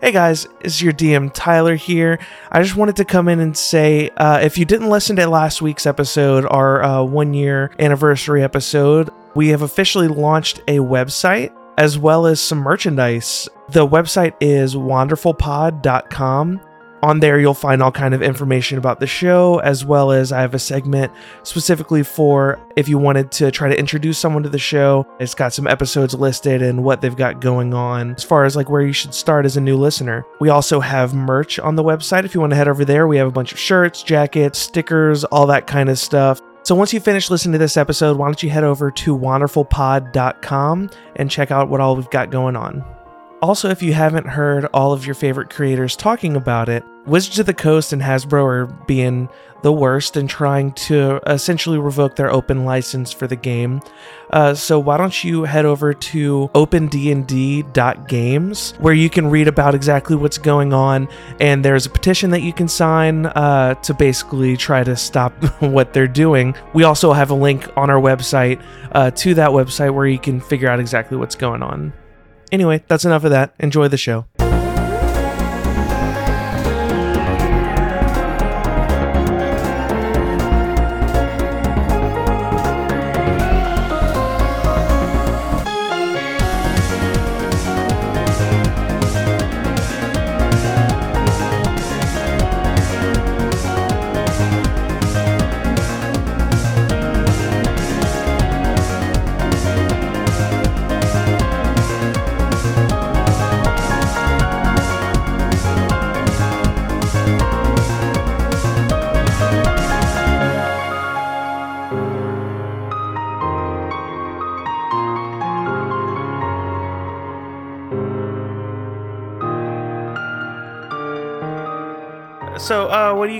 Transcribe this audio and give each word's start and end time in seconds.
Hey 0.00 0.12
guys, 0.12 0.46
it's 0.62 0.80
your 0.80 0.94
DM 0.94 1.30
Tyler 1.34 1.74
here. 1.74 2.18
I 2.50 2.62
just 2.62 2.74
wanted 2.74 2.96
to 2.96 3.04
come 3.04 3.28
in 3.28 3.38
and 3.38 3.54
say 3.54 4.08
uh, 4.16 4.38
if 4.42 4.56
you 4.56 4.64
didn't 4.64 4.88
listen 4.88 5.14
to 5.16 5.28
last 5.28 5.60
week's 5.60 5.84
episode, 5.84 6.46
our 6.46 6.82
uh, 6.82 7.02
one 7.02 7.34
year 7.34 7.70
anniversary 7.78 8.42
episode, 8.42 9.10
we 9.34 9.48
have 9.48 9.60
officially 9.60 10.08
launched 10.08 10.60
a 10.68 10.78
website 10.78 11.54
as 11.76 11.98
well 11.98 12.24
as 12.24 12.40
some 12.40 12.60
merchandise. 12.60 13.46
The 13.68 13.86
website 13.86 14.32
is 14.40 14.74
wanderfulpod.com. 14.74 16.60
On 17.02 17.20
there, 17.20 17.40
you'll 17.40 17.54
find 17.54 17.82
all 17.82 17.90
kind 17.90 18.12
of 18.12 18.22
information 18.22 18.76
about 18.76 19.00
the 19.00 19.06
show, 19.06 19.58
as 19.60 19.84
well 19.84 20.12
as 20.12 20.32
I 20.32 20.42
have 20.42 20.52
a 20.52 20.58
segment 20.58 21.10
specifically 21.44 22.02
for 22.02 22.60
if 22.76 22.88
you 22.88 22.98
wanted 22.98 23.32
to 23.32 23.50
try 23.50 23.68
to 23.68 23.78
introduce 23.78 24.18
someone 24.18 24.42
to 24.42 24.50
the 24.50 24.58
show. 24.58 25.06
It's 25.18 25.34
got 25.34 25.54
some 25.54 25.66
episodes 25.66 26.12
listed 26.12 26.60
and 26.60 26.84
what 26.84 27.00
they've 27.00 27.16
got 27.16 27.40
going 27.40 27.72
on, 27.72 28.14
as 28.16 28.24
far 28.24 28.44
as 28.44 28.54
like 28.54 28.68
where 28.68 28.82
you 28.82 28.92
should 28.92 29.14
start 29.14 29.46
as 29.46 29.56
a 29.56 29.60
new 29.62 29.76
listener. 29.76 30.26
We 30.40 30.50
also 30.50 30.80
have 30.80 31.14
merch 31.14 31.58
on 31.58 31.76
the 31.76 31.84
website. 31.84 32.24
If 32.24 32.34
you 32.34 32.40
want 32.40 32.50
to 32.50 32.56
head 32.56 32.68
over 32.68 32.84
there, 32.84 33.06
we 33.06 33.16
have 33.16 33.28
a 33.28 33.32
bunch 33.32 33.52
of 33.52 33.58
shirts, 33.58 34.02
jackets, 34.02 34.58
stickers, 34.58 35.24
all 35.24 35.46
that 35.46 35.66
kind 35.66 35.88
of 35.88 35.98
stuff. 35.98 36.40
So 36.62 36.74
once 36.74 36.92
you 36.92 37.00
finish 37.00 37.30
listening 37.30 37.52
to 37.52 37.58
this 37.58 37.78
episode, 37.78 38.18
why 38.18 38.26
don't 38.26 38.42
you 38.42 38.50
head 38.50 38.64
over 38.64 38.90
to 38.90 39.16
wanderfulpod.com 39.16 40.90
and 41.16 41.30
check 41.30 41.50
out 41.50 41.70
what 41.70 41.80
all 41.80 41.96
we've 41.96 42.10
got 42.10 42.30
going 42.30 42.56
on. 42.56 42.84
Also, 43.42 43.70
if 43.70 43.82
you 43.82 43.94
haven't 43.94 44.26
heard 44.26 44.66
all 44.74 44.92
of 44.92 45.06
your 45.06 45.14
favorite 45.14 45.48
creators 45.48 45.96
talking 45.96 46.36
about 46.36 46.68
it, 46.68 46.84
Wizards 47.06 47.38
of 47.38 47.46
the 47.46 47.54
Coast 47.54 47.92
and 47.92 48.02
Hasbro 48.02 48.44
are 48.44 48.66
being 48.86 49.28
the 49.62 49.72
worst 49.72 50.16
and 50.16 50.28
trying 50.28 50.72
to 50.72 51.20
essentially 51.26 51.78
revoke 51.78 52.16
their 52.16 52.30
open 52.30 52.64
license 52.64 53.12
for 53.12 53.26
the 53.26 53.36
game. 53.36 53.80
Uh, 54.30 54.54
so 54.54 54.78
why 54.78 54.96
don't 54.96 55.22
you 55.24 55.44
head 55.44 55.64
over 55.64 55.92
to 55.92 56.48
opendnd.games 56.54 57.64
where 58.78 58.94
you 58.94 59.10
can 59.10 59.28
read 59.28 59.48
about 59.48 59.74
exactly 59.74 60.16
what's 60.16 60.38
going 60.38 60.72
on 60.72 61.08
and 61.40 61.64
there's 61.64 61.84
a 61.86 61.90
petition 61.90 62.30
that 62.30 62.40
you 62.42 62.52
can 62.52 62.68
sign 62.68 63.26
uh, 63.26 63.74
to 63.74 63.92
basically 63.92 64.56
try 64.56 64.82
to 64.84 64.96
stop 64.96 65.32
what 65.60 65.92
they're 65.92 66.08
doing. 66.08 66.54
We 66.72 66.84
also 66.84 67.12
have 67.12 67.30
a 67.30 67.34
link 67.34 67.68
on 67.76 67.90
our 67.90 68.00
website 68.00 68.62
uh, 68.92 69.10
to 69.12 69.34
that 69.34 69.50
website 69.50 69.92
where 69.94 70.06
you 70.06 70.18
can 70.18 70.40
figure 70.40 70.68
out 70.68 70.80
exactly 70.80 71.16
what's 71.16 71.34
going 71.34 71.62
on. 71.62 71.92
Anyway, 72.52 72.82
that's 72.88 73.04
enough 73.04 73.24
of 73.24 73.30
that. 73.30 73.54
Enjoy 73.60 73.88
the 73.88 73.96
show. 73.96 74.26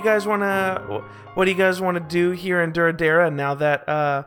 You 0.00 0.06
guys 0.06 0.26
want 0.26 0.40
to? 0.40 1.04
What 1.34 1.44
do 1.44 1.50
you 1.50 1.56
guys 1.58 1.78
want 1.78 1.96
to 1.96 2.00
do 2.00 2.30
here 2.30 2.62
in 2.62 2.72
Duradera 2.72 3.30
now 3.30 3.54
that 3.56 3.86
uh, 3.86 4.22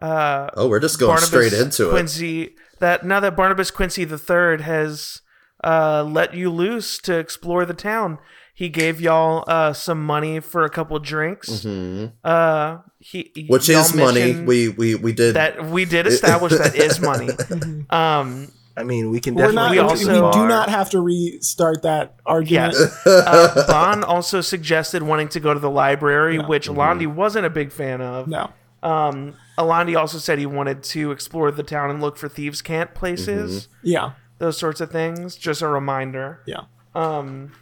uh, 0.00 0.48
Oh, 0.54 0.68
we're 0.68 0.78
just 0.78 1.00
going 1.00 1.18
straight 1.18 1.52
into 1.52 1.88
it. 1.88 1.90
Quincy, 1.90 2.54
that 2.78 3.04
now 3.04 3.18
that 3.18 3.34
Barnabus 3.34 3.72
Quincy 3.74 4.04
the 4.04 4.16
Third 4.16 4.60
has 4.60 5.20
uh, 5.64 6.04
let 6.04 6.34
you 6.34 6.50
loose 6.50 6.98
to 6.98 7.18
explore 7.18 7.64
the 7.66 7.74
town, 7.74 8.18
he 8.54 8.68
gave 8.68 9.00
y'all 9.00 9.42
uh, 9.48 9.72
some 9.72 10.06
money 10.06 10.38
for 10.38 10.64
a 10.64 10.70
couple 10.70 10.96
drinks. 11.00 11.66
Uh, 11.66 12.78
he 13.00 13.24
Mm-hmm. 13.24 13.52
Which 13.52 13.68
is 13.68 13.94
money. 13.94 14.40
We 14.40 14.68
we 14.68 14.94
we 14.94 15.12
did. 15.12 15.34
that 15.34 15.66
we 15.66 15.84
did 15.84 16.06
establish 16.06 16.52
that 16.52 16.76
is 16.76 17.00
money. 17.00 17.30
Um, 17.90 18.52
I 18.78 18.84
mean, 18.84 19.10
we 19.10 19.20
can 19.20 19.34
We're 19.34 19.52
not. 19.52 19.72
definitely. 19.74 20.04
We 20.06 20.10
go 20.12 20.26
We, 20.26 20.32
do 20.32 20.38
far. 20.38 20.48
not 20.48 20.68
have 20.68 20.90
to 20.90 21.00
restart 21.00 21.82
that 21.82 22.14
argument. 22.24 22.74
Yes. 22.78 23.02
uh, 23.06 23.64
Bon 23.68 24.04
also 24.04 24.40
suggested 24.40 25.02
wanting 25.02 25.28
to 25.30 25.40
go 25.40 25.52
to 25.52 25.60
the 25.60 25.70
library, 25.70 26.38
which 26.38 26.68
Mm-hmm. 26.68 26.78
Alandi 26.80 27.06
wasn't 27.12 27.44
a 27.46 27.50
big 27.50 27.72
fan 27.72 28.00
of. 28.00 28.28
No. 28.28 28.50
Um, 28.82 29.34
Alandi 29.58 29.98
also 29.98 30.18
said 30.18 30.38
he 30.38 30.46
wanted 30.46 30.82
to 30.84 31.10
explore 31.10 31.50
the 31.50 31.64
town 31.64 31.90
and 31.90 32.00
look 32.00 32.16
for 32.16 32.28
thieves' 32.28 32.62
camp 32.62 32.94
places, 32.94 33.68
Yeah. 33.82 34.12
those 34.38 34.56
sorts 34.56 34.80
of 34.80 34.90
things. 34.92 35.34
Just 35.34 35.62
a 35.62 35.66
reminder. 35.68 36.40
Yeah. 36.46 36.60
Um, 36.94 37.52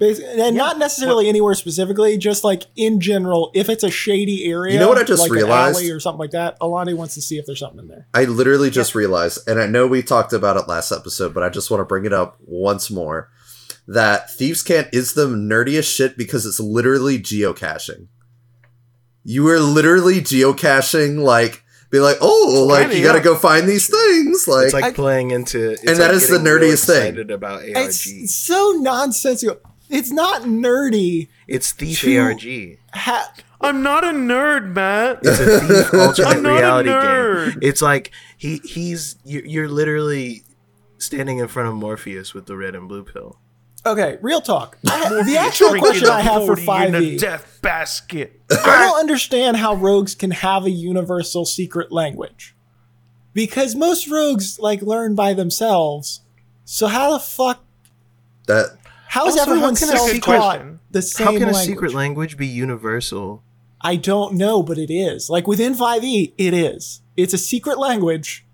Basi- 0.00 0.22
and 0.38 0.56
not 0.56 0.78
necessarily 0.78 1.28
anywhere 1.28 1.54
specifically, 1.54 2.16
just 2.18 2.44
like 2.44 2.64
in 2.76 3.00
general, 3.00 3.50
if 3.54 3.68
it's 3.68 3.82
a 3.82 3.90
shady 3.90 4.44
area, 4.50 4.74
You 4.74 4.78
know 4.78 4.88
what 4.88 4.98
I 4.98 5.02
just 5.02 5.20
like 5.22 5.30
realized? 5.32 5.82
or 5.90 5.98
something 5.98 6.20
like 6.20 6.30
that, 6.30 6.56
Alani 6.60 6.94
wants 6.94 7.14
to 7.14 7.20
see 7.20 7.36
if 7.38 7.46
there's 7.46 7.58
something 7.58 7.80
in 7.80 7.88
there. 7.88 8.06
I 8.14 8.24
literally 8.24 8.70
just 8.70 8.94
realized, 8.94 9.48
and 9.48 9.60
I 9.60 9.66
know 9.66 9.86
we 9.88 10.02
talked 10.02 10.32
about 10.32 10.56
it 10.56 10.68
last 10.68 10.92
episode, 10.92 11.34
but 11.34 11.42
I 11.42 11.48
just 11.48 11.70
want 11.70 11.80
to 11.80 11.84
bring 11.84 12.04
it 12.04 12.12
up 12.12 12.36
once 12.40 12.90
more. 12.90 13.30
That 13.88 14.30
Thieves' 14.30 14.62
Cant 14.62 14.88
is 14.92 15.14
the 15.14 15.26
nerdiest 15.26 15.92
shit 15.96 16.16
because 16.18 16.44
it's 16.46 16.60
literally 16.60 17.18
geocaching. 17.18 18.08
You 19.24 19.48
are 19.48 19.58
literally 19.58 20.20
geocaching, 20.20 21.18
like, 21.22 21.64
be 21.90 21.98
like, 22.00 22.18
oh, 22.20 22.66
like, 22.68 22.94
you 22.94 23.02
gotta 23.02 23.20
go 23.20 23.34
find 23.34 23.66
these 23.66 23.88
things. 23.88 24.46
Like, 24.46 24.66
It's 24.66 24.74
like 24.74 24.84
I- 24.84 24.92
playing 24.92 25.30
into. 25.30 25.70
It's 25.70 25.82
And 25.84 25.96
that 25.98 26.08
like 26.08 26.16
is 26.16 26.28
the 26.28 26.38
getting 26.38 26.44
real 26.52 26.60
nerdiest 26.74 26.86
thing. 26.86 27.30
About 27.30 27.60
ARG. 27.62 27.68
It's 27.76 28.06
It's, 28.06 28.34
so 28.34 28.72
nonsensical. 28.78 29.56
It's 29.88 30.10
not 30.10 30.42
nerdy. 30.42 31.28
It's 31.46 31.72
thief 31.72 32.00
to- 32.00 32.18
ARG. 32.18 32.78
Ha- 32.94 33.32
I'm 33.60 33.82
not 33.82 34.04
a 34.04 34.08
nerd, 34.08 34.72
Matt. 34.72 35.18
It's 35.22 35.40
a 35.40 35.60
Thief 35.60 35.94
alternate 35.94 36.28
I'm 36.36 36.42
not 36.42 36.50
a 36.52 36.54
reality 36.58 36.90
nerd. 36.90 37.50
game. 37.52 37.58
It's 37.62 37.82
like 37.82 38.12
he 38.36 38.58
he's 38.64 39.16
you're, 39.24 39.44
you're 39.44 39.68
literally 39.68 40.44
standing 40.98 41.38
in 41.38 41.48
front 41.48 41.68
of 41.68 41.74
Morpheus 41.74 42.34
with 42.34 42.46
the 42.46 42.56
red 42.56 42.74
and 42.74 42.88
blue 42.88 43.02
pill. 43.04 43.38
okay, 43.86 44.18
real 44.22 44.40
talk. 44.40 44.78
I- 44.86 45.22
the 45.24 45.36
actual 45.38 45.76
question 45.78 46.08
I 46.08 46.20
have 46.20 46.44
for 46.46 46.56
40 46.56 46.62
a 46.62 46.90
5e, 46.90 47.18
death 47.18 47.58
basket. 47.62 48.40
I 48.50 48.84
don't 48.86 48.98
understand 49.00 49.56
how 49.56 49.74
rogues 49.74 50.14
can 50.14 50.30
have 50.32 50.64
a 50.64 50.70
universal 50.70 51.44
secret 51.44 51.90
language. 51.90 52.54
Because 53.34 53.74
most 53.74 54.08
rogues 54.08 54.58
like 54.58 54.82
learn 54.82 55.14
by 55.14 55.32
themselves. 55.34 56.20
So 56.64 56.86
how 56.88 57.12
the 57.12 57.18
fuck 57.20 57.64
that 58.46 58.76
how 59.08 59.26
is 59.26 59.34
Also, 59.34 59.44
how 59.44 59.50
everyone 59.52 59.74
can 59.76 59.88
self 59.88 60.10
secret- 60.10 60.22
taught 60.36 60.56
question. 60.58 60.80
the 60.90 61.02
same 61.02 61.24
How 61.26 61.32
can 61.32 61.42
a 61.42 61.46
language? 61.46 61.64
secret 61.66 61.94
language 61.94 62.36
be 62.36 62.46
universal? 62.46 63.42
I 63.80 63.96
don't 63.96 64.34
know, 64.34 64.62
but 64.62 64.76
it 64.78 64.92
is. 64.92 65.28
Like 65.30 65.46
within 65.46 65.74
5e, 65.74 66.34
it 66.36 66.54
is. 66.54 67.00
It's 67.16 67.32
a 67.34 67.38
secret 67.38 67.78
language 67.78 68.44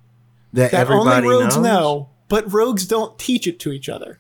That, 0.53 0.70
that 0.72 0.81
everybody 0.81 1.26
only 1.26 1.43
rogues 1.43 1.56
knows? 1.56 1.64
know, 1.64 2.10
but 2.28 2.53
rogues 2.53 2.87
don't 2.87 3.19
teach 3.19 3.47
it 3.47 3.59
to 3.60 3.72
each 3.72 3.88
other. 3.88 4.19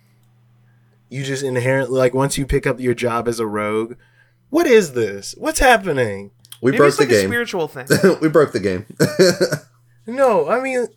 You 1.10 1.22
just 1.24 1.42
inherently 1.44 1.98
like 1.98 2.14
once 2.14 2.36
you 2.38 2.46
pick 2.46 2.66
up 2.66 2.80
your 2.80 2.94
job 2.94 3.28
as 3.28 3.38
a 3.38 3.46
rogue. 3.46 3.96
What 4.50 4.66
is 4.66 4.92
this? 4.94 5.34
What's 5.38 5.58
happening? 5.60 6.30
we 6.62 6.70
Maybe 6.70 6.78
broke 6.78 6.88
it's 6.88 6.96
the 6.96 7.04
like 7.04 7.10
a 7.12 7.20
game. 7.20 7.28
spiritual 7.28 7.68
thing. 7.68 7.86
we 8.22 8.28
broke 8.28 8.52
the 8.52 8.60
game. 8.60 8.86
No, 10.06 10.48
I 10.50 10.60
mean, 10.60 10.88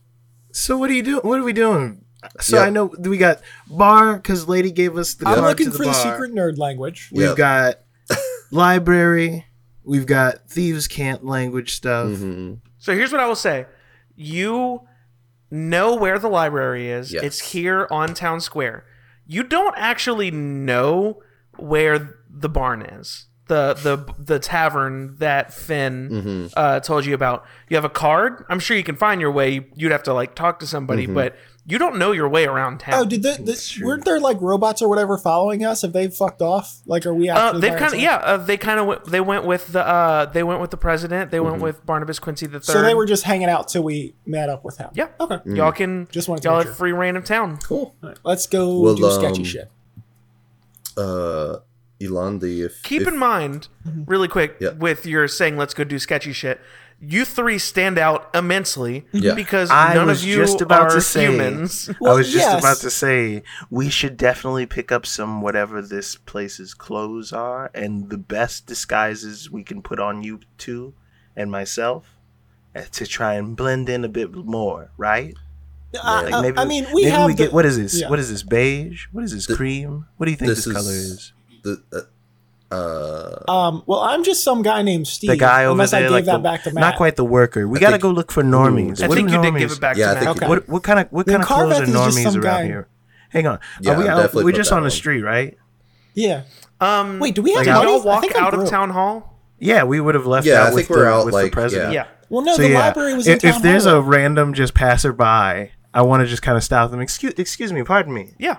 so 0.52 0.78
what 0.78 0.90
are 0.90 0.94
you 0.94 1.02
doing? 1.04 1.22
What 1.22 1.40
are 1.40 1.44
we 1.44 1.54
doing? 1.54 2.04
So 2.40 2.58
Yep. 2.58 2.68
I 2.68 2.70
know 2.70 2.86
we 3.00 3.18
got 3.18 3.42
bar 3.70 4.16
because 4.16 4.48
lady 4.48 4.72
gave 4.72 4.98
us 4.98 5.14
the 5.16 5.28
I'm 5.28 5.42
looking 5.44 5.66
to 5.68 5.72
the 5.72 5.78
for 5.78 5.86
the 5.86 5.94
secret 5.94 6.34
nerd 6.34 6.58
language. 6.58 7.10
We've 7.12 7.28
Yep. 7.30 7.38
got 7.38 7.76
library. 8.52 9.46
We've 9.84 10.06
got 10.06 10.50
thieves 10.50 10.88
cant 10.88 11.26
language 11.26 11.74
stuff. 11.74 12.08
Mm-hmm. 12.08 12.56
So 12.78 12.94
here's 12.94 13.12
what 13.12 13.22
I 13.22 13.28
will 13.28 13.36
say. 13.36 13.66
You 14.16 14.82
know 15.50 15.96
where 15.96 16.20
the 16.20 16.28
library 16.28 16.90
is. 16.90 17.14
Yes. 17.14 17.24
It's 17.24 17.40
here 17.52 17.88
on 17.90 18.14
Town 18.14 18.42
Square. 18.42 18.86
You 19.26 19.44
don't 19.44 19.76
actually 19.78 20.32
know 20.32 21.22
where 21.58 22.18
the 22.30 22.50
barn 22.50 22.82
is. 22.82 23.28
The 23.48 23.76
the 23.76 24.14
the 24.22 24.40
tavern 24.40 25.16
that 25.20 25.54
Finn 25.54 26.10
Mm-hmm. 26.12 26.48
uh, 26.58 26.82
told 26.82 27.06
you 27.06 27.14
about. 27.16 27.46
You 27.70 27.78
have 27.78 27.86
a 27.86 27.90
card. 27.90 28.44
I'm 28.50 28.60
sure 28.60 28.76
you 28.76 28.84
can 28.84 28.98
find 28.98 29.22
your 29.22 29.32
way. 29.32 29.66
You'd 29.76 29.94
have 29.94 30.04
to 30.04 30.14
like 30.14 30.36
talk 30.36 30.60
to 30.60 30.68
somebody, 30.68 31.04
Mm-hmm. 31.06 31.14
but 31.14 31.36
you 31.70 31.78
don't 31.78 31.98
know 31.98 32.14
your 32.14 32.30
way 32.30 32.46
around 32.46 32.80
town. 32.80 32.94
Oh, 32.96 33.06
did 33.06 33.24
the, 33.24 33.34
the 33.44 33.82
weren't 33.84 34.06
there 34.06 34.22
like 34.22 34.40
robots 34.42 34.82
or 34.82 34.88
whatever 34.88 35.18
following 35.18 35.66
us? 35.66 35.82
Have 35.82 35.92
they 35.92 36.08
fucked 36.08 36.42
off? 36.42 36.80
Like, 36.86 37.06
are 37.06 37.14
we 37.14 37.30
Uh, 37.30 37.52
they've 37.60 37.76
kind 37.76 37.94
of 37.94 38.00
yeah. 38.00 38.16
Uh, 38.16 38.38
they 38.38 38.56
kind 38.56 38.80
of 38.80 38.86
went. 38.88 39.04
They 39.06 39.20
went 39.20 39.46
with 39.46 39.68
the. 39.74 39.86
Uh, 39.86 40.26
they 40.28 40.44
went 40.44 40.62
with 40.62 40.72
the 40.72 40.78
president. 40.78 41.30
They 41.30 41.38
Mm-hmm. 41.40 41.50
went 41.52 41.62
with 41.62 41.86
Barnabus 41.86 42.20
Quincy 42.22 42.46
the 42.48 42.60
third. 42.62 42.72
So 42.74 42.82
they 42.82 42.94
were 42.94 43.06
just 43.06 43.24
hanging 43.24 43.50
out 43.50 43.68
till 43.68 43.84
we 43.84 44.16
met 44.26 44.48
up 44.50 44.64
with 44.64 44.78
him. 44.78 44.90
Yeah. 44.94 45.10
Okay. 45.20 45.40
Y'all 45.46 45.72
can 45.74 46.08
Just 46.10 46.30
wanted 46.30 46.44
to 46.44 46.48
y'all 46.48 46.58
make 46.60 46.68
have 46.68 46.72
sure. 46.74 46.78
free 46.80 46.94
reign 46.94 47.16
of 47.18 47.26
town. 47.26 47.58
Cool. 47.58 47.94
All 48.02 48.10
right, 48.10 48.20
let's 48.24 48.48
go 48.48 48.80
Well, 48.80 48.96
do 48.96 49.12
sketchy 49.12 49.40
um, 49.42 49.44
shit. 49.44 49.72
uh, 50.96 51.58
Alandi, 52.02 52.64
if 52.66 52.82
Keep 52.84 53.04
if, 53.04 53.08
in 53.08 53.18
mind, 53.18 53.68
really 54.06 54.28
quick, 54.28 54.56
Yeah. 54.60 54.70
with 54.72 55.06
your 55.06 55.28
saying 55.28 55.58
"Let's 55.58 55.74
go 55.74 55.84
do 55.84 56.00
sketchy 56.00 56.32
shit." 56.34 56.62
You 57.00 57.26
three 57.26 57.60
stand 57.60 58.00
out 58.00 58.28
immensely 58.34 59.06
Yeah. 59.12 59.36
because 59.36 59.70
I 59.70 59.94
none 59.94 60.08
was 60.08 60.24
of 60.24 60.28
you 60.30 60.38
just 60.38 60.62
about 60.62 60.82
are 60.90 60.96
to 60.96 61.02
say- 61.02 61.26
humans. 61.28 61.90
Well, 62.02 62.14
I 62.14 62.16
was 62.16 62.28
just 62.32 62.46
yes. 62.46 62.60
about 62.60 62.78
to 62.78 62.90
say 62.90 63.44
we 63.70 63.90
should 63.90 64.18
definitely 64.18 64.66
pick 64.66 64.92
up 64.92 65.06
some 65.06 65.42
whatever 65.42 65.82
this 65.82 66.16
place's 66.16 66.74
clothes 66.74 67.32
are, 67.32 67.70
and 67.76 68.10
the 68.10 68.18
best 68.18 68.66
disguises 68.66 69.52
we 69.52 69.64
can 69.64 69.82
put 69.84 70.00
on 70.00 70.24
you 70.24 70.40
two 70.58 70.96
and 71.36 71.52
myself 71.52 72.06
uh, 72.76 72.82
to 72.94 73.06
try 73.06 73.36
and 73.36 73.56
blend 73.56 73.90
in 73.90 74.04
a 74.04 74.10
bit 74.10 74.34
more, 74.34 74.90
right? 74.98 75.36
I, 76.04 76.24
Like 76.24 76.34
I- 76.34 76.42
maybe 76.42 76.58
I 76.58 76.66
mean, 76.66 76.86
we 76.94 77.04
maybe 77.04 77.10
have 77.12 77.28
we 77.28 77.34
the- 77.34 77.38
get 77.44 77.54
what 77.54 77.66
is 77.68 77.78
this? 77.78 78.02
yeah. 78.02 78.10
What 78.10 78.18
is 78.20 78.30
this 78.32 78.42
beige? 78.44 79.06
What 79.12 79.24
is 79.24 79.34
this 79.34 79.46
The- 79.46 79.56
cream? 79.56 80.06
What 80.18 80.26
do 80.26 80.32
you 80.32 80.38
think 80.38 80.50
this 80.50 80.66
this, 80.66 80.74
color 80.74 80.92
is- 80.92 81.12
is? 81.12 81.34
the 81.64 81.84
uh, 81.94 82.02
uh, 82.72 83.44
Um, 83.52 83.84
well, 83.86 84.00
I'm 84.02 84.24
just 84.24 84.44
some 84.44 84.62
guy 84.62 84.82
named 84.82 85.08
Steve. 85.08 85.30
The 85.30 85.38
guy 85.38 85.64
over 85.66 85.72
unless 85.72 85.92
there, 85.92 86.00
I 86.02 86.04
gave 86.04 86.12
like 86.12 86.26
that 86.26 86.34
the, 86.34 86.40
back 86.40 86.64
to 86.64 86.74
Matt. 86.74 86.82
not 86.82 86.96
quite 86.98 87.16
the 87.16 87.24
worker. 87.26 87.68
We 87.68 87.78
I 87.78 87.82
gotta 87.82 87.92
think- 87.94 88.04
go 88.04 88.10
look 88.12 88.32
for 88.32 88.44
normies. 88.44 89.02
I 89.02 89.08
What 89.08 89.16
think 89.16 89.30
do 89.30 89.36
you 89.36 89.42
did 89.42 89.54
normies- 89.54 89.60
give 89.60 89.72
it 89.72 89.80
back 89.82 89.98
Yeah, 89.98 90.14
to 90.14 90.20
think 90.20 90.26
Matt. 90.26 90.38
Okay. 90.38 90.48
What 90.48 90.70
what 90.70 90.84
kind 90.84 91.00
of 91.00 91.08
what 91.12 91.26
Then 91.26 91.34
kind 91.36 91.44
of 91.44 91.48
clothes 91.48 91.74
Carveth 91.74 91.80
are 91.80 91.84
is 91.84 91.92
just 91.94 92.18
normies 92.18 92.24
some 92.34 92.42
around 92.44 92.62
guy. 92.62 92.66
here? 92.66 92.88
Hang 93.30 93.48
on. 93.48 93.60
Yeah, 93.82 93.92
are 93.94 93.98
we, 93.98 94.04
I'm 94.06 94.10
out, 94.12 94.16
definitely 94.22 94.44
we're 94.46 94.52
just 94.52 94.72
on 94.72 94.84
the 94.84 94.92
street, 94.92 95.22
right? 95.22 95.58
Yeah. 96.14 96.44
Um, 96.82 97.20
Wait, 97.20 97.36
do 97.36 97.42
we 97.42 97.52
have 97.52 97.58
Like, 97.60 97.66
did 97.68 97.74
money? 97.74 97.92
y'all 97.92 98.02
I 98.02 98.06
walk 98.06 98.22
think 98.22 98.36
out 98.36 98.54
of 98.54 98.70
town 98.70 98.90
hall? 98.92 99.40
Yeah, 99.60 99.84
we 99.84 100.00
would 100.00 100.16
have 100.16 100.26
left 100.28 100.46
Yeah, 100.46 100.56
out 100.62 100.68
I 100.68 100.74
with, 100.74 100.88
think 100.88 100.90
we're 100.98 101.06
the, 101.06 101.12
out, 101.12 101.26
with 101.26 101.34
the 101.36 101.50
president. 101.50 101.94
yeah. 101.94 102.04
Yeah. 102.04 102.08
Well, 102.30 102.44
no, 102.44 102.58
the 102.58 102.74
library 102.74 103.14
was 103.16 103.28
in 103.28 103.36
if, 103.38 103.42
town 103.42 103.52
if 103.56 103.62
there's 103.62 103.86
a 103.86 104.02
random 104.02 104.54
just 104.54 104.74
passerby, 104.74 105.24
I 105.94 106.02
want 106.02 106.22
to 106.22 106.28
just 106.28 106.42
kind 106.42 106.58
of 106.58 106.64
stop 106.64 106.92
them. 106.92 107.00
Excuse, 107.00 107.34
excuse 107.38 107.72
me, 107.74 107.82
pardon 107.84 108.14
me. 108.14 108.34
Yeah. 108.38 108.58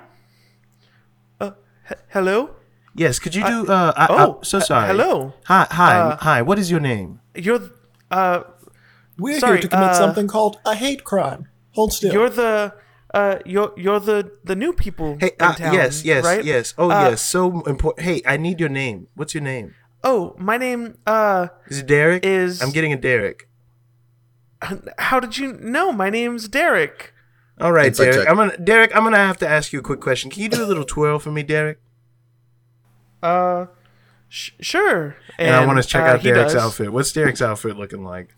Uh, 1.41 1.51
hello. 2.09 2.51
Yes, 2.95 3.19
could 3.19 3.35
you 3.35 3.45
do? 3.45 3.67
Uh, 3.67 3.93
I, 3.97 4.07
oh, 4.11 4.39
I, 4.41 4.45
so 4.45 4.59
uh, 4.59 4.61
sorry. 4.61 4.87
hello. 4.89 5.35
Hi, 5.45 5.67
hi, 5.71 5.99
Uh, 5.99 6.17
hi. 6.17 6.43
What 6.43 6.59
is 6.59 6.71
your 6.71 6.81
name? 6.81 7.21
You're, 7.35 7.71
uh, 8.11 8.43
We're 9.19 9.39
sorry, 9.39 9.59
here 9.59 9.63
to 9.63 9.69
commit 9.69 9.89
uh, 9.91 9.95
something 9.95 10.27
called 10.27 10.59
a 10.65 10.75
hate 10.75 11.05
crime. 11.05 11.49
Hold 11.73 11.93
still. 11.93 12.13
you're 12.13 12.31
the, 12.31 12.75
uh, 13.15 13.37
you're 13.47 13.73
you're 13.77 14.01
the 14.01 14.33
the 14.45 14.57
new 14.57 14.73
people 14.73 15.17
Hey, 15.21 15.31
in 15.39 15.47
uh, 15.47 15.55
town. 15.55 15.75
yes, 15.75 16.05
yes, 16.05 16.25
right? 16.25 16.45
yes. 16.45 16.75
Oh, 16.77 16.91
Uh, 16.91 17.11
yes. 17.11 17.23
So 17.23 17.61
important. 17.63 18.05
Hey, 18.05 18.23
I 18.27 18.37
need 18.37 18.59
your 18.59 18.69
name. 18.71 19.07
What's 19.15 19.33
your 19.35 19.43
name? 19.45 19.75
Oh, 20.03 20.35
my 20.39 20.57
name. 20.57 20.97
Uh, 21.07 21.49
Is 21.69 21.79
it 21.81 21.87
Derek? 21.87 22.25
Is- 22.25 22.61
I'm 22.63 22.71
getting 22.71 22.93
a 22.93 22.97
Derek. 22.97 23.49
how 24.99 25.21
did 25.21 25.39
you 25.39 25.53
know? 25.61 25.93
My 25.93 26.11
name's 26.11 26.49
Derek. 26.49 27.13
All 27.61 27.73
right, 27.73 27.95
Derek. 27.95 28.29
I'm 28.29 28.37
gonna 28.37 28.57
Derek. 28.57 28.95
I'm 28.97 29.03
gonna 29.05 29.17
have 29.19 29.39
to 29.39 29.49
ask 29.49 29.73
you 29.73 29.79
a 29.81 29.83
quick 29.83 30.01
question. 30.01 30.31
Can 30.31 30.43
you 30.43 30.49
do 30.49 30.65
a 30.65 30.67
little 30.67 30.85
twirl 30.85 31.19
for 31.19 31.31
me, 31.31 31.43
Derek? 31.43 31.79
Uh, 33.23 33.67
sh- 34.29 34.53
sure. 34.61 35.17
And, 35.39 35.55
I 35.55 35.67
want 35.67 35.83
to 35.83 35.89
check 35.89 36.03
uh, 36.03 36.15
out 36.15 36.23
Derek's 36.23 36.53
does. 36.55 36.63
outfit. 36.63 36.93
What's 36.93 37.13
Derek's 37.13 37.43
outfit 37.43 37.77
looking 37.77 38.05
like? 38.05 38.35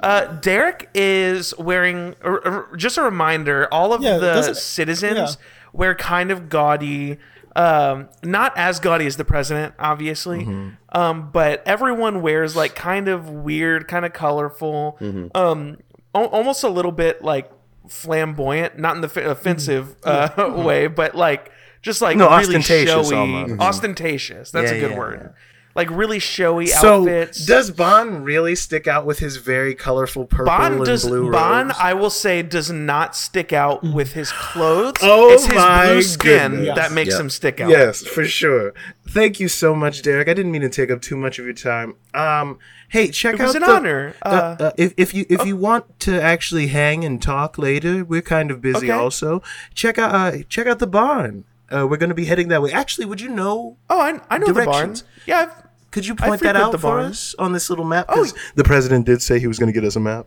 Uh, 0.00 0.26
Derek 0.40 0.90
is 0.94 1.56
wearing. 1.58 2.14
er, 2.24 2.42
er, 2.44 2.76
just 2.76 2.98
a 2.98 3.02
reminder: 3.02 3.66
all 3.72 3.92
of 3.92 4.02
Yeah, 4.02 4.18
the 4.18 4.54
citizens 4.54 5.16
yeah. 5.16 5.46
wear 5.72 5.94
kind 5.94 6.30
of 6.30 6.48
gaudy. 6.48 7.18
Um, 7.56 8.08
not 8.22 8.56
as 8.56 8.78
gaudy 8.78 9.06
as 9.06 9.16
the 9.16 9.24
president, 9.24 9.74
obviously. 9.78 10.40
Mm-hmm. 10.44 10.68
Um, 10.96 11.30
but 11.32 11.62
everyone 11.66 12.22
wears 12.22 12.54
like 12.54 12.74
kind 12.74 13.08
of 13.08 13.28
weird, 13.28 13.88
kind 13.88 14.04
of 14.04 14.12
colorful. 14.12 14.98
Mm-hmm. 15.00 15.36
Um, 15.36 15.78
al- 16.14 16.26
almost 16.26 16.62
a 16.62 16.68
little 16.68 16.92
bit 16.92 17.24
like 17.24 17.50
flamboyant, 17.88 18.78
not 18.78 18.94
in 18.94 19.00
the 19.00 19.08
f- 19.08 19.16
offensive 19.16 19.96
uh, 20.04 20.52
way, 20.64 20.86
but 20.86 21.14
like 21.16 21.50
just 21.82 22.00
like 22.02 22.16
Mm-hmm. 22.16 22.18
No, 22.18 22.36
really 22.38 22.56
ostentatious 22.56 23.08
showy, 23.08 23.16
almost. 23.16 23.52
Mhm. 23.54 23.60
ostentatious. 23.60 24.50
That's 24.50 24.70
Yeah, 24.70 24.76
a 24.76 24.80
good 24.80 24.90
yeah, 24.92 24.98
word. 24.98 25.20
yeah. 25.22 25.28
Like 25.76 25.88
really 25.90 26.18
showy 26.18 26.66
So, 26.66 27.02
outfits. 27.02 27.46
does 27.46 27.70
Bond 27.70 28.24
really 28.24 28.56
stick 28.56 28.88
out 28.88 29.06
with 29.06 29.20
his 29.20 29.36
very 29.36 29.72
colorful 29.76 30.24
purple 30.24 30.46
Bond 30.46 30.74
and 30.74 30.84
does 30.84 31.06
blue 31.06 31.30
Bond, 31.30 31.68
robes? 31.68 31.78
I 31.80 31.94
will 31.94 32.10
say, 32.10 32.42
does 32.42 32.72
not 32.72 33.14
stick 33.14 33.52
out 33.52 33.84
with 33.84 34.12
his 34.14 34.32
clothes. 34.32 34.96
Oh 35.00 35.30
it's 35.32 35.46
his 35.46 35.54
my 35.54 35.86
blue 35.86 36.02
skin 36.02 36.50
goodness. 36.56 36.74
that 36.76 36.90
makes 36.90 37.12
Yep. 37.12 37.20
him 37.20 37.30
stick 37.30 37.60
out. 37.60 37.70
Yes, 37.70 38.02
for 38.04 38.24
sure. 38.24 38.74
Thank 39.08 39.38
you 39.38 39.46
so 39.46 39.72
much, 39.76 40.02
Derek. 40.02 40.28
I 40.28 40.34
didn't 40.34 40.50
mean 40.50 40.62
to 40.62 40.68
take 40.68 40.90
up 40.90 41.00
too 41.02 41.16
much 41.16 41.38
of 41.38 41.44
your 41.44 41.54
time. 41.54 41.94
Um, 42.14 42.58
hey, 42.88 43.08
check 43.12 43.34
It 43.34 43.40
was 43.40 43.50
out 43.54 43.62
an 43.62 43.68
the- 43.68 43.72
honor. 43.74 44.14
uh, 44.22 44.28
Uh, 44.28 44.62
uh, 44.64 44.70
if 44.76 44.92
if 44.96 45.14
you 45.14 45.24
if 45.30 45.46
you 45.46 45.56
want 45.56 46.00
to 46.00 46.20
actually 46.20 46.66
hang 46.66 47.04
and 47.04 47.22
talk 47.22 47.58
later, 47.58 48.04
we're 48.04 48.22
kind 48.22 48.50
of 48.50 48.60
busy 48.60 48.90
Okay. 48.90 48.98
also. 48.98 49.40
Check 49.74 49.98
out 49.98 50.12
uh, 50.12 50.38
check 50.48 50.66
out 50.66 50.80
the 50.80 50.88
barn. 50.88 51.44
Uh, 51.70 51.86
we're 51.86 51.96
going 51.96 52.08
to 52.10 52.14
be 52.14 52.24
heading 52.24 52.48
that 52.48 52.62
way. 52.62 52.72
Actually, 52.72 53.04
would 53.06 53.20
you 53.20 53.28
know? 53.28 53.76
oh, 53.88 54.00
I, 54.00 54.20
I 54.28 54.38
know 54.38 54.52
the 54.52 54.64
barn. 54.64 54.96
Yeah, 55.26 55.40
I've, 55.40 55.90
Could 55.90 56.06
you 56.06 56.14
point 56.14 56.40
that 56.42 56.56
out 56.56 56.72
the 56.72 56.78
for 56.78 56.98
us 57.00 57.34
on 57.38 57.52
this 57.52 57.70
little 57.70 57.84
map? 57.84 58.06
Oh, 58.08 58.14
'Cause 58.16 58.34
the 58.54 58.64
president 58.64 59.06
did 59.06 59.22
say 59.22 59.38
he 59.38 59.46
was 59.46 59.58
going 59.58 59.72
to 59.72 59.72
get 59.72 59.84
us 59.86 59.96
a 59.96 60.00
map. 60.00 60.26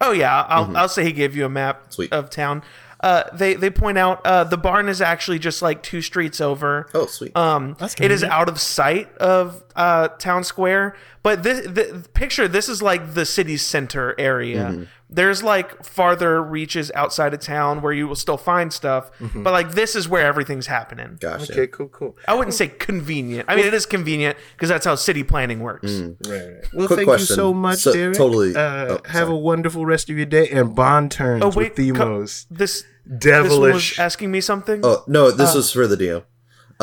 oh 0.00 0.12
yeah. 0.12 0.42
I'll, 0.42 0.76
I'll 0.76 0.88
say 0.88 1.04
he 1.04 1.12
gave 1.12 1.34
you 1.36 1.44
a 1.44 1.48
map 1.48 1.92
Sweet. 1.92 2.12
of 2.12 2.30
town. 2.30 2.62
Uh, 3.00 3.24
they 3.34 3.54
they 3.54 3.68
point 3.68 3.98
out 3.98 4.24
uh, 4.24 4.44
the 4.44 4.56
barn 4.56 4.88
is 4.88 5.00
actually 5.00 5.40
just 5.40 5.60
like 5.60 5.82
two 5.82 6.00
streets 6.00 6.40
over. 6.40 6.88
oh, 6.94 7.06
sweet. 7.06 7.36
Um, 7.36 7.74
That's 7.76 7.96
it 8.00 8.12
is 8.12 8.22
out 8.22 8.48
of 8.48 8.60
sight 8.60 9.12
of 9.16 9.64
uh, 9.74 10.06
town 10.18 10.44
square, 10.44 10.94
but 11.24 11.42
this 11.42 11.66
the, 11.66 12.06
picture 12.14 12.46
this 12.46 12.68
is 12.68 12.80
like 12.80 13.14
the 13.14 13.26
city 13.26 13.56
center 13.56 14.14
area. 14.20 14.66
Mm-hmm. 14.66 14.82
There's 15.14 15.42
like 15.42 15.84
farther 15.84 16.42
reaches 16.42 16.90
outside 16.94 17.34
of 17.34 17.40
town 17.40 17.82
where 17.82 17.92
you 17.92 18.08
will 18.08 18.16
still 18.16 18.36
find 18.36 18.72
stuff, 18.72 19.10
Mm-hmm. 19.20 19.42
but 19.42 19.52
like 19.52 19.72
this 19.72 19.94
is 19.94 20.08
where 20.08 20.24
everything's 20.26 20.66
happening. 20.66 21.18
Gotcha. 21.20 21.52
Okay, 21.52 21.66
cool, 21.66 21.88
cool. 21.88 22.16
I 22.26 22.34
wouldn't 22.34 22.54
say 22.54 22.68
convenient. 22.68 23.46
I 23.48 23.56
mean, 23.56 23.66
it 23.66 23.74
is 23.74 23.86
convenient 23.86 24.36
because 24.56 24.68
that's 24.68 24.84
how 24.86 24.94
city 24.94 25.22
planning 25.22 25.60
works. 25.60 25.92
Right, 25.92 26.16
right. 26.26 26.68
Well, 26.72 26.86
Quick 26.86 26.98
thank 26.98 27.08
question. 27.08 27.32
you 27.34 27.36
so 27.36 27.54
much, 27.54 27.78
So- 27.78 27.92
Derek. 27.92 28.16
totally- 28.16 28.56
Uh, 28.56 28.58
oh, 28.60 29.00
have 29.06 29.28
a 29.28 29.36
wonderful 29.36 29.84
rest 29.86 30.08
of 30.10 30.16
your 30.16 30.26
day. 30.26 30.48
And 30.48 30.74
Bond 30.74 31.10
turns 31.10 31.42
Oh 31.42 31.48
with 31.48 31.56
wait, 31.56 31.76
the 31.76 31.92
co- 31.92 32.08
most 32.08 32.46
this 32.50 32.84
this 33.04 33.32
one 33.32 33.42
was 33.42 33.50
devilish. 33.50 33.98
asking 33.98 34.30
me 34.30 34.40
something. 34.40 34.80
Oh 34.84 35.02
no, 35.06 35.30
this 35.30 35.54
was 35.54 35.70
for 35.72 35.86
the 35.86 35.96
DM. 35.96 36.22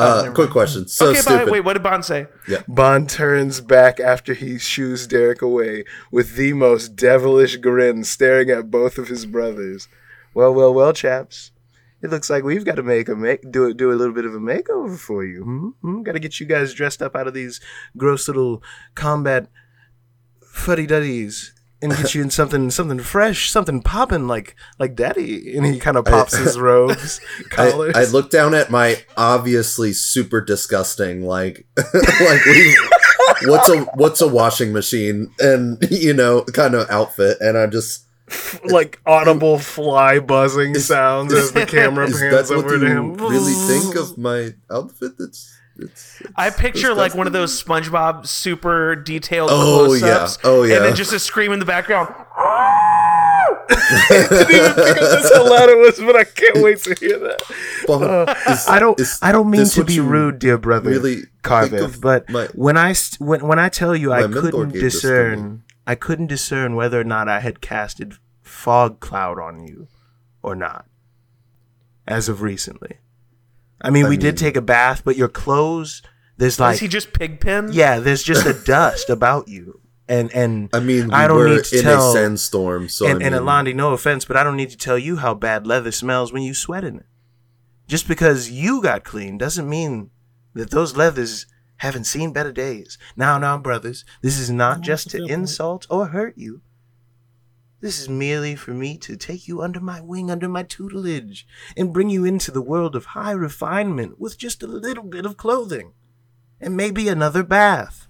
Uh, 0.00 0.32
quick 0.32 0.50
question. 0.50 0.88
So 0.88 1.10
okay, 1.10 1.20
stupid. 1.20 1.46
bye. 1.46 1.50
Wait, 1.52 1.60
what 1.60 1.74
did 1.74 1.82
Bond 1.82 2.04
say? 2.04 2.26
Yeah. 2.48 2.62
Bond 2.68 3.08
turns 3.08 3.60
back 3.60 4.00
after 4.00 4.34
he 4.34 4.58
shoos 4.58 5.06
Derek 5.06 5.42
away 5.42 5.84
with 6.10 6.36
the 6.36 6.52
most 6.52 6.96
devilish 6.96 7.56
grin, 7.56 8.04
staring 8.04 8.50
at 8.50 8.70
both 8.70 8.98
of 8.98 9.08
his 9.08 9.26
brothers. 9.26 9.88
Well, 10.34 10.54
well, 10.54 10.72
well, 10.72 10.92
chaps. 10.92 11.52
It 12.02 12.10
looks 12.10 12.30
like 12.30 12.44
we've 12.44 12.64
got 12.64 12.76
to 12.76 12.82
make 12.82 13.08
a 13.08 13.14
make 13.14 13.50
do 13.50 13.74
do 13.74 13.92
a 13.92 13.94
little 13.94 14.14
bit 14.14 14.24
of 14.24 14.34
a 14.34 14.38
makeover 14.38 14.98
for 14.98 15.24
you. 15.24 15.42
Hmm? 15.42 15.68
Hmm? 15.82 16.02
Got 16.02 16.12
to 16.12 16.18
get 16.18 16.40
you 16.40 16.46
guys 16.46 16.72
dressed 16.72 17.02
up 17.02 17.14
out 17.14 17.26
of 17.26 17.34
these 17.34 17.60
gross 17.96 18.26
little 18.26 18.62
combat 18.94 19.48
fuddy 20.50 20.86
duddies 20.86 21.52
and 21.82 21.96
get 21.96 22.14
you 22.14 22.22
in 22.22 22.30
something 22.30 22.70
something 22.70 22.98
fresh, 23.00 23.50
something 23.50 23.82
popping 23.82 24.26
like 24.26 24.54
like 24.78 24.94
Daddy. 24.94 25.56
And 25.56 25.66
he 25.66 25.78
kind 25.78 25.96
of 25.96 26.04
pops 26.04 26.36
his 26.36 26.58
robes, 26.60 27.20
collars. 27.50 27.94
I, 27.96 28.02
I 28.02 28.04
look 28.06 28.30
down 28.30 28.54
at 28.54 28.70
my 28.70 29.02
obviously 29.16 29.92
super 29.92 30.40
disgusting 30.40 31.24
like 31.24 31.66
like 31.76 32.44
we, 32.44 32.76
what's 33.44 33.68
a 33.68 33.80
what's 33.94 34.20
a 34.20 34.28
washing 34.28 34.72
machine 34.72 35.32
and 35.40 35.78
you 35.90 36.12
know 36.12 36.42
kind 36.52 36.74
of 36.74 36.88
outfit 36.90 37.38
and 37.40 37.56
I 37.56 37.66
just 37.66 38.06
like 38.64 39.00
audible 39.06 39.58
fly 39.58 40.18
buzzing 40.20 40.74
sounds 40.74 41.32
as 41.32 41.52
the 41.52 41.66
camera 41.66 42.06
pans 42.10 42.50
over 42.50 42.74
you 42.74 42.80
to 42.80 42.86
him. 42.86 43.14
really 43.14 43.52
think 43.52 43.96
of 43.96 44.16
my 44.16 44.54
outfit? 44.70 45.12
That's 45.18 45.59
it's, 45.80 46.20
it's 46.20 46.30
I 46.36 46.50
picture 46.50 46.94
like 46.94 47.14
one 47.14 47.26
of 47.26 47.32
those 47.32 47.62
SpongeBob 47.62 48.26
super 48.26 48.94
detailed 48.96 49.50
Oh, 49.52 49.84
close-ups. 49.86 50.38
yeah. 50.42 50.50
Oh, 50.50 50.62
yeah. 50.62 50.76
And 50.76 50.84
then 50.84 50.94
just 50.96 51.12
a 51.12 51.18
scream 51.18 51.52
in 51.52 51.58
the 51.58 51.64
background. 51.64 52.14
I 53.72 53.96
didn't 54.08 54.50
even 54.50 54.72
think 54.74 54.96
of 54.96 55.10
this 55.10 55.32
how 55.34 55.48
loud 55.48 55.68
it 55.68 55.78
was, 55.78 55.98
but 55.98 56.16
I 56.16 56.24
can't 56.24 56.62
wait 56.62 56.78
to 56.84 56.94
hear 56.94 57.18
that. 57.18 57.42
But 57.86 58.02
uh, 58.02 58.34
is- 58.48 58.68
I 58.68 58.78
don't. 58.78 58.98
is 59.00 59.18
I 59.22 59.32
don't 59.32 59.50
mean 59.50 59.66
to 59.66 59.84
be 59.84 60.00
rude, 60.00 60.38
dear 60.38 60.58
brother, 60.58 60.90
Really 60.90 61.16
think 61.16 61.28
Carveth, 61.42 62.00
but 62.00 62.28
my- 62.30 62.46
when 62.54 62.76
I 62.76 62.94
when 63.18 63.46
when 63.46 63.58
I 63.58 63.68
tell 63.68 63.94
you 63.96 64.12
I 64.12 64.22
couldn't 64.26 64.70
gave 64.70 64.80
this 64.82 64.94
to 64.94 64.98
discern, 65.08 65.62
I 65.86 65.94
couldn't 65.94 66.26
discern 66.28 66.76
whether 66.76 67.00
or 67.00 67.04
not 67.04 67.28
I 67.28 67.40
had 67.40 67.60
casted 67.60 68.14
fog 68.42 69.00
cloud 69.00 69.38
on 69.38 69.60
you 69.66 69.88
or 70.42 70.54
not, 70.54 70.86
as 72.06 72.28
of 72.28 72.42
recently. 72.42 72.98
I 73.80 73.90
mean, 73.90 74.06
I 74.06 74.08
we 74.08 74.16
did 74.16 74.36
take 74.36 74.56
a 74.56 74.60
bath, 74.62 75.02
but 75.04 75.16
your 75.16 75.28
clothes, 75.28 76.02
there's 76.36 76.60
like, 76.60 76.74
Is 76.74 76.80
he 76.80 76.88
just 76.88 77.12
pigpen? 77.12 77.72
yeah, 77.72 77.98
there's 77.98 78.22
just 78.22 78.46
a 78.46 78.52
dust 78.52 79.08
about 79.10 79.48
you, 79.48 79.80
and 80.08 80.30
and 80.32 80.68
I 80.72 80.80
mean, 80.80 81.08
we 81.08 81.14
I 81.14 81.26
don't 81.28 81.36
were 81.38 81.48
need 81.48 81.64
to 81.64 81.78
in 81.78 81.82
tell- 81.84 82.10
a 82.10 82.12
sandstorm, 82.12 82.88
so 82.88 83.06
and, 83.06 83.16
I 83.16 83.18
mean, 83.18 83.32
and 83.34 83.36
Alandi, 83.46 83.74
no 83.74 83.92
offense, 83.92 84.24
but 84.24 84.36
I 84.36 84.42
don't 84.44 84.56
need 84.56 84.70
to 84.70 84.76
tell 84.76 84.98
you 84.98 85.16
how 85.16 85.34
bad 85.34 85.66
leather 85.66 85.92
smells 85.92 86.32
when 86.32 86.42
you 86.42 86.52
sweat 86.54 86.84
in 86.84 86.96
it. 86.96 87.06
Just 87.88 88.06
because 88.06 88.50
you 88.50 88.80
got 88.82 89.02
clean 89.04 89.36
doesn't 89.38 89.68
mean 89.68 90.10
that 90.54 90.70
those 90.70 90.96
leathers 90.96 91.46
haven't 91.76 92.04
seen 92.04 92.32
better 92.32 92.52
days. 92.52 92.98
Now, 93.16 93.38
now, 93.38 93.56
brothers, 93.58 94.04
this 94.22 94.38
is 94.38 94.50
not 94.50 94.82
just 94.82 95.10
to 95.10 95.18
fair 95.18 95.20
point. 95.20 95.30
insult 95.32 95.86
or 95.90 96.06
hurt 96.08 96.36
you. 96.36 96.60
This 97.80 97.98
is 98.00 98.08
merely 98.08 98.56
for 98.56 98.72
me 98.72 98.98
to 98.98 99.16
take 99.16 99.48
you 99.48 99.62
under 99.62 99.80
my 99.80 100.00
wing, 100.00 100.30
under 100.30 100.48
my 100.48 100.62
tutelage, 100.62 101.46
and 101.76 101.92
bring 101.92 102.10
you 102.10 102.24
into 102.24 102.50
the 102.50 102.60
world 102.60 102.94
of 102.94 103.06
high 103.06 103.30
refinement 103.32 104.20
with 104.20 104.36
just 104.36 104.62
a 104.62 104.66
little 104.66 105.04
bit 105.04 105.24
of 105.24 105.36
clothing. 105.38 105.92
And 106.60 106.76
maybe 106.76 107.08
another 107.08 107.42
bath. 107.42 108.06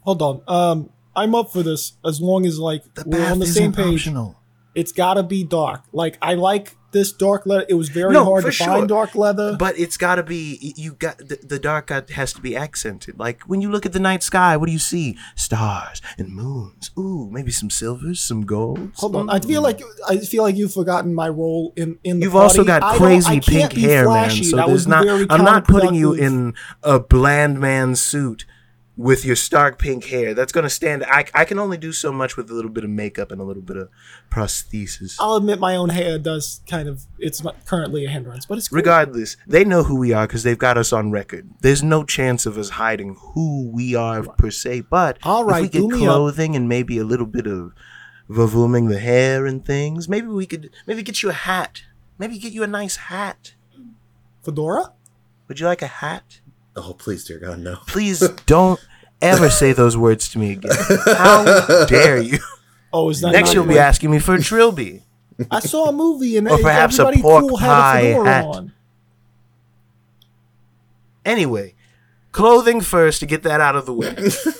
Hold 0.00 0.22
on. 0.22 0.42
Um, 0.48 0.90
I'm 1.14 1.34
up 1.34 1.52
for 1.52 1.62
this 1.62 1.92
as 2.04 2.20
long 2.20 2.46
as 2.46 2.58
like 2.58 2.82
The 2.94 3.04
we're 3.06 3.30
on 3.30 3.40
the 3.40 3.46
same 3.46 3.72
page. 3.72 3.94
optional. 4.06 4.40
It's 4.74 4.92
gotta 4.92 5.22
be 5.22 5.44
dark. 5.44 5.82
Like 5.92 6.16
I 6.22 6.34
like 6.34 6.76
this 6.96 7.12
dark 7.12 7.46
leather. 7.46 7.66
It 7.68 7.74
was 7.74 7.88
very 7.90 8.12
No, 8.12 8.24
hard 8.24 8.44
to 8.44 8.50
sure. 8.52 8.66
find 8.66 8.88
dark 8.88 9.14
leather. 9.14 9.56
But 9.58 9.78
it's 9.78 9.96
got 9.96 10.16
to 10.16 10.22
be 10.22 10.74
you 10.76 10.94
got 10.94 11.18
the, 11.18 11.38
the 11.42 11.58
dark 11.58 11.90
has 12.10 12.32
to 12.32 12.40
be 12.40 12.56
accented. 12.56 13.18
Like 13.18 13.42
when 13.44 13.60
you 13.60 13.70
look 13.70 13.86
at 13.86 13.92
the 13.92 14.00
night 14.00 14.22
sky, 14.22 14.56
what 14.56 14.66
do 14.66 14.72
you 14.72 14.78
see? 14.78 15.16
Stars 15.34 16.02
and 16.18 16.28
moons. 16.34 16.90
Ooh, 16.98 17.28
maybe 17.30 17.50
some 17.52 17.70
silvers, 17.70 18.20
some 18.20 18.44
golds. 18.46 18.98
Hold 19.00 19.16
on. 19.16 19.30
I 19.30 19.38
feel 19.40 19.62
like 19.62 19.80
I 20.08 20.18
feel 20.18 20.42
like 20.42 20.56
you've 20.56 20.72
forgotten 20.72 21.14
my 21.14 21.28
role 21.28 21.72
in 21.76 21.98
in 22.02 22.18
the 22.20 22.24
You've 22.26 22.36
also 22.36 22.64
got 22.64 22.82
I 22.82 22.96
crazy 22.96 23.40
pink 23.40 23.72
hair, 23.74 24.04
flashy. 24.04 24.40
man. 24.40 24.50
So 24.50 24.56
That 24.56 24.66
there's 24.68 24.86
not. 24.86 25.06
I'm 25.30 25.44
not 25.44 25.66
putting 25.66 25.94
you 25.94 26.12
in 26.14 26.54
a 26.82 26.98
bland 26.98 27.60
man 27.60 27.94
suit 27.96 28.44
with 28.96 29.26
your 29.26 29.36
stark 29.36 29.78
pink 29.78 30.04
hair. 30.06 30.32
That's 30.32 30.52
gonna 30.52 30.70
stand. 30.70 31.04
I 31.04 31.26
I 31.34 31.44
can 31.44 31.58
only 31.58 31.76
do 31.76 31.92
so 31.92 32.10
much 32.10 32.36
with 32.36 32.50
a 32.50 32.54
little 32.54 32.70
bit 32.70 32.84
of 32.84 32.90
makeup 32.90 33.30
and 33.30 33.40
a 33.40 33.44
little 33.44 33.62
bit 33.62 33.76
of 33.76 33.90
prosthesis. 34.30 35.16
I'll 35.20 35.36
admit 35.36 35.60
my 35.60 35.76
own 35.76 35.90
hair 35.90 36.18
does 36.18 36.60
kind 36.68 36.88
of 36.88 37.04
it's 37.18 37.42
currently 37.66 38.06
a 38.06 38.08
hindrance, 38.08 38.46
but 38.46 38.58
it's 38.58 38.68
cool. 38.68 38.76
Regardless, 38.76 39.36
they 39.46 39.64
know 39.64 39.82
who 39.82 39.98
we 39.98 40.12
are 40.12 40.26
because 40.26 40.42
they've 40.44 40.58
got 40.58 40.78
us 40.78 40.92
on 40.92 41.10
record. 41.10 41.48
There's 41.60 41.82
no 41.82 42.04
chance 42.04 42.46
of 42.46 42.56
us 42.56 42.70
hiding 42.70 43.16
who 43.34 43.68
we 43.70 43.94
are 43.94 44.22
per 44.22 44.50
se. 44.50 44.82
But 44.82 45.18
All 45.22 45.44
right, 45.44 45.64
if 45.64 45.72
we 45.74 45.80
get 45.88 45.92
up. 45.92 45.98
clothing 45.98 46.56
and 46.56 46.68
maybe 46.68 46.98
a 46.98 47.04
little 47.04 47.26
bit 47.26 47.46
of 47.46 47.72
vavooming 48.30 48.88
the 48.88 48.98
hair 48.98 49.46
and 49.46 49.64
things, 49.64 50.08
maybe 50.08 50.26
we 50.28 50.46
could 50.46 50.70
maybe 50.86 51.02
get 51.02 51.22
you 51.22 51.28
a 51.28 51.34
hat. 51.34 51.82
Maybe 52.18 52.38
get 52.38 52.52
you 52.52 52.62
a 52.62 52.66
nice 52.66 52.96
hat. 52.96 53.52
Fedora. 54.42 54.92
Would 55.48 55.60
you 55.60 55.66
like 55.66 55.82
a 55.82 55.86
hat? 55.86 56.40
Oh, 56.76 56.92
please, 56.98 57.24
dear 57.24 57.38
God, 57.38 57.60
no. 57.60 57.76
Please 57.86 58.20
don't 58.46 58.78
ever 59.22 59.48
say 59.48 59.72
those 59.72 59.96
words 59.96 60.28
to 60.30 60.38
me 60.38 60.52
again. 60.52 60.72
How 61.06 61.86
dare 61.86 62.20
you? 62.20 62.38
Oh, 62.92 63.08
is 63.10 63.20
that 63.22 63.32
Next, 63.32 63.54
you'll 63.54 63.64
be 63.64 63.70
like- 63.74 63.80
asking 63.80 64.10
me 64.10 64.18
for 64.18 64.34
a 64.34 64.40
trilby. 64.42 65.02
I 65.50 65.60
saw 65.60 65.88
a 65.88 65.92
movie 65.92 66.36
and 66.38 66.48
Or 66.48 66.58
perhaps 66.58 66.98
a 66.98 67.12
pork 67.12 67.42
cool 67.46 67.56
had 67.58 67.66
pie 67.68 68.00
a 68.00 68.02
fedora 68.14 68.26
hat. 68.26 68.44
on. 68.46 68.72
Anyway, 71.24 71.74
clothing 72.32 72.80
first 72.80 73.20
to 73.20 73.26
get 73.26 73.42
that 73.42 73.60
out 73.60 73.76
of 73.76 73.84
the 73.86 73.92
way. 73.92 74.14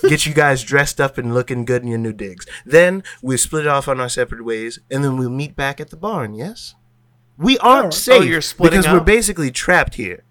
get 0.09 0.25
you 0.25 0.33
guys 0.33 0.63
dressed 0.63 0.99
up 0.99 1.17
and 1.17 1.33
looking 1.33 1.65
good 1.65 1.81
in 1.81 1.87
your 1.87 1.97
new 1.97 2.13
digs. 2.13 2.45
Then 2.65 3.03
we 3.21 3.37
split 3.37 3.67
off 3.67 3.87
on 3.87 3.99
our 3.99 4.09
separate 4.09 4.43
ways, 4.43 4.79
and 4.91 5.03
then 5.03 5.17
we'll 5.17 5.29
meet 5.29 5.55
back 5.55 5.79
at 5.79 5.89
the 5.89 5.97
barn. 5.97 6.33
Yes, 6.33 6.75
we 7.37 7.57
aren't 7.59 7.77
Alright. 7.77 7.93
safe 7.93 8.21
Oh, 8.21 8.25
you're 8.25 8.41
splitting 8.41 8.81
because 8.81 8.91
we're 8.93 9.03
basically 9.05 9.51
trapped 9.51 9.95
here 9.95 10.23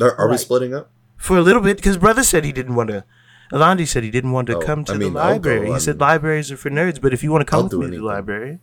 Are, 0.00 0.14
are 0.16 0.30
we 0.30 0.36
splitting 0.38 0.72
up? 0.74 0.90
For 1.22 1.36
a 1.38 1.42
little 1.42 1.62
bit. 1.62 1.76
Because 1.76 1.96
brother 1.98 2.22
said 2.24 2.44
he 2.44 2.52
didn't 2.52 2.74
want 2.74 2.90
to. 2.90 3.04
Alandi 3.52 3.86
said 3.86 4.02
he 4.02 4.10
didn't 4.10 4.32
want 4.32 4.46
to 4.48 4.56
Oh, 4.56 4.60
come 4.60 4.84
to 4.86 4.92
I 4.92 4.96
mean, 4.96 5.12
the 5.14 5.20
I'll 5.20 5.38
go, 5.38 5.50
library. 5.50 5.72
he 5.72 5.78
said 5.78 6.00
libraries 6.00 6.50
are 6.50 6.56
for 6.56 6.70
nerds, 6.70 7.00
but 7.00 7.12
if 7.12 7.22
you 7.22 7.30
want 7.30 7.42
to 7.46 7.50
come 7.50 7.58
I'll 7.58 7.62
with 7.64 7.72
do 7.72 7.80
me 7.80 7.90
to 7.90 7.96
the 7.98 8.02
library, 8.02 8.58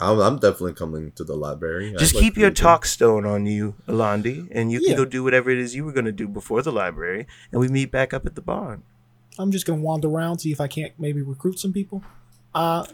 I'm, 0.00 0.18
I'm 0.18 0.36
definitely 0.38 0.74
coming 0.74 1.12
to 1.12 1.22
the 1.22 1.36
library. 1.36 1.90
I'd 1.92 1.98
Just 1.98 2.14
like 2.14 2.22
keep 2.24 2.36
your 2.36 2.48
read 2.48 2.56
them. 2.56 2.64
talk 2.64 2.84
stone 2.86 3.24
on 3.24 3.46
you, 3.46 3.76
Alandi, 3.86 4.48
and 4.50 4.72
you 4.72 4.80
Yeah. 4.80 4.88
can 4.88 4.96
go 4.96 5.04
do 5.04 5.22
whatever 5.22 5.48
it 5.50 5.58
is 5.58 5.76
you 5.76 5.84
were 5.84 5.92
going 5.92 6.10
to 6.10 6.12
do 6.12 6.26
before 6.26 6.60
the 6.62 6.72
library, 6.72 7.26
and 7.52 7.60
we 7.60 7.68
meet 7.68 7.92
back 7.92 8.12
up 8.12 8.26
at 8.26 8.34
the 8.34 8.42
barn. 8.42 8.82
I'm 9.38 9.50
just 9.52 9.64
gonna 9.66 9.80
wander 9.80 10.08
around 10.08 10.38
see 10.40 10.50
if 10.52 10.60
I 10.60 10.66
can't 10.68 10.92
maybe 10.98 11.22
recruit 11.22 11.58
some 11.60 11.72
people. 11.72 12.02
Uh, 12.54 12.86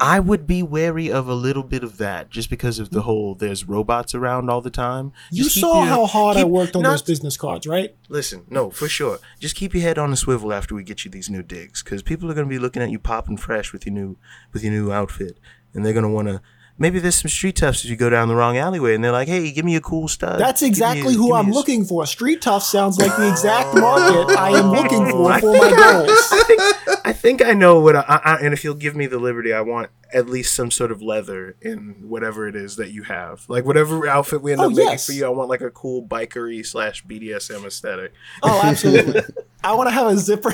I 0.00 0.18
would 0.18 0.46
be 0.46 0.62
wary 0.62 1.10
of 1.10 1.28
a 1.28 1.34
little 1.34 1.62
bit 1.62 1.84
of 1.84 1.98
that, 1.98 2.30
just 2.30 2.50
because 2.50 2.78
of 2.78 2.90
the 2.90 3.02
whole 3.02 3.34
there's 3.34 3.64
robots 3.68 4.14
around 4.14 4.50
all 4.50 4.60
the 4.60 4.70
time. 4.70 5.12
you 5.30 5.44
Just 5.44 5.54
keep 5.54 5.60
saw 5.62 5.78
your- 5.78 5.86
how 5.86 6.06
hard 6.06 6.36
I 6.36 6.44
worked 6.44 6.74
on 6.74 6.82
not- 6.82 6.90
those 6.90 7.02
business 7.02 7.36
cards, 7.36 7.66
right? 7.66 7.94
Listen, 8.08 8.44
no, 8.50 8.70
for 8.70 8.88
sure. 8.88 9.18
Just 9.38 9.54
keep 9.54 9.72
your 9.74 9.82
head 9.82 9.98
on 9.98 10.12
a 10.12 10.16
swivel 10.16 10.52
after 10.52 10.74
we 10.74 10.82
get 10.82 11.04
you 11.04 11.10
these 11.10 11.30
new 11.30 11.42
digs, 11.42 11.82
because 11.82 12.02
people 12.02 12.30
are 12.30 12.34
going 12.34 12.46
to 12.48 12.50
be 12.50 12.58
looking 12.58 12.82
at 12.82 12.90
you 12.90 12.98
popping 12.98 13.36
fresh 13.36 13.72
with 13.72 13.86
your 13.86 13.94
new 13.94 14.16
with 14.52 14.64
your 14.64 14.72
new 14.72 14.90
outfit, 14.92 15.38
and 15.72 15.84
they're 15.86 15.92
going 15.92 16.02
to 16.04 16.08
want 16.08 16.28
to. 16.28 16.40
Maybe 16.76 16.98
there's 16.98 17.14
some 17.14 17.28
street 17.28 17.54
toughs 17.54 17.84
if 17.84 17.90
you 17.90 17.96
go 17.96 18.10
down 18.10 18.26
the 18.26 18.34
wrong 18.34 18.56
alleyway, 18.56 18.96
and 18.96 19.04
they're 19.04 19.12
like, 19.12 19.28
"Hey, 19.28 19.52
give 19.52 19.64
me 19.64 19.76
a 19.76 19.80
cool 19.80 20.08
stud." 20.08 20.40
That's 20.40 20.60
me 20.60 20.66
a- 20.66 20.70
exactly 20.70 21.14
who 21.14 21.32
I'm 21.32 21.52
looking 21.52 21.84
for. 21.84 22.04
Street 22.04 22.42
Tough 22.42 22.64
sounds 22.64 22.98
like 22.98 23.16
the 23.16 23.28
exact 23.30 23.74
market 23.76 24.36
I 24.36 24.58
am 24.58 24.70
oh, 24.70 24.72
looking 24.72 25.08
for 25.08 25.30
I 25.30 25.40
for 25.40 25.52
my 25.52 25.70
goals. 25.70 26.10
I 26.32 26.42
think 26.46 27.06
I 27.06 27.12
think 27.12 27.44
I 27.44 27.52
know 27.52 27.78
what 27.78 27.94
I, 27.94 28.02
I, 28.24 28.36
and 28.42 28.52
if 28.52 28.64
you'll 28.64 28.74
give 28.74 28.96
me 28.96 29.06
the 29.06 29.18
liberty, 29.20 29.52
I 29.52 29.60
want 29.60 29.90
at 30.12 30.28
least 30.28 30.54
some 30.54 30.70
sort 30.70 30.90
of 30.90 31.00
leather 31.00 31.56
in 31.60 31.96
whatever 32.08 32.48
it 32.48 32.56
is 32.56 32.76
that 32.76 32.90
you 32.90 33.04
have. 33.04 33.44
Like 33.48 33.64
whatever 33.64 34.06
outfit 34.08 34.42
we 34.42 34.52
end 34.52 34.60
Oh, 34.60 34.64
up 34.66 34.70
making 34.70 34.86
yes. 34.86 35.06
for 35.06 35.12
you, 35.12 35.26
I 35.26 35.28
want 35.28 35.48
like 35.48 35.60
a 35.60 35.70
cool 35.70 36.02
bikery 36.04 36.66
slash 36.66 37.04
BDSM 37.04 37.64
aesthetic. 37.64 38.12
Oh, 38.42 38.60
absolutely. 38.64 39.22
I 39.62 39.74
want 39.74 39.88
to 39.88 39.94
have 39.94 40.08
a 40.08 40.16
zipper. 40.16 40.50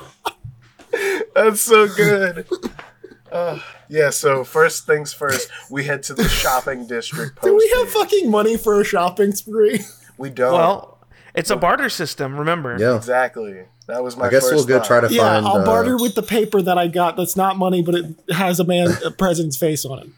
That's 1.34 1.60
so 1.60 1.88
good. 1.88 2.46
Uh, 3.30 3.60
yeah, 3.88 4.10
so 4.10 4.42
first 4.44 4.86
things 4.86 5.12
first, 5.12 5.48
we 5.70 5.84
head 5.84 6.02
to 6.04 6.14
the 6.14 6.28
shopping 6.28 6.86
district. 6.86 7.42
Do 7.42 7.56
we 7.56 7.68
have 7.76 7.86
post 7.86 7.96
fucking 7.96 8.30
money 8.30 8.56
for 8.56 8.80
a 8.80 8.84
shopping 8.84 9.32
spree? 9.32 9.80
We 10.18 10.30
don't. 10.30 10.52
Well, 10.52 10.98
it's 11.34 11.50
a 11.50 11.56
barter 11.56 11.88
system, 11.88 12.36
remember? 12.38 12.76
Yeah. 12.78 12.96
exactly. 12.96 13.64
That 13.86 14.02
was 14.04 14.16
my. 14.16 14.26
I 14.26 14.30
guess 14.30 14.42
first 14.44 14.54
we'll 14.54 14.66
go 14.66 14.78
thought. 14.78 14.86
try 14.86 15.00
to 15.08 15.14
Yeah, 15.14 15.22
find. 15.34 15.46
I'll 15.46 15.56
uh, 15.58 15.64
barter 15.64 15.96
with 15.96 16.14
the 16.14 16.22
paper 16.22 16.60
that 16.62 16.76
I 16.78 16.88
got. 16.88 17.16
That's 17.16 17.36
not 17.36 17.56
money, 17.56 17.82
but 17.82 17.94
it 17.94 18.06
has 18.30 18.58
a 18.60 18.64
man, 18.64 18.88
a 19.04 19.10
president's 19.10 19.56
face 19.56 19.84
on 19.84 19.98
it. 20.00 20.08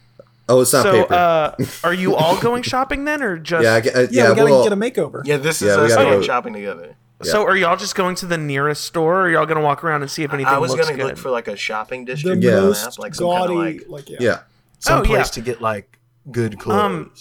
Oh, 0.48 0.60
it's 0.62 0.72
not 0.72 0.82
So, 0.82 1.02
paper. 1.02 1.14
uh, 1.14 1.54
are 1.84 1.94
you 1.94 2.14
all 2.16 2.36
going 2.40 2.62
shopping 2.62 3.04
then, 3.04 3.22
or 3.22 3.38
just? 3.38 3.62
yeah, 3.64 3.74
I, 3.74 3.80
get- 3.80 3.94
uh, 3.94 4.00
Yeah, 4.00 4.06
yeah, 4.10 4.30
we 4.30 4.36
gotta 4.36 4.50
well, 4.50 4.62
get 4.64 4.72
a 4.72 4.76
makeover. 4.76 5.22
Yeah, 5.24 5.36
this 5.36 5.62
is 5.62 5.68
Yeah, 5.68 5.76
we 5.78 5.84
us 5.86 5.94
going 5.94 6.08
go- 6.08 6.22
shopping 6.22 6.52
together. 6.54 6.96
So, 7.22 7.44
are 7.44 7.56
y'all 7.56 7.76
just 7.76 7.94
going 7.94 8.14
to 8.16 8.26
the 8.26 8.38
nearest 8.38 8.84
store, 8.84 9.20
or 9.20 9.22
are 9.24 9.30
y'all 9.30 9.46
gonna 9.46 9.60
walk 9.60 9.82
around 9.84 10.02
and 10.02 10.10
see 10.10 10.22
if 10.22 10.32
anything 10.32 10.52
I 10.52 10.58
was 10.58 10.72
looks 10.72 10.84
gonna 10.86 10.96
good? 10.96 11.06
look 11.06 11.16
for 11.18 11.30
like 11.30 11.48
a 11.48 11.56
shopping 11.56 12.04
The 12.04 12.12
district. 12.12 12.42
Yeah. 12.42 12.56
the 12.56 12.62
most 12.62 12.84
map, 12.84 12.98
like 12.98 13.14
some 13.14 13.26
kind 13.28 13.48
gaudy, 13.48 13.54
of 13.54 13.58
like 13.88 13.88
like 13.88 14.10
yeah. 14.10 14.16
yeah. 14.20 14.38
some 14.78 15.00
Oh, 15.00 15.02
yeah. 15.02 15.08
place 15.08 15.30
to 15.30 15.40
get 15.40 15.60
like 15.60 15.98
good 16.30 16.58
clothes. 16.58 16.80
Um, 16.80 17.12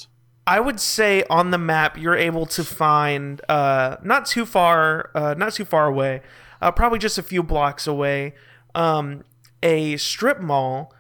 I 0.48 0.60
would 0.60 0.80
say 0.80 1.24
on 1.30 1.52
the 1.52 1.58
map 1.60 1.98
you're 1.98 2.16
able 2.16 2.46
to 2.48 2.64
find 2.64 3.42
uh, 3.48 3.98
not 4.04 4.26
too 4.26 4.46
far, 4.46 5.12
uh, 5.14 5.36
not 5.38 5.54
too 5.54 5.66
far 5.66 5.86
away, 5.88 6.22
uh, 6.62 6.72
probably 6.72 6.98
just 7.00 7.18
a 7.20 7.24
few 7.24 7.44
blocks 7.44 7.86
away, 7.88 8.34
um, 8.76 9.24
a 9.64 9.98
strip 9.98 10.40
mall, 10.42 10.94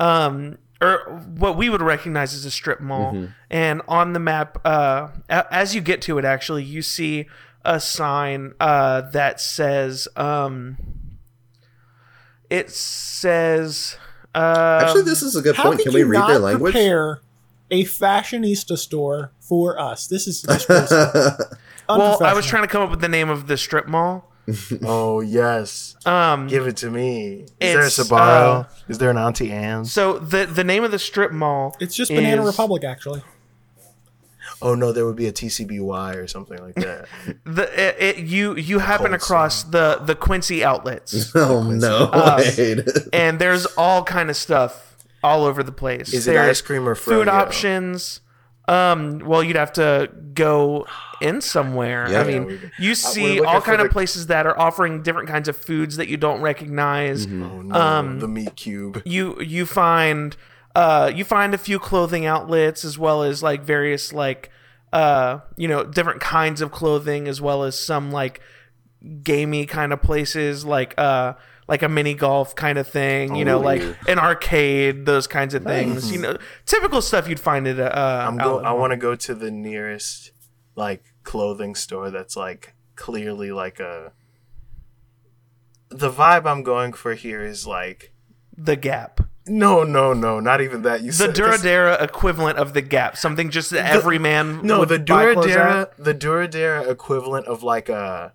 um, 0.00 0.58
or 0.80 1.22
what 1.36 1.56
we 1.56 1.68
would 1.68 1.80
recognize 1.82 2.34
as 2.34 2.44
a 2.44 2.50
strip 2.50 2.80
mall. 2.80 3.28
And 3.50 3.82
on 3.88 4.12
the 4.12 4.20
map, 4.20 4.58
uh, 4.64 5.08
a- 5.28 5.52
as 5.54 5.74
you 5.74 5.80
get 5.80 6.02
to 6.02 6.18
it, 6.18 6.24
actually, 6.24 6.64
you 6.64 6.82
see 6.82 7.26
a 7.68 7.78
sign 7.80 8.54
uh, 8.60 9.02
that 9.12 9.40
says, 9.40 10.08
um, 10.16 10.76
it 12.50 12.70
says. 12.70 13.96
Uh, 14.34 14.80
Actually, 14.82 15.02
this 15.02 15.22
is 15.22 15.36
a 15.36 15.42
good 15.42 15.54
point. 15.56 15.76
could 15.78 15.84
Can 15.86 15.94
we 15.94 16.00
you 16.00 16.06
read 16.06 16.18
not 16.18 16.28
their 16.28 16.38
language? 16.38 16.72
prepare 16.72 17.20
a 17.70 17.84
fashionista 17.84 18.76
store 18.78 19.32
for 19.40 19.78
us? 19.78 20.06
This 20.06 20.26
is 20.26 20.44
well, 21.88 22.22
I 22.22 22.34
was 22.34 22.46
trying 22.46 22.62
to 22.62 22.68
come 22.68 22.82
up 22.82 22.90
with 22.90 23.00
the 23.00 23.08
name 23.08 23.28
of 23.30 23.46
the 23.46 23.56
strip 23.56 23.86
mall. 23.86 24.32
oh 24.84 25.20
yes, 25.20 25.94
Um, 26.06 26.46
give 26.46 26.66
it 26.66 26.78
to 26.78 26.90
me. 26.90 27.42
Is 27.60 27.72
there 27.74 27.80
a 27.82 27.86
It's, 27.86 27.98
Sbarro? 27.98 28.64
uh, 28.64 28.68
is 28.88 28.96
there 28.96 29.10
an 29.10 29.18
Auntie 29.18 29.50
Anne's? 29.52 29.92
so 29.92 30.18
the 30.18 30.46
the 30.46 30.64
name 30.64 30.84
of 30.84 30.90
the 30.90 30.98
strip 30.98 31.32
mall. 31.32 31.76
It's 31.80 31.94
just 31.94 32.10
Banana 32.10 32.40
is- 32.42 32.46
Republic, 32.48 32.82
actually. 32.82 33.22
Oh 34.60 34.74
no, 34.74 34.92
there 34.92 35.06
would 35.06 35.16
be 35.16 35.26
a 35.26 35.32
TCBY 35.32 36.16
or 36.16 36.26
something 36.26 36.58
like 36.58 36.74
that. 36.76 37.06
The 37.44 37.62
it, 37.80 37.96
it, 38.18 38.24
you 38.24 38.56
you 38.56 38.78
happen 38.80 39.08
Cold 39.08 39.14
across 39.22 39.62
the 39.64 40.00
the 40.04 40.14
Quincy 40.14 40.64
outlets, 40.64 41.32
oh 41.34 41.62
no! 41.70 42.10
Uh, 42.12 42.42
and 43.12 43.38
there's 43.38 43.66
all 43.76 44.02
kind 44.04 44.30
of 44.30 44.36
stuff 44.36 44.96
all 45.22 45.44
over 45.44 45.62
the 45.62 45.72
place. 45.72 46.12
Is 46.12 46.26
it 46.28 46.32
There's 46.32 46.48
ice 46.58 46.60
cream 46.60 46.88
or 46.88 46.94
food 46.94 47.28
options? 47.28 48.20
Um, 48.68 49.20
well, 49.20 49.42
you'd 49.42 49.56
have 49.56 49.72
to 49.74 50.10
go 50.34 50.86
in 51.22 51.40
somewhere. 51.40 52.06
Yeah. 52.10 52.20
I 52.20 52.24
mean, 52.24 52.46
we- 52.46 52.60
you 52.78 52.94
see 52.94 53.36
looking 53.36 53.46
all 53.46 53.60
for 53.60 53.66
kind 53.70 53.80
of 53.80 53.90
places 53.90 54.26
that 54.26 54.44
are 54.46 54.58
offering 54.58 55.02
different 55.02 55.26
kinds 55.28 55.48
of 55.48 55.56
foods 55.56 55.96
that 55.96 56.08
you 56.08 56.18
don't 56.18 56.42
recognize. 56.42 57.24
oh 57.26 57.30
no, 57.62 57.74
Um, 57.74 58.20
the 58.20 58.28
meat 58.28 58.56
cube. 58.56 59.00
you 59.06 59.40
you 59.40 59.64
find 59.64 60.36
uh 60.74 61.10
you 61.14 61.24
find 61.24 61.54
a 61.54 61.58
few 61.58 61.78
clothing 61.78 62.26
outlets 62.26 62.84
as 62.84 62.98
well 62.98 63.22
as 63.22 63.42
like 63.42 63.62
various 63.62 64.12
like 64.12 64.50
uh 64.92 65.40
you 65.56 65.68
know 65.68 65.84
different 65.84 66.20
kinds 66.20 66.60
of 66.60 66.70
clothing 66.70 67.28
as 67.28 67.40
well 67.40 67.62
as 67.62 67.78
some 67.78 68.10
like 68.10 68.40
gamey 69.22 69.66
kind 69.66 69.92
of 69.92 70.02
places 70.02 70.64
like 70.64 70.94
uh 70.98 71.32
like 71.68 71.82
a 71.82 71.88
mini 71.88 72.14
golf 72.14 72.54
kind 72.54 72.78
of 72.78 72.86
thing 72.88 73.34
you 73.34 73.44
know 73.44 73.60
like 73.60 73.82
an 74.08 74.18
arcade 74.18 75.04
those 75.06 75.26
kinds 75.26 75.54
of 75.54 75.62
things 75.64 76.10
you 76.10 76.18
know 76.18 76.36
typical 76.66 77.02
stuff 77.02 77.28
you'd 77.28 77.38
find 77.40 77.66
at 77.68 77.78
a 77.78 77.96
uh 77.96 78.26
I'm 78.26 78.38
go. 78.38 78.58
I 78.60 78.72
want 78.72 78.92
to 78.92 78.96
go 78.96 79.14
to 79.14 79.34
the 79.34 79.50
nearest 79.50 80.32
like 80.74 81.04
clothing 81.22 81.74
store 81.74 82.10
that's 82.10 82.36
like 82.36 82.74
clearly 82.96 83.52
like 83.52 83.80
a 83.80 84.12
the 85.90 86.10
vibe 86.10 86.46
I'm 86.46 86.62
going 86.62 86.92
for 86.92 87.14
here 87.14 87.42
is 87.42 87.66
like 87.66 88.12
The 88.56 88.76
Gap. 88.76 89.20
No, 89.48 89.82
no, 89.84 90.12
no, 90.12 90.40
not 90.40 90.60
even 90.60 90.82
that. 90.82 91.00
You 91.02 91.08
The 91.10 91.16
said 91.16 91.36
'cause- 91.36 91.62
Duradera 91.62 92.00
equivalent 92.02 92.58
of 92.58 92.74
the 92.74 92.82
Gap. 92.82 93.16
Something 93.16 93.50
just 93.50 93.70
that 93.70 93.86
every 93.92 94.18
man 94.18 94.60
No, 94.62 94.80
would 94.80 94.88
the 94.88 94.98
buy 94.98 95.26
Duradera, 95.26 95.82
at. 95.82 95.96
the 96.04 96.14
Duradera 96.14 96.88
equivalent 96.90 97.46
of 97.46 97.62
like 97.62 97.88
a 97.88 98.32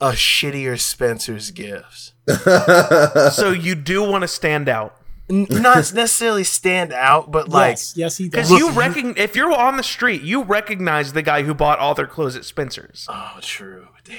a 0.00 0.10
shittier 0.12 0.78
Spencer's 0.80 1.50
gifts. 1.52 2.12
So 3.32 3.50
you 3.50 3.74
do 3.74 4.02
want 4.02 4.22
to 4.22 4.28
stand 4.28 4.68
out. 4.68 4.96
N- 5.30 5.46
not 5.50 5.76
necessarily 5.94 6.44
stand 6.44 6.92
out, 6.92 7.30
but 7.30 7.48
like 7.48 7.72
yes, 7.72 7.92
yes, 7.96 8.16
he 8.18 8.28
does. 8.28 8.48
Because 8.48 8.58
you 8.58 8.70
recognize, 8.72 9.14
if 9.16 9.36
you're 9.36 9.52
on 9.52 9.76
the 9.76 9.82
street, 9.82 10.22
you 10.22 10.42
recognize 10.42 11.12
the 11.12 11.22
guy 11.22 11.42
who 11.44 11.54
bought 11.54 11.78
all 11.78 11.94
their 11.94 12.06
clothes 12.08 12.36
at 12.36 12.44
Spencer's. 12.44 13.06
oh, 13.08 13.38
true. 13.40 13.86
Damn. 14.04 14.18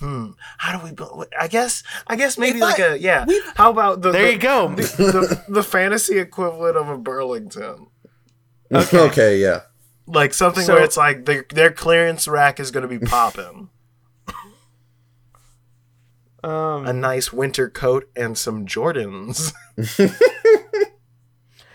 Hmm. 0.00 0.30
How 0.58 0.78
do 0.78 0.84
we? 0.84 0.92
build- 0.92 1.26
I 1.38 1.48
guess. 1.48 1.82
I 2.06 2.16
guess 2.16 2.36
maybe 2.36 2.58
If 2.58 2.62
like 2.62 2.78
a 2.78 2.98
yeah. 3.00 3.24
How 3.56 3.70
about 3.70 4.02
the 4.02 4.12
There 4.12 4.26
the, 4.26 4.32
you 4.32 4.38
go. 4.38 4.68
the, 4.68 4.82
the, 4.82 5.44
the 5.48 5.62
fantasy 5.62 6.18
equivalent 6.18 6.76
of 6.76 6.88
a 6.88 6.98
Burlington? 6.98 7.86
okay. 8.72 9.38
yeah. 9.38 9.62
Like 10.06 10.34
something 10.34 10.64
So- 10.64 10.74
where 10.74 10.84
it's 10.84 10.96
like 10.96 11.24
their 11.24 11.46
their 11.50 11.70
clearance 11.70 12.28
rack 12.28 12.60
is 12.60 12.70
going 12.70 12.88
to 12.88 12.98
be 12.98 13.04
popping. 13.04 13.70
Um, 16.44 16.86
a 16.86 16.92
nice 16.92 17.32
winter 17.32 17.68
coat 17.68 18.08
and 18.14 18.38
some 18.38 18.66
Jordans. 18.66 19.52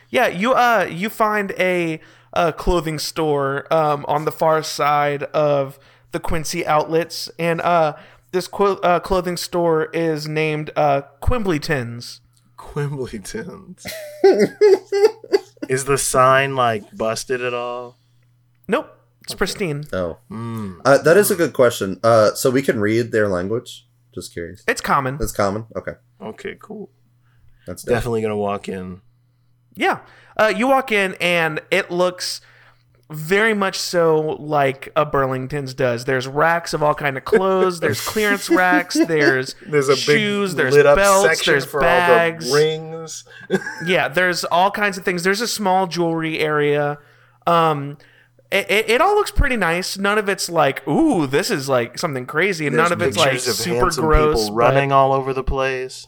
yeah, 0.09 0.27
you 0.27 0.53
uh, 0.53 0.87
you 0.89 1.09
find 1.09 1.51
a, 1.59 1.99
a 2.31 2.53
clothing 2.53 2.97
store 2.97 3.65
um, 3.73 4.05
on 4.07 4.23
the 4.23 4.31
far 4.31 4.63
side 4.63 5.23
of 5.23 5.77
the 6.11 6.19
Quincy 6.21 6.65
outlets, 6.65 7.29
and 7.37 7.59
uh, 7.61 7.95
this 8.31 8.47
qu- 8.47 8.79
uh, 8.81 9.00
clothing 9.00 9.38
store 9.38 9.85
is 9.93 10.27
named 10.27 10.71
uh, 10.75 11.01
Quimbleton's. 11.21 12.21
Quimbleton's. 12.57 13.85
is 15.69 15.85
the 15.85 15.97
sign 15.97 16.55
like 16.55 16.95
busted 16.95 17.41
at 17.41 17.53
all? 17.53 17.97
Nope, 18.67 18.89
it's 19.23 19.35
pristine. 19.35 19.83
Oh, 19.93 20.17
Mm. 20.29 20.79
uh, 20.85 20.97
that 21.00 21.17
is 21.17 21.31
a 21.31 21.35
good 21.35 21.53
question. 21.53 22.00
Uh, 22.03 22.33
so 22.33 22.50
we 22.50 22.61
can 22.61 22.79
read 22.79 23.11
their 23.11 23.27
language. 23.27 23.88
Just 24.13 24.33
curious. 24.33 24.63
It's 24.67 24.81
common. 24.81 25.17
It's 25.21 25.31
common. 25.31 25.65
Okay, 25.75 25.93
Okay, 26.21 26.55
cool. 26.59 26.89
that's 27.65 27.83
definitely. 27.83 27.95
Definitely 27.95 28.21
gonna 28.23 28.38
walk 28.38 28.69
in. 28.69 29.01
Yeah. 29.73 30.00
Uh, 30.38 30.51
you 30.55 30.67
walk 30.67 30.91
in 30.91 31.15
and 31.21 31.61
it 31.71 31.91
looks 31.91 32.41
very 33.11 33.53
much 33.53 33.77
so 33.77 34.37
like 34.39 34.91
a 34.95 35.05
Burlington's 35.05 35.73
does. 35.73 36.05
There's 36.05 36.27
racks 36.27 36.73
of 36.73 36.81
all 36.81 36.95
kind 36.95 37.17
of 37.17 37.25
clothes. 37.25 37.79
There's 37.79 38.01
clearance 38.07 38.49
racks. 38.49 38.95
There's 38.95 39.55
There's 39.65 39.89
a 39.89 39.95
shoes. 39.95 40.55
big 40.55 40.57
There's 40.71 40.83
belts. 40.83 41.45
There's 41.45 41.65
bags. 41.65 42.49
the 42.49 42.55
rings. 42.55 43.25
yeah. 43.85 44.07
There's 44.07 44.43
all 44.45 44.71
kinds 44.71 44.97
of 44.97 45.05
things. 45.05 45.23
There's 45.23 45.41
a 45.41 45.47
small 45.47 45.87
jewelry 45.87 46.39
area. 46.39 46.99
Um, 47.45 47.97
it, 48.51 48.69
it, 48.69 48.89
it 48.89 49.01
all 49.01 49.15
looks 49.15 49.31
pretty 49.31 49.57
nice. 49.57 49.97
None 49.97 50.17
of 50.17 50.27
it's 50.27 50.49
like, 50.49 50.85
ooh, 50.87 51.25
this 51.27 51.49
is 51.49 51.69
like 51.69 51.97
something 51.97 52.25
crazy, 52.25 52.67
and 52.67 52.77
There's 52.77 52.89
none 52.89 53.01
of 53.01 53.07
it's 53.07 53.17
like 53.17 53.33
of 53.33 53.41
super 53.41 53.89
gross. 53.91 54.43
people 54.43 54.55
running 54.55 54.91
all 54.91 55.13
over 55.13 55.33
the 55.33 55.43
place. 55.43 56.07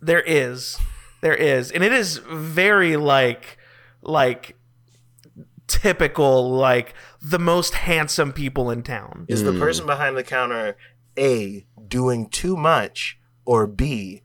There 0.00 0.22
is. 0.22 0.78
There 1.20 1.34
is. 1.34 1.70
And 1.70 1.82
it 1.82 1.92
is 1.92 2.18
very 2.18 2.96
like 2.96 3.58
like 4.02 4.56
typical 5.82 6.50
like 6.50 6.94
the 7.20 7.38
most 7.38 7.74
handsome 7.74 8.32
people 8.32 8.70
in 8.70 8.82
town. 8.82 9.26
Is 9.28 9.42
the 9.42 9.52
person 9.52 9.86
behind 9.86 10.16
the 10.16 10.22
counter 10.24 10.76
A 11.18 11.66
doing 11.88 12.28
too 12.28 12.56
much 12.56 13.18
or 13.44 13.66
B 13.66 14.22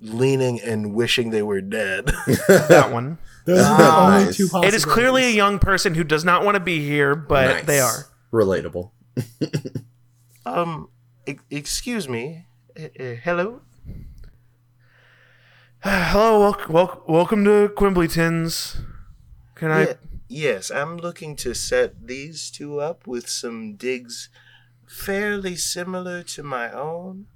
leaning 0.00 0.60
and 0.60 0.94
wishing 0.94 1.30
they 1.30 1.42
were 1.42 1.60
dead? 1.60 2.06
That 2.48 2.90
one. 2.92 3.18
Those 3.46 3.60
are 3.66 3.76
the 3.76 3.96
only 3.96 4.24
Nice. 4.24 4.36
two 4.38 4.44
possibilities. 4.48 4.72
It 4.74 4.76
is 4.76 4.84
clearly 4.86 5.24
a 5.24 5.30
young 5.30 5.58
person 5.58 5.94
who 5.94 6.02
does 6.04 6.24
not 6.24 6.44
want 6.46 6.54
to 6.54 6.60
be 6.60 6.82
here, 6.84 7.14
but 7.14 7.46
Nice. 7.56 7.64
they 7.66 7.78
are. 7.80 8.06
relatable. 8.32 8.90
um, 10.46 10.88
e- 11.26 11.36
excuse 11.50 12.08
me. 12.08 12.46
Hello. 12.96 13.60
Hello, 15.80 16.40
wel- 16.40 16.66
wel- 16.70 17.02
welcome 17.06 17.44
to 17.44 17.68
Quimbleton's. 17.76 18.78
Can 19.54 19.70
I 19.70 19.80
Ye- 19.88 19.94
yes, 20.34 20.70
I'm 20.70 20.96
looking 20.96 21.36
to 21.36 21.54
set 21.54 22.08
these 22.08 22.50
two 22.50 22.80
up 22.80 23.06
with 23.06 23.28
some 23.28 23.76
digs 23.76 24.28
fairly 24.86 25.54
similar 25.54 26.22
to 26.24 26.42
my 26.42 26.72
own. 26.72 27.26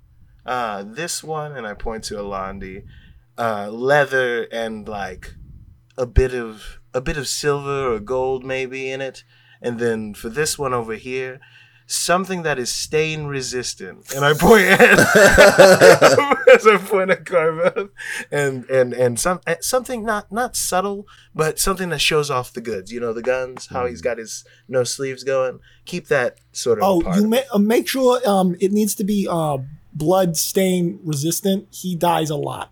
Uh, 0.44 0.82
this 0.82 1.22
one, 1.22 1.56
and 1.56 1.66
I 1.66 1.74
point 1.74 2.04
to 2.04 2.14
Alandi, 2.14 2.84
uh, 3.38 3.70
leather 3.70 4.48
and 4.50 4.88
like 4.88 5.34
a 5.96 6.06
bit 6.06 6.34
of 6.34 6.80
a 6.92 7.00
bit 7.00 7.16
of 7.16 7.28
silver 7.28 7.92
or 7.92 8.00
gold 8.00 8.44
maybe 8.44 8.90
in 8.90 9.00
it, 9.00 9.22
and 9.62 9.78
then 9.78 10.14
for 10.14 10.28
this 10.28 10.58
one 10.58 10.74
over 10.74 10.94
here, 10.94 11.38
something 11.90 12.42
that 12.42 12.59
is 12.59 12.68
stain 12.70 13.24
resistant. 13.24 14.12
And 14.14 14.22
I 14.24 14.35
point 14.35 14.62
at 14.68 14.98
as 16.55 16.66
I 16.66 16.77
point 16.77 17.11
at 17.11 17.24
Carvel, 17.24 17.88
and 18.31 18.64
and 18.70 18.92
and 18.92 19.18
some 19.18 19.40
something 19.61 20.05
not 20.05 20.31
not 20.31 20.55
subtle, 20.55 21.07
but 21.35 21.59
something 21.59 21.88
that 21.88 22.01
shows 22.01 22.31
off 22.31 22.53
the 22.53 22.61
goods. 22.61 22.92
You 22.92 23.01
know, 23.01 23.12
the 23.12 23.22
guns, 23.22 23.66
how 23.66 23.87
he's 23.87 24.03
got 24.03 24.18
his 24.18 24.44
no 24.68 24.85
sleeves 24.85 25.24
going. 25.24 25.61
Keep 25.87 26.09
that 26.09 26.38
sort 26.53 26.79
of. 26.79 26.85
Oh, 26.85 27.01
apart. 27.01 27.16
you 27.16 27.29
ma- 27.29 27.38
uh, 27.53 27.59
make 27.59 27.88
sure 27.88 28.20
um, 28.29 28.55
it 28.61 28.70
needs 28.70 28.94
to 28.96 29.05
be 29.05 29.27
uh, 29.29 29.59
blood 29.94 30.37
stain 30.37 31.01
resistant. 31.03 31.68
He 31.70 31.96
dies 31.96 32.29
a 32.31 32.37
lot. 32.37 32.70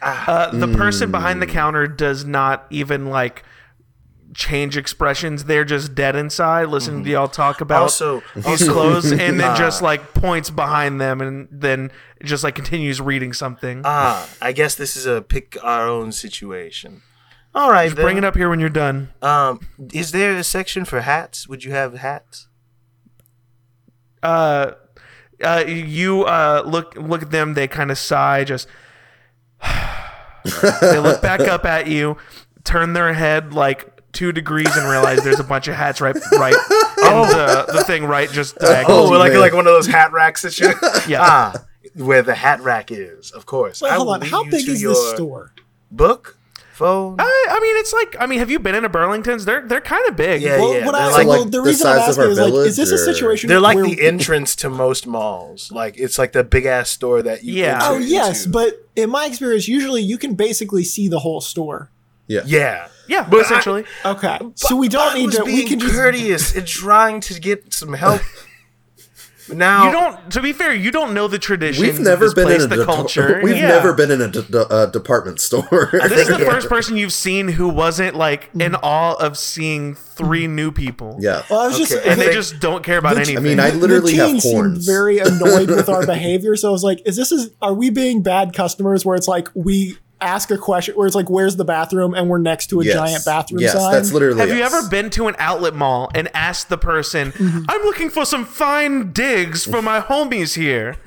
Ah, 0.00 0.46
Uh, 0.48 0.50
the 0.52 0.68
person 0.68 1.10
behind 1.10 1.42
the 1.42 1.46
counter 1.46 1.86
does 1.86 2.24
not 2.24 2.66
even 2.70 3.06
like 3.06 3.42
change 4.36 4.76
expressions. 4.76 5.44
They're 5.44 5.64
just 5.64 5.94
dead 5.94 6.14
inside, 6.14 6.68
listening 6.68 7.02
to 7.04 7.10
y'all 7.10 7.26
talk 7.26 7.60
about 7.60 7.82
also, 7.82 8.22
these 8.34 8.68
clothes, 8.68 9.10
and 9.10 9.40
then 9.40 9.50
Ah. 9.52 9.56
just 9.56 9.82
like 9.82 10.12
points 10.14 10.50
behind 10.50 11.00
them, 11.00 11.20
and 11.20 11.48
then 11.50 11.90
just 12.22 12.44
like 12.44 12.54
continues 12.54 13.00
reading 13.00 13.32
something. 13.32 13.82
ah, 13.84 14.28
I 14.40 14.52
guess 14.52 14.74
this 14.74 14.94
is 14.96 15.06
a 15.06 15.22
pick 15.22 15.56
our 15.62 15.88
own 15.88 16.12
situation. 16.12 17.02
All 17.54 17.70
right, 17.70 17.88
then. 17.94 18.04
Bring 18.04 18.18
it 18.18 18.24
up 18.24 18.36
here 18.36 18.50
when 18.50 18.60
you're 18.60 18.68
done. 18.68 19.08
Um, 19.22 19.60
is 19.94 20.12
there 20.12 20.36
a 20.36 20.44
section 20.44 20.84
for 20.84 21.00
hats? 21.00 21.48
Would 21.48 21.64
you 21.64 21.72
have 21.72 21.94
hats? 21.94 22.48
Uh, 24.22 24.72
uh, 25.42 25.64
you 25.66 26.24
uh 26.24 26.62
look 26.66 26.94
look 26.96 27.22
at 27.22 27.30
them. 27.30 27.54
They 27.54 27.66
kind 27.68 27.90
of 27.90 27.96
sigh. 27.98 28.44
Just 28.44 28.68
they 29.62 30.98
look 30.98 31.22
back 31.22 31.40
up 31.40 31.64
at 31.64 31.86
you, 31.86 32.16
turn 32.64 32.92
their 32.92 33.14
head 33.14 33.54
like 33.54 33.95
two 34.16 34.32
degrees, 34.32 34.74
and 34.76 34.88
realize 34.90 35.22
there's 35.22 35.38
a 35.40 35.44
bunch 35.44 35.68
of 35.68 35.74
hats 35.76 36.00
right 36.00 36.16
right 36.32 36.54
in 36.54 37.22
the 37.28 37.66
the 37.72 37.84
thing 37.84 38.04
right 38.04 38.30
just 38.30 38.56
diagonal. 38.58 38.98
Oh, 38.98 39.14
Oh, 39.14 39.18
like 39.18 39.32
like 39.34 39.52
one 39.52 39.66
of 39.66 39.72
those 39.72 39.86
hat 39.86 40.12
racks 40.12 40.42
that 40.42 40.58
you. 40.58 40.68
Yeah. 41.08 41.18
Ah, 41.22 41.54
where 41.94 42.22
the 42.22 42.34
hat 42.34 42.60
rack 42.62 42.90
is, 42.90 43.30
of 43.30 43.46
course. 43.46 43.80
Wait, 43.80 43.92
hold 43.92 44.08
on. 44.08 44.20
How 44.22 44.42
big 44.44 44.68
is 44.68 44.82
this 44.82 45.10
store? 45.14 45.52
Book, 45.90 46.36
phone. 46.72 47.14
Uh, 47.20 47.24
I 47.24 47.58
mean, 47.62 47.76
it's 47.78 47.92
like 47.92 48.16
I 48.18 48.26
mean, 48.26 48.38
have 48.40 48.50
you 48.50 48.58
been 48.58 48.74
into 48.74 48.88
Burlington's? 48.88 49.44
They're 49.44 49.66
they're 49.66 49.80
kind 49.80 50.06
of 50.08 50.16
big. 50.16 50.42
Yeah, 50.42 50.58
Well, 50.58 50.74
yeah. 50.74 50.84
what 50.86 50.94
I, 50.94 51.10
like- 51.12 51.26
well, 51.26 51.44
the 51.44 51.50
the 51.52 51.60
reason 51.62 51.86
I'm 51.86 51.98
size 52.00 52.02
of 52.02 52.08
asking 52.08 52.24
our 52.24 52.30
is 52.30 52.38
like, 52.38 52.66
is 52.66 52.76
this 52.76 52.90
a 52.92 52.98
situation? 52.98 53.48
They're 53.48 53.60
like 53.60 53.76
where- 53.76 53.84
the 53.86 54.02
entrance 54.06 54.56
to 54.56 54.68
most 54.68 55.06
malls. 55.06 55.70
Like 55.72 55.96
it's 55.96 56.18
like 56.18 56.32
the 56.32 56.44
big 56.44 56.66
ass 56.66 56.90
store 56.90 57.22
that 57.22 57.44
you. 57.44 57.54
Yeah. 57.62 57.74
enter 57.76 57.94
Oh 57.94 57.98
yes, 57.98 58.40
into. 58.46 58.50
but 58.58 58.74
in 58.96 59.08
my 59.10 59.26
experience, 59.26 59.68
usually 59.68 60.02
you 60.02 60.18
can 60.18 60.34
basically 60.34 60.84
see 60.84 61.06
the 61.08 61.20
whole 61.20 61.40
store. 61.40 61.90
Yeah. 62.28 62.42
yeah. 62.46 62.88
yeah, 63.08 63.26
But 63.28 63.38
I- 63.38 63.42
essentially. 63.42 63.84
Okay, 64.04 64.38
so 64.54 64.76
we 64.76 64.88
don't 64.88 65.12
I 65.14 65.18
need 65.18 65.32
to. 65.32 65.44
being 65.44 65.56
We 65.58 65.64
can 65.64 65.78
just. 65.80 65.94
courteous 65.94 66.54
and 66.56 66.66
trying 66.66 67.20
to 67.20 67.40
get 67.40 67.72
some 67.72 67.92
help. 67.92 68.20
But 69.48 69.58
now 69.58 69.86
you 69.86 69.92
don't. 69.92 70.32
To 70.32 70.42
be 70.42 70.52
fair, 70.52 70.74
you 70.74 70.90
don't 70.90 71.14
know 71.14 71.28
the 71.28 71.38
tradition. 71.38 71.80
We've 71.84 71.94
of 71.94 72.00
never 72.00 72.24
this 72.24 72.34
been 72.34 72.46
place, 72.46 72.64
in 72.64 72.72
a 72.72 72.76
the 72.76 72.82
de- 72.82 72.84
culture. 72.84 73.40
We've 73.44 73.56
Yeah. 73.56 73.68
never 73.68 73.92
been 73.92 74.10
in 74.10 74.20
a 74.20 74.26
de- 74.26 74.42
de- 74.42 74.66
uh, 74.66 74.86
department 74.86 75.38
store. 75.40 75.88
This 75.92 76.22
is 76.22 76.26
the 76.26 76.38
Yeah. 76.40 76.50
first 76.50 76.68
person 76.68 76.96
you've 76.96 77.12
seen 77.12 77.46
who 77.46 77.68
wasn't 77.68 78.16
like 78.16 78.50
in 78.58 78.74
awe 78.74 79.14
of 79.14 79.38
seeing 79.38 79.94
three 79.94 80.48
new 80.48 80.72
people. 80.72 81.16
yeah. 81.20 81.42
Well, 81.48 81.60
I 81.60 81.68
was 81.68 81.78
just. 81.78 81.92
Okay, 81.92 82.10
and 82.10 82.20
they 82.20 82.24
think- 82.24 82.34
just 82.34 82.58
don't 82.58 82.82
care 82.82 82.98
about 82.98 83.10
The- 83.14 83.20
I 83.20 83.22
anything. 83.22 83.36
I 83.36 83.40
mean, 83.40 83.60
I 83.60 83.70
the 83.70 83.78
literally 83.78 84.14
have 84.16 84.30
teens 84.30 84.42
seemed 84.42 84.54
horns. 84.56 84.84
very 84.84 85.18
annoyed 85.20 85.70
with 85.70 85.88
our 85.88 86.04
behavior, 86.04 86.56
so 86.56 86.70
I 86.70 86.72
was 86.72 86.82
like, 86.82 87.02
"Is 87.06 87.14
this 87.14 87.30
is? 87.30 87.50
Are 87.62 87.72
we 87.72 87.88
being 87.90 88.24
bad 88.24 88.52
customers? 88.52 89.04
Where 89.04 89.14
it's 89.14 89.28
like 89.28 89.48
we 89.54 89.96
ask 90.20 90.50
a 90.50 90.56
question, 90.58 90.94
where 90.94 91.06
it's 91.06 91.14
like, 91.16 91.28
"Where's 91.28 91.56
the 91.56 91.64
bathroom?" 91.64 92.14
and 92.14 92.28
we're 92.28 92.38
next 92.38 92.68
to 92.68 92.80
a 92.80 92.84
Yes. 92.84 92.94
giant 92.94 93.24
bathroom 93.24 93.60
Yes, 93.60 93.72
sign. 93.74 93.92
that's 93.92 94.12
literally. 94.12 94.40
Have 94.40 94.56
you 94.56 94.62
ever 94.64 94.88
been 94.88 95.10
to 95.10 95.28
an 95.28 95.36
outlet 95.38 95.74
mall 95.74 96.10
and 96.14 96.28
asked 96.34 96.68
the 96.68 96.78
person, 96.78 97.32
Mm-hmm. 97.32 97.64
"I'm 97.68 97.82
looking 97.82 98.08
for 98.10 98.24
some 98.24 98.44
fine 98.44 99.12
digs 99.12 99.64
for 99.64 99.82
my 99.82 100.00
homies 100.00 100.54
here"? 100.56 100.96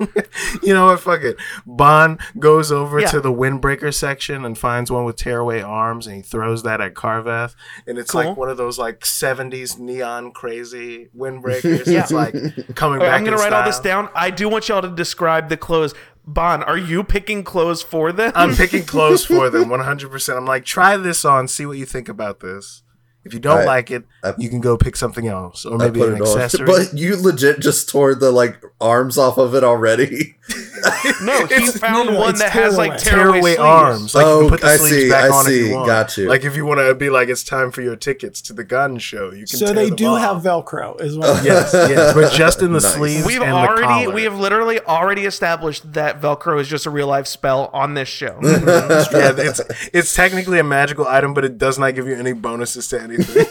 You 0.62 0.74
know 0.74 0.86
what? 0.86 1.00
Fuck 1.00 1.22
it. 1.22 1.36
Bond 1.66 2.18
goes 2.38 2.70
over 2.72 3.00
Yeah. 3.00 3.08
to 3.08 3.20
the 3.20 3.32
windbreaker 3.32 3.92
section 3.94 4.44
and 4.44 4.56
finds 4.56 4.90
one 4.90 5.04
with 5.04 5.16
tearaway 5.16 5.60
arms, 5.62 6.06
and 6.06 6.16
he 6.16 6.22
throws 6.22 6.62
that 6.64 6.80
at 6.80 6.94
Carveth. 6.94 7.54
And 7.86 7.98
it's 7.98 8.10
Cool. 8.10 8.24
like 8.24 8.36
one 8.36 8.48
of 8.50 8.56
those 8.56 8.78
like 8.78 9.00
'70s 9.04 9.78
neon 9.78 10.32
crazy 10.32 11.08
windbreakers. 11.18 11.86
Yeah. 11.86 12.00
It's 12.02 12.12
like 12.12 12.32
coming 12.74 13.00
All 13.00 13.06
right, 13.06 13.10
back. 13.12 13.18
I'm 13.18 13.24
gonna 13.24 13.36
in 13.36 13.42
write 13.42 13.52
all 13.52 13.64
this 13.64 13.80
down. 13.80 14.08
I 14.14 14.30
do 14.30 14.48
want 14.48 14.68
y'all 14.68 14.82
to 14.82 14.88
describe 14.88 15.48
the 15.48 15.56
clothes. 15.56 15.94
Bon, 16.26 16.62
are 16.62 16.76
you 16.78 17.02
picking 17.02 17.42
clothes 17.42 17.82
for 17.82 18.12
them? 18.12 18.32
I'm 18.34 18.54
picking 18.54 18.84
clothes 18.84 19.24
for 19.24 19.50
them 19.50 19.64
100%. 19.70 20.36
I'm 20.36 20.46
like, 20.46 20.64
try 20.64 20.96
this 20.96 21.24
on, 21.24 21.48
see 21.48 21.66
what 21.66 21.78
you 21.78 21.86
think 21.86 22.08
about 22.08 22.40
this. 22.40 22.82
If 23.24 23.34
you 23.34 23.40
don't 23.40 23.60
I- 23.60 23.64
like 23.64 23.90
it, 23.90 24.04
I- 24.24 24.34
you 24.38 24.48
can 24.48 24.60
go 24.60 24.76
pick 24.78 24.96
something 24.96 25.26
else 25.26 25.66
or 25.66 25.76
maybe 25.76 26.00
an 26.02 26.14
it 26.16 26.20
on. 26.22 26.22
accessory. 26.40 26.66
But 26.66 26.94
you 26.94 27.16
legit 27.20 27.60
just 27.60 27.88
tore 27.88 28.14
the 28.14 28.30
like 28.30 28.62
arms 28.80 29.18
off 29.18 29.38
of 29.38 29.54
it 29.54 29.64
already. 29.64 30.36
no, 31.22 31.46
he 31.46 31.54
It's- 31.54 31.78
found 31.78 32.08
no, 32.08 32.12
no, 32.14 32.20
one 32.20 32.34
that 32.38 32.50
has 32.52 32.76
like 32.76 32.98
tearaway. 32.98 33.40
tearaway, 33.40 33.54
tearaway 33.54 33.56
arms. 33.56 34.14
Like 34.14 34.24
you 34.26 34.30
Oh, 34.30 34.40
can 34.40 34.48
put 34.50 34.60
the 34.60 34.66
I 34.66 34.76
sleeves 34.76 34.94
see, 34.96 35.08
back 35.10 35.24
I 35.30 35.34
on 35.34 35.46
if 35.46 35.52
see. 35.52 35.68
you 35.68 35.74
want. 35.74 35.86
Got 35.86 36.16
you. 36.16 36.28
Like 36.28 36.44
if 36.44 36.56
you 36.56 36.64
want 36.66 36.80
to 36.80 36.94
be 36.94 37.10
like, 37.10 37.28
it's 37.28 37.44
time 37.44 37.70
for 37.70 37.82
your 37.82 37.96
tickets 37.96 38.40
to 38.42 38.52
the 38.52 38.64
gun 38.64 38.98
show. 38.98 39.30
You 39.32 39.38
can. 39.46 39.46
So 39.46 39.66
tear 39.66 39.74
they 39.74 39.86
them 39.88 39.96
do 39.96 40.06
off. 40.08 40.20
have 40.20 40.42
Velcro, 40.42 41.00
is 41.00 41.16
what. 41.18 41.44
Yes, 41.44 41.72
yes, 41.72 42.14
but 42.14 42.32
just 42.32 42.60
in 42.62 42.72
the 42.72 42.80
Nice. 42.80 42.94
sleeves 42.94 43.26
We've 43.26 43.40
and 43.42 43.50
already, 43.52 43.82
collar. 44.04 44.10
we 44.14 44.24
have 44.24 44.38
literally 44.38 44.80
already 44.80 45.24
established 45.24 45.92
that 45.94 46.20
Velcro 46.20 46.60
is 46.60 46.68
just 46.68 46.86
a 46.86 46.90
real 46.90 47.06
life 47.06 47.26
spell 47.26 47.70
on 47.72 47.94
this 47.94 48.08
show. 48.08 48.38
yeah, 48.42 49.32
it's 49.38 49.60
it's 49.92 50.14
technically 50.14 50.58
a 50.58 50.64
magical 50.64 51.06
item, 51.06 51.34
but 51.34 51.44
it 51.44 51.56
does 51.58 51.78
not 51.78 51.94
give 51.94 52.06
you 52.06 52.14
any 52.14 52.32
bonuses 52.32 52.88
to 52.88 53.00
anything. 53.00 53.46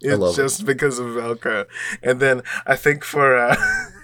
It's 0.00 0.18
love 0.18 0.34
it. 0.34 0.36
just 0.36 0.64
because 0.64 0.98
of 0.98 1.06
Velcro. 1.06 1.66
And 2.02 2.20
then 2.20 2.42
I 2.66 2.76
think 2.76 3.04
for 3.04 3.36
uh, 3.36 3.56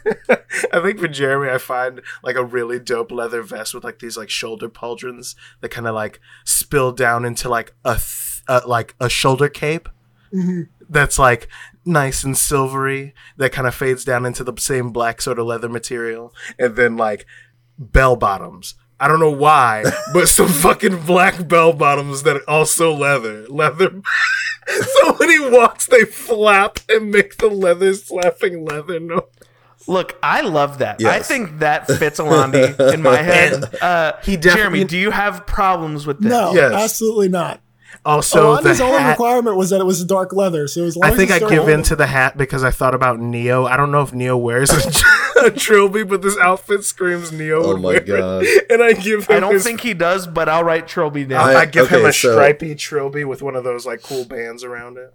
I 0.72 0.80
think 0.80 0.98
for 0.98 1.08
Jeremy, 1.08 1.50
I 1.50 1.58
find 1.58 2.00
like 2.22 2.36
a 2.36 2.44
really 2.44 2.78
dope 2.78 3.10
leather 3.10 3.42
vest 3.42 3.74
with 3.74 3.84
like 3.84 3.98
these 4.00 4.16
like 4.16 4.30
shoulder 4.30 4.68
pauldrons 4.68 5.34
that 5.60 5.70
kind 5.70 5.86
of 5.86 5.94
like 5.94 6.20
spill 6.44 6.92
down 6.92 7.24
into 7.24 7.48
like 7.48 7.74
a 7.84 7.94
th- 7.94 8.42
uh, 8.48 8.60
like 8.66 8.94
a 9.00 9.08
shoulder 9.08 9.48
cape. 9.48 9.88
That's 10.88 11.18
like 11.18 11.48
nice 11.84 12.24
and 12.24 12.36
silvery. 12.36 13.14
That 13.36 13.52
kind 13.52 13.66
of 13.68 13.74
fades 13.74 14.04
down 14.04 14.26
into 14.26 14.44
the 14.44 14.54
same 14.58 14.90
black 14.90 15.22
sort 15.22 15.38
of 15.38 15.46
leather 15.46 15.68
material, 15.68 16.34
and 16.58 16.76
then 16.76 16.96
like 16.96 17.24
bell 17.78 18.16
bottoms. 18.16 18.74
I 19.04 19.08
don't 19.08 19.20
know 19.20 19.30
why, 19.30 19.84
but 20.14 20.28
some 20.30 20.48
fucking 20.64 21.02
black 21.02 21.46
bell 21.46 21.74
bottoms 21.74 22.22
that 22.22 22.36
are 22.36 22.48
also 22.50 22.90
leather. 22.94 23.46
Leather. 23.48 24.00
so 24.80 25.12
when 25.16 25.28
he 25.28 25.38
walks, 25.38 25.84
they 25.86 26.04
flap 26.04 26.78
and 26.88 27.10
make 27.10 27.36
the 27.36 27.48
leather 27.48 27.92
slapping 27.92 28.64
leather 28.64 28.98
noise. 28.98 29.20
Look, 29.86 30.18
I 30.22 30.40
love 30.40 30.78
that. 30.78 31.04
I 31.04 31.20
think 31.20 31.58
that 31.58 31.86
fits 31.86 32.18
Alandi 32.18 32.94
in 32.94 33.02
my 33.02 33.16
head. 33.22 33.62
Uh, 33.82 34.12
He 34.22 34.38
Jeremy, 34.38 34.84
do 34.84 34.96
you 34.96 35.10
have 35.10 35.46
problems 35.46 36.06
with 36.06 36.20
this? 36.20 36.30
No, 36.30 36.54
Yes. 36.54 36.72
absolutely 36.72 37.28
not. 37.28 37.60
Also, 38.06 38.56
the 38.60 38.82
only 38.82 38.98
hat. 39.00 39.10
requirement 39.10 39.56
was 39.56 39.70
that 39.70 39.80
it 39.80 39.84
was 39.84 40.02
dark 40.04 40.32
leather. 40.32 40.66
So 40.68 40.84
as 40.84 40.96
long 40.96 41.08
I 41.08 41.12
as 41.12 41.16
think 41.18 41.30
I 41.30 41.38
give 41.38 41.68
in 41.68 41.82
to 41.84 41.96
the 41.96 42.06
hat 42.06 42.36
because 42.36 42.64
I 42.64 42.70
thought 42.70 42.94
about 42.94 43.20
Neo. 43.20 43.66
I 43.66 43.76
don't 43.76 43.92
know 43.92 44.00
if 44.02 44.12
Neo 44.12 44.36
wears 44.36 44.70
a, 44.70 44.76
a 45.44 45.50
trilby, 45.50 46.02
but 46.04 46.22
this 46.22 46.36
outfit 46.38 46.84
screams 46.84 47.30
Neo. 47.32 47.62
Oh 47.62 47.76
my 47.76 47.80
wear 47.88 47.96
it. 47.96 48.06
God. 48.06 48.44
And 48.70 48.82
I 48.82 48.92
give 48.92 49.26
him 49.26 49.36
I 49.36 49.40
don't 49.40 49.52
his- 49.54 49.64
think 49.64 49.80
he 49.80 49.94
does, 49.94 50.26
but 50.26 50.48
I'll 50.48 50.64
write 50.64 50.88
Trilby 50.88 51.24
down. 51.24 51.48
I, 51.48 51.60
I- 51.60 51.66
give 51.66 51.88
him 51.88 52.04
a 52.04 52.12
so- 52.12 52.32
stripy 52.32 52.74
trilby 52.74 53.24
with 53.24 53.42
one 53.42 53.54
of 53.56 53.64
those 53.64 53.86
like 53.86 54.02
cool 54.02 54.24
bands 54.24 54.64
around 54.64 54.96
it. 54.98 55.12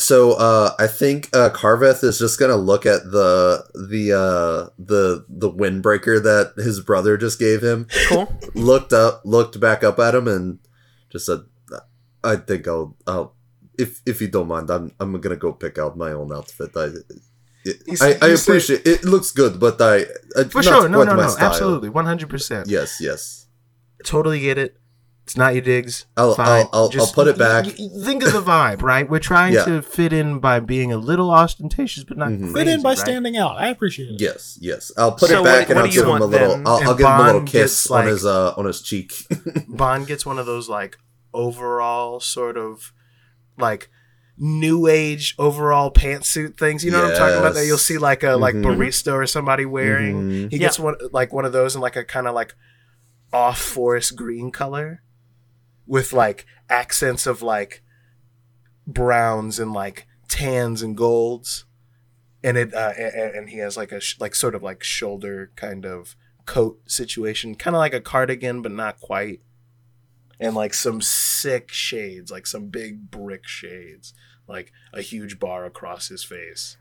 So 0.00 0.34
uh, 0.34 0.74
I 0.78 0.86
think 0.86 1.28
uh, 1.34 1.50
Carveth 1.50 2.04
is 2.04 2.20
just 2.20 2.38
gonna 2.38 2.54
look 2.56 2.86
at 2.86 3.02
the 3.10 3.64
the 3.74 4.12
uh, 4.12 4.70
the 4.78 5.24
the 5.28 5.50
windbreaker 5.50 6.22
that 6.22 6.52
his 6.62 6.78
brother 6.80 7.16
just 7.16 7.40
gave 7.40 7.62
him. 7.64 7.88
cool. 8.08 8.32
Looked 8.54 8.92
up, 8.92 9.22
looked 9.24 9.58
back 9.58 9.82
up 9.82 9.98
at 9.98 10.14
him, 10.14 10.28
and 10.28 10.60
just 11.10 11.26
said, 11.26 11.40
"I 12.22 12.36
think 12.36 12.68
I'll, 12.68 12.96
I'll 13.08 13.34
if 13.76 14.00
if 14.06 14.20
you 14.20 14.28
don't 14.28 14.46
mind, 14.46 14.70
I'm 14.70 14.92
I'm 15.00 15.20
gonna 15.20 15.34
go 15.34 15.52
pick 15.52 15.78
out 15.78 15.96
my 15.96 16.12
own 16.12 16.32
outfit. 16.32 16.76
I 16.76 16.84
it, 16.84 17.02
He's- 17.86 18.02
I, 18.02 18.18
I 18.22 18.30
you 18.30 18.36
said- 18.36 18.52
appreciate 18.52 18.80
it. 18.80 18.86
It 18.86 19.04
looks 19.04 19.30
good, 19.32 19.58
but 19.60 19.80
I 19.80 20.02
uh, 20.36 20.44
For 20.44 20.58
not 20.62 20.64
sure. 20.64 20.88
No, 20.88 21.02
no, 21.04 21.14
no. 21.16 21.28
style. 21.28 21.46
Absolutely. 21.48 21.90
100%. 21.90 22.64
Yes, 22.66 23.00
yes. 23.00 23.46
totally 24.04 24.40
get 24.40 24.58
it. 24.58 24.76
It's 25.24 25.36
not 25.36 25.52
your 25.52 25.60
digs. 25.62 26.06
I'll- 26.16 26.34
Fine. 26.34 26.48
I'll- 26.48 26.70
I'll- 26.72 27.00
I'll 27.00 27.06
put 27.12 27.28
it 27.28 27.36
back. 27.36 27.66
y- 27.66 27.74
y- 27.78 28.04
think 28.04 28.22
of 28.24 28.32
the 28.32 28.40
vibe, 28.40 28.80
right? 28.80 29.06
We're 29.10 29.18
trying 29.18 29.52
Yeah. 29.52 29.64
to 29.66 29.82
fit 29.82 30.12
in 30.12 30.38
by 30.38 30.58
being 30.60 30.90
a 30.90 30.96
little 30.96 31.30
ostentatious, 31.30 32.04
but 32.04 32.16
not 32.16 32.28
Mhm. 32.30 32.54
fit 32.54 32.66
in 32.66 32.80
by 32.80 32.90
right? 32.90 32.98
standing 32.98 33.36
out. 33.36 33.56
I 33.58 33.68
appreciate 33.68 34.08
it. 34.12 34.20
Yes, 34.20 34.56
yes. 34.60 34.90
I'll 34.96 35.12
put 35.12 35.28
So 35.28 35.40
it 35.40 35.44
back 35.44 35.68
what- 35.68 35.70
and 35.70 35.76
what 35.80 35.84
I'll 35.86 35.92
give 35.92 36.04
him 36.06 36.22
a 36.22 36.26
little. 36.26 36.48
then? 36.56 36.66
I'll, 36.66 36.88
I'll 36.88 36.94
give 36.94 37.06
him 37.06 37.12
a 37.20 37.26
little 37.26 37.42
kiss 37.42 37.52
gets, 37.82 37.90
on 37.90 37.96
like- 37.98 38.08
his 38.08 38.24
uh 38.24 38.54
on 38.56 38.64
his 38.64 38.80
cheek. 38.80 39.12
Bond 39.68 40.06
gets 40.06 40.24
one 40.24 40.38
of 40.38 40.46
those 40.46 40.68
like 40.70 40.96
overall 41.34 42.20
sort 42.20 42.56
of 42.56 42.92
like 43.58 43.90
new 44.40 44.86
age 44.86 45.34
overall 45.38 45.90
pantsuit 45.92 46.56
things. 46.56 46.84
You 46.84 46.90
know 46.92 47.02
what 47.02 47.10
I'm 47.12 47.16
talking 47.18 47.38
about? 47.38 47.54
That 47.54 47.66
you'll 47.66 47.76
see 47.78 47.98
like 47.98 48.22
a 48.22 48.36
like 48.36 48.54
Mhm. 48.54 48.64
barista 48.64 49.12
or 49.12 49.26
somebody 49.26 49.64
wearing. 49.66 50.16
Mhm. 50.30 50.50
He 50.50 50.56
Yeah. 50.56 50.66
gets 50.66 50.78
one 50.78 50.94
like 51.12 51.32
one 51.32 51.44
of 51.44 51.52
those 51.52 51.74
in 51.74 51.80
like 51.80 51.96
a 51.96 52.04
kind 52.04 52.26
of 52.28 52.34
like 52.34 52.54
off 53.32 53.60
forest 53.60 54.14
green 54.16 54.50
color 54.50 55.02
with 55.86 56.12
like 56.12 56.46
accents 56.70 57.26
of 57.26 57.42
like 57.42 57.82
browns 58.86 59.58
and 59.58 59.72
like 59.72 60.06
tans 60.28 60.82
and 60.82 60.96
golds 60.96 61.64
and 62.42 62.56
it 62.56 62.72
uh, 62.74 62.92
and, 62.96 63.34
and 63.36 63.48
he 63.50 63.58
has 63.58 63.76
like 63.76 63.92
a 63.92 64.00
sh- 64.00 64.16
like 64.20 64.34
sort 64.34 64.54
of 64.54 64.62
like 64.62 64.82
shoulder 64.82 65.50
kind 65.56 65.84
of 65.84 66.14
coat 66.46 66.78
situation 66.86 67.54
kind 67.54 67.74
of 67.76 67.78
like 67.80 67.92
a 67.94 68.00
cardigan 68.00 68.62
but 68.62 68.72
not 68.72 68.98
quite 69.00 69.40
and 70.40 70.54
like 70.54 70.74
some 70.74 71.00
sick 71.00 71.70
shades 71.70 72.30
like 72.30 72.46
some 72.46 72.66
big 72.66 73.10
brick 73.10 73.46
shades 73.46 74.14
like 74.46 74.72
a 74.92 75.02
huge 75.02 75.38
bar 75.38 75.64
across 75.64 76.08
his 76.08 76.24
face 76.24 76.76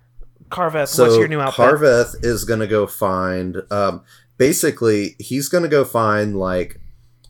Carveth, 0.49 0.89
So 0.89 1.03
what's 1.03 1.17
your 1.17 1.27
new 1.27 1.41
outfit? 1.41 1.65
Carveth 1.65 2.15
is 2.23 2.45
gonna 2.45 2.67
go 2.67 2.87
find. 2.87 3.63
Um, 3.69 4.03
basically, 4.37 5.15
he's 5.19 5.49
gonna 5.49 5.67
go 5.67 5.83
find 5.83 6.37
like 6.37 6.79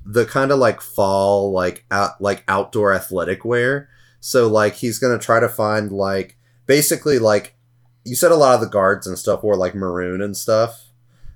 the 0.05 0.25
kind 0.25 0.51
of 0.51 0.59
like 0.59 0.81
fall 0.81 1.51
like 1.51 1.85
out 1.91 2.21
like 2.21 2.43
outdoor 2.47 2.93
athletic 2.93 3.43
wear. 3.43 3.89
So 4.19 4.47
like 4.47 4.75
he's 4.75 4.99
gonna 4.99 5.19
try 5.19 5.39
to 5.39 5.49
find 5.49 5.91
like 5.91 6.37
basically 6.65 7.19
like 7.19 7.55
you 8.03 8.15
said 8.15 8.31
a 8.31 8.35
lot 8.35 8.55
of 8.55 8.61
the 8.61 8.67
guards 8.67 9.07
and 9.07 9.17
stuff 9.17 9.43
wore 9.43 9.57
like 9.57 9.75
maroon 9.75 10.21
and 10.21 10.35
stuff. 10.37 10.83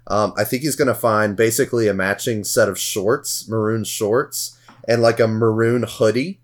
Um, 0.08 0.34
I 0.38 0.44
think 0.44 0.62
he's 0.64 0.76
gonna 0.76 0.94
find 0.94 1.36
basically 1.36 1.88
a 1.88 1.94
matching 1.94 2.44
set 2.44 2.70
of 2.70 2.80
shorts, 2.80 3.48
maroon 3.48 3.84
shorts, 3.84 4.58
and 4.88 5.02
like 5.02 5.20
a 5.20 5.28
maroon 5.28 5.84
hoodie. 5.88 6.40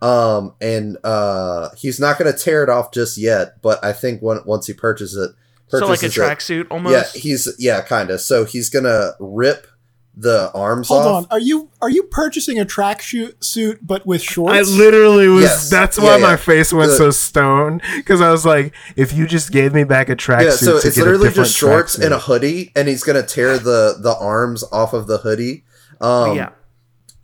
Um, 0.00 0.54
and 0.60 0.98
uh, 1.04 1.68
he's 1.76 2.00
not 2.00 2.18
gonna 2.18 2.32
tear 2.32 2.64
it 2.64 2.68
off 2.68 2.92
just 2.92 3.16
yet, 3.16 3.62
but 3.62 3.84
I 3.84 3.92
think 3.92 4.20
when, 4.20 4.40
once 4.44 4.66
he 4.66 4.72
purchases 4.72 5.16
it, 5.16 5.36
so 5.68 5.86
like 5.86 6.02
a 6.02 6.06
tracksuit 6.06 6.66
almost. 6.70 7.14
yeah, 7.14 7.20
he's 7.20 7.48
yeah, 7.58 7.80
kind 7.82 8.10
of. 8.10 8.20
So 8.20 8.44
he's 8.44 8.68
gonna 8.68 9.12
rip 9.20 9.68
the 10.14 10.50
arms 10.54 10.88
Hold 10.88 11.06
off. 11.06 11.24
on. 11.24 11.26
Are 11.30 11.38
you 11.38 11.70
are 11.80 11.88
you 11.88 12.02
purchasing 12.02 12.58
a 12.58 12.64
tracksuit 12.66 13.42
suit 13.42 13.78
but 13.80 14.04
with 14.04 14.20
shorts? 14.22 14.52
I 14.54 14.60
literally 14.62 15.28
was. 15.28 15.44
Yes. 15.44 15.70
That's 15.70 15.96
Yeah, 15.98 16.04
why 16.04 16.16
yeah. 16.16 16.22
my 16.22 16.36
face 16.36 16.72
went 16.72 16.90
The- 16.90 16.96
so 16.96 17.10
stoned 17.12 17.80
because 17.96 18.20
I 18.20 18.30
was 18.32 18.44
like, 18.44 18.74
if 18.96 19.12
you 19.14 19.26
just 19.28 19.52
gave 19.52 19.72
me 19.72 19.84
back 19.84 20.08
a 20.10 20.16
tracksuit, 20.16 20.44
Yeah, 20.44 20.50
so 20.50 20.80
to 20.80 20.86
it's 20.88 20.96
get 20.96 21.04
literally 21.04 21.30
just 21.30 21.56
shorts 21.56 21.96
tracksuit. 21.96 22.04
and 22.06 22.12
a 22.14 22.18
hoodie, 22.18 22.72
and 22.76 22.88
he's 22.88 23.04
gonna 23.04 23.22
tear 23.22 23.56
the 23.58 23.96
the 24.00 24.14
arms 24.20 24.64
off 24.72 24.92
of 24.92 25.06
the 25.06 25.18
hoodie. 25.18 25.64
Um, 26.00 26.36
yeah. 26.36 26.50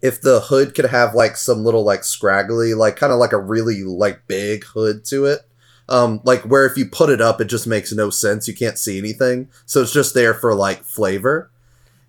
If 0.03 0.21
the 0.21 0.41
hood 0.41 0.75
could 0.75 0.87
have 0.87 1.15
like 1.15 1.37
some 1.37 1.65
little 1.65 1.85
like 1.85 2.05
scraggly, 2.05 2.75
like 2.75 2.97
kind 2.97 3.13
of 3.13 3.19
like 3.19 3.33
a 3.33 3.39
really 3.41 3.83
like 3.83 4.27
big 4.27 4.65
hood 4.65 5.05
to 5.07 5.25
it. 5.27 5.41
Um, 5.89 6.21
like 6.25 6.43
where 6.43 6.67
if 6.67 6.77
you 6.77 6.87
put 6.87 7.09
it 7.11 7.21
up, 7.21 7.41
it 7.41 7.47
just 7.47 7.67
makes 7.67 7.93
no 7.93 8.11
sense. 8.11 8.47
You 8.47 8.55
can't 8.55 8.79
see 8.79 8.99
anything, 8.99 9.49
so 9.65 9.81
it's 9.83 9.93
just 9.93 10.15
there 10.15 10.35
for 10.35 10.55
like 10.55 10.85
flavor. 10.85 11.51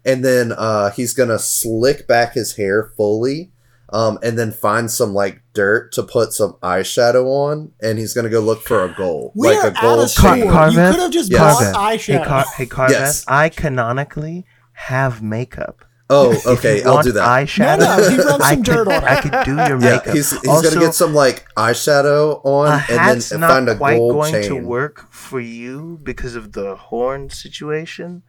And 0.06 0.24
then 0.24 0.52
uh, 0.52 0.92
he's 0.92 1.14
gonna 1.14 1.40
slick 1.40 2.08
back 2.08 2.34
his 2.34 2.56
hair 2.58 2.92
fully, 2.98 3.52
um, 3.92 4.20
and 4.22 4.38
then 4.38 4.52
find 4.52 4.92
some 4.92 5.14
like 5.14 5.42
dirt 5.54 5.92
to 5.94 6.04
put 6.04 6.34
some 6.34 6.54
eyeshadow 6.62 7.26
on, 7.26 7.72
and 7.82 7.98
he's 8.00 8.14
gonna 8.14 8.30
go 8.30 8.40
look 8.42 8.62
for 8.64 8.84
a 8.84 8.94
goal, 8.94 9.32
we 9.36 9.48
like 9.48 9.58
are 9.64 9.68
a 9.68 9.78
at 9.78 9.82
gold 9.82 10.00
a 10.06 10.08
store. 10.10 10.36
chain. 10.36 10.50
Car- 10.52 10.70
you 10.72 10.76
could 10.76 11.00
have 11.00 11.12
just 11.12 11.32
Yes. 11.32 11.40
bought 11.40 11.74
Carveth. 11.74 11.76
eyeshadow. 12.02 12.20
Hey, 12.20 12.26
Car- 12.26 12.46
hey 12.58 12.66
Carveth, 12.66 12.92
Yes. 12.92 13.26
I 13.28 13.50
canonically 13.50 14.46
have 14.74 15.22
makeup. 15.22 15.86
Oh, 16.12 16.36
okay, 16.54 16.82
I'll 16.84 17.04
do 17.04 17.12
that. 17.12 17.28
Eyeshadow. 17.28 17.80
No, 17.80 17.98
no, 17.98 18.10
he 18.10 18.18
rubbed 18.18 18.42
I 18.44 18.54
some 18.56 18.64
dirt 18.64 18.86
could, 18.88 18.94
on 18.96 19.04
it. 19.04 19.08
I 19.10 19.22
could 19.22 19.46
do 19.46 19.56
your 19.56 19.80
Yeah, 19.80 19.98
makeup. 19.98 20.16
he's, 20.16 20.32
he's 20.32 20.48
Also, 20.50 20.70
gonna 20.72 20.82
get 20.88 20.96
some 20.96 21.14
like 21.14 21.46
eyeshadow 21.56 22.44
on, 22.44 22.82
and 22.90 23.22
then 23.22 23.40
not 23.40 23.50
find 23.52 23.70
a 23.70 23.78
quite 23.78 23.98
gold 23.98 24.14
going 24.14 24.34
chain. 24.34 24.44
to 24.50 24.56
work 24.56 25.12
for 25.12 25.40
you 25.40 26.00
because 26.02 26.36
of 26.36 26.54
the 26.54 26.76
horn 26.76 27.30
situation. 27.30 28.24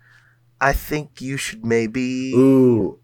I 0.61 0.75
think 0.75 1.23
you 1.23 1.39
should 1.39 1.65
maybe 1.65 2.33
Ooh, 2.35 2.99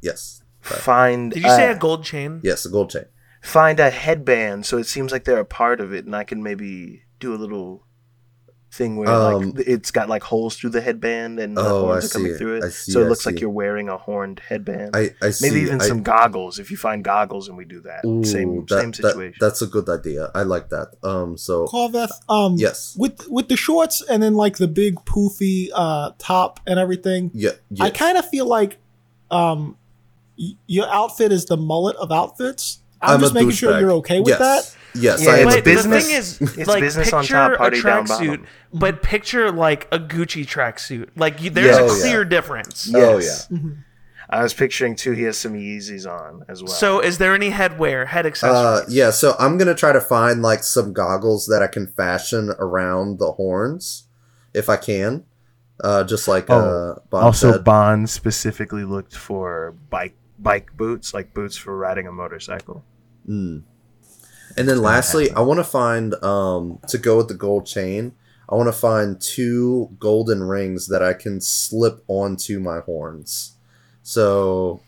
yes, 0.00 0.44
find. 0.60 1.32
Did 1.32 1.42
you 1.42 1.48
say 1.50 1.68
a 1.70 1.76
gold 1.76 2.04
chain? 2.04 2.40
yes, 2.44 2.64
a 2.64 2.70
gold 2.70 2.90
chain. 2.90 3.06
find 3.42 3.80
a 3.80 3.90
headband 3.90 4.64
so 4.64 4.78
it 4.78 4.84
seems 4.86 5.10
like 5.10 5.24
they're 5.24 5.40
a 5.40 5.44
part 5.44 5.80
of 5.80 5.92
it, 5.92 6.04
and 6.04 6.14
I 6.14 6.22
can 6.22 6.40
maybe 6.40 7.02
do 7.18 7.34
a 7.34 7.36
little 7.36 7.84
thing 8.72 8.96
where 8.96 9.08
Um, 9.10 9.50
like 9.52 9.66
it's 9.66 9.90
got 9.90 10.08
like 10.08 10.22
holes 10.22 10.54
through 10.56 10.70
the 10.70 10.80
headband 10.80 11.40
and 11.40 11.56
the 11.56 11.60
Oh, 11.60 11.86
horns 11.86 12.04
I 12.04 12.06
are 12.06 12.10
coming 12.10 12.32
see. 12.32 12.38
through 12.38 12.56
it. 12.58 12.64
I 12.64 12.68
see, 12.68 12.92
so 12.92 13.00
it 13.00 13.06
I 13.06 13.08
looks 13.08 13.26
like 13.26 13.40
you're 13.40 13.50
wearing 13.50 13.88
a 13.88 13.96
horned 13.96 14.40
headband. 14.48 14.94
I, 14.94 15.10
I 15.20 15.30
see. 15.30 15.48
Maybe 15.48 15.60
even 15.62 15.80
I- 15.80 15.86
some 15.88 16.02
goggles 16.04 16.58
if 16.60 16.70
you 16.70 16.76
find 16.76 17.02
goggles 17.02 17.48
and 17.48 17.56
we 17.58 17.64
do 17.64 17.80
that. 17.80 18.04
Ooh, 18.06 18.22
same 18.24 18.64
that- 18.66 18.80
same 18.80 18.90
that- 18.92 18.96
situation. 18.96 19.34
that's 19.40 19.60
a 19.60 19.66
good 19.66 19.88
idea. 19.88 20.30
I 20.36 20.42
like 20.44 20.68
that. 20.68 20.94
Um, 21.02 21.36
so 21.36 21.66
Carveth, 21.66 22.12
um, 22.28 22.54
yes, 22.58 22.94
with 22.96 23.26
with 23.28 23.48
the 23.48 23.56
shorts 23.56 24.02
and 24.08 24.22
then 24.22 24.34
like 24.34 24.58
the 24.58 24.68
big 24.68 24.96
poofy 25.04 25.68
uh 25.74 26.12
top 26.18 26.60
and 26.66 26.78
everything. 26.78 27.32
yeah, 27.34 27.50
I 27.80 27.90
kind 27.90 28.16
of 28.18 28.28
feel 28.28 28.46
like 28.46 28.78
um 29.32 29.76
y- 30.38 30.54
your 30.68 30.88
outfit 30.88 31.32
is 31.32 31.46
the 31.46 31.56
mullet 31.56 31.96
of 31.96 32.12
outfits. 32.12 32.78
I'm, 33.02 33.14
I'm 33.14 33.20
just 33.20 33.34
making 33.34 33.50
sure 33.52 33.72
douchebag. 33.72 33.80
you're 33.80 33.92
okay 33.92 34.20
with 34.20 34.28
yes. 34.28 34.38
that. 34.38 34.76
Yes, 34.94 35.22
Yeah, 35.22 35.30
I 35.30 35.36
am 35.38 35.46
it's 35.48 35.56
but 35.56 35.64
business- 35.64 36.04
the 36.38 36.46
thing 36.46 36.48
is, 36.50 36.58
it's 36.58 36.68
like, 36.74 36.80
business 36.80 37.12
on 37.12 37.20
picture 37.22 37.34
top, 37.34 37.52
a 37.52 37.56
party 37.56 37.82
down 37.82 38.06
tracksuit, 38.06 38.26
bottom. 38.28 38.46
but 38.74 39.02
picture 39.02 39.50
like 39.52 39.86
a 39.92 39.98
Gucci 39.98 40.44
tracksuit. 40.46 41.08
Like, 41.16 41.40
you, 41.42 41.50
there's 41.50 41.76
Yeah. 41.76 41.82
a 41.82 41.86
Oh, 41.86 41.94
yeah. 41.94 42.00
clear 42.02 42.24
difference. 42.24 42.90
Oh, 42.94 43.18
Yes. 43.18 43.46
Mhm. 43.48 43.84
I 44.32 44.44
was 44.44 44.54
picturing 44.54 44.94
too. 44.94 45.10
He 45.10 45.24
has 45.24 45.36
some 45.36 45.54
Yeezys 45.54 46.08
on 46.08 46.44
as 46.48 46.62
well. 46.62 46.70
So, 46.72 47.00
is 47.00 47.18
there 47.18 47.34
any 47.34 47.50
headwear, 47.50 48.06
head 48.06 48.26
Uh, 48.26 48.28
accessories? 48.28 48.94
yeah, 48.94 49.10
so 49.10 49.34
I'm 49.40 49.58
gonna 49.58 49.74
try 49.74 49.92
to 49.92 50.00
find 50.00 50.40
like 50.40 50.62
some 50.62 50.92
goggles 50.92 51.46
that 51.46 51.62
I 51.64 51.66
can 51.66 51.88
fashion 51.88 52.52
around 52.60 53.18
the 53.18 53.32
horns, 53.32 54.04
if 54.54 54.68
I 54.68 54.76
can. 54.76 55.24
Uh, 55.82 56.04
just 56.04 56.28
like 56.28 56.48
uh, 56.50 56.54
Oh, 56.54 57.02
Bob 57.10 57.24
also, 57.24 57.52
said. 57.52 57.64
Bond 57.64 58.08
specifically 58.10 58.84
looked 58.84 59.16
for 59.16 59.74
bike 59.88 60.14
bike 60.38 60.76
boots, 60.76 61.12
like 61.12 61.34
boots 61.34 61.56
for 61.56 61.76
riding 61.76 62.06
a 62.06 62.12
motorcycle. 62.12 62.84
Mm. 63.28 63.62
And 64.56 64.68
then 64.68 64.82
lastly, 64.82 65.30
I 65.30 65.40
want 65.40 65.58
to 65.58 65.64
find 65.64 66.14
um 66.22 66.78
to 66.88 66.98
go 66.98 67.16
with 67.16 67.28
the 67.28 67.34
gold 67.34 67.66
chain. 67.66 68.12
I 68.48 68.54
want 68.56 68.66
to 68.66 68.72
find 68.72 69.20
two 69.20 69.90
golden 70.00 70.42
rings 70.42 70.88
that 70.88 71.02
I 71.02 71.12
can 71.12 71.40
slip 71.40 72.02
onto 72.08 72.58
my 72.58 72.80
horns. 72.80 73.52
So 74.02 74.80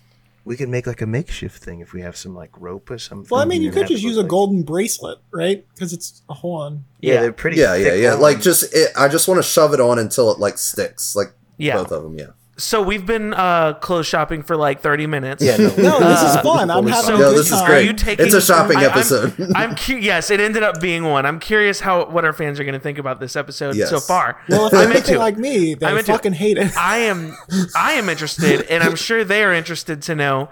We 0.44 0.56
could 0.56 0.68
make 0.68 0.88
like 0.88 1.00
a 1.00 1.06
makeshift 1.06 1.62
thing 1.62 1.78
if 1.78 1.92
we 1.92 2.00
have 2.02 2.16
some 2.16 2.34
like 2.34 2.50
rope 2.60 2.90
or 2.90 2.98
something. 2.98 3.28
Well, 3.30 3.40
I 3.40 3.44
mean, 3.44 3.62
you 3.62 3.70
could 3.70 3.86
just 3.86 4.02
use 4.02 4.16
look 4.16 4.26
a 4.26 4.28
golden 4.28 4.62
bracelet, 4.64 5.18
right? 5.30 5.64
Because 5.72 5.92
it's 5.92 6.22
a 6.28 6.34
horn. 6.34 6.84
Yeah, 7.00 7.14
Yeah. 7.14 7.20
they're 7.20 7.32
pretty. 7.32 7.58
yeah, 7.58 7.74
yeah, 7.76 7.84
thick 7.90 8.02
yeah. 8.02 8.14
Like 8.14 8.36
ones. 8.36 8.44
just 8.44 8.74
it, 8.74 8.90
I 8.96 9.06
just 9.06 9.28
want 9.28 9.38
to 9.38 9.42
shove 9.48 9.72
it 9.74 9.80
on 9.80 10.00
until 10.00 10.32
it 10.32 10.40
like 10.40 10.58
sticks, 10.58 11.14
like 11.14 11.32
Yeah. 11.58 11.76
both 11.76 11.92
of 11.92 12.02
them. 12.02 12.18
Yeah. 12.18 12.30
So, 12.62 12.80
we've 12.80 13.04
been 13.04 13.34
uh, 13.34 13.74
clothes 13.74 14.06
shopping 14.06 14.42
for 14.44 14.56
like 14.56 14.80
30 14.82 15.08
minutes. 15.08 15.42
Yeah, 15.42 15.56
no, 15.56 15.68
No, 15.76 15.98
this 15.98 16.22
is 16.22 16.36
fun. 16.42 16.70
I'm 16.70 16.84
fully 16.84 16.92
having 16.92 17.06
so 17.08 17.14
a 17.16 17.18
no, 17.18 17.30
good 17.30 17.38
this 17.38 17.50
is 17.50 17.60
great. 17.62 17.78
Are 17.78 17.80
you 17.82 17.92
taking- 17.92 18.24
it's 18.26 18.34
a 18.34 18.40
shopping 18.40 18.76
I- 18.76 18.82
I'm- 18.82 18.90
episode. 18.90 19.34
I'm 19.56 19.74
cu- 19.74 19.96
yes, 19.96 20.30
it 20.30 20.38
ended 20.40 20.62
up 20.62 20.80
being 20.80 21.02
one. 21.04 21.26
I'm 21.26 21.40
curious 21.40 21.80
how 21.80 22.04
what 22.08 22.24
our 22.24 22.32
fans 22.32 22.60
are 22.60 22.64
going 22.64 22.74
to 22.74 22.80
think 22.80 22.98
about 22.98 23.18
this 23.20 23.34
episode 23.36 23.74
Yes. 23.74 23.90
so 23.90 23.98
far. 24.00 24.40
Well, 24.48 24.66
if 24.68 24.74
I'm 24.74 24.88
they're 24.90 24.98
into 24.98 25.18
like 25.18 25.36
me, 25.38 25.72
I'm 25.82 25.96
they 25.96 26.02
fucking 26.02 26.34
hate 26.34 26.56
it. 26.58 26.70
I 26.78 26.98
am 26.98 27.34
I 27.74 27.92
am 27.94 28.08
interested, 28.08 28.62
and 28.70 28.82
I'm 28.84 28.94
sure 28.96 29.24
they 29.24 29.42
are 29.44 29.52
interested 29.52 30.00
to 30.02 30.14
know. 30.14 30.48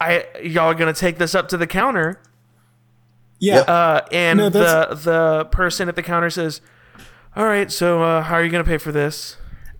I 0.00 0.24
y'all 0.42 0.70
are 0.70 0.74
gonna 0.74 0.92
take 0.92 1.18
this 1.18 1.34
up 1.34 1.48
to 1.48 1.56
the 1.56 1.66
counter, 1.66 2.20
Yeah. 3.40 3.58
uh, 3.60 4.00
and 4.12 4.38
No, 4.38 4.48
the 4.48 4.88
the 5.02 5.44
person 5.46 5.88
at 5.88 5.96
the 5.96 6.02
counter 6.04 6.30
says, 6.30 6.60
"All 7.34 7.44
right, 7.46 7.70
so 7.72 8.02
uh, 8.02 8.22
how 8.22 8.36
are 8.36 8.44
you 8.44 8.50
gonna 8.50 8.62
pay 8.62 8.78
for 8.78 8.92
this?" 8.92 9.36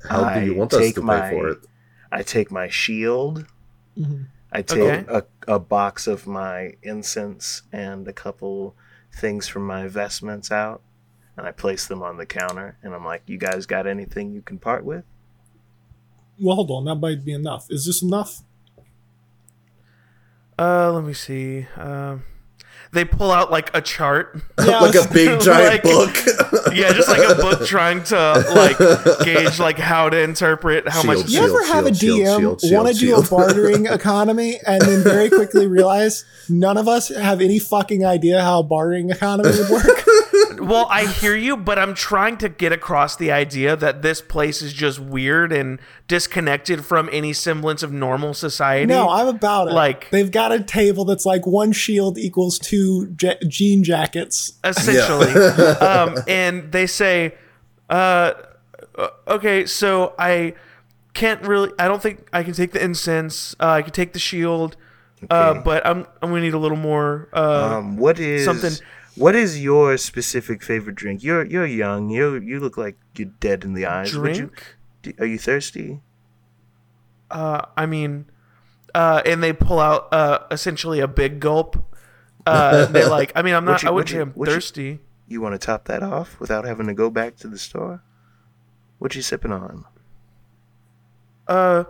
How 0.09 0.35
do 0.35 0.45
you 0.45 0.55
I 0.55 0.59
want 0.59 0.73
us 0.75 0.81
take 0.81 0.95
to 0.97 1.01
pay 1.01 1.07
my- 1.07 1.31
for 1.31 1.49
it? 1.49 1.59
I 2.11 2.23
take 2.23 2.51
my 2.51 2.69
shield. 2.69 3.47
Mhm. 3.99 4.27
I 4.51 4.63
take 4.63 4.79
Okay. 4.79 5.05
a, 5.09 5.25
a 5.57 5.59
box 5.59 6.07
of 6.07 6.27
my 6.27 6.75
incense 6.83 7.63
and 7.73 8.09
a 8.09 8.13
couple 8.15 8.75
things 9.13 9.47
from 9.47 9.67
my 9.67 9.89
vestments 9.89 10.51
out, 10.51 10.81
and 11.37 11.47
I 11.47 11.53
place 11.53 11.87
them 11.87 12.03
on 12.03 12.17
the 12.17 12.25
counter. 12.25 12.79
And 12.83 12.95
I'm 12.95 13.05
like, 13.05 13.23
"You 13.27 13.37
guys 13.37 13.67
got 13.67 13.87
anything 13.87 14.33
you 14.33 14.41
can 14.41 14.59
part 14.59 14.85
with?" 14.85 15.05
Well, 16.41 16.55
hold 16.57 16.71
on. 16.71 16.85
That 16.87 16.95
might 16.95 17.25
be 17.25 17.33
enough. 17.33 17.67
Is 17.71 17.85
this 17.85 18.01
enough? 18.03 18.43
Uh, 20.59 20.93
let 20.93 21.05
me 21.05 21.13
see. 21.13 21.67
Um, 21.77 22.25
they 22.93 23.05
pull 23.05 23.31
out 23.31 23.51
like 23.51 23.71
a 23.77 23.81
chart. 23.81 24.41
Yeah, 24.59 24.81
like 24.81 24.95
a 24.95 25.07
big 25.13 25.41
giant 25.43 25.75
Like- 25.75 25.83
book. 25.83 26.17
yeah, 26.75 26.93
just 26.93 27.09
like 27.09 27.29
a 27.29 27.35
book 27.35 27.67
trying 27.67 28.03
to 28.05 28.45
like 28.55 28.79
gauge 29.25 29.59
like 29.59 29.79
how 29.79 30.09
to 30.09 30.19
interpret 30.21 30.89
how 30.89 31.03
much. 31.03 31.19
Shield. 31.19 31.31
You 31.31 31.41
ever 31.43 31.65
have 31.67 31.87
a 31.87 31.91
DM 31.91 32.39
shield, 32.39 32.61
shield, 32.61 32.73
want 32.85 32.95
to 32.95 33.01
do 33.01 33.17
a 33.17 33.23
bartering 33.31 33.87
economy 33.87 34.59
and 34.67 34.81
then 34.83 35.03
very 35.03 35.29
quickly 35.29 35.67
realize 35.67 36.25
none 36.49 36.77
of 36.77 36.89
us 36.89 37.09
have 37.09 37.41
any 37.41 37.59
fucking 37.59 38.05
idea 38.05 38.41
how 38.43 38.61
a 38.61 38.63
bartering 38.63 39.11
economy 39.11 39.51
would 39.51 39.71
work? 39.71 40.05
Well, 40.61 40.87
I 40.91 41.07
hear 41.07 41.37
you, 41.37 41.57
but 41.57 41.79
I'm 41.79 41.95
trying 41.95 42.37
to 42.39 42.49
get 42.49 42.73
across 42.73 43.17
the 43.17 43.31
idea 43.33 43.77
that 43.77 44.03
this 44.03 44.21
place 44.21 44.61
is 44.61 44.73
just 44.73 44.99
weird 44.99 45.53
and 45.53 45.79
disconnected 46.09 46.85
from 46.85 47.09
any 47.13 47.33
semblance 47.33 47.83
of 47.83 47.93
normal 47.93 48.35
society. 48.35 48.87
No, 48.87 49.09
I'm 49.09 49.29
about 49.29 49.69
it. 49.69 49.75
Like- 49.75 50.11
they've 50.11 50.31
got 50.31 50.53
a 50.53 50.61
table 50.63 51.05
that's 51.05 51.25
like 51.27 51.47
one 51.47 51.73
shield 51.73 52.19
equals 52.19 52.59
two 52.59 52.78
je- 53.17 53.39
jean 53.49 53.83
jackets. 53.85 54.55
essentially. 54.65 55.33
um, 55.91 56.17
and 56.27 56.71
they 56.73 56.87
say, 56.87 57.35
uh, 57.91 58.33
uh, 58.97 59.09
okay, 59.29 59.67
so 59.67 60.15
I 60.19 60.55
can't 61.15 61.41
really, 61.47 61.71
I 61.79 61.89
don't 61.89 62.03
think 62.03 62.29
I 62.33 62.43
can 62.43 62.53
take 62.55 62.73
the 62.73 62.83
incense. 62.83 63.55
Uh, 63.61 63.69
I 63.79 63.83
can 63.83 63.93
take 63.93 64.13
the 64.13 64.19
shield, 64.19 64.77
uh, 65.31 65.35
Okay. 65.51 65.61
but 65.65 65.87
I'm, 65.87 66.07
I'm 66.23 66.31
gonna 66.31 66.43
need 66.43 66.55
a 66.55 66.59
little 66.59 66.77
more. 66.79 67.29
Uh, 67.33 67.79
Um, 67.79 67.97
what 67.97 68.19
is 68.19 68.45
something- 68.45 68.79
What 69.17 69.35
is 69.35 69.61
your 69.61 69.97
specific 69.99 70.63
favorite 70.63 70.95
drink? 70.95 71.25
You're 71.27 71.45
you're 71.45 71.67
young. 71.67 72.09
You 72.09 72.39
you 72.39 72.61
look 72.61 72.77
like 72.79 72.97
you're 73.17 73.33
dead 73.41 73.65
in 73.65 73.75
the 73.75 73.85
eyes. 73.85 74.15
Would 74.17 74.37
you- 74.37 74.51
drink. 75.03 75.19
are 75.19 75.27
you 75.27 75.39
thirsty? 75.39 76.03
Uh, 77.31 77.63
I 77.77 77.87
mean, 77.87 78.27
uh, 78.95 79.21
and 79.27 79.43
they 79.43 79.53
pull 79.53 79.81
out 79.81 80.07
uh, 80.15 80.47
essentially 80.53 81.01
a 81.01 81.09
big 81.09 81.41
gulp. 81.41 81.77
Uh, 82.49 82.87
they're 82.87 83.09
like, 83.19 83.33
I 83.37 83.43
mean, 83.43 83.55
I'm 83.55 83.65
Would 83.67 83.73
not. 83.73 83.83
you- 83.83 83.89
I 83.89 83.91
would 83.93 83.97
wouldn't 83.97 84.11
you- 84.11 84.17
say 84.17 84.23
I'm 84.23 84.33
would 84.35 84.49
you- 84.49 84.55
thirsty. 84.55 84.99
You 85.31 85.41
want 85.43 85.55
to 85.55 85.59
top 85.59 85.85
that 85.87 86.03
off 86.03 86.41
without 86.41 86.65
having 86.65 86.87
to 86.87 86.95
go 86.95 87.11
back 87.11 87.37
to 87.37 87.49
the 87.49 87.59
store? 87.59 88.03
What 88.99 89.15
you 89.15 89.21
sipping 89.23 89.53
on? 89.53 89.85
Uh, 91.47 91.85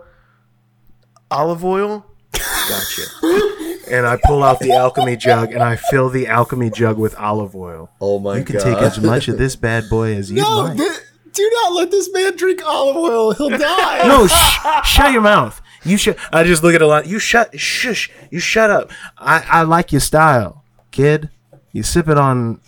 olive 1.31 1.63
oil. 1.63 2.05
Gotcha. 2.33 3.03
and 3.89 4.05
I 4.05 4.19
pull 4.25 4.43
out 4.43 4.59
the 4.59 4.73
alchemy 4.73 5.15
jug 5.15 5.51
and 5.53 5.63
I 5.63 5.75
fill 5.75 6.09
the 6.09 6.27
alchemy 6.27 6.69
jug 6.69 6.97
with 6.97 7.15
olive 7.17 7.55
oil. 7.55 7.89
oh 7.99 8.19
my 8.19 8.37
You 8.37 8.43
can 8.43 8.57
god! 8.57 8.63
take 8.63 8.77
as 8.77 8.99
much 8.99 9.27
of 9.27 9.37
this 9.37 9.55
bad 9.55 9.89
boy 9.89 10.15
as 10.15 10.29
you 10.31 10.41
No, 10.41 10.59
like. 10.61 10.77
th- 10.77 10.91
do 11.33 11.49
not 11.63 11.73
let 11.73 11.89
this 11.91 12.11
man 12.13 12.35
drink 12.35 12.61
olive 12.63 12.95
oil. 12.97 13.31
He'll 13.33 13.49
die. 13.57 14.07
No, 14.07 14.27
shh, 14.83 14.87
shut 14.87 15.11
your 15.11 15.21
mouth. 15.21 15.61
You 15.83 15.97
shut. 15.97 16.17
I 16.33 16.43
just 16.43 16.61
look 16.63 16.75
at 16.75 16.81
a 16.81 16.87
lot. 16.87 17.07
You 17.07 17.19
shut. 17.19 17.59
Shush. 17.59 18.09
You 18.29 18.39
shut 18.39 18.69
up. 18.69 18.91
I, 19.17 19.45
I 19.47 19.61
like 19.63 19.91
your 19.91 20.01
style, 20.01 20.63
kid. 20.91 21.29
You 21.71 21.83
sip 21.83 22.07
it 22.07 22.17
on 22.17 22.59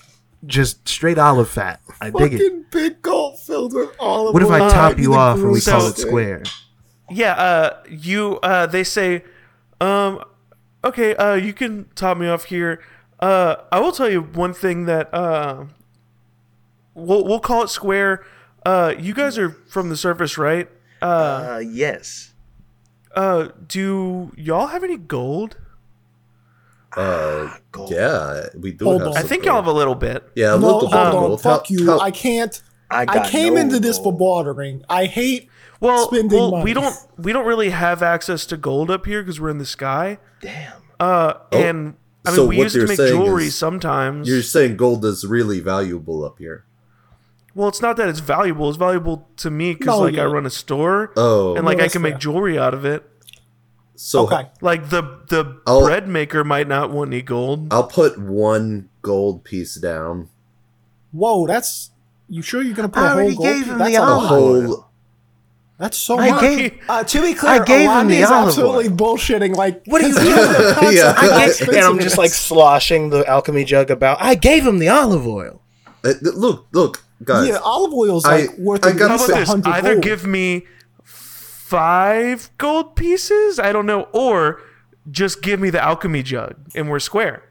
just 0.45 0.87
straight 0.87 1.17
olive 1.17 1.49
fat. 1.49 1.81
I 1.99 2.09
dig 2.09 2.33
it. 2.35 2.71
big 2.71 3.01
gulp 3.01 3.37
filled 3.37 3.73
with 3.73 3.89
olive 3.99 4.33
What 4.33 4.43
if. 4.43 4.49
I 4.49 4.59
top 4.69 4.97
you 4.97 5.13
off 5.13 5.37
and 5.37 5.51
we 5.51 5.61
call 5.61 5.87
it 5.87 5.97
square? 5.97 6.43
Yeah, 7.09 7.33
uh, 7.33 7.83
you, 7.89 8.39
uh, 8.41 8.67
they 8.67 8.83
say, 8.85 9.23
um, 9.81 10.23
okay, 10.83 11.13
uh, 11.15 11.33
you 11.35 11.51
can 11.51 11.89
top 11.95 12.17
me 12.17 12.27
off 12.27 12.45
here. 12.45 12.81
Uh, 13.19 13.57
I 13.71 13.79
will 13.81 13.91
tell 13.91 14.09
you 14.09 14.21
one 14.21 14.53
thing 14.53 14.85
that, 14.85 15.13
uh, 15.13 15.65
we'll, 16.93 17.25
we'll 17.25 17.41
call 17.41 17.63
it 17.63 17.69
square. 17.69 18.25
Uh, 18.65 18.93
you 18.97 19.13
guys 19.13 19.37
are 19.37 19.49
from 19.49 19.89
the 19.89 19.97
surface, 19.97 20.37
right? 20.37 20.69
Uh, 21.01 21.05
Uh, 21.55 21.57
yes. 21.59 22.30
Uh, 23.15 23.49
do 23.67 24.31
y'all 24.37 24.67
have 24.67 24.83
any 24.83 24.97
gold? 24.97 25.57
uh, 26.97 27.55
Gold. 27.71 27.91
yeah, 27.91 28.47
we 28.59 28.71
do. 28.73 28.85
Hold 28.85 29.01
have 29.01 29.11
on. 29.11 29.17
I 29.17 29.21
think 29.21 29.43
gold. 29.43 29.45
y'all 29.45 29.55
have 29.55 29.67
a 29.67 29.71
little 29.73 29.95
bit. 29.95 30.23
Yeah, 30.35 30.55
a 30.55 30.59
No, 30.59 30.65
little 30.65 30.79
hold 30.79 30.91
bit 30.91 30.99
on. 30.99 31.11
gold. 31.13 31.41
Fuck 31.41 31.67
How- 31.67 31.73
you. 31.73 31.85
how- 31.85 31.99
I 31.99 32.11
can't. 32.11 32.61
I, 32.89 33.05
I 33.07 33.29
came 33.29 33.53
no 33.53 33.61
into 33.61 33.79
this 33.79 33.97
for 33.97 34.11
gold. 34.11 34.19
bartering. 34.19 34.83
I 34.89 35.05
hate. 35.05 35.47
Well, 35.79 36.07
Spending 36.07 36.37
well 36.37 36.51
money. 36.51 36.63
we 36.65 36.73
don't 36.73 36.95
we 37.17 37.31
don't 37.31 37.45
really 37.45 37.69
have 37.69 38.03
access 38.03 38.45
to 38.47 38.57
gold 38.57 38.91
up 38.91 39.05
here 39.05 39.21
because 39.21 39.39
we're 39.39 39.49
in 39.49 39.57
the 39.59 39.65
sky. 39.65 40.17
Damn. 40.41 40.73
Uh, 40.99 41.33
and 41.53 41.95
I 42.25 42.31
mean 42.31 42.33
Oh, 42.33 42.33
so 42.35 42.45
we 42.47 42.57
used 42.57 42.75
to 42.75 42.85
make 42.85 42.97
jewelry 42.97 43.45
is 43.45 43.55
sometimes. 43.55 44.27
You're 44.27 44.43
saying 44.43 44.75
gold 44.75 45.05
is 45.05 45.25
really 45.25 45.59
valuable 45.61 46.23
up 46.25 46.37
here. 46.37 46.65
Well, 47.53 47.67
it's 47.67 47.81
not 47.81 47.97
that 47.97 48.07
it's 48.07 48.19
valuable. 48.19 48.69
It's 48.69 48.77
valuable 48.77 49.27
to 49.37 49.49
me 49.51 49.73
because 49.73 49.87
No, 49.87 49.99
like 49.99 50.15
yeah. 50.15 50.23
I 50.23 50.25
run 50.27 50.45
a 50.45 50.49
store 50.49 51.11
Oh, 51.17 51.55
and 51.55 51.65
like 51.65 51.77
I 51.79 51.81
that's 51.81 51.93
can 51.93 52.01
make 52.01 52.13
fair. 52.13 52.19
jewelry 52.19 52.57
out 52.57 52.73
of 52.73 52.85
it. 52.85 53.03
so 53.95 54.23
Okay. 54.23 54.47
Like 54.61 54.89
the 54.89 55.01
the 55.27 55.59
I'll- 55.67 55.83
bread 55.83 56.07
maker 56.07 56.43
might 56.43 56.67
not 56.67 56.91
want 56.91 57.09
any 57.11 57.21
gold. 57.21 57.73
I'll 57.73 57.87
put 57.87 58.17
one 58.17 58.89
gold 59.01 59.43
piece 59.43 59.75
down. 59.75 60.29
Whoa, 61.11 61.45
that's. 61.47 61.89
You 62.29 62.41
sure 62.41 62.61
you're 62.61 62.73
gonna 62.75 62.87
put 62.87 63.03
I 63.03 63.07
a 63.07 63.09
whole 63.09 63.17
already 63.19 63.35
gold? 63.35 63.45
gave 63.47 63.65
him 63.65 63.77
that's 63.79 63.91
the 63.91 63.95
a 63.97 64.01
A 64.01 64.05
olive 64.05 64.23
lot. 64.23 64.39
oil. 64.39 64.65
whole. 64.67 64.85
That's 65.77 65.97
so 65.97 66.17
I 66.19 66.29
much. 66.29 66.41
gave- 66.41 66.79
uh, 66.87 67.03
to 67.03 67.21
be 67.21 67.33
clear, 67.33 67.51
I 67.53 67.65
gave 67.65 67.81
him 67.81 67.89
Alani 67.89 68.15
the 68.15 68.21
is 68.21 68.31
olive 68.31 68.47
absolutely 68.49 68.85
oil. 68.89 68.91
bullshitting. 68.95 69.55
Like, 69.55 69.81
What 69.87 70.01
are 70.03 70.07
you 70.07 70.15
his 70.15 70.23
doing? 70.23 70.35
concept 70.75 70.93
Yeah. 70.93 71.09
of 71.11 71.17
I 71.17 71.27
get- 71.27 71.47
expensive 71.49 71.67
and 71.75 71.83
I'm 71.85 71.99
just 71.99 72.17
like 72.17 72.29
sloshing 72.31 73.09
the 73.09 73.27
alchemy 73.27 73.65
jug 73.65 73.89
about. 73.91 74.19
I 74.21 74.35
gave 74.35 74.65
him 74.65 74.77
the 74.79 74.87
olive 74.89 75.27
oil. 75.27 75.59
Uh, 76.05 76.13
th- 76.13 76.35
look, 76.35 76.67
look. 76.71 77.03
Guys, 77.23 77.47
yeah, 77.49 77.57
olive 77.57 77.93
oil's 77.93 78.25
I- 78.25 78.41
like 78.41 78.57
worth 78.57 78.85
I 78.85 78.91
at 78.91 78.97
gotta 78.97 79.09
How 79.09 79.15
about 79.15 79.27
say- 79.27 79.39
this? 79.39 79.49
100 79.49 79.69
Either 79.69 79.91
gold. 79.93 80.03
give 80.03 80.25
me 80.25 80.65
five 81.03 82.49
gold 82.57 82.95
pieces, 82.95 83.59
I 83.59 83.71
don't 83.71 83.85
know, 83.85 84.03
or 84.13 84.61
just 85.09 85.41
give 85.41 85.59
me 85.59 85.69
the 85.69 85.81
alchemy 85.81 86.23
jug 86.23 86.55
and 86.75 86.89
we're 86.89 86.99
square. 86.99 87.43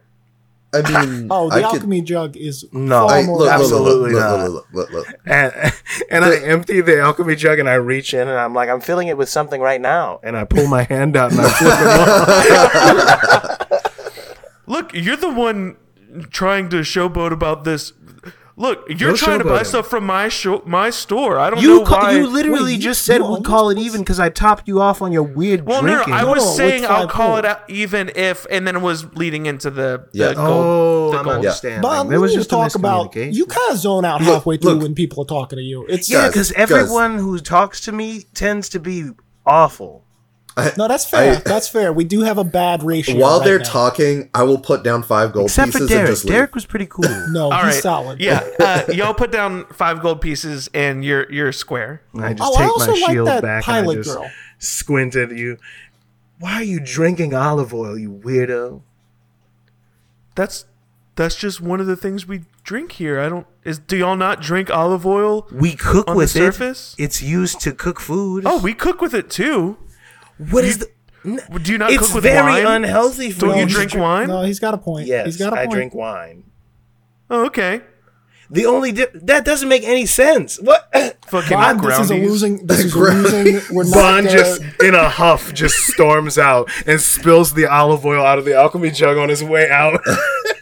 I 0.72 0.82
mean, 1.06 1.26
Oh, 1.32 1.48
the 1.48 1.56
I 1.56 1.62
could- 1.62 1.64
alchemy 1.74 2.00
jug 2.02 2.36
is 2.36 2.64
No, 2.72 3.08
far 3.08 3.16
I, 3.18 3.22
more 3.24 3.38
look, 3.38 3.46
look, 3.48 3.52
look, 3.58 3.60
Absolutely 3.60 4.12
look, 4.12 4.20
not. 4.22 4.38
look, 4.50 4.52
look, 4.52 4.66
look, 4.72 4.90
look, 4.92 5.08
look. 5.08 5.20
And 5.26 5.52
and 6.10 6.24
I 6.24 6.36
empty 6.36 6.80
the 6.80 7.00
alchemy 7.00 7.34
jug 7.34 7.58
and 7.58 7.68
I 7.68 7.74
reach 7.74 8.14
in 8.14 8.28
and 8.28 8.38
I'm 8.38 8.54
like, 8.54 8.68
I'm 8.68 8.80
filling 8.80 9.08
it 9.08 9.16
with 9.18 9.28
something 9.28 9.60
right 9.60 9.80
now. 9.80 10.20
And 10.22 10.36
I 10.36 10.44
pull 10.44 10.68
my 10.68 10.84
hand 10.84 11.16
out 11.16 11.32
and 11.32 11.40
I 11.40 11.48
flip 11.48 11.72
it 11.80 11.86
off. 13.80 13.90
Look, 14.68 14.94
you're 14.94 15.16
the 15.16 15.30
one 15.32 15.76
trying 16.30 16.68
to 16.68 16.76
showboat 16.82 17.32
about 17.32 17.64
this. 17.64 17.92
Look, 18.60 18.84
you're 18.90 19.12
No 19.12 19.16
trying 19.16 19.38
to 19.38 19.44
buy 19.46 19.62
stuff 19.62 19.86
from 19.88 20.04
my 20.04 20.28
show, 20.28 20.62
my 20.66 20.90
store. 20.90 21.38
I 21.38 21.48
don't 21.48 21.62
You 21.62 21.78
know 21.78 21.84
ca- 21.86 22.00
why. 22.02 22.10
you 22.18 22.26
literally 22.26 22.74
Wait, 22.74 22.80
just 22.82 23.08
you- 23.08 23.14
said 23.14 23.18
you 23.22 23.32
we'd 23.32 23.42
call 23.44 23.70
it 23.70 23.78
even 23.78 24.02
because 24.02 24.20
I 24.20 24.28
topped 24.28 24.68
you 24.68 24.82
off 24.82 25.00
on 25.00 25.12
your 25.12 25.22
weird 25.22 25.64
well, 25.64 25.80
no, 25.82 25.88
no, 25.88 25.94
drinking. 25.94 26.12
I 26.14 26.24
was 26.24 26.44
with 26.44 26.54
saying 26.56 26.84
I'll 26.84 27.06
five 27.06 27.08
call 27.08 27.26
gold. 27.28 27.38
it 27.38 27.44
out 27.46 27.70
even 27.70 28.10
if, 28.14 28.46
and 28.50 28.66
then 28.68 28.76
it 28.76 28.82
was 28.82 29.06
leading 29.14 29.46
into 29.46 29.70
the, 29.70 30.04
the 30.12 30.18
Yeah. 30.18 30.34
gold. 30.34 30.48
oh, 30.66 31.10
the 31.12 31.18
I'm 31.18 31.24
gold. 31.24 31.36
understanding. 31.36 31.80
But 31.80 32.04
there 32.10 32.20
was 32.20 32.32
we 32.32 32.36
just 32.36 32.48
a 32.48 32.50
talk 32.50 32.74
about 32.74 33.12
miscommunication. 33.14 33.32
you 33.34 33.46
kind 33.46 33.72
of 33.72 33.78
zone 33.78 34.04
out 34.04 34.20
Look, 34.20 34.34
halfway 34.34 34.58
through 34.58 34.72
look. 34.72 34.82
when 34.82 34.94
people 34.94 35.22
are 35.22 35.26
talking 35.26 35.56
to 35.56 35.62
you. 35.62 35.86
It's 35.88 36.10
yeah, 36.10 36.18
uh, 36.18 36.26
because 36.28 36.52
everyone 36.52 37.16
who 37.16 37.38
talks 37.38 37.80
to 37.86 37.92
me 37.92 38.24
tends 38.34 38.68
to 38.68 38.78
be 38.78 39.10
awful. 39.46 40.04
No, 40.76 40.88
that's 40.88 41.04
fair. 41.04 41.36
I- 41.36 41.40
that's 41.40 41.68
fair. 41.68 41.92
We 41.92 42.04
do 42.04 42.20
have 42.22 42.38
a 42.38 42.44
bad 42.44 42.82
ratio. 42.82 43.16
While 43.20 43.38
right 43.38 43.44
they're 43.44 43.58
now. 43.58 43.64
talking, 43.64 44.30
I 44.34 44.42
will 44.44 44.58
put 44.58 44.82
down 44.82 45.02
five 45.02 45.32
gold 45.32 45.46
pieces. 45.48 45.58
Except 45.58 45.72
for 45.72 45.78
pieces 45.78 45.90
and 45.90 45.98
Derek. 45.98 46.10
just. 46.10 46.26
Derek 46.26 46.54
was 46.54 46.66
pretty 46.66 46.86
cool. 46.86 47.04
no, 47.30 47.44
All 47.50 47.64
he's 47.64 47.74
right, 47.74 47.82
solid. 47.82 48.20
Yeah, 48.20 48.46
uh, 48.58 48.84
y'all 48.92 49.14
put 49.14 49.30
down 49.32 49.66
five 49.72 50.00
gold 50.02 50.20
pieces 50.20 50.68
and 50.74 51.04
you're 51.04 51.30
you're 51.32 51.52
square. 51.52 52.02
I 52.18 52.34
just 52.34 52.42
Oh, 52.50 52.56
I 52.56 52.62
take 52.62 52.70
also 52.70 52.92
my 52.92 52.98
like 53.00 53.10
shield 53.12 53.26
that 53.28 53.42
back 53.42 53.68
and 53.68 53.90
I 53.90 53.94
just 53.94 54.14
girl. 54.14 54.30
squint 54.58 55.16
at 55.16 55.30
you. 55.36 55.58
Why 56.38 56.54
are 56.54 56.62
you 56.64 56.80
drinking 56.80 57.34
olive 57.34 57.74
oil, 57.74 57.98
you 57.98 58.10
weirdo? 58.10 58.82
That's 60.34 60.64
that's 61.16 61.34
just 61.36 61.60
one 61.60 61.80
of 61.80 61.86
the 61.86 61.96
things 61.96 62.26
we 62.26 62.42
drink 62.64 62.92
here. 62.92 63.20
I 63.20 63.28
don't 63.28 63.46
is 63.64 63.78
do 63.78 63.96
y'all 63.96 64.16
not 64.16 64.40
drink 64.40 64.70
olive 64.70 65.04
oil? 65.04 65.46
We 65.52 65.74
cook 65.74 66.08
On 66.08 66.14
the 66.14 66.18
with 66.18 66.36
it. 66.36 66.94
It's 66.98 67.20
used 67.22 67.60
to 67.60 67.72
cook 67.72 68.00
food. 68.00 68.44
Oh, 68.46 68.58
we 68.60 68.72
cook 68.74 69.00
with 69.02 69.12
it 69.12 69.28
too. 69.28 69.76
What 70.50 70.64
is 70.64 70.78
the? 70.78 70.90
N- 71.24 71.38
Do 71.62 71.72
you 71.72 71.78
not 71.78 71.90
it's 71.92 72.06
cook 72.06 72.14
with 72.16 72.24
very 72.24 72.64
wine? 72.64 72.84
unhealthy 72.84 73.30
for 73.30 73.40
Don't 73.46 73.58
you 73.58 73.66
to 73.66 73.72
drink 73.72 73.94
wine? 73.94 74.28
No, 74.28 74.42
he's 74.42 74.58
got 74.58 74.72
a 74.72 74.78
point. 74.78 75.06
Yes, 75.06 75.26
he's 75.26 75.36
got 75.36 75.52
a 75.52 75.56
I 75.60 75.66
point. 75.66 75.72
drink 75.72 75.94
wine. 75.94 76.44
Oh, 77.28 77.46
okay. 77.46 77.82
The 78.52 78.66
only 78.66 78.90
di- 78.90 79.06
that 79.14 79.44
doesn't 79.44 79.68
make 79.68 79.84
any 79.84 80.06
sense. 80.06 80.58
What? 80.60 80.90
Fucking 81.26 81.56
Bond, 81.56 81.80
this 81.80 81.98
is 82.00 82.10
a 82.10 82.14
losing. 82.16 82.66
This 82.66 82.80
is 82.86 82.94
a 82.94 82.98
losing. 82.98 83.60
We're 83.76 83.84
not. 83.84 83.92
Bond 83.94 84.28
just 84.30 84.62
in 84.82 84.94
a 84.96 85.08
huff 85.08 85.52
just 85.54 85.76
storms 85.86 86.36
out 86.38 86.68
and 86.86 87.00
spills 87.00 87.52
the 87.54 87.66
olive 87.66 88.04
oil 88.04 88.24
out 88.24 88.38
of 88.40 88.44
the 88.44 88.56
alchemy 88.56 88.90
jug 88.90 89.16
on 89.18 89.28
his 89.28 89.44
way 89.44 89.70
out. 89.70 90.00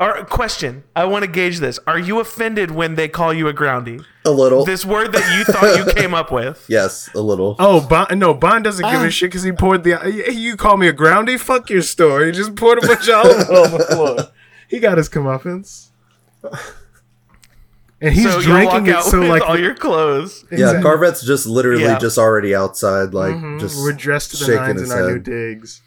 All 0.00 0.08
right, 0.10 0.28
question. 0.28 0.84
I 0.94 1.06
want 1.06 1.24
to 1.24 1.30
gauge 1.30 1.58
this. 1.58 1.80
Are 1.86 1.98
you 1.98 2.20
offended 2.20 2.70
when 2.70 2.94
they 2.94 3.08
call 3.08 3.34
you 3.34 3.48
a 3.48 3.52
groundy? 3.52 4.04
A 4.24 4.30
little. 4.30 4.64
This 4.64 4.84
word 4.84 5.12
that 5.12 5.36
you 5.36 5.44
thought 5.52 5.76
you 5.76 5.92
came 5.92 6.14
up 6.14 6.30
with. 6.30 6.64
yes, 6.68 7.10
a 7.14 7.20
little. 7.20 7.56
oh, 7.58 7.84
Bond, 7.86 8.20
no, 8.20 8.32
Bond 8.32 8.62
doesn't 8.62 8.88
give 8.88 9.02
a 9.02 9.10
shit 9.10 9.30
because 9.30 9.42
he 9.42 9.50
poured 9.50 9.82
the. 9.82 10.30
You 10.32 10.56
call 10.56 10.76
me 10.76 10.86
a 10.86 10.92
groundy? 10.92 11.38
Fuck 11.38 11.68
your 11.70 11.82
store. 11.82 12.24
He 12.24 12.30
just 12.32 12.54
poured 12.54 12.78
a 12.82 12.86
bunch 12.86 13.08
of 13.08 13.14
olive 13.14 13.50
oil 13.50 13.64
on 13.64 13.70
the 13.72 13.78
floor. 13.86 14.16
He 14.68 14.78
got 14.78 14.98
his 14.98 15.08
comeuppance. 15.08 15.88
And 18.00 18.14
he's 18.14 18.30
so 18.30 18.38
you'll 18.38 18.64
walk 18.64 18.70
drinking 18.70 18.86
it 18.92 18.96
out 18.96 19.04
so 19.04 19.18
with 19.20 19.28
like 19.28 19.42
all 19.42 19.58
your 19.58 19.74
clothes. 19.74 20.44
Yeah, 20.52 20.58
Exactly. 20.58 20.82
Carveth's 20.84 21.26
just 21.26 21.46
literally 21.46 21.82
Yeah. 21.82 21.98
just 21.98 22.16
already 22.18 22.54
outside, 22.54 23.12
like 23.12 23.34
Mhm. 23.34 23.58
just 23.58 23.76
we're 23.82 23.92
dressed 23.92 24.30
to 24.38 24.44
the 24.44 24.54
nines 24.54 24.70
in 24.82 24.84
his 24.84 24.92
our 24.92 25.10
new 25.10 25.18
digs. 25.18 25.82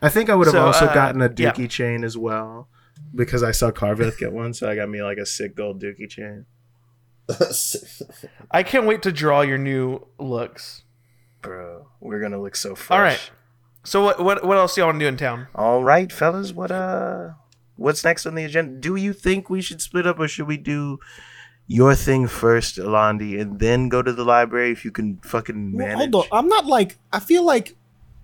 I 0.00 0.08
think 0.08 0.30
I 0.30 0.34
would 0.34 0.46
have 0.46 0.52
So, 0.54 0.64
also 0.64 0.86
uh, 0.86 0.94
gotten 0.94 1.20
a 1.20 1.30
yeah. 1.36 1.52
chain 1.66 2.02
as 2.02 2.16
well 2.16 2.68
because 3.14 3.42
I 3.42 3.52
saw 3.52 3.70
Carveth 3.70 4.18
get 4.18 4.32
one, 4.32 4.54
so 4.54 4.68
I 4.68 4.74
got 4.74 4.88
me 4.88 5.02
like 5.02 5.18
a 5.18 5.26
sick 5.26 5.54
gold 5.54 5.82
dookie 5.82 6.08
chain. 6.08 6.46
I 8.50 8.62
can't 8.62 8.86
wait 8.86 9.02
to 9.02 9.12
draw 9.12 9.40
your 9.40 9.58
new 9.58 10.06
looks. 10.18 10.82
Bro, 11.42 11.88
we're 12.00 12.20
gonna 12.20 12.40
look 12.40 12.56
so 12.56 12.74
fresh. 12.74 12.96
All 12.96 13.02
right. 13.02 13.30
So 13.84 14.02
what 14.02 14.22
what 14.22 14.44
what 14.44 14.56
else 14.56 14.74
do 14.74 14.80
y'all 14.80 14.88
want 14.88 15.00
to 15.00 15.04
do 15.04 15.08
in 15.08 15.16
town? 15.16 15.48
all 15.54 15.82
right, 15.82 16.10
fellas. 16.10 16.52
What 16.52 16.70
uh, 16.70 17.30
what's 17.76 18.04
next 18.04 18.26
on 18.26 18.34
the 18.34 18.44
agenda? 18.44 18.80
Do 18.80 18.96
you 18.96 19.12
think 19.12 19.50
we 19.50 19.60
should 19.60 19.80
split 19.80 20.06
up, 20.06 20.18
or 20.18 20.28
should 20.28 20.46
we 20.46 20.56
do 20.56 20.98
your 21.66 21.94
thing 21.94 22.26
first, 22.26 22.76
Alandi, 22.76 23.40
and 23.40 23.58
then 23.58 23.88
go 23.88 24.02
to 24.02 24.12
the 24.12 24.24
library 24.24 24.70
if 24.70 24.84
you 24.84 24.90
can 24.90 25.18
fucking 25.18 25.72
well, 25.74 25.86
manage? 25.86 26.12
hold 26.12 26.26
on. 26.30 26.38
I'm 26.38 26.48
not 26.48 26.66
like. 26.66 26.98
I 27.12 27.20
feel 27.20 27.44
like 27.44 27.76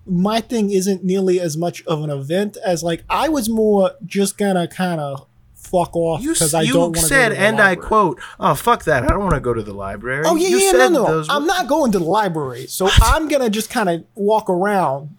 my 0.05 0.41
thing 0.41 0.71
isn't 0.71 1.03
nearly 1.03 1.39
as 1.39 1.55
much 1.57 1.83
of 1.85 2.03
an 2.03 2.09
event 2.09 2.57
as 2.65 2.83
like 2.83 3.03
I 3.09 3.29
was 3.29 3.49
more 3.49 3.91
just 4.05 4.37
gonna 4.37 4.67
kind 4.67 4.99
of 4.99 5.27
fuck 5.53 5.95
off 5.95 6.21
You, 6.21 6.33
because 6.33 6.53
I 6.53 6.63
you 6.63 6.73
don't 6.73 6.81
want 6.81 6.95
to. 6.97 7.01
said, 7.03 7.31
and 7.33 7.61
I 7.61 7.75
quote, 7.75 8.19
"Oh 8.39 8.55
fuck 8.55 8.83
that! 8.85 9.03
I 9.03 9.07
don't 9.07 9.19
want 9.19 9.35
to 9.35 9.39
go 9.39 9.53
to 9.53 9.61
the 9.63 9.73
library." 9.73 10.23
Oh 10.25 10.35
yeah, 10.35 10.47
you 10.49 10.57
yeah, 10.57 10.71
no, 10.71 10.77
said 10.79 10.91
no. 10.93 11.05
those 11.05 11.27
I'm 11.29 11.45
not 11.45 11.67
going 11.67 11.91
to 11.93 11.99
the 11.99 12.05
library, 12.05 12.67
so 12.67 12.89
I'm 13.01 13.27
gonna 13.27 13.49
just 13.49 13.69
kind 13.69 13.89
of 13.89 14.03
walk 14.15 14.49
around 14.49 15.15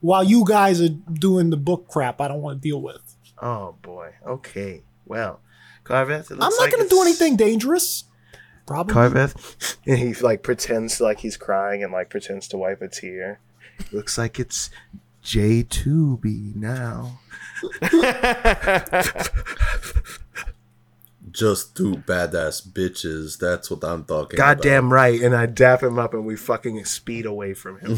while 0.00 0.22
you 0.22 0.44
guys 0.46 0.80
are 0.80 0.88
doing 0.90 1.50
the 1.50 1.56
book 1.56 1.88
crap. 1.88 2.20
I 2.20 2.28
don't 2.28 2.42
want 2.42 2.60
to 2.62 2.68
deal 2.68 2.80
with. 2.82 3.16
Oh 3.40 3.76
boy. 3.82 4.12
Okay. 4.26 4.82
Well, 5.06 5.40
Carveth. 5.84 6.30
it 6.30 6.34
I'm 6.34 6.38
not 6.38 6.52
like 6.58 6.70
gonna 6.70 6.88
do 6.88 7.00
anything 7.02 7.36
dangerous. 7.36 8.04
Probably. 8.66 8.94
Carveth, 8.94 9.76
and 9.86 9.98
he 10.00 10.14
like 10.14 10.42
pretends 10.42 11.00
like 11.00 11.20
he's 11.20 11.36
crying 11.36 11.82
and 11.82 11.92
like 11.92 12.10
pretends 12.10 12.46
to 12.48 12.56
wipe 12.58 12.82
a 12.82 12.88
tear. 12.88 13.40
Looks 13.90 14.18
like 14.18 14.38
it's 14.38 14.68
J2B 15.24 16.56
now. 16.56 17.20
just 21.30 21.76
two 21.76 21.96
badass 21.96 22.66
bitches. 22.66 23.38
That's 23.38 23.70
what 23.70 23.84
I'm 23.84 24.04
talking 24.04 24.36
Goddamn 24.36 24.92
right. 24.92 25.20
And 25.20 25.34
I 25.34 25.46
dap 25.46 25.82
him 25.82 25.98
up 25.98 26.14
and 26.14 26.26
we 26.26 26.36
fucking 26.36 26.84
speed 26.84 27.26
away 27.26 27.54
from 27.54 27.78
him. 27.80 27.94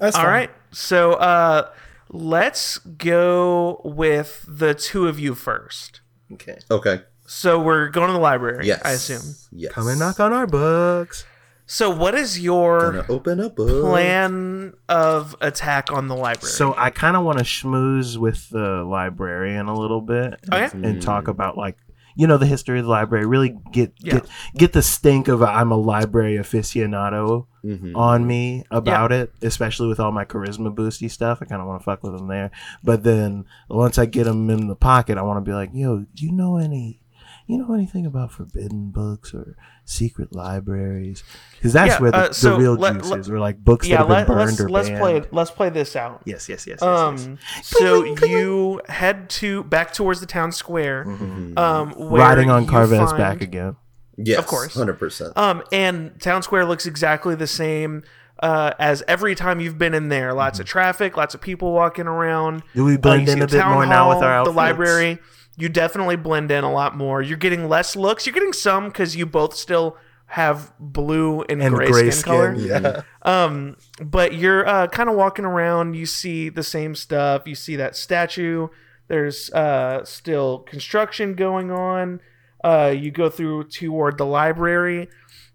That's 0.00 0.16
All 0.16 0.22
fine. 0.22 0.32
right. 0.32 0.50
So 0.72 1.14
uh 1.14 1.70
let's 2.10 2.78
go 2.78 3.80
with 3.84 4.44
the 4.48 4.74
two 4.74 5.08
of 5.08 5.18
you 5.18 5.34
first. 5.34 6.00
Okay. 6.32 6.58
Okay. 6.70 7.02
So 7.28 7.60
we're 7.60 7.88
going 7.88 8.06
to 8.08 8.12
the 8.12 8.20
library, 8.20 8.66
Yes. 8.66 8.82
I 8.84 8.92
assume. 8.92 9.34
Yes. 9.50 9.72
Come 9.72 9.88
and 9.88 9.98
knock 9.98 10.20
on 10.20 10.32
our 10.32 10.46
books. 10.46 11.24
So 11.66 11.90
what 11.90 12.14
is 12.14 12.38
your 12.40 13.04
open 13.10 13.40
a 13.40 13.50
book. 13.50 13.84
plan 13.84 14.74
of 14.88 15.34
attack 15.40 15.90
on 15.92 16.06
the 16.08 16.14
library? 16.14 16.52
So 16.52 16.74
I 16.76 16.90
kind 16.90 17.16
of 17.16 17.24
want 17.24 17.38
to 17.38 17.44
schmooze 17.44 18.16
with 18.16 18.48
the 18.50 18.84
librarian 18.84 19.66
a 19.66 19.74
little 19.74 20.00
bit 20.00 20.34
Oh, 20.52 20.56
yeah? 20.56 20.70
and 20.72 21.02
talk 21.02 21.26
about 21.28 21.56
like 21.56 21.76
you 22.18 22.26
know 22.26 22.38
the 22.38 22.46
history 22.46 22.78
of 22.78 22.86
the 22.86 22.90
library. 22.90 23.26
Really 23.26 23.58
get 23.72 23.92
Yeah. 23.98 24.14
get 24.14 24.28
get 24.56 24.72
the 24.72 24.80
stink 24.80 25.28
of 25.28 25.42
a, 25.42 25.46
I'm 25.46 25.70
a 25.70 25.76
library 25.76 26.36
aficionado 26.36 27.46
Mhm. 27.64 27.94
on 27.96 28.26
me 28.26 28.64
about 28.70 29.10
it, 29.12 29.32
especially 29.42 29.88
with 29.88 29.98
all 30.00 30.12
my 30.12 30.24
charisma 30.24 30.74
boosty 30.74 31.10
stuff. 31.10 31.40
I 31.42 31.44
kind 31.46 31.60
of 31.60 31.66
want 31.68 31.80
to 31.80 31.84
fuck 31.84 32.02
with 32.04 32.16
them 32.16 32.28
there. 32.28 32.52
But 32.82 33.02
then 33.02 33.44
once 33.68 33.98
I 33.98 34.06
get 34.06 34.24
them 34.24 34.48
in 34.50 34.68
the 34.68 34.76
pocket, 34.76 35.18
I 35.18 35.22
want 35.22 35.44
to 35.44 35.50
be 35.50 35.52
like, 35.52 35.70
yo, 35.74 36.06
do 36.14 36.24
you 36.24 36.32
know 36.32 36.56
any? 36.56 37.02
You 37.46 37.58
know 37.58 37.72
anything 37.74 38.04
about 38.06 38.32
forbidden 38.32 38.90
books 38.90 39.32
or 39.32 39.56
secret 39.84 40.34
libraries? 40.34 41.22
Because 41.52 41.72
that's 41.74 41.92
Yeah, 41.94 42.00
where 42.00 42.10
the, 42.10 42.16
uh, 42.16 42.32
so 42.32 42.50
the 42.50 42.58
real 42.58 42.74
let- 42.74 42.94
juice 42.94 43.08
let- 43.10 43.20
is, 43.20 43.30
or 43.30 43.38
like 43.38 43.58
books 43.64 43.86
yeah, 43.86 43.98
that 43.98 44.00
have 44.02 44.08
let, 44.10 44.26
been 44.26 44.36
burned 44.36 44.48
let's 44.50 44.60
or 44.60 44.68
let's 44.68 44.88
banned. 44.88 45.00
play 45.00 45.22
let's 45.30 45.50
play 45.52 45.68
this 45.70 45.94
out. 45.94 46.22
Yes, 46.24 46.48
yes, 46.48 46.66
yes. 46.66 46.78
yes, 46.82 46.82
yes. 46.82 46.82
Um, 46.82 47.38
so 47.62 48.02
you 48.26 48.80
head 48.88 49.30
to 49.30 49.62
back 49.64 49.92
towards 49.92 50.18
the 50.20 50.26
town 50.26 50.50
square, 50.50 51.04
Mm-hmm. 51.06 51.56
um, 51.56 51.90
where 51.90 51.96
Mm-hmm. 52.06 52.14
Riding 52.16 52.50
on 52.50 52.64
you 52.64 52.68
Carveth's 52.70 53.12
find- 53.12 53.18
back 53.18 53.40
again. 53.42 53.76
Yes, 54.18 54.38
Of 54.38 54.46
course. 54.46 54.74
hundred 54.74 54.98
percent. 54.98 55.36
Um, 55.36 55.62
and 55.70 56.18
town 56.20 56.42
square 56.42 56.64
looks 56.64 56.86
exactly 56.86 57.34
the 57.34 57.46
same 57.46 58.02
uh, 58.42 58.72
as 58.78 59.02
every 59.06 59.34
time 59.34 59.60
you've 59.60 59.78
been 59.78 59.92
in 59.94 60.08
there. 60.08 60.32
Lots 60.34 60.58
of 60.58 60.66
traffic, 60.66 61.16
lots 61.16 61.34
of 61.34 61.40
people 61.42 61.72
walking 61.72 62.06
around. 62.06 62.62
Do 62.74 62.84
we 62.86 62.94
Uh, 62.94 62.98
blend 62.98 63.26
you 63.28 63.34
in 63.34 63.42
a 63.42 63.46
bit 63.46 63.60
town 63.60 63.74
more 63.74 63.86
now 63.86 64.08
with 64.08 64.16
hall, 64.16 64.24
our 64.24 64.30
the 64.44 64.50
outfits? 64.50 64.56
library. 64.56 65.18
You 65.56 65.68
definitely 65.68 66.16
blend 66.16 66.50
in 66.50 66.64
a 66.64 66.72
lot 66.72 66.96
more. 66.96 67.22
You're 67.22 67.38
getting 67.38 67.68
less 67.68 67.96
looks. 67.96 68.26
You're 68.26 68.34
getting 68.34 68.52
some 68.52 68.88
because 68.88 69.16
you 69.16 69.24
both 69.24 69.54
still 69.54 69.96
have 70.26 70.72
blue 70.78 71.42
and, 71.42 71.62
and 71.62 71.74
gray, 71.74 71.86
gray 71.86 72.10
skin, 72.10 72.32
color. 72.32 72.54
Yeah. 72.54 73.02
Um, 73.22 73.76
but 74.00 74.34
you're 74.34 74.66
uh, 74.66 74.88
kind 74.88 75.08
of 75.08 75.16
walking 75.16 75.44
around. 75.44 75.94
You 75.94 76.04
see 76.04 76.48
the 76.48 76.62
same 76.62 76.94
stuff. 76.94 77.42
You 77.46 77.54
see 77.54 77.76
that 77.76 77.96
statue. 77.96 78.68
There's 79.08 79.50
uh, 79.52 80.04
still 80.04 80.60
construction 80.60 81.34
going 81.34 81.70
on. 81.70 82.20
Uh, 82.62 82.92
you 82.96 83.10
go 83.10 83.30
through 83.30 83.64
toward 83.64 84.18
the 84.18 84.26
library, 84.26 85.08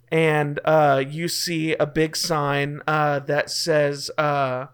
and 0.09 0.59
uh, 0.63 1.03
you 1.05 1.27
see 1.27 1.73
a 1.73 1.85
big 1.85 2.15
sign 2.15 2.81
uh, 2.87 3.19
that 3.19 3.49
says 3.49 4.09
uh, 4.17 4.67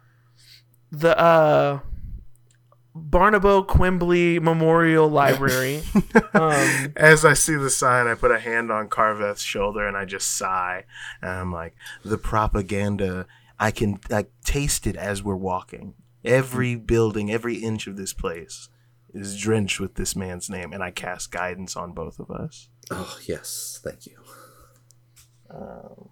the 0.92 1.18
uh, 1.20 1.80
Barnabo 2.98 3.64
Quimbley 3.64 4.40
Memorial 4.42 5.08
Library. 5.10 5.82
um, 6.34 6.94
As 6.96 7.24
I 7.24 7.34
see 7.34 7.56
the 7.56 7.70
sign, 7.70 8.08
I 8.08 8.16
put 8.16 8.32
a 8.32 8.40
hand 8.40 8.72
on 8.72 8.90
Carveth's 8.90 9.42
shoulder 9.42 9.88
and 9.88 9.96
I 9.96 10.06
just 10.06 10.36
sigh. 10.38 10.86
And 11.22 11.32
I'm 11.32 11.52
like, 11.52 11.76
the 12.04 12.18
propaganda, 12.18 13.28
I 13.60 13.72
can 13.72 14.00
like 14.10 14.32
taste 14.44 14.86
it 14.88 14.96
as 14.96 15.24
we're 15.24 15.36
walking. 15.36 15.94
Every 16.24 16.76
building, 16.76 17.32
every 17.32 17.58
inch 17.58 17.88
of 17.88 17.96
this 17.96 18.14
place 18.14 18.70
is 19.14 19.40
drenched 19.40 19.80
with 19.80 19.96
this 19.96 20.16
man's 20.16 20.50
name, 20.50 20.74
and 20.74 20.84
I 20.84 20.92
cast 20.92 21.32
guidance 21.32 21.76
on 21.76 21.94
both 21.94 22.20
of 22.20 22.30
us. 22.30 22.70
Oh 22.92 23.18
yes, 23.26 23.80
thank 23.84 24.06
you. 24.06 24.18
um, 25.50 26.10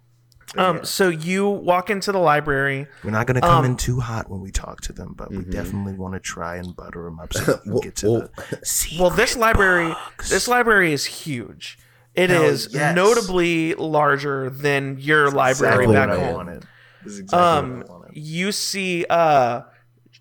so 0.84 1.08
you 1.08 1.48
walk 1.48 1.90
into 1.90 2.12
the 2.12 2.18
library. 2.18 2.86
We're 3.04 3.10
not 3.10 3.26
going 3.26 3.34
to 3.36 3.40
come 3.40 3.58
Um, 3.58 3.64
in 3.64 3.76
too 3.76 4.00
hot 4.00 4.30
when 4.30 4.40
we 4.40 4.50
talk 4.50 4.80
to 4.82 4.92
them, 4.92 5.14
but 5.16 5.30
we 5.30 5.44
definitely 5.44 5.94
want 5.94 6.14
to 6.14 6.20
try 6.20 6.56
and 6.56 6.74
butter 6.74 7.04
them 7.04 7.18
up 7.20 7.32
so 7.32 7.40
we 7.46 7.62
can 7.62 7.72
Well- 7.72 7.80
get 7.82 7.96
to 7.96 8.10
well- 8.10 8.30
the 8.50 8.96
Well, 9.00 9.10
this 9.10 9.36
library, 9.36 9.88
books. 9.88 10.30
this 10.30 10.48
library 10.48 10.92
is 10.92 11.04
huge. 11.04 11.78
It 12.14 12.30
is 12.30 12.72
Hell 12.72 12.80
yes. 12.80 12.96
notably 12.96 13.74
larger 13.74 14.48
than 14.48 14.96
your 14.98 15.30
library 15.30 15.84
exactly 15.84 15.94
back 15.94 16.08
what 16.08 16.18
I 16.18 16.24
home. 16.24 16.34
wanted. 16.34 16.64
Exactly 17.04 17.38
Um, 17.38 17.84
what 17.86 18.08
I 18.08 18.10
you 18.14 18.52
see 18.52 19.04
uh 19.10 19.60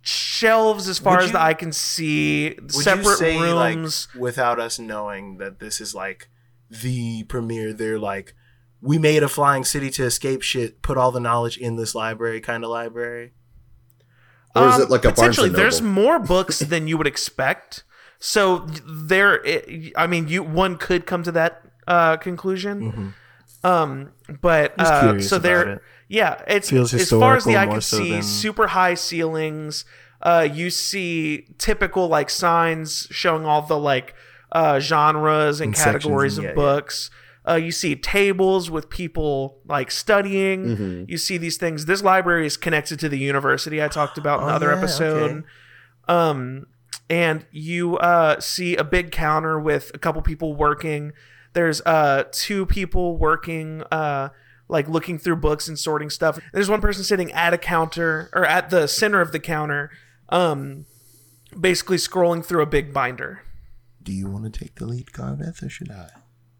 shelves 0.01 0.87
as 0.87 0.99
far 0.99 1.17
Would 1.17 1.25
as 1.25 1.31
the 1.31 1.41
eye 1.41 1.53
can 1.53 1.71
see, 1.71 2.55
Would 2.59 2.71
separate 2.71 3.05
you 3.05 3.15
say, 3.15 3.39
rooms. 3.39 4.07
like, 4.13 4.21
without 4.21 4.59
us 4.59 4.77
knowing 4.77 5.37
that 5.37 5.59
this 5.59 5.79
is 5.81 5.95
like 5.95 6.29
the 6.69 7.23
premiere, 7.23 7.73
they're 7.73 7.97
like, 7.99 8.35
we 8.85 8.97
made 8.97 9.23
a 9.23 9.27
flying 9.27 9.63
city 9.65 9.89
to 9.91 10.03
escape 10.05 10.41
shit, 10.41 10.81
put 10.81 10.97
all 10.97 11.11
the 11.11 11.19
knowledge 11.19 11.57
in 11.57 11.75
this 11.75 11.95
library 11.95 12.39
kind 12.39 12.63
of 12.63 12.69
library. 12.69 13.33
Or 14.55 14.67
is 14.69 14.75
Um, 14.75 14.81
it 14.83 14.89
like 14.89 15.01
a 15.03 15.07
Barnes 15.11 15.17
potentially? 15.19 15.47
and 15.49 15.55
There's 15.57 15.81
more 15.81 16.19
books 16.35 16.59
than 16.59 16.87
you 16.87 16.97
would 16.97 17.07
expect. 17.07 17.83
So 18.19 18.67
there, 18.87 19.43
it, 19.43 19.91
I 19.97 20.07
mean, 20.07 20.27
you 20.27 20.41
one 20.43 20.77
could 20.77 21.05
come 21.05 21.23
to 21.23 21.31
that 21.33 21.61
uh, 21.87 22.17
conclusion. 22.17 23.13
Um, 23.63 24.11
but 24.41 24.79
uh, 24.79 25.19
so 25.19 25.39
there, 25.39 25.67
it. 25.69 25.81
yeah, 26.07 26.41
it's 26.47 26.69
Feels 26.69 26.93
as 26.93 27.09
far 27.09 27.35
as 27.35 27.43
the 27.43 27.51
historical 27.53 27.57
eye 27.71 27.73
can 27.73 27.81
so 27.81 27.97
see, 27.97 28.11
than- 28.11 28.23
super 28.23 28.67
high 28.67 28.93
ceilings. 28.93 29.83
Uh, 30.21 30.47
you 30.51 30.69
see 30.69 31.47
typical 31.57 32.07
like 32.07 32.29
signs 32.29 33.07
showing 33.11 33.45
all 33.45 33.61
the 33.63 33.77
like 33.77 34.15
uh, 34.51 34.79
genres 34.79 35.59
and 35.59 35.69
And 35.69 35.75
categories 35.75 36.37
yeah, 36.37 36.43
of 36.43 36.49
yeah. 36.51 36.55
books. 36.55 37.09
Uh, 37.47 37.55
you 37.55 37.71
see 37.71 37.95
tables 37.95 38.71
with 38.71 38.89
people 38.89 39.59
like 39.65 39.91
studying. 39.91 40.65
Mm-hmm. 40.65 41.03
You 41.07 41.17
see 41.17 41.37
these 41.37 41.57
things. 41.57 41.85
This 41.85 42.01
library 42.03 42.47
is 42.47 42.57
connected 42.57 42.99
to 43.01 43.09
the 43.09 43.19
university 43.19 43.83
I 43.83 43.87
talked 43.87 44.17
about 44.17 44.39
in 44.41 44.47
the 44.47 44.51
Oh, 44.53 44.55
other 44.55 44.71
yeah, 44.71 44.77
episode. 44.77 45.31
okay. 45.31 45.47
Um, 46.07 46.65
and 47.09 47.45
you 47.51 47.97
uh, 47.97 48.39
see 48.39 48.75
a 48.75 48.83
big 48.83 49.11
counter 49.11 49.59
with 49.59 49.91
a 49.93 49.97
couple 49.99 50.21
people 50.23 50.55
working. 50.55 51.11
There's 51.53 51.81
uh, 51.81 52.23
two 52.31 52.65
people 52.65 53.17
working, 53.17 53.83
uh, 53.91 54.29
like 54.67 54.87
looking 54.89 55.19
through 55.19 55.35
books 55.37 55.67
and 55.67 55.77
sorting 55.77 56.09
stuff. 56.09 56.39
There's 56.51 56.69
one 56.69 56.81
person 56.81 57.03
sitting 57.03 57.31
at 57.31 57.53
a 57.53 57.57
counter 57.59 58.29
or 58.33 58.43
at 58.45 58.71
the 58.71 58.87
center 58.87 59.21
of 59.21 59.31
the 59.31 59.39
counter, 59.39 59.91
um, 60.29 60.85
basically 61.59 61.97
scrolling 61.97 62.43
through 62.43 62.63
a 62.63 62.65
big 62.65 62.91
binder. 62.93 63.43
Do 64.01 64.11
you 64.11 64.27
want 64.27 64.51
to 64.51 64.59
take 64.59 64.75
the 64.75 64.85
lead, 64.85 65.11
Carveth, 65.13 65.61
or 65.63 65.69
should 65.69 65.91
I? 65.91 66.09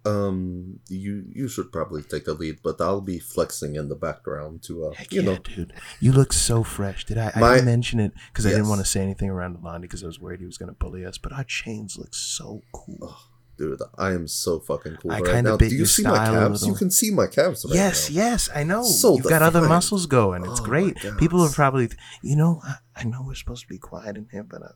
Um, 0.06 0.80
you 0.88 1.26
you 1.34 1.48
should 1.48 1.72
probably 1.72 2.04
take 2.04 2.26
the 2.26 2.34
lead, 2.34 2.60
but 2.64 2.80
I'll 2.80 3.02
be 3.02 3.18
flexing 3.18 3.76
in 3.76 3.90
the 3.90 3.96
background 3.96 4.62
to 4.64 4.86
uh, 4.86 4.92
Heck 4.94 5.12
you 5.12 5.22
yeah, 5.22 5.32
know. 5.32 5.38
dude. 5.38 5.74
You 6.00 6.12
look 6.12 6.32
so 6.32 6.64
fresh. 6.64 7.06
Did 7.06 7.18
I? 7.18 7.32
I 7.36 7.56
didn't 7.56 7.66
mention 7.66 8.00
it 8.00 8.12
because 8.28 8.46
I 8.46 8.50
didn't 8.50 8.70
want 8.70 8.82
to 8.82 8.86
say 8.86 9.02
anything 9.02 9.30
around 9.30 9.58
Alandi 9.58 9.82
because 9.82 10.04
I 10.04 10.08
was 10.08 10.20
worried 10.20 10.40
he 10.42 10.46
was 10.46 10.58
going 10.58 10.70
to 10.70 10.76
bully 10.76 11.06
us. 11.06 11.18
But 11.18 11.34
our 11.34 11.44
chains 11.44 11.98
look 11.98 12.14
so 12.14 12.62
cool. 12.72 13.16
Dude, 13.58 13.80
I 13.98 14.12
am 14.12 14.28
so 14.28 14.60
fucking 14.60 14.98
cool 14.98 15.12
I 15.14 15.22
right 15.22 15.44
now. 15.44 15.56
bit 15.56 15.70
Do 15.70 15.76
you 15.76 15.86
see 15.86 16.04
my 16.04 16.18
calves? 16.26 16.68
You 16.68 16.74
can 16.76 16.92
see 16.92 17.10
my 17.12 17.28
calves 17.28 17.66
right 17.66 17.74
yes, 17.74 18.10
now. 18.10 18.16
yes, 18.16 18.50
I 18.54 18.64
know. 18.64 18.84
So 18.84 19.16
You've 19.16 19.24
got 19.24 19.42
other 19.42 19.62
muscles 19.62 20.08
going. 20.08 20.44
It's 20.44 20.60
Oh 20.60 20.64
great. 20.64 20.98
People 21.18 21.42
are 21.42 21.50
probably, 21.50 21.90
you 22.22 22.36
know, 22.36 22.62
I, 22.64 22.76
I 22.98 23.04
know 23.06 23.24
we're 23.26 23.34
supposed 23.36 23.62
to 23.62 23.70
be 23.70 23.78
quiet 23.78 24.18
in 24.18 24.28
here, 24.30 24.44
but 24.44 24.62
uh, 24.62 24.68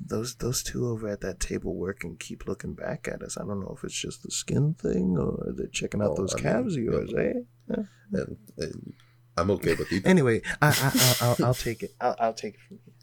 those 0.00 0.36
those 0.36 0.62
two 0.62 0.86
over 0.86 1.08
at 1.08 1.20
that 1.22 1.40
table 1.40 1.74
working 1.74 2.16
keep 2.16 2.46
looking 2.46 2.74
back 2.74 3.08
at 3.12 3.22
us. 3.22 3.36
I 3.36 3.40
don't 3.44 3.60
know 3.60 3.74
if 3.76 3.84
it's 3.84 4.00
just 4.00 4.22
the 4.22 4.30
skin 4.30 4.74
thing 4.74 5.16
or 5.18 5.52
they're 5.56 5.66
checking 5.66 6.00
out 6.00 6.10
Oh, 6.12 6.14
those 6.16 6.34
I 6.34 6.36
mean, 6.36 6.44
calves 6.44 6.76
of 6.76 6.82
yours, 6.82 7.12
eh? 7.16 7.32
Yeah. 7.68 7.82
And, 8.12 8.36
and 8.56 8.92
I'm 9.36 9.50
okay 9.52 9.74
with 9.74 9.90
you. 9.92 10.00
Anyway, 10.04 10.42
I, 10.62 10.68
I, 10.68 11.16
I'll, 11.20 11.28
I'll, 11.38 11.46
I'll 11.48 11.54
take 11.54 11.82
it. 11.82 11.94
I'll, 12.00 12.16
I'll 12.18 12.34
take 12.34 12.54
it 12.54 12.60
from 12.66 12.78
here. 12.84 12.94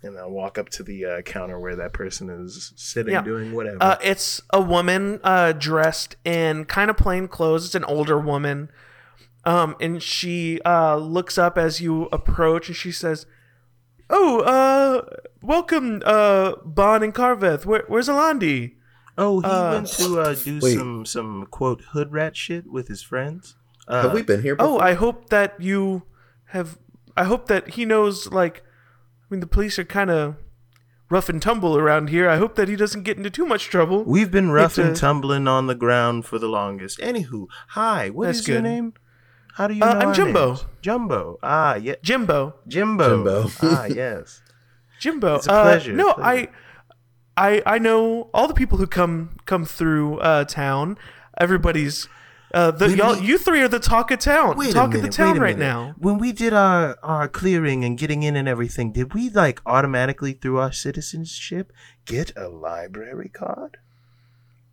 And 0.00 0.16
I'll 0.18 0.30
walk 0.30 0.58
up 0.58 0.68
to 0.70 0.82
the 0.84 1.04
uh, 1.04 1.22
counter 1.22 1.58
where 1.58 1.74
that 1.76 1.92
person 1.92 2.30
is 2.30 2.72
sitting 2.76 3.12
Yeah. 3.12 3.22
doing 3.22 3.52
whatever. 3.52 3.78
Uh, 3.80 3.96
it's 4.02 4.40
a 4.52 4.60
woman 4.60 5.18
uh, 5.24 5.52
dressed 5.52 6.14
in 6.24 6.66
kind 6.66 6.88
of 6.88 6.96
plain 6.96 7.26
clothes. 7.26 7.66
It's 7.66 7.74
an 7.74 7.82
older 7.84 8.18
woman. 8.18 8.70
Um, 9.44 9.74
and 9.80 10.00
she 10.02 10.60
uh, 10.64 10.96
looks 10.96 11.36
up 11.36 11.58
as 11.58 11.80
you 11.80 12.04
approach 12.12 12.68
and 12.68 12.76
she 12.76 12.92
says, 12.92 13.26
Oh, 14.10 14.40
uh, 14.40 15.02
welcome, 15.42 16.02
uh, 16.04 16.52
Bond 16.64 17.04
and 17.04 17.14
Carveth. 17.14 17.66
Where, 17.66 17.84
where's 17.88 18.08
Alandi? 18.08 18.74
oh, 19.18 19.40
he 19.40 19.46
uh, 19.46 19.72
went 19.72 19.88
to 19.88 20.20
uh, 20.20 20.34
do 20.34 20.60
wait. 20.62 20.76
some 20.76 21.04
some 21.04 21.46
quote 21.50 21.82
hood 21.92 22.12
rat 22.12 22.36
shit 22.36 22.70
with 22.70 22.88
his 22.88 23.02
friends. 23.02 23.56
Uh, 23.86 24.02
Have 24.02 24.12
we 24.12 24.22
been 24.22 24.42
here 24.42 24.54
before? 24.54 24.76
Oh, 24.76 24.78
I 24.78 24.94
hope 24.94 25.28
that 25.30 25.60
you 25.60 26.04
have. 26.46 26.78
I 27.16 27.24
hope 27.24 27.48
that 27.48 27.70
he 27.70 27.84
knows, 27.84 28.28
like, 28.28 28.58
I 28.58 29.26
mean, 29.28 29.40
the 29.40 29.46
police 29.46 29.78
are 29.78 29.84
kind 29.84 30.10
of 30.10 30.36
rough 31.10 31.28
and 31.28 31.42
tumble 31.42 31.76
around 31.76 32.10
here. 32.10 32.28
I 32.28 32.36
hope 32.36 32.54
that 32.54 32.68
he 32.68 32.76
doesn't 32.76 33.02
get 33.02 33.16
into 33.16 33.30
too 33.30 33.44
much 33.44 33.64
trouble. 33.64 34.04
We've 34.04 34.30
been 34.30 34.50
rough 34.52 34.72
It's, 34.72 34.78
and 34.78 34.90
uh, 34.90 34.94
tumbling 34.94 35.48
on 35.48 35.66
the 35.66 35.74
ground 35.74 36.26
for 36.26 36.38
the 36.38 36.48
longest. 36.48 36.98
Anywho, 37.00 37.46
hi. 37.70 38.10
What 38.10 38.28
is 38.28 38.38
That's 38.38 38.48
your 38.48 38.58
good. 38.58 38.64
name? 38.64 38.94
How 39.58 39.66
do 39.66 39.74
you 39.74 39.82
Uh, 39.82 39.92
know? 39.92 40.00
I'm 40.00 40.08
our 40.08 40.14
Jumbo. 40.14 40.46
names? 40.46 40.64
Jumbo. 40.82 41.38
Ah, 41.42 41.74
yeah. 41.74 41.96
Jimbo. 42.02 42.54
Jimbo. 42.68 43.08
Jimbo. 43.24 43.50
ah, 43.62 43.84
yes. 44.02 44.40
Jimbo. 45.00 45.34
It's 45.36 45.48
a 45.48 45.52
uh, 45.52 45.62
pleasure, 45.64 45.92
no, 45.92 46.12
pleasure. 46.14 46.50
I, 47.36 47.56
I, 47.56 47.62
I 47.74 47.78
know 47.78 48.30
all 48.32 48.46
the 48.46 48.54
people 48.54 48.78
who 48.78 48.86
come 48.86 49.36
come 49.46 49.64
through 49.64 50.18
uh, 50.20 50.44
town. 50.44 50.96
Everybody's. 51.38 52.08
Uh, 52.54 52.70
the, 52.70 52.96
y'all, 52.96 53.14
we- 53.20 53.26
you 53.26 53.36
three 53.36 53.60
are 53.60 53.68
the 53.68 53.78
talk 53.80 54.10
of 54.10 54.20
town. 54.20 54.56
Wait 54.56 54.72
talk 54.72 54.90
minute, 54.90 55.04
of 55.04 55.10
the 55.10 55.16
town 55.16 55.38
right 55.40 55.58
now. 55.58 55.94
When 55.98 56.18
we 56.18 56.32
did 56.32 56.52
our 56.54 56.96
our 57.02 57.26
clearing 57.28 57.84
and 57.84 57.98
getting 57.98 58.22
in 58.22 58.36
and 58.36 58.48
everything, 58.48 58.90
did 58.92 59.12
we 59.12 59.28
like 59.28 59.60
automatically 59.66 60.32
through 60.34 60.58
our 60.58 60.72
citizenship 60.72 61.72
get 62.06 62.32
a 62.36 62.48
library 62.48 63.28
card? 63.28 63.76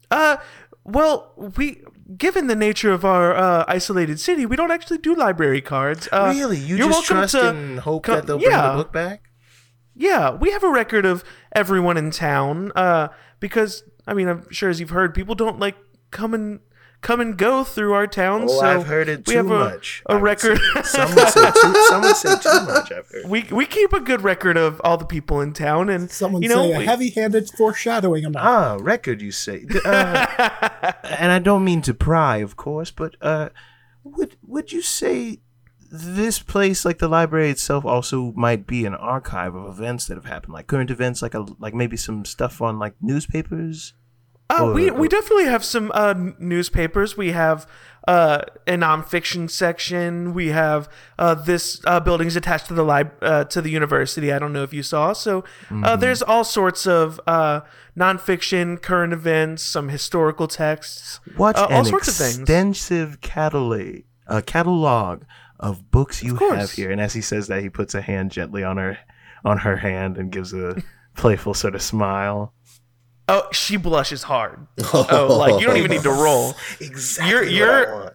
Uh, 0.10 0.38
well, 0.86 1.34
we 1.58 1.82
given 2.16 2.48
the 2.48 2.56
nature 2.56 2.92
of 2.92 3.04
our 3.04 3.36
uh, 3.36 3.66
isolated 3.68 4.20
city, 4.20 4.46
we 4.46 4.56
don't 4.56 4.72
actually 4.72 5.00
do 5.00 5.16
library 5.16 5.62
cards. 5.62 6.08
Uh, 6.12 6.32
really? 6.36 6.58
You 6.58 6.78
you're 6.78 6.90
just 6.90 7.06
trust 7.06 7.34
to 7.34 7.50
and 7.50 7.80
hope 7.80 8.04
come- 8.04 8.16
that 8.16 8.28
they'll 8.28 8.38
bring 8.38 8.52
yeah. 8.52 8.72
the 8.72 8.78
book 8.78 8.94
back? 8.94 9.30
Yeah, 9.96 10.32
we 10.32 10.52
have 10.52 10.64
a 10.64 10.70
record 10.70 11.06
of 11.06 11.24
everyone 11.54 11.98
in 11.98 12.12
town. 12.12 12.72
Uh, 12.76 13.08
because 13.40 13.84
I 14.08 14.14
mean, 14.14 14.28
I'm 14.28 14.50
sure 14.52 14.70
as 14.70 14.80
you've 14.80 14.92
heard, 14.92 15.16
people 15.16 15.36
don't 15.36 15.60
like 15.60 15.76
come 16.12 16.34
and 16.34 16.60
come 17.06 17.22
and 17.22 17.38
go 17.38 17.64
through 17.64 17.94
our 17.94 18.08
town. 18.08 18.46
Oh, 18.46 18.60
so 18.60 18.66
I've 18.66 18.88
heard 18.88 19.08
it 19.08 19.28
we 19.28 19.34
too 19.34 19.38
have 19.38 19.46
a, 19.46 19.50
much. 19.50 20.02
A 20.08 20.12
I 20.12 20.16
would 20.16 20.24
record. 20.24 20.58
say. 20.58 20.84
Some 20.84 21.16
would 21.16 21.28
say 21.28 21.52
too. 21.52 21.86
Some 21.90 22.02
would 22.02 22.16
say 22.16 22.36
too 22.40 22.66
much. 22.66 22.92
I've 22.92 23.08
heard. 23.08 23.26
we 23.30 23.44
we 23.52 23.66
keep 23.68 23.94
a 23.94 24.00
good 24.00 24.22
record 24.24 24.58
of 24.58 24.82
all 24.84 24.98
the 24.98 25.06
people 25.06 25.40
in 25.40 25.54
town, 25.54 25.90
and 25.90 26.10
Someone 26.10 26.42
you 26.42 26.50
know, 26.50 26.64
say 26.64 26.74
a 26.74 26.80
we- 26.80 26.86
heavy-handed 26.86 27.52
foreshadowing 27.52 28.26
amount. 28.26 28.46
Ah, 28.46 28.78
record, 28.82 29.22
you 29.22 29.32
say. 29.32 29.66
Uh, 29.86 30.26
and 31.04 31.32
I 31.32 31.40
don't 31.40 31.64
mean 31.64 31.82
to 31.84 31.94
pry, 31.94 32.38
of 32.38 32.58
course, 32.58 32.90
but 32.90 33.16
uh, 33.22 33.50
would 34.04 34.36
would 34.42 34.72
you 34.72 34.82
say 34.82 35.42
this 35.92 36.40
place, 36.40 36.84
like 36.84 36.98
the 36.98 37.08
library 37.08 37.52
itself, 37.52 37.86
also 37.86 38.34
might 38.36 38.66
be 38.66 38.84
an 38.86 38.96
archive 38.96 39.54
of 39.54 39.70
events 39.70 40.08
that 40.08 40.16
have 40.16 40.26
happened, 40.26 40.54
like 40.54 40.66
current 40.66 40.90
events, 40.90 41.22
like 41.22 41.36
a 41.36 41.46
like 41.60 41.76
maybe 41.76 41.98
some 41.98 42.26
stuff 42.26 42.62
on 42.64 42.80
like 42.80 42.96
newspapers? 43.00 43.94
Uh, 44.50 44.72
we 44.76 44.92
we 44.92 45.08
definitely 45.08 45.46
have 45.46 45.64
some 45.66 45.92
uh, 45.94 46.14
newspapers. 46.38 47.18
We 47.18 47.32
have 47.32 47.68
uh, 48.08 48.42
a 48.68 48.74
nonfiction 48.74 49.50
section. 49.50 50.34
We 50.36 50.50
have 50.50 50.88
uh, 51.18 51.34
this 51.34 51.82
uh, 51.88 52.00
is 52.22 52.36
attached 52.36 52.68
to 52.68 52.74
the 52.76 52.84
lib- 52.84 53.14
uh, 53.24 53.46
to 53.46 53.62
the 53.62 53.72
university. 53.72 54.32
I 54.32 54.38
don't 54.38 54.54
know 54.54 54.62
if 54.64 54.74
you 54.74 54.84
saw. 54.84 55.14
So 55.14 55.42
Mm-hmm. 55.42 55.84
uh, 55.84 55.96
there's 55.96 56.22
all 56.22 56.44
sorts 56.44 56.86
of 56.86 57.20
uh, 57.26 57.62
nonfiction, 57.98 58.80
current 58.82 59.14
events, 59.14 59.64
some 59.64 59.90
historical 59.90 60.48
texts, 60.48 61.20
What 61.38 61.58
an 61.58 61.66
all 61.72 61.86
sorts 61.86 62.08
of 62.08 62.14
things. 62.16 62.40
extensive 62.40 63.22
catalog, 63.22 64.02
uh, 64.28 64.42
catalog 64.46 65.24
of 65.60 65.90
books 65.90 66.22
you 66.22 66.36
course. 66.36 66.58
have 66.60 66.72
here. 66.72 66.92
And 66.92 67.02
as 67.02 67.14
he 67.14 67.22
says 67.22 67.48
that, 67.48 67.62
he 67.64 67.70
puts 67.70 67.96
a 67.96 68.02
hand 68.02 68.32
gently 68.32 68.64
on 68.64 68.78
her 68.78 68.98
on 69.44 69.60
her 69.60 69.78
hand 69.78 70.18
and 70.18 70.32
gives 70.32 70.54
a 70.54 70.82
playful 71.16 71.54
sort 71.54 71.74
of 71.76 71.82
smile. 71.82 72.54
Oh, 73.28 73.48
she 73.52 73.78
blushes 73.78 74.24
hard. 74.24 74.68
Oh, 74.94 75.38
like 75.40 75.60
you 75.60 75.68
don't 75.68 75.78
even 75.78 75.92
need 75.92 76.04
to 76.04 76.12
roll. 76.12 76.54
Exactly. 76.80 77.32
You're- 77.32 77.52
you're- 77.52 78.10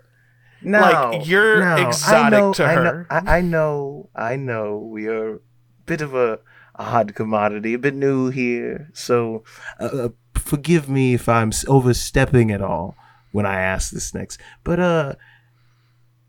no, 0.63 0.79
like, 0.81 1.27
you're 1.27 1.65
no, 1.65 1.89
exotic 1.89 2.27
I 2.27 2.29
know, 2.31 2.53
to 2.53 2.65
I 2.65 2.75
know- 2.75 2.83
her. 2.83 3.07
I, 3.11 3.39
I 3.39 3.41
know, 3.41 4.11
I 4.15 4.37
know. 4.37 4.77
We 4.79 5.07
are 5.07 5.37
a 5.37 5.39
bit 5.87 6.01
of 6.03 6.15
a 6.15 6.39
a 6.77 6.85
hot 6.85 7.15
commodity, 7.15 7.73
a 7.75 7.79
bit 7.79 7.95
new 7.95 8.29
here. 8.31 8.91
So 8.93 9.43
uh, 9.81 9.85
uh, 9.85 10.09
forgive 10.35 10.87
me 10.89 11.15
if 11.15 11.29
I'm 11.31 11.51
overstepping 11.67 12.51
at 12.53 12.61
all 12.63 12.95
when 13.33 13.47
I 13.47 13.59
ask 13.61 13.91
this 13.91 14.13
next. 14.15 14.39
But 14.63 14.79
uh, 14.81 15.15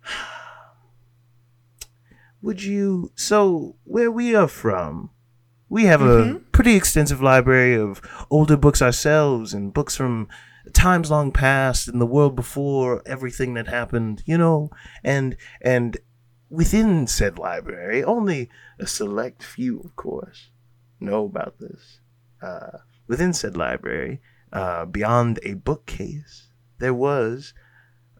would 2.41 2.63
you? 2.63 3.11
So 3.15 3.75
where 3.83 4.11
we 4.11 4.33
are 4.35 4.47
from, 4.47 5.09
we 5.71 5.85
have 5.85 6.01
a 6.01 6.41
pretty 6.51 6.75
extensive 6.75 7.21
library 7.21 7.75
of 7.75 8.01
older 8.29 8.57
books 8.57 8.81
ourselves 8.81 9.53
and 9.53 9.73
books 9.73 9.95
from 9.95 10.27
times 10.73 11.09
long 11.09 11.31
past 11.31 11.87
and 11.87 12.01
the 12.01 12.05
world 12.05 12.35
before 12.35 13.01
everything 13.05 13.53
that 13.53 13.69
happened. 13.69 14.21
You 14.25 14.37
know, 14.37 14.69
and 15.01 15.37
and 15.61 15.97
within 16.49 17.07
said 17.07 17.39
library, 17.39 18.03
only 18.03 18.49
a 18.79 18.85
select 18.85 19.43
few, 19.43 19.79
of 19.79 19.95
course, 19.95 20.49
know 20.99 21.23
about 21.23 21.57
this. 21.59 22.01
Uh, 22.43 22.79
within 23.07 23.31
said 23.31 23.55
library, 23.55 24.19
uh, 24.51 24.83
beyond 24.83 25.39
a 25.43 25.53
bookcase, 25.53 26.49
there 26.79 26.93
was 26.93 27.53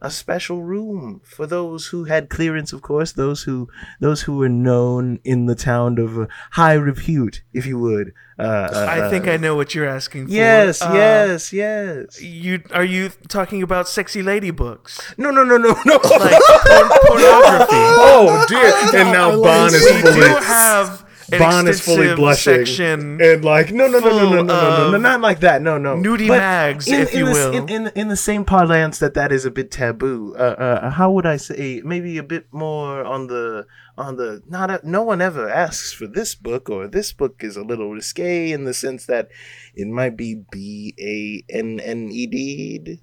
a 0.02 0.10
special 0.10 0.62
room 0.64 1.20
for 1.24 1.46
those 1.46 1.86
who 1.86 2.04
had 2.04 2.28
clearance, 2.28 2.72
of 2.72 2.82
course, 2.82 3.12
those 3.12 3.44
who 3.44 3.68
those 4.00 4.22
who 4.22 4.36
were 4.36 4.48
known 4.48 5.20
in 5.24 5.46
the 5.46 5.54
town 5.54 5.96
of 5.98 6.18
uh, 6.18 6.26
high 6.50 6.74
repute, 6.74 7.42
if 7.54 7.64
you 7.66 7.78
would. 7.78 8.12
Uh, 8.38 8.42
uh, 8.42 8.86
I 8.90 9.08
think 9.10 9.28
uh, 9.28 9.32
I 9.32 9.36
know 9.36 9.54
what 9.54 9.74
you're 9.74 9.86
asking 9.88 10.26
for. 10.26 10.32
Yes, 10.32 10.82
Uh, 10.82 10.90
yes, 10.94 11.52
yes. 11.52 12.20
You 12.20 12.62
are 12.72 12.82
you 12.84 13.10
talking 13.28 13.62
about 13.62 13.88
sexy 13.88 14.22
lady 14.22 14.50
books? 14.50 15.00
No, 15.16 15.30
no, 15.30 15.44
no, 15.44 15.56
no, 15.56 15.70
no. 15.86 15.94
Like 16.02 16.42
porn- 16.66 16.90
pornography. 17.06 17.82
Oh 18.04 18.44
dear! 18.48 18.72
And 19.00 19.12
now 19.12 19.30
love 19.30 19.42
Bond 19.44 19.74
is 19.74 19.82
we 19.84 20.00
fully 20.02 20.14
do 20.28 20.34
have 20.42 20.88
an 21.00 21.06
Bond 21.38 21.68
is 21.68 21.80
fully 21.80 22.14
blushing 22.14 22.66
section. 22.66 23.20
and 23.20 23.44
like 23.44 23.72
no 23.72 23.86
no 23.88 23.98
no 23.98 24.08
no 24.10 24.30
no 24.30 24.30
no 24.30 24.42
no 24.42 24.44
no, 24.44 24.90
no 24.92 24.98
not 24.98 25.20
like 25.20 25.40
that 25.40 25.62
no 25.62 25.78
no 25.78 25.96
nudie 25.96 26.28
But 26.28 26.38
mags, 26.38 26.88
in, 26.88 27.00
if 27.00 27.12
in 27.12 27.18
you 27.18 27.26
the, 27.26 27.32
will. 27.32 27.52
In, 27.54 27.68
in, 27.68 27.92
in 27.94 28.08
the 28.08 28.16
same 28.16 28.44
parlance 28.44 28.98
that 28.98 29.14
that 29.14 29.32
is 29.32 29.44
a 29.44 29.50
bit 29.50 29.70
taboo. 29.70 30.34
Uh, 30.36 30.42
uh, 30.42 30.90
how 30.90 31.10
would 31.10 31.26
I 31.26 31.36
say? 31.36 31.80
Maybe 31.84 32.18
a 32.18 32.22
bit 32.22 32.46
more 32.52 33.04
on 33.04 33.26
the 33.28 33.66
on 33.96 34.16
the 34.16 34.42
not. 34.48 34.70
A, 34.70 34.80
no 34.82 35.02
one 35.02 35.20
ever 35.20 35.48
asks 35.48 35.92
for 35.92 36.06
this 36.06 36.34
book, 36.34 36.68
or 36.70 36.88
this 36.88 37.12
book 37.12 37.42
is 37.44 37.56
a 37.56 37.62
little 37.62 37.90
risque 37.92 38.52
in 38.52 38.64
the 38.64 38.74
sense 38.74 39.06
that 39.06 39.28
it 39.74 39.86
might 39.86 40.16
be 40.16 40.42
B 40.50 40.94
A 40.98 41.44
N 41.52 41.80
N 41.80 42.08
E 42.10 42.26
D. 42.26 43.00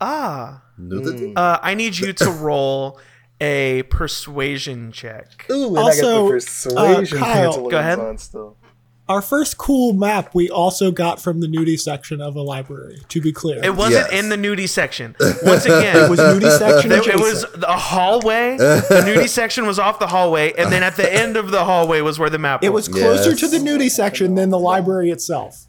ah, 0.00 0.62
Nudity? 0.78 1.32
uh, 1.36 1.58
I 1.62 1.74
need 1.74 1.98
you 1.98 2.12
to 2.12 2.30
roll 2.30 3.00
a 3.40 3.82
persuasion 3.84 4.92
check. 4.92 5.46
Ooh, 5.50 5.68
and 5.68 5.78
Also, 5.78 6.00
I 6.08 6.12
got 6.18 6.24
the 6.24 6.30
persuasion 6.30 7.18
uh, 7.18 7.20
Kyle, 7.24 7.68
go 7.68 7.78
ahead. 7.78 7.98
on 7.98 8.18
still. 8.18 8.56
Our 9.08 9.22
first 9.22 9.56
cool 9.56 9.94
map 9.94 10.34
we 10.34 10.50
also 10.50 10.90
got 10.90 11.18
from 11.18 11.40
the 11.40 11.46
nudie 11.46 11.80
section 11.80 12.20
of 12.20 12.36
a 12.36 12.42
library. 12.42 12.98
To 13.08 13.22
be 13.22 13.32
clear, 13.32 13.58
It 13.64 13.74
wasn't 13.74 14.12
Yes. 14.12 14.20
in 14.22 14.28
the 14.28 14.36
nudie 14.36 14.68
section. 14.68 15.16
Once 15.42 15.64
again, 15.64 15.96
It 15.96 16.10
was 16.10 16.18
nudie 16.20 16.58
section. 16.58 16.90
There- 16.90 17.08
it 17.08 17.18
was 17.18 17.44
adjacent. 17.44 17.64
a 17.64 17.72
hallway. 17.78 18.58
The 18.58 19.02
nudie 19.06 19.28
section 19.30 19.66
was 19.66 19.78
off 19.78 19.98
the 19.98 20.08
hallway, 20.08 20.52
and 20.58 20.70
then 20.70 20.82
at 20.82 20.96
the 20.96 21.10
end 21.10 21.38
of 21.38 21.50
the 21.50 21.64
hallway 21.64 22.02
was 22.02 22.18
where 22.18 22.28
the 22.28 22.38
map 22.38 22.62
It 22.62 22.68
was 22.70 22.86
It 22.88 22.92
was. 22.92 23.02
closer 23.02 23.30
Yes. 23.30 23.40
to 23.40 23.48
the 23.48 23.56
nudie 23.58 23.90
section 23.90 24.34
than 24.34 24.50
the 24.50 24.58
library 24.58 25.10
itself. 25.10 25.64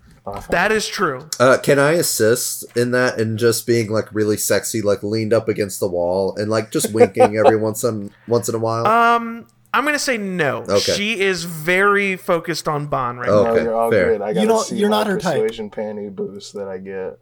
That 0.49 0.71
is 0.71 0.87
true. 0.87 1.27
Uh, 1.39 1.57
can 1.61 1.79
I 1.79 1.91
assist 1.93 2.65
in 2.77 2.91
that 2.91 3.19
and 3.19 3.37
just 3.37 3.65
being 3.67 3.89
like 3.91 4.13
really 4.13 4.37
sexy, 4.37 4.81
like 4.81 5.03
leaned 5.03 5.33
up 5.33 5.47
against 5.47 5.79
the 5.79 5.87
wall 5.87 6.35
and 6.37 6.49
like 6.49 6.71
just 6.71 6.93
winking 6.93 7.37
every 7.37 7.57
once 7.67 7.83
in 7.83 8.11
once 8.27 8.49
in 8.49 8.55
a 8.55 8.59
while? 8.59 8.85
Um, 8.87 9.47
I'm 9.73 9.85
gonna 9.85 9.99
say 9.99 10.17
no. 10.17 10.63
Okay. 10.67 10.93
She 10.93 11.19
is 11.19 11.43
very 11.43 12.15
focused 12.15 12.67
on 12.67 12.87
Bond 12.87 13.19
right 13.19 13.29
Oh. 13.29 13.43
now. 13.43 13.49
No, 13.49 13.53
Okay, 13.55 13.63
you're 13.63 13.75
all 13.75 13.91
fair. 13.91 14.11
good. 14.13 14.21
I 14.21 14.33
gotta 14.33 14.47
don't- 14.47 14.65
see 14.65 14.77
you're 14.77 14.89
not 14.89 15.07
her 15.07 15.17
type. 15.19 15.35
persuasion 15.41 15.69
panty 15.69 16.13
boost 16.13 16.53
that 16.53 16.67
I 16.67 16.77
get. 16.79 17.19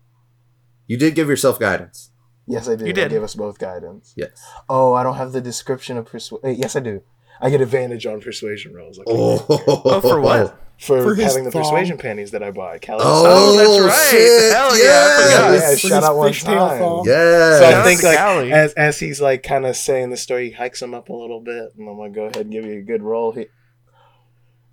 you 0.88 0.98
did 0.98 1.16
give 1.16 1.28
yourself 1.28 1.60
guidance. 1.60 2.12
Yes, 2.48 2.70
I 2.70 2.78
did. 2.78 2.88
You 2.88 2.94
did. 2.94 3.06
I 3.08 3.10
gave 3.10 3.24
us 3.24 3.36
both 3.36 3.60
guidance. 3.60 4.14
Yes. 4.16 4.42
Oh, 4.70 4.94
I 4.94 5.04
don't 5.04 5.16
have 5.16 5.34
the 5.34 5.42
description 5.42 5.98
of 5.98 6.06
persuasion. 6.06 6.58
Yes, 6.62 6.78
I 6.78 6.80
do. 6.80 7.02
I 7.42 7.50
get 7.50 7.60
advantage 7.60 8.06
on 8.06 8.22
persuasion 8.22 8.74
rolls. 8.74 8.98
Like 8.98 9.08
Oh, 9.10 9.46
Oh, 9.50 10.00
for 10.02 10.22
what? 10.22 10.58
For, 10.80 11.02
For 11.04 11.16
having 11.16 11.44
the 11.44 11.52
thong. 11.52 11.64
persuasion 11.64 11.98
panties 11.98 12.32
that 12.32 12.44
I 12.44 12.52
bought. 12.52 12.82
Cali- 12.82 13.02
Oh, 13.04 13.58
that's 13.58 13.80
right. 13.98 14.12
Shit. 14.12 14.54
Hell 14.54 14.78
yeah, 14.78 15.08
I 15.08 15.24
forgot. 15.24 15.54
yeah, 15.54 15.76
shout 15.76 16.04
out 16.04 16.18
one 16.18 16.32
time. 16.34 16.80
thong. 16.80 17.06
Yeah. 17.08 17.60
So 17.60 17.66
I 17.66 17.84
think 17.84 18.04
like 18.04 18.18
Callie. 18.20 18.52
as 18.52 18.74
as 18.74 19.00
he's 19.00 19.20
like 19.20 19.42
kind 19.44 19.66
of 19.66 19.76
saying 19.76 20.12
the 20.12 20.18
story, 20.18 20.50
he 20.50 20.56
hikes 20.56 20.82
him 20.82 20.94
up 20.94 21.10
a 21.10 21.14
little 21.14 21.42
bit, 21.42 21.74
and 21.78 21.90
I'm 21.90 21.98
gonna 21.98 22.10
go 22.12 22.24
ahead 22.26 22.38
and 22.38 22.52
give 22.52 22.64
you 22.66 22.78
a 22.80 22.82
good 22.84 23.02
roll. 23.02 23.32
He, 23.32 23.48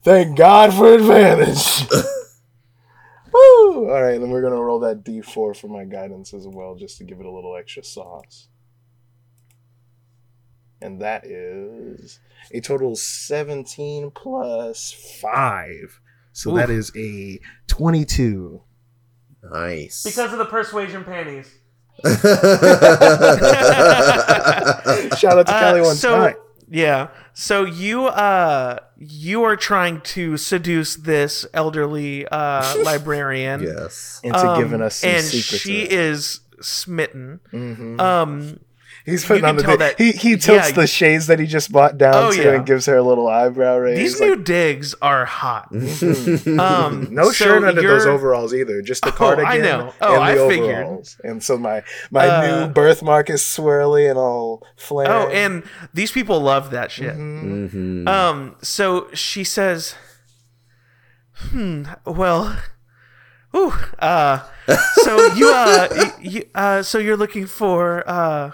thank 0.03 0.37
God 0.37 0.75
for 0.75 0.93
advantage. 0.93 1.87
Woo! 3.33 3.89
All 3.91 4.03
right, 4.03 4.19
then 4.21 4.31
we're 4.31 4.43
gonna 4.43 4.61
roll 4.63 4.81
that 4.81 5.05
D4 5.05 5.57
for 5.57 5.69
my 5.69 5.85
guidance 5.85 6.33
as 6.35 6.47
well, 6.47 6.75
just 6.77 6.99
to 6.99 7.05
give 7.05 7.19
it 7.21 7.27
a 7.27 7.31
little 7.31 7.57
extra 7.57 7.83
sauce. 7.83 8.49
And 10.85 11.01
that 11.01 11.25
is 11.27 12.21
a 12.53 12.61
total 12.61 12.95
17 12.95 14.11
plus 14.11 14.93
five. 15.23 16.01
So 16.33 16.55
that 16.57 16.69
is 16.69 16.93
a 16.97 17.41
22. 17.69 18.61
Nice. 19.51 20.03
Because 20.05 20.33
of 20.33 20.39
the 20.39 20.45
persuasion 20.45 21.05
panties. 21.05 21.51
Shout 25.19 25.39
out 25.39 25.47
to 25.47 25.53
Kelly 25.53 25.81
Uh, 25.81 25.85
one 25.85 25.95
so 25.97 26.17
time. 26.17 26.35
yeah, 26.69 27.09
so 27.33 27.65
you 27.65 28.07
uh 28.07 28.79
you 28.99 29.43
are 29.45 29.57
trying 29.57 30.01
to 30.01 30.37
seduce 30.37 30.97
this 30.97 31.47
elderly 31.55 32.27
uh 32.29 32.75
librarian. 32.83 33.63
yes. 33.63 34.21
Into 34.25 34.39
um, 34.39 34.61
giving 34.61 34.83
us 34.83 34.97
some 34.97 35.11
and 35.11 35.25
she 35.25 35.83
is 35.83 36.41
smitten. 36.61 37.41
Mhm. 37.53 38.01
Um, 38.01 38.59
He's 39.07 39.23
putting 39.23 39.45
on 39.45 39.57
the 39.57 39.63
tell 39.63 39.73
big- 39.73 39.81
that- 39.81 39.99
he 39.99 40.13
he 40.13 40.37
tilts 40.39 40.71
yeah, 40.71 40.75
the 40.75 40.87
shades 40.87 41.27
that 41.27 41.39
he 41.39 41.47
just 41.47 41.71
bought 41.71 41.99
down 41.99 42.15
Oh, 42.15 42.33
to 42.33 42.43
yeah. 42.43 42.53
and 42.55 42.65
gives 42.65 42.87
her 42.87 42.97
a 42.97 43.03
little 43.03 43.29
eyebrow 43.29 43.77
raise. 43.77 43.99
these 43.99 44.19
like, 44.19 44.31
new 44.31 44.37
digs 44.43 44.95
are 45.03 45.27
hot. 45.27 45.71
mhm. 45.71 46.59
Um, 46.59 47.09
no 47.15 47.25
so 47.27 47.33
shirt 47.33 47.65
under 47.65 47.83
those 47.83 48.07
overalls 48.07 48.55
either, 48.55 48.81
just 48.81 49.03
the 49.03 49.11
Oh, 49.11 49.13
cardigan 49.13 49.47
I 49.51 49.59
know. 49.59 49.93
Oh, 50.01 50.15
and 50.23 50.39
the 50.39 50.45
I 50.45 50.49
figured. 50.49 50.77
overalls. 50.87 51.17
And 51.23 51.43
so 51.43 51.59
my 51.59 51.83
my 52.11 52.27
Uh, 52.29 52.67
new 52.67 52.73
birthmark 52.73 53.29
is 53.29 53.43
swirly 53.43 54.09
and 54.09 54.19
all 54.19 54.67
flaring. 54.77 55.11
Oh, 55.13 55.29
and 55.29 55.65
these 55.93 56.11
people 56.11 56.41
love 56.41 56.71
that 56.71 56.91
shit. 56.91 57.15
Mhm. 57.15 57.71
Mhm. 58.05 58.09
Um, 58.09 58.57
so 58.63 59.09
she 59.13 59.45
says, 59.45 59.97
"Hmm. 61.51 61.85
Well, 62.07 62.57
ooh. 63.55 63.75
Uh, 63.99 64.41
so 65.03 65.27
you, 65.35 65.51
uh, 65.53 66.11
you, 66.21 66.45
uh, 66.55 66.83
so 66.83 66.99
you're 66.99 67.17
looking 67.17 67.47
for 67.47 68.03
uh, 68.09 68.53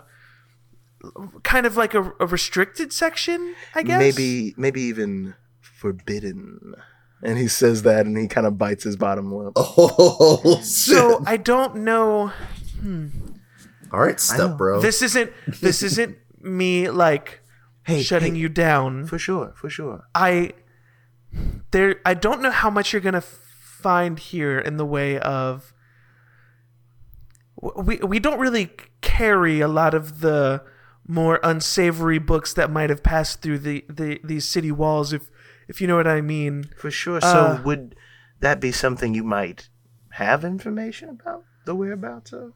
kind 1.43 1.67
of 1.67 1.77
like 1.77 1.95
a, 1.95 2.13
a 2.21 2.27
restricted 2.27 2.93
section, 2.93 3.55
I 3.75 3.83
guess. 3.83 3.99
maybe 3.99 4.55
maybe 4.57 4.83
even 4.83 5.35
forbidden. 5.61 6.75
And 7.23 7.37
he 7.37 7.49
says 7.49 7.83
that, 7.83 8.07
and 8.07 8.17
he 8.17 8.29
kind 8.29 8.47
of 8.47 8.57
bites 8.57 8.85
his 8.85 8.97
bottom 8.97 9.33
lip. 9.35 9.53
Oh 9.57 10.57
shit! 10.57 10.65
So 10.65 11.23
I 11.27 11.37
don't 11.37 11.77
know. 11.77 12.29
Hmm. 12.81 13.09
All 13.93 14.01
right, 14.01 14.19
step 14.21 14.57
bro. 14.57 14.81
This 14.81 15.03
isn't. 15.03 15.31
This 15.61 15.83
isn't 15.83 16.17
me 16.41 16.89
like 16.89 17.41
Hey, 17.85 18.03
shutting 18.03 18.35
hey, 18.35 18.41
you 18.41 18.49
down. 18.49 19.07
for 19.07 19.19
sure, 19.19 19.53
for 19.57 19.69
sure. 19.69 20.05
I 20.15 20.53
there 21.73 21.97
I 22.05 22.15
don't 22.15 22.41
know 22.43 22.51
how 22.51 22.71
much 22.71 22.93
you're 22.93 23.03
gonna 23.03 23.21
find 23.21 24.19
here 24.19 24.59
in 24.59 24.77
the 24.77 24.85
way 24.87 25.19
of 25.19 25.73
we 27.77 27.97
we 27.99 28.19
don't 28.19 28.39
really 28.39 28.71
carry 29.01 29.61
a 29.61 29.69
lot 29.69 29.95
of 29.95 30.21
the 30.21 30.63
more 31.07 31.41
unsavory 31.43 32.19
books 32.19 32.53
that 32.55 32.71
might 32.71 32.91
have 32.91 33.03
passed 33.03 33.43
through 33.43 33.59
the, 33.59 33.85
the 33.89 34.21
these 34.23 34.49
city 34.49 34.71
walls 34.73 35.13
if 35.13 35.29
if 35.69 35.81
you 35.81 35.87
know 35.87 35.97
what 35.97 36.07
I 36.07 36.21
mean. 36.21 36.71
For 36.77 36.91
sure. 36.91 37.21
So 37.21 37.27
Uh, 37.27 37.63
would 37.65 37.97
that 38.41 38.61
be 38.61 38.73
something 38.73 39.15
you 39.15 39.25
might 39.25 39.69
have 40.11 40.45
information 40.45 41.09
about 41.09 41.45
the 41.65 41.75
whereabouts 41.75 42.33
of? 42.33 42.53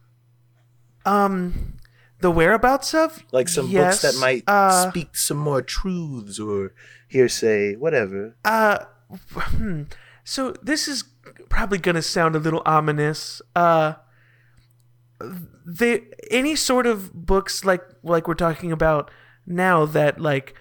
Um 1.05 1.77
the 2.19 2.31
whereabouts 2.31 2.93
of 2.93 3.23
Like 3.31 3.49
some 3.49 3.67
Yes, 3.67 4.01
books 4.01 4.13
that 4.15 4.19
might 4.21 4.43
uh, 4.47 4.89
speak 4.89 5.15
some 5.15 5.37
more 5.37 5.61
truths 5.61 6.39
or 6.39 6.73
hearsay, 7.07 7.75
whatever. 7.75 8.35
Uh, 8.45 8.85
hmm. 9.11 9.83
So 10.23 10.51
this 10.63 10.87
is 10.87 11.03
probably 11.49 11.77
gonna 11.77 12.01
sound 12.01 12.35
a 12.35 12.39
little 12.39 12.63
ominous. 12.65 13.41
Uh, 13.55 13.95
they 15.65 16.01
any 16.29 16.55
sort 16.55 16.85
of 16.85 17.13
books 17.13 17.63
like 17.63 17.83
like 18.03 18.27
we're 18.27 18.33
talking 18.33 18.71
about 18.71 19.09
now 19.45 19.85
that 19.85 20.19
like 20.19 20.53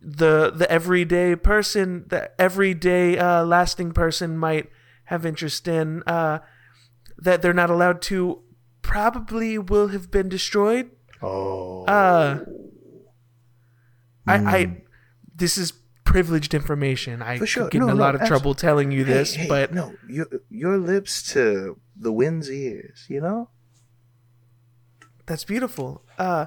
the 0.00 0.50
the 0.54 0.70
everyday 0.70 1.36
person, 1.36 2.04
the 2.08 2.30
everyday 2.40 3.18
uh, 3.18 3.44
lasting 3.44 3.92
person 3.92 4.36
might 4.36 4.68
have 5.04 5.24
interest 5.24 5.68
in, 5.68 6.02
uh, 6.06 6.40
that 7.16 7.40
they're 7.40 7.52
not 7.54 7.70
allowed 7.70 8.02
to, 8.02 8.42
probably 8.82 9.56
will 9.56 9.88
have 9.88 10.10
been 10.10 10.28
destroyed. 10.28 10.90
Oh, 11.22 11.84
Uh, 11.84 12.40
I, 14.26 14.34
I 14.58 14.82
this 15.34 15.56
is 15.56 15.72
privileged 16.04 16.52
information. 16.54 17.22
I 17.22 17.38
For 17.38 17.46
sure. 17.46 17.64
could 17.64 17.72
get 17.72 17.82
in 17.82 17.88
a 17.90 17.94
no, 17.94 18.00
lot 18.00 18.14
of 18.14 18.20
abso- 18.22 18.26
trouble 18.26 18.54
telling 18.54 18.90
you 18.90 19.04
Hey, 19.04 19.12
this, 19.12 19.34
hey, 19.34 19.48
but 19.48 19.72
no, 19.72 19.94
your 20.08 20.26
your 20.50 20.78
lips 20.78 21.22
to 21.34 21.78
the 21.96 22.12
wind's 22.12 22.50
ears. 22.50 23.06
You 23.08 23.20
know. 23.20 23.50
That's 25.26 25.44
beautiful. 25.44 26.02
Uh, 26.18 26.46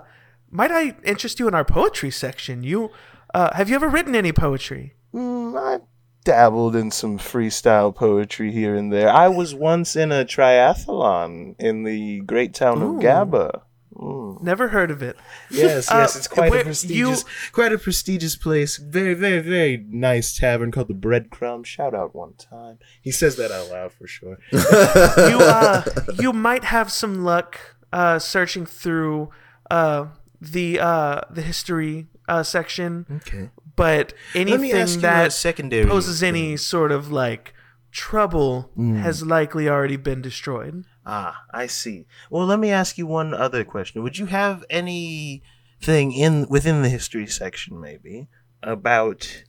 might 0.49 0.71
I 0.71 0.95
interest 1.03 1.39
you 1.39 1.47
in 1.47 1.53
our 1.53 1.65
poetry 1.65 2.11
section? 2.11 2.63
You 2.63 2.91
uh, 3.33 3.53
have 3.55 3.69
you 3.69 3.75
ever 3.75 3.87
written 3.89 4.15
any 4.15 4.31
poetry? 4.31 4.93
Mm, 5.13 5.57
I 5.59 5.81
dabbled 6.23 6.75
in 6.75 6.91
some 6.91 7.17
freestyle 7.17 7.93
poetry 7.95 8.51
here 8.51 8.75
and 8.75 8.91
there. 8.91 9.09
I 9.09 9.27
was 9.27 9.53
once 9.55 9.95
in 9.95 10.11
a 10.11 10.25
triathlon 10.25 11.55
in 11.59 11.83
the 11.83 12.21
great 12.21 12.53
town 12.53 12.81
Ooh. 12.81 12.95
of 12.95 13.01
Gaba. 13.01 13.61
Mm. 13.95 14.41
Never 14.41 14.69
heard 14.69 14.91
of 14.91 15.01
it. 15.01 15.17
Yes, 15.51 15.91
Uh, 15.91 15.97
yes, 15.97 16.15
it's 16.15 16.27
quite 16.27 16.51
where- 16.51 16.61
a 16.61 16.63
prestigious, 16.63 17.23
you- 17.23 17.51
quite 17.51 17.73
a 17.73 17.77
prestigious 17.77 18.35
place. 18.37 18.77
Very, 18.77 19.13
very, 19.13 19.39
very 19.39 19.85
nice 19.89 20.37
tavern 20.37 20.71
called 20.71 20.87
the 20.87 20.93
Breadcrumb. 20.93 21.65
Shout 21.65 21.93
out 21.93 22.15
one 22.15 22.33
time. 22.35 22.77
He 23.01 23.11
says 23.11 23.35
that 23.35 23.51
out 23.51 23.69
loud 23.69 23.91
for 23.91 24.07
sure. 24.07 24.37
You 24.51 25.37
uh, 25.39 25.83
you 26.19 26.31
might 26.33 26.63
have 26.65 26.91
some 26.91 27.23
luck 27.25 27.59
uh, 27.93 28.19
searching 28.19 28.65
through 28.65 29.29
uh, 29.71 30.07
the 30.41 30.79
uh, 30.79 31.21
the 31.29 31.41
history 31.41 32.07
uh, 32.27 32.43
section, 32.43 33.05
Okay. 33.17 33.49
but 33.75 34.13
anything 34.35 34.71
ask 34.73 34.93
you 34.93 34.99
a 34.99 35.01
that 35.01 35.33
secondary 35.33 35.85
poses 35.85 36.21
any 36.23 36.57
sort 36.57 36.91
of 36.91 37.11
like 37.11 37.53
trouble 37.91 38.71
Mm. 38.77 38.99
has 39.01 39.23
likely 39.25 39.67
already 39.67 39.97
been 39.97 40.21
destroyed. 40.21 40.85
Ah, 41.05 41.43
I 41.51 41.65
see. 41.67 42.05
Well, 42.29 42.45
let 42.45 42.59
me 42.59 42.69
ask 42.69 42.97
you 42.99 43.07
one 43.07 43.33
other 43.33 43.63
question. 43.63 44.03
Would 44.03 44.19
you 44.19 44.27
have 44.27 44.63
anything 44.69 46.11
in 46.13 46.45
within 46.49 46.83
the 46.83 46.89
history 46.89 47.25
section, 47.25 47.81
maybe, 47.81 48.27
about 48.61 49.43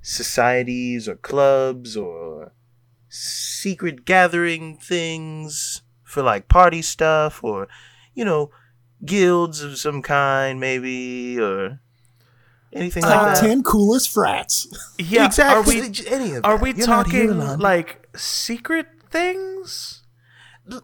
societies 0.00 1.08
or 1.08 1.16
clubs 1.16 1.96
or 1.96 2.52
secret 3.08 4.04
gathering 4.04 4.76
things 4.78 5.82
for 6.06 6.22
like 6.22 6.48
party 6.48 6.80
stuff 6.80 7.44
or, 7.44 7.68
you 8.14 8.24
know, 8.24 8.50
guilds 9.04 9.60
of 9.62 9.76
some 9.76 10.00
kind, 10.00 10.58
maybe, 10.58 11.38
or 11.38 11.80
anything 12.72 13.04
Uh, 13.04 13.08
like 13.08 13.16
Top 13.18 13.34
that? 13.34 13.40
ten 13.40 13.62
coolest 13.62 14.08
frats. 14.10 14.66
Yeah, 14.98 15.26
exactly. 15.26 15.78
Are 15.78 15.82
we 15.82 15.92
any 16.08 16.34
of 16.36 16.44
are 16.46 16.56
that. 16.56 16.62
we 16.62 16.72
You're 16.74 16.86
not 16.86 17.08
here, 17.10 17.26
talking 17.34 17.58
like 17.58 18.08
secret 18.16 18.86
things? 19.10 20.02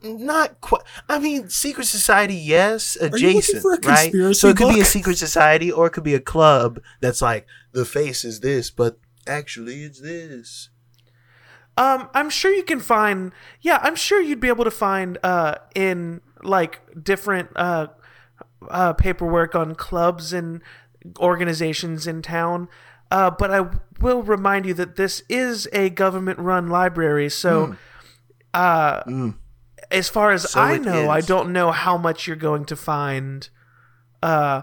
not 0.05 0.61
quite. 0.61 0.83
I 1.09 1.19
mean, 1.19 1.49
secret 1.49 1.87
society, 1.87 2.37
yes, 2.37 2.97
you 3.01 3.09
looking 3.09 3.29
adjacent, 3.31 3.63
for 3.63 3.75
a 3.75 3.79
right? 3.83 4.13
So 4.37 4.49
it 4.51 4.57
could 4.57 4.73
be 4.75 4.81
a 4.81 4.85
secret 4.85 5.19
society, 5.19 5.73
or 5.73 5.87
it 5.89 5.91
could 5.91 6.05
be 6.05 6.15
a 6.15 6.21
club 6.21 6.81
that's 7.01 7.21
like 7.23 7.47
the 7.73 7.85
face 7.85 8.25
is 8.25 8.41
this, 8.41 8.71
but 8.71 8.99
actually 9.27 9.83
it's 9.83 10.01
this. 10.01 10.69
Um, 11.77 12.09
I'm 12.15 12.29
sure 12.31 12.53
you 12.53 12.63
can 12.65 12.81
find. 12.81 13.33
Yeah, 13.61 13.79
I'm 13.83 13.97
sure 13.97 14.21
you'd 14.21 14.41
be 14.41 14.49
able 14.49 14.65
to 14.65 14.71
find 14.71 15.19
uh 15.23 15.55
in 15.75 16.21
like 16.43 16.81
different 17.03 17.51
uh, 17.57 17.87
uh 18.69 18.93
paperwork 18.93 19.55
on 19.55 19.75
clubs 19.75 20.33
and 20.33 20.61
organizations 21.19 22.07
in 22.07 22.23
town. 22.23 22.69
Uh, 23.11 23.31
but 23.31 23.51
I 23.51 23.69
will 24.01 24.23
remind 24.23 24.65
you 24.67 24.73
that 24.75 24.97
this 24.97 25.23
is 25.29 25.69
a 25.73 25.91
government-run 25.91 26.69
library, 26.69 27.29
so 27.29 27.77
uh, 28.55 29.03
Mm. 29.05 29.35
as 29.91 30.09
far 30.09 30.31
as 30.31 30.51
So 30.51 30.61
I 30.61 30.79
know, 30.79 31.11
I 31.11 31.21
don't 31.21 31.53
know 31.53 31.73
how 31.73 31.99
much 31.99 32.27
you're 32.27 32.37
going 32.37 32.65
to 32.67 32.77
find. 32.77 33.49
Uh, 34.23 34.63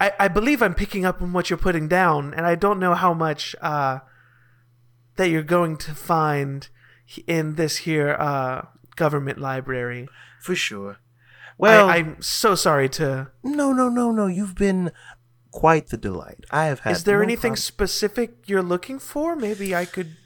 I, 0.00 0.12
I 0.18 0.28
believe 0.28 0.62
I'm 0.62 0.74
picking 0.74 1.04
up 1.04 1.20
on 1.20 1.34
what 1.34 1.50
you're 1.50 1.58
putting 1.58 1.88
down, 1.88 2.32
and 2.32 2.46
I 2.46 2.54
don't 2.54 2.78
know 2.78 2.94
how 2.94 3.12
much 3.12 3.54
uh, 3.60 3.98
that 5.16 5.28
you're 5.28 5.42
going 5.42 5.76
to 5.78 5.94
find 5.94 6.68
in 7.26 7.56
this 7.56 7.78
here 7.78 8.12
uh, 8.18 8.66
government 8.96 9.38
library. 9.38 10.08
For 10.40 10.54
sure. 10.54 10.98
Well, 11.58 11.88
I, 11.88 11.96
I'm 11.96 12.22
so 12.22 12.54
sorry 12.54 12.88
to. 12.90 13.30
no, 13.42 13.72
no, 13.72 13.88
no, 13.88 14.10
no. 14.10 14.26
You've 14.26 14.54
been 14.54 14.92
quite 15.50 15.88
the 15.88 15.96
delight. 15.98 16.44
I 16.50 16.66
have 16.66 16.80
had. 16.80 16.92
Is 16.92 17.04
there 17.04 17.18
no 17.18 17.22
anything 17.24 17.50
problem. 17.52 17.56
specific 17.56 18.30
you're 18.46 18.62
looking 18.62 18.98
for? 18.98 19.36
Maybe 19.36 19.74
I 19.74 19.84
could. 19.84 20.16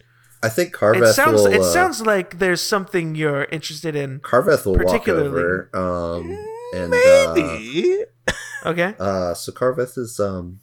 I 0.42 0.48
think 0.50 0.68
It 0.68 0.74
Carveth 0.74 1.14
sounds. 1.14 1.42
will. 1.42 1.46
it 1.52 1.60
uh, 1.60 1.64
sounds 1.72 2.02
like 2.02 2.38
there's 2.38 2.60
something 2.60 3.14
you're 3.14 3.44
interested 3.44 3.96
in. 3.96 4.20
Carveth 4.20 4.64
will 4.66 4.74
walk 4.74 4.84
particularly- 4.86 5.28
over. 5.28 5.70
Um, 5.74 6.30
and 6.74 6.92
uh, 6.94 7.32
Maybe. 7.34 8.04
Okay. 8.66 8.94
uh, 8.98 9.34
so 9.34 9.52
Carveth 9.52 9.96
is 9.98 10.18
um, 10.20 10.60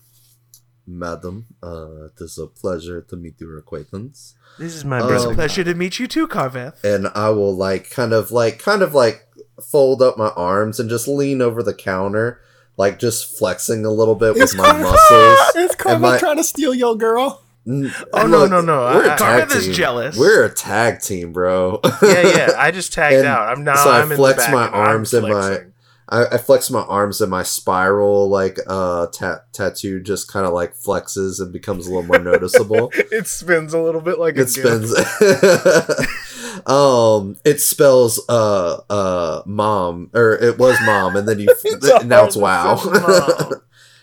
Madam. 0.87 1.45
Uh, 1.63 2.05
it 2.05 2.13
is 2.19 2.37
a 2.37 2.47
pleasure 2.47 3.01
to 3.01 3.15
meet 3.15 3.39
your 3.39 3.57
acquaintance. 3.57 4.35
this 4.59 4.75
is 4.75 4.83
my 4.85 4.99
Um. 4.99 5.35
Pleasure 5.35 5.63
to 5.63 5.73
meet 5.73 5.99
you 5.99 6.07
too, 6.07 6.27
Carveth. 6.27 6.83
and 6.83 7.07
I 7.15 7.29
will 7.29 7.55
like 7.55 7.89
kind 7.89 8.13
of 8.13 8.31
like 8.31 8.59
kind 8.59 8.81
of 8.81 8.93
like 8.93 9.27
fold 9.63 10.01
up 10.01 10.17
my 10.17 10.29
arms 10.29 10.79
and 10.79 10.89
just 10.89 11.07
lean 11.07 11.41
over 11.41 11.61
the 11.63 11.73
counter, 11.73 12.39
like 12.77 12.99
just 12.99 13.37
flexing 13.37 13.85
a 13.85 13.91
little 13.91 14.15
bit 14.15 14.33
with 14.33 14.43
It's 14.43 14.55
my 14.55 14.65
Carveth. 14.65 14.81
muscles. 14.83 15.37
It's 15.55 15.75
Carveth 15.75 16.01
my- 16.01 16.17
trying 16.17 16.37
to 16.37 16.43
steal 16.43 16.73
your 16.73 16.95
girl. 16.97 17.43
N- 17.67 17.93
Oh, 18.11 18.25
no, 18.25 18.39
look, 18.39 18.49
no, 18.49 18.61
no, 18.61 18.73
We're 18.95 19.09
I- 19.09 19.13
a 19.13 19.17
tag 19.17 19.47
Carveth 19.49 19.55
is 19.55 19.77
jealous. 19.77 20.17
We're 20.17 20.45
a 20.45 20.49
tag 20.53 20.99
team, 21.01 21.31
bro. 21.31 21.79
yeah, 22.01 22.21
yeah. 22.27 22.51
I 22.57 22.71
just 22.71 22.91
tagged 22.91 23.17
And 23.17 23.27
out. 23.27 23.49
I'm 23.55 23.63
now. 23.63 23.75
so 23.75 23.91
I 23.91 24.01
I'm 24.01 24.11
in 24.11 24.17
flex 24.17 24.37
the 24.47 24.51
back 24.51 24.71
my 24.71 24.77
arms 24.77 25.13
and 25.13 25.27
my- 25.27 25.29
flexing. 25.31 25.70
I, 26.11 26.25
I 26.33 26.37
flex 26.37 26.69
my 26.69 26.81
arms 26.81 27.21
and 27.21 27.31
my 27.31 27.41
spiral 27.43 28.27
like 28.29 28.59
uh 28.67 29.07
ta- 29.07 29.41
tattoo 29.53 30.01
just 30.01 30.27
kind 30.31 30.45
of 30.45 30.51
like 30.53 30.75
flexes 30.75 31.39
and 31.39 31.53
becomes 31.53 31.87
a 31.87 31.89
little 31.89 32.03
more 32.03 32.19
noticeable. 32.19 32.91
it 32.95 33.27
spins 33.27 33.73
a 33.73 33.79
little 33.81 34.01
bit 34.01 34.19
like 34.19 34.35
it 34.37 34.49
spins. 34.49 34.93
um, 36.67 37.37
it 37.45 37.59
spells 37.61 38.19
uh 38.29 38.81
uh 38.89 39.41
mom 39.45 40.09
or 40.13 40.33
it 40.33 40.57
was 40.57 40.77
mom 40.85 41.15
and 41.15 41.27
then 41.27 41.39
you 41.39 41.47
It's 41.63 42.03
now 42.05 42.25
it's 42.25 42.35
wow. 42.35 42.75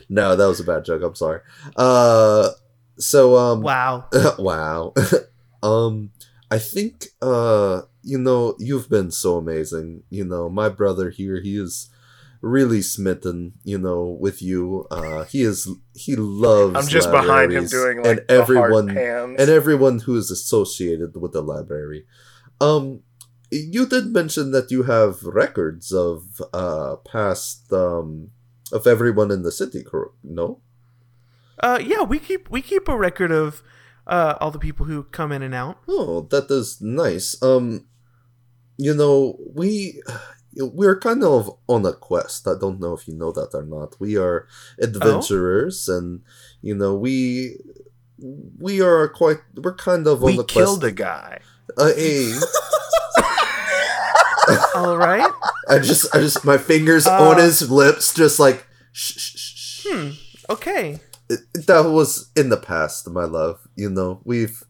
no, 0.09 0.35
that 0.35 0.47
was 0.47 0.61
a 0.61 0.65
bad 0.65 0.85
joke. 0.85 1.03
I'm 1.03 1.15
sorry. 1.15 1.41
Uh, 1.77 2.51
so 2.99 3.37
um, 3.37 3.61
Wow. 3.61 4.09
wow. 4.39 4.95
um, 5.63 6.11
I 6.51 6.59
think 6.59 7.09
uh, 7.21 7.83
you 8.03 8.19
know, 8.19 8.57
you've 8.59 8.89
been 8.89 9.11
so 9.11 9.37
amazing. 9.37 10.03
You 10.09 10.25
know, 10.25 10.49
my 10.49 10.69
brother 10.71 11.11
here, 11.11 11.41
he 11.43 11.59
is 11.59 11.91
really 12.41 12.83
smitten. 12.83 13.55
You 13.65 13.79
know, 13.79 14.17
with 14.21 14.43
you. 14.43 14.87
Uh, 14.91 15.25
he 15.25 15.43
is. 15.43 15.69
He 15.95 16.17
loves. 16.17 16.77
I'm 16.77 16.89
just 16.89 17.11
behind 17.11 17.53
him 17.53 17.67
doing 17.67 17.99
like 17.99 18.07
and 18.07 18.19
the 18.19 18.33
everyone 18.33 18.89
heart 18.89 18.99
pans. 18.99 19.37
and 19.41 19.51
everyone 19.51 20.01
who 20.01 20.17
is 20.17 20.31
associated 20.31 21.17
with 21.17 21.33
the 21.33 21.43
library. 21.43 22.07
Um, 22.61 23.03
you 23.51 23.87
did 23.87 24.07
mention 24.13 24.51
that 24.53 24.71
you 24.71 24.83
have 24.85 25.23
records 25.23 25.93
of 25.93 26.43
uh 26.53 26.97
past 26.97 27.73
um 27.73 28.31
of 28.73 28.87
everyone 28.87 29.31
in 29.31 29.43
the 29.43 29.53
city, 29.53 29.83
cor- 29.83 30.13
no? 30.23 30.61
Uh, 31.61 31.81
yeah, 31.83 32.03
we 32.03 32.19
keep 32.19 32.51
we 32.51 32.61
keep 32.63 32.89
a 32.89 32.97
record 32.97 33.33
of 33.33 33.63
uh 34.07 34.35
all 34.41 34.51
the 34.51 34.59
people 34.59 34.87
who 34.87 35.05
come 35.05 35.33
in 35.33 35.43
and 35.43 35.55
out. 35.55 35.79
Oh, 35.89 36.23
that 36.31 36.51
is 36.51 36.81
nice. 36.81 37.41
Um, 37.43 37.87
you 38.77 38.95
know, 38.95 39.39
we 39.55 40.03
we're 40.59 40.99
kind 40.99 41.23
of 41.25 41.51
on 41.69 41.85
a 41.87 41.93
quest. 41.93 42.47
I 42.49 42.55
don't 42.61 42.81
know 42.81 42.95
if 42.95 43.07
you 43.09 43.15
know 43.15 43.33
that 43.33 43.51
or 43.55 43.65
not. 43.65 43.99
We 44.01 44.17
are 44.17 44.47
adventurers, 44.81 45.89
and 45.89 46.23
you 46.63 46.75
know, 46.75 46.95
we 46.95 47.57
we 48.59 48.81
are 48.81 49.09
quite. 49.09 49.39
We're 49.55 49.75
kind 49.77 50.07
of 50.07 50.23
on 50.23 50.27
we 50.27 50.37
the 50.37 50.45
killed 50.45 50.81
quest. 50.81 50.93
a 50.93 50.95
guy. 50.95 51.39
Uh, 51.77 51.93
hey, 51.95 52.33
All 54.75 54.97
right. 54.97 55.31
I 55.69 55.79
just, 55.79 56.15
I 56.15 56.21
just, 56.21 56.45
my 56.45 56.57
fingers 56.57 57.07
Uh, 57.07 57.29
on 57.29 57.39
his 57.39 57.71
lips, 57.71 58.15
just 58.15 58.39
like. 58.39 58.67
Shh, 58.93 59.19
shh, 59.19 59.37
shh, 59.37 59.57
shh. 59.57 59.87
Hmm. 59.89 60.11
Okay. 60.51 61.01
It- 61.29 61.67
that 61.67 61.81
was 61.91 62.31
in 62.35 62.49
the 62.49 62.57
past, 62.57 63.09
my 63.11 63.25
love. 63.25 63.61
You 63.77 63.91
know, 63.91 64.21
we've 64.25 64.65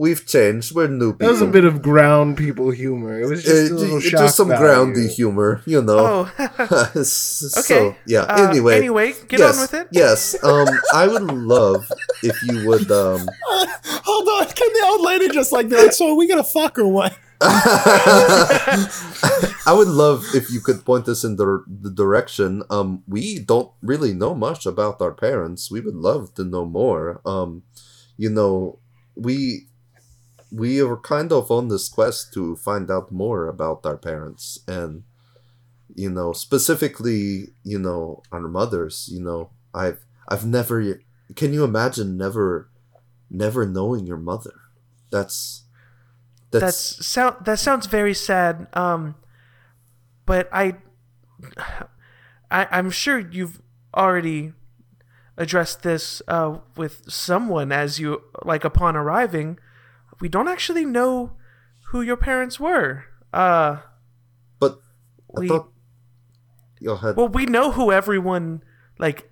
we've 0.00 0.24
changed. 0.24 0.74
We're 0.74 0.88
new 0.88 1.12
people. 1.12 1.26
That 1.26 1.32
was 1.32 1.42
a 1.42 1.46
bit 1.52 1.64
of 1.68 1.82
ground 1.82 2.38
people 2.38 2.70
humor. 2.70 3.20
It 3.20 3.28
was 3.28 3.44
just 3.44 3.70
Uh, 3.70 3.74
a 3.74 3.76
little 3.76 4.00
just 4.00 4.34
some 4.36 4.48
value. 4.48 4.64
groundy 4.64 5.08
humor, 5.12 5.60
you 5.66 5.82
know. 5.82 6.24
Oh. 6.38 7.02
so, 7.04 7.60
Okay. 7.60 7.96
yeah. 8.06 8.20
Uh, 8.24 8.48
anyway, 8.48 8.78
Anyway, 8.78 9.12
get 9.28 9.40
yes, 9.40 9.56
on 9.56 9.60
with 9.62 9.74
it. 9.74 9.88
Yes. 9.92 10.34
Um, 10.42 10.68
I 10.94 11.04
would 11.06 11.28
love 11.56 11.84
if 12.24 12.36
you 12.42 12.66
would. 12.66 12.90
Um, 12.90 13.28
Hold 14.08 14.26
on, 14.40 14.46
can 14.48 14.70
the 14.72 14.84
old 14.88 15.02
lady 15.04 15.28
just 15.28 15.52
like 15.52 15.68
be 15.68 15.76
like, 15.76 15.92
so 15.92 16.08
are 16.10 16.16
we 16.16 16.26
gonna 16.26 16.42
fuck 16.44 16.78
or 16.78 16.88
what? 16.88 17.12
I 19.66 19.72
would 19.76 19.88
love 19.88 20.24
if 20.34 20.50
you 20.50 20.60
could 20.60 20.84
point 20.84 21.08
us 21.08 21.24
in 21.24 21.36
the, 21.36 21.64
the 21.68 21.90
direction. 21.90 22.62
Um, 22.70 23.02
we 23.06 23.38
don't 23.38 23.70
really 23.82 24.12
know 24.14 24.34
much 24.34 24.66
about 24.66 25.00
our 25.00 25.12
parents. 25.12 25.70
We 25.70 25.80
would 25.80 25.94
love 25.94 26.34
to 26.34 26.44
know 26.44 26.64
more. 26.64 27.20
Um, 27.24 27.62
you 28.16 28.30
know, 28.30 28.78
we 29.16 29.68
we 30.52 30.80
are 30.80 30.96
kind 30.96 31.32
of 31.32 31.50
on 31.50 31.68
this 31.68 31.88
quest 31.88 32.32
to 32.34 32.56
find 32.56 32.90
out 32.90 33.12
more 33.12 33.46
about 33.46 33.86
our 33.86 33.96
parents 33.96 34.58
and 34.66 35.04
you 35.94 36.10
know 36.10 36.32
specifically 36.32 37.48
you 37.64 37.78
know 37.78 38.22
our 38.32 38.40
mothers 38.40 39.08
you 39.12 39.22
know 39.22 39.50
i've 39.74 40.04
i've 40.28 40.46
never 40.46 41.00
can 41.36 41.52
you 41.52 41.64
imagine 41.64 42.16
never 42.16 42.70
never 43.30 43.64
knowing 43.64 44.06
your 44.06 44.16
mother. 44.16 44.54
That's 45.10 45.64
that's, 46.50 46.62
That's 46.62 47.06
sound 47.06 47.36
that 47.44 47.58
sounds 47.58 47.86
very 47.86 48.14
sad. 48.14 48.66
Um, 48.72 49.14
but 50.26 50.48
I, 50.52 50.76
I 52.50 52.66
I'm 52.70 52.90
sure 52.90 53.18
you've 53.18 53.62
already 53.96 54.52
addressed 55.36 55.82
this 55.82 56.20
uh, 56.28 56.58
with 56.76 57.02
someone 57.08 57.72
as 57.72 57.98
you 57.98 58.22
like 58.44 58.64
upon 58.64 58.96
arriving. 58.96 59.58
We 60.20 60.28
don't 60.28 60.48
actually 60.48 60.84
know 60.84 61.32
who 61.88 62.02
your 62.02 62.16
parents 62.16 62.60
were. 62.60 63.04
Uh, 63.32 63.78
but 64.58 64.80
I 65.36 65.40
we- 65.40 65.48
thought 65.48 65.68
you 66.80 66.96
had 66.96 67.16
well, 67.16 67.28
we 67.28 67.46
know 67.46 67.72
who 67.72 67.92
everyone 67.92 68.62
like 68.98 69.30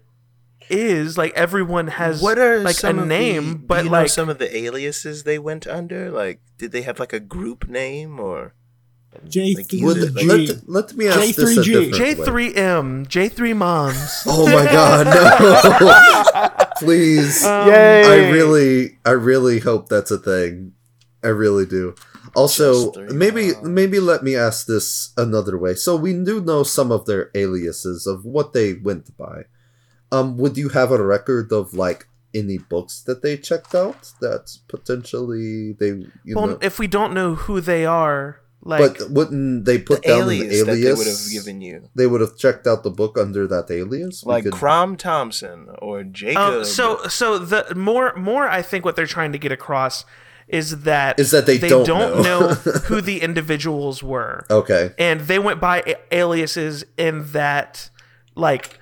is. 0.70 1.16
Like 1.18 1.32
everyone 1.34 1.86
has 1.88 2.20
What 2.22 2.38
are 2.38 2.58
like 2.60 2.76
some 2.76 2.98
a 2.98 3.02
of 3.02 3.08
name, 3.08 3.52
the, 3.52 3.58
but 3.58 3.78
do 3.78 3.84
you 3.84 3.90
know 3.90 3.96
like 3.98 4.08
some 4.10 4.28
of 4.28 4.38
the 4.38 4.54
aliases 4.56 5.24
they 5.24 5.38
went 5.38 5.66
under? 5.66 6.10
Like, 6.10 6.40
did 6.58 6.72
they 6.72 6.82
have 6.82 6.98
like 7.00 7.12
a 7.12 7.20
group 7.20 7.68
name 7.68 8.20
or? 8.20 8.54
J 9.26 9.54
Like, 9.56 9.68
three 9.70 9.82
would- 9.82 9.96
Would- 9.96 10.14
Like- 10.14 10.24
G. 10.26 10.46
let, 10.48 10.68
let 10.68 10.94
me 10.94 11.08
ask 11.08 11.18
this 11.36 11.56
a 11.56 11.60
J3G. 11.62 11.64
different 11.64 11.94
J 11.94 12.14
way. 12.14 12.24
three 12.26 12.54
M, 12.54 13.06
J 13.06 13.28
three 13.30 13.54
moms. 13.54 14.22
Oh 14.26 14.44
my 14.46 14.64
god, 14.66 15.06
no. 15.06 16.66
Please. 16.78 17.44
Um, 17.44 17.68
I 17.72 18.30
really 18.30 18.98
I 19.06 19.12
really 19.12 19.60
hope 19.60 19.88
that's 19.88 20.10
a 20.10 20.18
thing. 20.18 20.74
I 21.28 21.30
really 21.44 21.66
do. 21.78 21.94
Also, 22.34 22.92
maybe 23.24 23.44
moms. 23.52 23.68
maybe 23.78 23.98
let 24.12 24.20
me 24.28 24.32
ask 24.48 24.58
this 24.66 25.12
another 25.16 25.56
way. 25.64 25.74
So 25.74 25.90
we 25.96 26.12
do 26.30 26.40
know 26.50 26.62
some 26.62 26.90
of 26.96 27.00
their 27.08 27.24
aliases 27.42 28.06
of 28.12 28.24
what 28.24 28.48
they 28.56 28.68
went 28.88 29.06
by. 29.16 29.38
Um 30.16 30.26
would 30.40 30.56
you 30.62 30.68
have 30.78 30.90
a 30.92 31.00
record 31.16 31.48
of 31.60 31.64
like 31.86 32.00
any 32.42 32.58
books 32.74 32.94
that 33.08 33.20
they 33.24 33.34
checked 33.48 33.74
out 33.84 34.00
that 34.24 34.44
potentially 34.74 35.72
they 35.80 35.90
you 36.28 36.34
well, 36.36 36.46
know 36.48 36.58
if 36.70 36.78
we 36.82 36.86
don't 36.86 37.12
know 37.18 37.30
who 37.44 37.60
they 37.60 37.84
are, 37.86 38.40
like 38.62 38.80
but 38.98 39.10
wouldn't 39.16 39.64
they 39.68 39.78
put 39.90 40.02
The 40.02 40.08
down 40.08 40.20
alias 40.28 40.60
an 40.60 40.66
that 40.66 40.72
alias? 40.72 40.84
they 40.84 40.98
would 41.00 41.06
have 41.14 41.26
given 41.32 41.60
you, 41.68 41.76
They 41.98 42.06
would 42.06 42.20
have 42.26 42.36
checked 42.44 42.66
out 42.66 42.82
the 42.82 42.90
book 43.02 43.16
under 43.18 43.46
that 43.54 43.70
alias. 43.70 44.16
We 44.24 44.32
like 44.34 44.44
could- 44.44 44.52
Crom 44.60 44.96
Thompson 44.96 45.68
or 45.80 46.04
Jacob. 46.04 46.42
Um, 46.60 46.64
so 46.64 46.84
so 47.08 47.38
the 47.38 47.74
more 47.74 48.14
more 48.16 48.44
I 48.48 48.62
think 48.62 48.84
what 48.84 48.94
they're 48.96 49.14
trying 49.18 49.32
to 49.32 49.38
get 49.38 49.52
across 49.52 50.04
is 50.48 50.80
that 50.82 51.18
Is 51.20 51.30
that 51.32 51.46
they 51.46 51.58
don't 51.58 51.86
know. 51.86 52.22
know 52.22 52.48
who 52.88 53.00
the 53.00 53.20
individuals 53.20 54.02
were, 54.02 54.46
Okay. 54.50 54.92
and 54.98 55.20
they 55.22 55.38
went 55.38 55.60
by 55.60 55.82
a- 55.86 55.96
aliases 56.16 56.84
in 56.96 57.30
that 57.32 57.90
like 58.34 58.78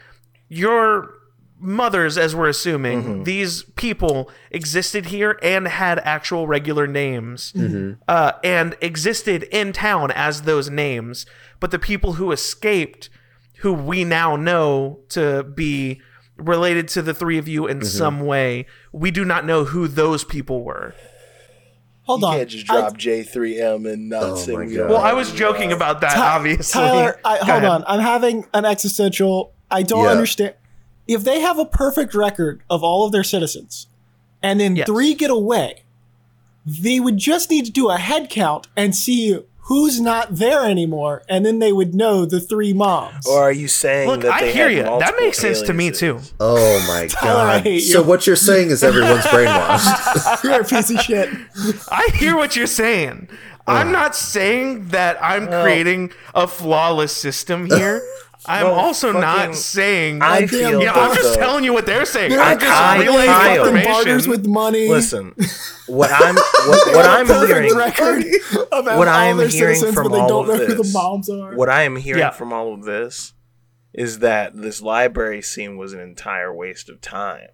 your 0.49 1.11
mothers, 1.59 2.19
as 2.19 2.37
we're 2.37 2.49
assuming, 2.49 3.03
Mm-hmm. 3.03 3.23
these 3.25 3.63
people 3.77 4.31
existed 4.51 5.07
here 5.07 5.39
and 5.43 5.67
had 5.67 5.99
actual 6.01 6.47
regular 6.47 6.87
names, 6.87 7.53
Mm-hmm. 7.57 8.01
uh, 8.07 8.33
and 8.45 8.77
existed 8.81 9.45
in 9.45 9.73
town 9.73 10.11
as 10.13 10.43
those 10.43 10.69
names. 10.71 11.27
But 11.59 11.71
the 11.71 11.79
people 11.79 12.15
who 12.15 12.31
escaped, 12.31 13.09
who 13.61 13.73
we 13.73 14.05
now 14.05 14.37
know 14.37 15.01
to 15.11 15.43
be 15.43 16.01
related 16.37 16.87
to 16.89 17.01
the 17.01 17.15
three 17.15 17.39
of 17.39 17.49
you 17.49 17.67
in 17.67 17.79
Mm-hmm. 17.79 17.87
some 17.87 18.21
way, 18.21 18.67
we 18.93 19.11
do 19.11 19.25
not 19.25 19.47
know 19.47 19.65
who 19.65 19.89
those 19.89 20.23
people 20.25 20.63
were. 20.63 20.95
Hold 22.07 22.21
you 22.23 22.27
on. 22.29 22.37
can't 22.39 22.49
just 22.51 22.71
I- 22.71 22.81
drop 22.81 22.97
J 22.97 23.23
three 23.23 23.61
M 23.61 23.85
and 23.87 24.09
not 24.09 24.23
Oh 24.23 24.37
say 24.37 24.53
my 24.53 24.61
we 24.61 24.67
God. 24.75 24.77
don't 24.83 24.89
Well, 24.91 25.01
I 25.03 25.13
was 25.13 25.33
joking 25.33 25.73
about 25.73 26.01
that, 26.01 26.15
Ty- 26.15 26.37
obviously. 26.37 26.81
Tyler, 26.81 27.21
I, 27.25 27.37
hold 27.39 27.49
ahead. 27.49 27.65
on. 27.65 27.85
I'm 27.87 28.01
having 28.01 28.47
an 28.55 28.65
existential. 28.65 29.53
I 29.71 29.83
don't 29.83 30.05
Yeah. 30.05 30.11
understand. 30.11 30.55
If 31.09 31.25
they 31.25 31.41
have 31.41 31.59
a 31.59 31.65
perfect 31.67 32.15
record 32.15 32.63
of 32.71 32.83
all 32.83 33.05
of 33.07 33.13
their 33.13 33.25
citizens, 33.25 33.87
and 34.43 34.59
then 34.61 34.77
Yes. 34.77 34.87
three 34.87 35.15
get 35.15 35.31
away, 35.31 35.83
they 36.65 36.99
would 37.01 37.17
just 37.17 37.51
need 37.51 37.65
to 37.67 37.71
do 37.73 37.89
a 37.91 37.97
head 37.97 38.29
count 38.31 38.67
and 38.77 38.95
see 38.95 39.39
who's 39.67 40.01
not 40.01 40.37
there 40.37 40.65
anymore, 40.65 41.23
and 41.29 41.45
then 41.45 41.59
they 41.59 41.73
would 41.73 41.95
know 41.95 42.25
the 42.25 42.41
three 42.41 42.73
moms. 42.73 43.27
Or 43.27 43.43
are 43.43 43.53
you 43.53 43.69
saying 43.69 44.09
Look, 44.09 44.23
that 44.23 44.43
I 44.43 44.47
hear 44.51 44.69
you. 44.69 44.83
That 44.83 45.15
makes 45.19 45.39
sense 45.39 45.63
to 45.63 45.73
me 45.73 45.91
too. 45.91 46.21
Oh 46.41 46.85
my 46.87 47.07
Tyler, 47.11 47.41
I 47.41 47.57
god. 47.59 47.63
hate 47.65 47.81
So 47.81 48.01
you. 48.01 48.07
what 48.07 48.27
you're 48.27 48.37
saying 48.37 48.71
is 48.71 48.83
everyone's 48.83 49.25
brainwashed. 49.25 50.43
You're 50.45 50.61
a 50.61 50.65
piece 50.65 50.91
of 50.91 51.01
shit. 51.01 51.29
I 51.91 52.09
hear 52.15 52.37
what 52.37 52.57
you're 52.57 52.67
saying. 52.67 53.29
I'm 53.67 53.89
uh. 53.89 53.93
not 53.93 54.15
saying 54.15 54.89
that 54.89 55.19
I'm 55.21 55.49
oh. 55.49 55.63
creating 55.63 56.13
a 56.35 56.47
flawless 56.47 57.13
system 57.13 57.67
here. 57.67 58.03
I'm 58.49 58.65
Well, 58.67 58.75
also 58.75 59.13
not 59.13 59.55
saying. 59.57 60.23
I 60.23 60.41
Goddamn 60.43 60.49
feel 60.49 60.83
yeah, 60.83 60.93
I'm 60.93 61.09
that 61.11 61.17
just 61.17 61.35
though- 61.35 61.41
telling 61.41 61.65
you 61.65 61.73
what 61.73 61.87
they're 61.87 62.05
saying. 62.05 62.31
They're 62.31 62.41
I'm 62.41 62.59
just 62.59 62.73
I- 62.73 62.99
relaying 63.05 63.27
Kyle. 63.31 63.65
fucking 63.65 63.85
barters 63.85 64.07
information. 64.27 64.31
with 64.31 64.47
money. 64.47 64.89
Listen, 64.89 65.35
what 65.87 66.11
I'm 66.13 66.35
what, 66.35 66.95
what 66.95 67.07
I'm 67.07 67.27
hearing 67.47 67.75
record 67.75 68.25
of 68.73 68.85
what 68.87 69.09
all 69.09 69.15
I'm 69.15 69.37
hearing 69.39 69.51
citizens, 69.51 69.95
from 69.95 70.13
all 70.13 70.41
of 70.43 70.47
know 70.49 70.67
the 70.67 70.75
this- 70.77 70.93
moms 70.95 71.29
are. 71.29 71.55
what 71.57 71.69
I 71.69 71.83
am 71.83 71.97
hearing 71.97 72.21
Yeah. 72.21 72.31
from 72.31 72.53
all 72.53 72.73
of 72.75 72.85
this 72.85 73.33
is 73.93 74.19
that 74.21 74.55
this 74.55 74.83
library 74.83 75.41
scene 75.43 75.77
was 75.77 75.93
an 75.93 76.01
entire 76.01 76.55
waste 76.55 76.89
of 76.89 77.01
time. 77.01 77.49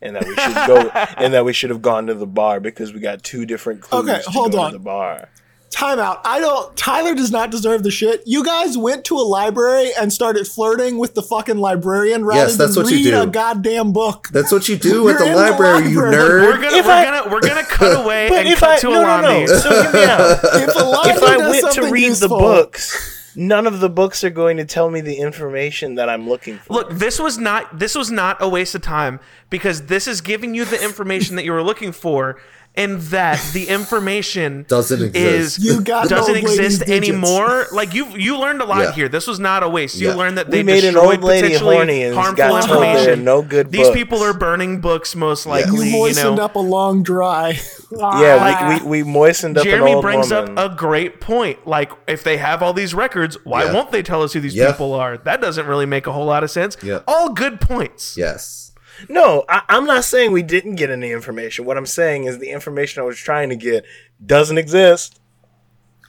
And 0.00 0.14
that 0.14 0.24
we 0.28 0.36
should 0.36 0.54
go 0.68 0.88
and 1.24 1.34
that 1.34 1.44
we 1.44 1.52
should 1.52 1.70
have 1.70 1.82
gone 1.82 2.06
to 2.06 2.14
the 2.14 2.26
bar 2.28 2.60
because 2.60 2.92
we 2.92 3.00
got 3.00 3.24
two 3.24 3.44
different 3.44 3.80
clues 3.80 4.08
Okay, 4.08 4.22
to 4.22 4.30
hold 4.30 4.52
go 4.52 4.60
on. 4.60 4.70
to 4.72 4.78
the 4.78 4.84
bar. 4.84 5.28
Time 5.70 5.98
out. 5.98 6.20
I 6.24 6.40
don't. 6.40 6.74
Tyler 6.78 7.14
does 7.14 7.30
not 7.30 7.50
deserve 7.50 7.82
the 7.82 7.90
shit. 7.90 8.22
You 8.24 8.42
guys 8.42 8.78
went 8.78 9.04
to 9.06 9.16
a 9.16 9.22
library 9.22 9.90
and 10.00 10.10
started 10.10 10.46
flirting 10.48 10.96
with 10.98 11.14
the 11.14 11.22
fucking 11.22 11.58
librarian 11.58 12.24
rather 12.24 12.40
Yes, 12.48 12.56
that's 12.56 12.74
than 12.74 12.84
what 12.84 12.90
you 12.92 12.98
read 13.04 13.10
do. 13.10 13.20
a 13.22 13.26
goddamn 13.26 13.92
book. 13.92 14.28
That's 14.32 14.50
what 14.50 14.66
you 14.68 14.76
do 14.78 15.08
at 15.10 15.18
the 15.18 15.26
in 15.26 15.32
the 15.32 15.36
library, 15.36 15.90
you 15.90 16.00
library. 16.02 16.14
nerd. 16.16 16.42
We're 16.46 16.62
gonna 16.62 16.76
If 16.78 16.86
we're 16.86 16.92
I- 16.92 17.04
gonna 17.04 17.30
we're 17.32 17.40
gonna 17.40 17.64
cut 17.64 18.00
away 18.04 18.28
and 18.32 18.48
if 18.48 18.60
cut 18.60 18.70
I 18.70 18.78
to 18.78 18.86
no 18.88 19.02
no 19.02 19.20
no, 19.20 19.46
so 19.46 19.82
hear 19.82 19.92
me 19.92 20.04
out. 20.04 20.38
If 20.44 20.74
a 20.74 21.10
if 21.16 21.22
I 21.22 21.36
went 21.36 21.72
to 21.74 21.82
read 21.90 22.02
useful, 22.02 22.28
the 22.28 22.34
books, 22.38 23.32
none 23.36 23.66
of 23.66 23.80
the 23.80 23.90
books 23.90 24.24
are 24.24 24.30
going 24.30 24.56
to 24.56 24.64
tell 24.64 24.90
me 24.90 25.02
the 25.02 25.16
information 25.16 25.96
that 25.96 26.08
I'm 26.08 26.26
looking 26.26 26.56
for. 26.58 26.72
Look, 26.72 26.90
this 26.92 27.20
was 27.20 27.36
not 27.36 27.78
this 27.78 27.94
was 27.94 28.10
not 28.10 28.38
a 28.40 28.48
waste 28.48 28.74
of 28.74 28.80
time 28.80 29.20
because 29.50 29.82
this 29.86 30.08
is 30.08 30.22
giving 30.22 30.54
you 30.54 30.64
the 30.64 30.82
information 30.82 31.36
that 31.36 31.44
you 31.44 31.52
were 31.52 31.62
looking 31.62 31.92
for, 31.92 32.40
and 32.78 33.00
that 33.12 33.38
the 33.52 33.68
information 33.68 34.64
Doesn't 34.68 35.02
exist. 35.02 35.58
Is 35.58 35.64
You 35.64 35.80
got 35.82 36.08
doesn't 36.08 36.36
exist 36.36 36.82
anymore. 36.82 37.66
Like 37.72 37.92
you 37.92 38.06
you 38.16 38.38
learned 38.38 38.62
a 38.62 38.64
lot 38.64 38.80
Yeah. 38.82 38.92
here. 38.92 39.08
This 39.08 39.26
was 39.26 39.38
not 39.40 39.62
a 39.62 39.68
waste. 39.68 39.96
You 39.96 40.08
Yeah. 40.08 40.14
learned 40.14 40.38
that 40.38 40.46
we 40.46 40.58
they 40.58 40.62
made 40.62 40.84
an 40.84 40.94
destroyed 40.94 41.18
old 41.18 41.24
lady 41.24 41.48
potentially 41.48 41.74
horny 41.76 42.02
and 42.04 42.14
harmful 42.14 42.36
got 42.36 42.64
told 42.64 42.82
there 42.82 42.88
are 42.90 42.94
information. 42.98 43.24
no 43.24 43.42
good 43.42 43.70
These 43.72 43.88
books. 43.88 43.96
people 43.98 44.22
are 44.22 44.32
burning 44.32 44.80
books 44.80 45.14
most 45.16 45.44
likely. 45.46 45.76
you 45.78 45.82
You, 45.84 45.92
moistened 45.92 46.36
know. 46.36 46.44
up 46.44 46.54
a 46.54 46.60
long 46.60 47.02
dry. 47.02 47.58
yeah, 47.90 48.68
we, 48.70 48.84
we, 48.84 49.02
we 49.02 49.10
moistened 49.10 49.58
up 49.58 49.64
Jeremy 49.64 49.90
an 49.90 49.94
old 49.96 50.02
brings 50.02 50.30
woman. 50.30 50.58
up 50.58 50.72
a 50.72 50.74
great 50.76 51.20
point. 51.20 51.66
Like, 51.66 51.90
if 52.06 52.22
they 52.22 52.36
have 52.36 52.62
all 52.62 52.72
these 52.72 52.94
records, 52.94 53.36
why 53.44 53.64
Yeah. 53.64 53.72
won't 53.72 53.90
they 53.92 54.02
tell 54.02 54.22
us 54.22 54.32
who 54.34 54.40
these 54.40 54.54
Yeah. 54.54 54.70
people 54.72 54.92
are? 54.94 55.18
That 55.18 55.40
doesn't 55.40 55.66
really 55.66 55.86
make 55.86 56.06
a 56.06 56.12
whole 56.12 56.26
lot 56.26 56.44
of 56.44 56.50
sense. 56.50 56.76
Yeah. 56.82 57.00
All 57.08 57.30
good 57.32 57.60
points. 57.60 58.14
yes. 58.16 58.67
No, 59.08 59.44
I, 59.48 59.62
I'm 59.68 59.84
not 59.84 60.04
saying 60.04 60.32
we 60.32 60.42
didn't 60.42 60.76
get 60.76 60.90
any 60.90 61.12
information. 61.12 61.64
What 61.64 61.76
I'm 61.76 61.86
saying 61.86 62.24
is 62.24 62.38
the 62.38 62.50
information 62.50 63.02
I 63.02 63.06
was 63.06 63.16
trying 63.18 63.48
to 63.50 63.56
get 63.56 63.84
doesn't 64.24 64.58
exist. 64.58 65.20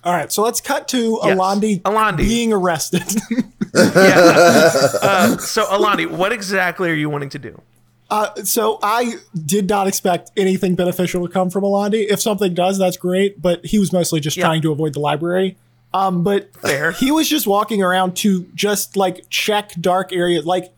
All 0.03 0.13
right, 0.13 0.31
so 0.31 0.41
let's 0.43 0.61
cut 0.61 0.87
to 0.89 1.19
Yes. 1.23 1.37
Alandi, 1.37 1.81
Alandi. 1.81 2.17
being 2.17 2.53
arrested. 2.53 3.03
Yeah. 3.75 4.71
uh, 5.01 5.37
so, 5.37 5.65
Alandi, 5.65 6.09
what 6.09 6.31
exactly 6.31 6.89
are 6.89 6.93
you 6.95 7.09
wanting 7.09 7.29
to 7.29 7.39
do? 7.39 7.61
uh, 8.09 8.33
so 8.43 8.79
I 8.81 9.15
did 9.45 9.69
not 9.69 9.87
expect 9.87 10.31
anything 10.35 10.73
beneficial 10.75 11.25
to 11.27 11.31
come 11.31 11.51
from 11.51 11.63
Alandi. 11.63 12.07
If 12.09 12.19
something 12.19 12.55
does, 12.55 12.79
that's 12.79 12.97
great. 12.97 13.39
But 13.39 13.63
he 13.65 13.77
was 13.77 13.93
mostly 13.93 14.19
just 14.21 14.37
Yeah. 14.37 14.45
trying 14.45 14.63
to 14.63 14.71
avoid 14.71 14.93
the 14.93 14.99
library. 14.99 15.55
Um, 15.93 16.23
but 16.23 16.51
Fair. 16.55 16.91
he 16.93 17.11
was 17.11 17.29
just 17.29 17.45
walking 17.45 17.83
around 17.83 18.15
to 18.17 18.47
just 18.55 18.97
like 18.97 19.25
check 19.29 19.73
dark 19.79 20.11
areas. 20.11 20.45
Like 20.45 20.73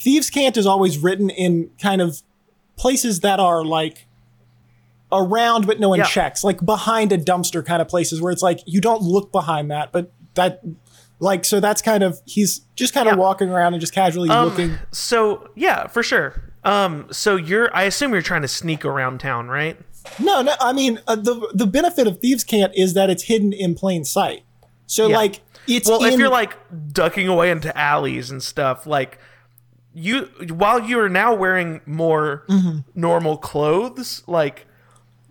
Thieves' 0.00 0.30
Cant 0.30 0.56
is 0.56 0.66
always 0.66 0.98
written 0.98 1.28
in 1.30 1.70
kind 1.80 2.00
of 2.00 2.22
places 2.76 3.20
that 3.20 3.38
are 3.38 3.64
like 3.64 4.06
around, 5.12 5.66
but 5.66 5.80
no 5.80 5.88
one 5.88 5.98
Yeah. 5.98 6.06
checks. 6.06 6.42
Like 6.44 6.64
behind 6.64 7.12
a 7.12 7.18
dumpster 7.18 7.64
kind 7.64 7.82
of 7.82 7.88
places 7.88 8.20
where 8.20 8.32
it's 8.32 8.42
like 8.42 8.60
you 8.66 8.80
don't 8.80 9.02
look 9.02 9.32
behind 9.32 9.70
that, 9.70 9.92
but 9.92 10.12
that 10.34 10.60
like 11.18 11.44
so 11.44 11.60
that's 11.60 11.82
kind 11.82 12.02
of 12.02 12.20
he's 12.24 12.62
just 12.76 12.94
kind 12.94 13.08
of 13.08 13.14
Yeah. 13.14 13.18
walking 13.20 13.50
around 13.50 13.74
and 13.74 13.80
just 13.80 13.92
casually 13.92 14.30
Um, 14.30 14.48
looking. 14.48 14.78
So, 14.92 15.48
yeah, 15.54 15.86
for 15.88 16.02
sure. 16.02 16.44
Um, 16.64 17.06
so 17.10 17.36
you're, 17.36 17.74
I 17.74 17.82
assume 17.84 18.12
you're 18.12 18.22
trying 18.22 18.42
to 18.42 18.48
sneak 18.48 18.84
around 18.84 19.20
town, 19.20 19.48
right? 19.48 19.78
No, 20.18 20.40
no. 20.42 20.52
I 20.60 20.72
mean, 20.72 21.00
uh, 21.06 21.16
the 21.16 21.50
the 21.52 21.66
benefit 21.66 22.06
of 22.06 22.20
Thieves' 22.20 22.44
Cant 22.44 22.72
is 22.74 22.94
that 22.94 23.10
it's 23.10 23.24
hidden 23.24 23.52
in 23.52 23.74
plain 23.74 24.04
sight. 24.04 24.44
So 24.86 25.08
Yeah. 25.08 25.16
like 25.16 25.40
it's 25.66 25.88
Well, 25.88 26.02
if 26.04 26.18
you're 26.18 26.30
like 26.30 26.56
ducking 26.92 27.28
away 27.28 27.50
into 27.50 27.76
alleys 27.76 28.30
and 28.30 28.42
stuff, 28.42 28.86
like 28.86 29.18
you, 29.94 30.30
while 30.54 30.80
you 30.80 31.00
are 31.00 31.08
now 31.08 31.34
wearing 31.34 31.80
more 31.86 32.44
Mm-hmm. 32.48 32.78
normal 32.94 33.36
clothes, 33.36 34.22
like 34.26 34.66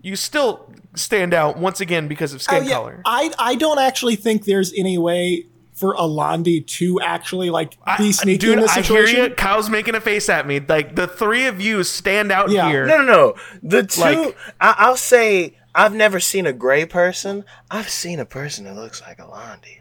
you 0.02 0.16
still 0.16 0.72
stand 0.96 1.34
out 1.34 1.58
once 1.58 1.80
again 1.82 2.08
because 2.08 2.34
of 2.34 2.42
skin 2.42 2.64
Oh, 2.64 2.68
yeah. 2.68 2.74
color. 2.74 3.02
I 3.06 3.32
I 3.40 3.56
don't 3.56 3.80
actually 3.80 4.16
think 4.16 4.46
there's 4.46 4.74
any 4.74 4.98
way 4.98 5.46
for 5.74 5.96
Alandi 5.96 6.66
to 6.68 7.00
actually 7.02 7.50
like 7.50 7.78
be 7.98 8.12
sneaky 8.12 8.38
Dude, 8.38 8.54
in 8.56 8.60
this 8.62 8.74
situation. 8.74 9.16
I 9.16 9.20
hear 9.20 9.30
you. 9.30 9.36
Kyle's 9.36 9.70
making 9.70 9.96
a 9.96 10.02
face 10.02 10.28
at 10.28 10.46
me. 10.46 10.60
Like 10.60 10.96
the 10.96 11.08
three 11.08 11.46
of 11.46 11.62
you 11.62 11.84
stand 11.84 12.32
out 12.32 12.50
Yeah. 12.50 12.70
here. 12.70 12.86
No, 12.86 12.98
no, 12.98 13.04
no. 13.06 13.36
The 13.64 13.84
two, 13.84 14.02
Like- 14.02 14.38
I, 14.60 14.76
I'll 14.78 14.98
say, 14.98 15.56
I've 15.74 15.94
never 15.96 16.20
seen 16.20 16.46
a 16.46 16.52
gray 16.52 16.86
person. 16.86 17.46
I've 17.72 17.88
seen 17.90 18.20
a 18.20 18.26
person 18.26 18.66
that 18.66 18.76
looks 18.76 19.02
like 19.02 19.20
Alandi. 19.20 19.78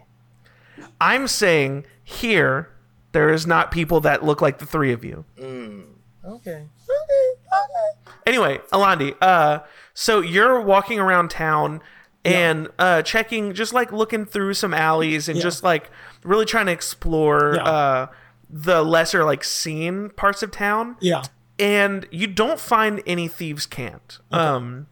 I'm 1.01 1.27
saying 1.27 1.85
here 2.05 2.71
there 3.19 3.33
is 3.33 3.47
not 3.47 3.71
people 3.73 4.01
that 4.03 4.25
look 4.25 4.41
like 4.41 4.59
the 4.59 4.67
three 4.67 4.93
of 4.93 5.05
you. 5.05 5.25
Okay. 5.39 5.85
Okay. 6.25 6.65
Okay. 6.65 8.13
Anyway, 8.27 8.59
Alandi, 8.73 9.15
uh, 9.21 9.61
so 9.95 10.21
you're 10.21 10.61
walking 10.61 11.01
around 11.01 11.31
town 11.31 11.81
and 12.25 12.69
uh, 12.79 13.03
checking, 13.03 13.55
just 13.55 13.73
like 13.73 13.91
looking 13.93 14.25
through 14.27 14.55
some 14.55 14.73
alleys 14.75 15.29
and 15.29 15.37
Yeah. 15.39 15.43
just 15.43 15.63
like 15.65 15.91
really 16.23 16.45
trying 16.45 16.67
to 16.67 16.73
explore 16.73 17.55
Yeah. 17.57 17.63
uh, 17.65 18.07
the 18.51 18.83
lesser 18.83 19.25
like 19.25 19.43
seen 19.45 20.11
parts 20.11 20.43
of 20.43 20.51
town. 20.51 20.97
yeah. 21.01 21.23
and 21.59 22.07
you 22.13 22.27
don't 22.29 22.61
find 22.61 23.03
any 23.05 23.27
thieves 23.27 23.67
cant 23.67 24.21
um 24.31 24.87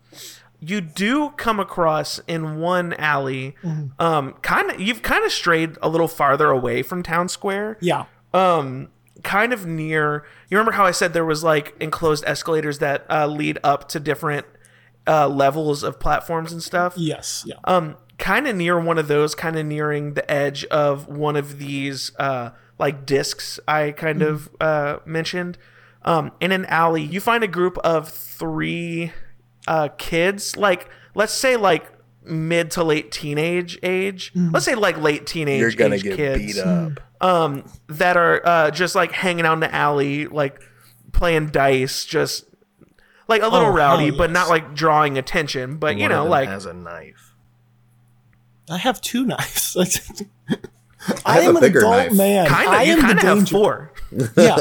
you 0.59 0.81
do 0.81 1.31
come 1.37 1.61
across 1.61 2.19
in 2.27 2.59
one 2.59 2.93
alley 2.95 3.55
Mm-hmm. 3.63 4.03
um 4.03 4.33
kind 4.43 4.71
of 4.73 4.81
you've 4.81 5.01
kind 5.03 5.25
of 5.25 5.31
strayed 5.31 5.79
a 5.81 5.89
little 5.89 6.09
farther 6.09 6.51
away 6.51 6.83
from 6.83 7.03
town 7.05 7.29
square 7.29 7.77
Yeah. 7.81 8.07
Um 8.37 8.89
kind 9.23 9.53
of 9.53 9.65
near 9.67 10.25
you 10.51 10.57
remember 10.59 10.73
how 10.73 10.85
i 10.85 10.91
said 10.91 11.13
there 11.13 11.25
was 11.25 11.43
like 11.43 11.75
enclosed 11.81 12.23
escalators 12.27 12.79
that 12.81 13.05
uh, 13.11 13.27
lead 13.27 13.59
up 13.65 13.89
to 13.89 13.99
different 13.99 14.45
uh, 15.09 15.27
levels 15.29 15.83
of 15.83 15.99
platforms 15.99 16.53
and 16.53 16.63
stuff 16.63 16.95
Yes. 16.97 17.45
Yeah. 17.47 17.55
um 17.65 17.97
kind 18.19 18.47
of 18.47 18.57
near 18.57 18.79
one 18.81 18.99
of 18.99 19.09
those 19.09 19.35
kind 19.35 19.57
of 19.57 19.65
nearing 19.67 20.15
the 20.15 20.31
edge 20.31 20.65
of 20.67 21.07
one 21.09 21.37
of 21.37 21.59
these 21.59 22.13
uh 22.19 22.51
like 22.79 23.07
discs 23.07 23.59
i 23.69 23.91
kind 23.93 24.23
of 24.23 24.49
uh 24.61 24.99
mentioned 25.07 25.57
um 26.05 26.31
in 26.41 26.51
an 26.53 26.65
alley 26.67 27.03
you 27.03 27.21
find 27.21 27.43
a 27.45 27.49
group 27.49 27.79
of 27.79 28.09
three 28.09 29.13
uh 29.67 29.89
kids 29.97 30.57
like 30.57 30.89
let's 31.15 31.33
say 31.33 31.57
like 31.57 31.91
mid 32.27 32.71
to 32.73 32.83
late 32.85 33.11
teenage 33.13 33.79
age 33.83 34.33
let's 34.35 34.65
say 34.65 34.75
like 34.75 34.99
late 34.99 35.27
teenage 35.27 35.61
You're 35.61 35.71
gonna 35.73 35.95
age 35.97 36.03
get 36.03 36.17
kids 36.17 36.55
beat 36.55 36.59
up. 36.59 36.93
um 37.21 37.65
that 37.89 38.17
are 38.17 38.41
uh 38.47 38.71
just 38.71 38.95
like 38.95 39.13
hanging 39.13 39.47
out 39.47 39.55
in 39.55 39.61
the 39.61 39.75
alley 39.75 40.27
like 40.27 40.61
playing 41.13 41.49
dice 41.49 42.05
just 42.05 42.45
like 43.29 43.43
a 43.43 43.47
little 43.49 43.59
Oh, 43.69 43.77
hell 43.77 43.97
rowdy 43.97 44.11
but 44.11 44.31
not 44.31 44.49
like 44.49 44.75
drawing 44.75 45.19
attention 45.19 45.77
but 45.79 45.97
you 45.97 46.03
One 46.03 46.13
of 46.13 46.17
know 46.17 46.23
them 46.25 46.31
like 46.31 46.49
has 46.49 46.67
a 46.67 46.73
knife. 46.73 47.35
I 48.69 48.79
have 48.79 49.01
two 49.01 49.25
knives. 49.25 49.77
I, 51.25 51.35
have 51.41 51.45
am 51.45 51.57
a 51.57 51.59
an 51.61 51.65
adult 51.65 51.85
knife. 51.85 52.13
man. 52.15 52.49
Kind 52.49 52.69
I 52.69 52.83
of. 52.83 52.89
You 52.89 52.93
am 52.95 53.01
kind 53.01 53.19
the 53.19 53.23
of 53.23 53.29
have 53.29 53.39
danger. 53.39 53.53
four. 53.55 53.93
Yeah. 54.37 54.57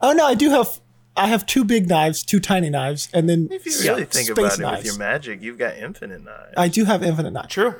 oh 0.00 0.12
no, 0.12 0.26
I 0.26 0.34
do 0.34 0.50
have. 0.50 0.80
I 1.16 1.28
have 1.28 1.46
two 1.46 1.64
big 1.64 1.88
knives, 1.88 2.22
two 2.22 2.40
tiny 2.40 2.68
knives, 2.70 3.08
and 3.12 3.28
then 3.28 3.48
If 3.50 3.64
you 3.66 3.72
s- 3.72 3.84
really 3.86 4.04
think 4.04 4.26
space 4.28 4.36
about 4.38 4.58
it 4.58 4.62
knives. 4.62 4.76
with 4.78 4.86
your 4.86 4.98
magic, 4.98 5.42
you've 5.42 5.58
got 5.58 5.76
infinite 5.76 6.22
knives. 6.22 6.54
I 6.56 6.68
do 6.68 6.84
have 6.84 7.02
infinite 7.02 7.32
knives. 7.32 7.48
True. 7.48 7.74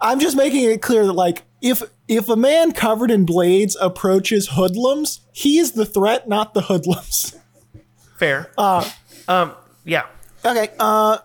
I'm 0.00 0.20
just 0.20 0.36
making 0.36 0.64
it 0.70 0.82
clear 0.82 1.06
that 1.06 1.12
like 1.14 1.44
if 1.62 1.82
if 2.08 2.28
a 2.28 2.36
man 2.36 2.72
covered 2.72 3.10
in 3.10 3.24
blades 3.24 3.76
approaches 3.80 4.48
hoodlums, 4.52 5.20
he 5.32 5.58
is 5.58 5.72
the 5.72 5.86
threat, 5.86 6.28
not 6.28 6.52
the 6.54 6.62
hoodlums. 6.62 7.34
Fair. 8.18 8.50
Uh, 8.58 8.88
um. 9.28 9.52
Yeah. 9.84 10.06
Okay. 10.44 10.68
Uh, 10.78 11.18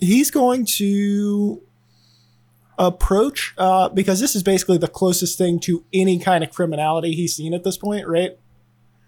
he's 0.00 0.30
going 0.30 0.66
to 0.76 1.62
approach 2.78 3.54
uh, 3.58 3.88
because 3.88 4.20
this 4.20 4.36
is 4.36 4.42
basically 4.42 4.78
the 4.78 4.88
closest 4.88 5.38
thing 5.38 5.58
to 5.60 5.84
any 5.92 6.18
kind 6.18 6.44
of 6.44 6.50
criminality 6.52 7.12
he's 7.12 7.34
seen 7.34 7.54
at 7.54 7.64
this 7.64 7.76
point, 7.78 8.06
right? 8.06 8.38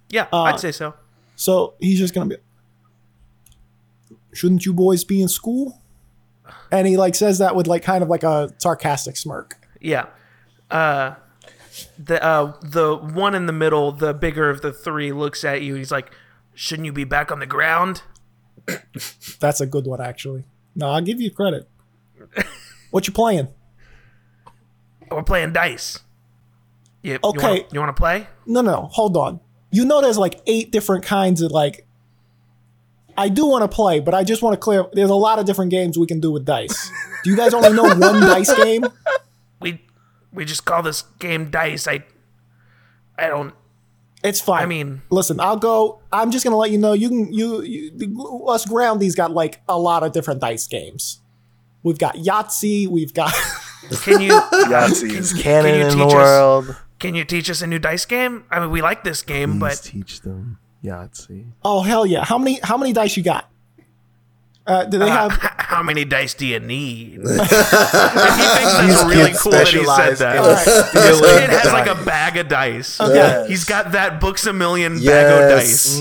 Yeah. 0.08 0.26
I'd 0.32 0.58
say 0.60 0.72
so. 0.72 0.94
So 1.38 1.74
he's 1.78 2.00
just 2.00 2.14
gonna 2.14 2.26
be. 2.26 2.36
Shouldn't 4.32 4.66
you 4.66 4.72
boys 4.74 5.04
be 5.04 5.22
in 5.22 5.28
school? 5.28 5.80
And 6.72 6.86
he 6.86 6.96
like 6.96 7.14
says 7.14 7.38
that 7.38 7.54
with 7.54 7.68
like 7.68 7.84
kind 7.84 8.02
of 8.02 8.08
like 8.08 8.24
a 8.24 8.50
sarcastic 8.58 9.16
smirk. 9.16 9.56
Yeah. 9.80 10.06
Uh, 10.68 11.14
the 11.96 12.22
uh 12.22 12.54
the 12.60 12.96
one 12.96 13.36
in 13.36 13.46
the 13.46 13.52
middle, 13.52 13.92
the 13.92 14.12
bigger 14.12 14.50
of 14.50 14.62
the 14.62 14.72
three, 14.72 15.12
looks 15.12 15.44
at 15.44 15.62
you. 15.62 15.76
He's 15.76 15.92
like, 15.92 16.10
"Shouldn't 16.54 16.86
you 16.86 16.92
be 16.92 17.04
back 17.04 17.30
on 17.30 17.38
the 17.38 17.46
ground?" 17.46 18.02
That's 19.38 19.60
a 19.60 19.66
good 19.66 19.86
one, 19.86 20.00
actually. 20.00 20.44
No, 20.74 20.90
I'll 20.90 21.00
give 21.00 21.20
you 21.20 21.30
credit. 21.30 21.68
what 22.90 23.06
you 23.06 23.12
playing? 23.12 23.48
We're 25.08 25.22
playing 25.22 25.52
dice. 25.52 26.00
You, 27.02 27.20
Okay. 27.22 27.64
You 27.72 27.78
want 27.78 27.94
to 27.96 27.98
play? 28.00 28.26
No, 28.44 28.60
no, 28.60 28.88
hold 28.90 29.16
on. 29.16 29.40
You 29.70 29.84
know, 29.84 30.00
there's 30.00 30.18
like 30.18 30.40
eight 30.46 30.70
different 30.72 31.04
kinds 31.04 31.42
of 31.42 31.50
like. 31.52 31.86
I 33.16 33.28
do 33.28 33.46
want 33.46 33.68
to 33.68 33.74
play, 33.74 33.98
but 34.00 34.14
I 34.14 34.22
just 34.22 34.42
want 34.42 34.54
to 34.54 34.58
clear. 34.58 34.86
There's 34.92 35.10
a 35.10 35.14
lot 35.14 35.38
of 35.38 35.44
different 35.44 35.70
games 35.72 35.98
we 35.98 36.06
can 36.06 36.20
do 36.20 36.30
with 36.30 36.44
dice. 36.44 36.90
Do 37.24 37.30
you 37.30 37.36
guys 37.36 37.52
only 37.52 37.72
know 37.72 37.82
one 37.82 37.98
dice 38.20 38.54
game? 38.54 38.84
We 39.60 39.84
we 40.32 40.44
just 40.44 40.64
call 40.64 40.82
this 40.82 41.02
game 41.18 41.50
dice. 41.50 41.88
I 41.88 42.04
I 43.18 43.26
don't. 43.26 43.52
It's 44.22 44.40
fine. 44.40 44.62
I 44.62 44.66
mean- 44.66 45.02
listen, 45.10 45.40
I'll 45.40 45.56
go. 45.56 46.00
I'm 46.12 46.30
just 46.30 46.44
gonna 46.44 46.56
let 46.56 46.70
you 46.70 46.78
know. 46.78 46.92
You 46.92 47.08
can 47.08 47.32
you, 47.32 47.62
you 47.62 48.44
us 48.48 48.64
groundies 48.66 49.16
got 49.16 49.32
like 49.32 49.60
a 49.68 49.76
lot 49.78 50.04
of 50.04 50.12
different 50.12 50.40
dice 50.40 50.66
games. 50.68 51.20
We've 51.82 51.98
got 51.98 52.14
Yahtzee. 52.16 52.86
We've 52.88 53.12
got. 53.12 53.32
Can 54.02 54.20
you 54.20 54.30
Yahtzee 54.52 55.10
is 55.12 55.32
can 55.32 55.64
you 55.66 55.70
in 55.86 55.88
teach 55.90 55.98
the 55.98 56.04
us- 56.06 56.12
world. 56.14 56.76
Can 56.98 57.14
you 57.14 57.24
teach 57.24 57.48
us 57.48 57.62
a 57.62 57.66
new 57.66 57.78
dice 57.78 58.04
game? 58.04 58.44
I 58.50 58.60
mean, 58.60 58.70
we 58.70 58.82
like 58.82 59.04
this 59.04 59.22
game, 59.22 59.58
Please 59.58 59.60
but 59.60 59.82
teach 59.84 60.20
them 60.22 60.58
Yahtzee. 60.84 61.52
oh 61.64 61.82
hell 61.82 62.04
yeah! 62.06 62.24
How 62.24 62.38
many 62.38 62.58
how 62.62 62.76
many 62.76 62.92
dice 62.92 63.16
you 63.16 63.22
got? 63.22 63.50
Uh, 64.66 64.84
do 64.84 64.98
they 64.98 65.08
uh, 65.08 65.28
have? 65.30 65.32
how 65.58 65.82
many 65.82 66.04
dice 66.04 66.34
do 66.34 66.44
you 66.46 66.60
need? 66.60 67.14
if 67.22 67.22
he 67.22 67.36
thinks 67.36 67.52
that's 67.54 69.04
really 69.04 69.32
cool 69.38 69.52
that 69.52 69.68
he 69.68 69.82
said 69.84 70.16
that. 70.16 70.36
in 70.36 70.42
This 70.92 71.18
stealing 71.18 71.38
kid 71.40 71.50
has 71.50 71.72
like 71.72 71.86
a 71.86 72.04
bag 72.04 72.36
of 72.36 72.48
dice. 72.48 73.00
Okay. 73.00 73.46
He's 73.48 73.64
got 73.64 73.92
that 73.92 74.20
books 74.20 74.44
a 74.46 74.52
million 74.52 74.96
bag 74.96 75.04
of 75.04 75.50
Yes. 75.58 76.00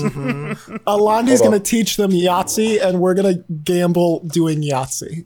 Alandi's 0.86 1.40
Hold 1.40 1.52
gonna 1.52 1.60
teach 1.60 1.96
them 1.96 2.10
Yahtzee, 2.10 2.82
and 2.84 3.00
we're 3.00 3.14
gonna 3.14 3.36
gamble 3.64 4.20
doing 4.26 4.62
Yahtzee. 4.62 5.24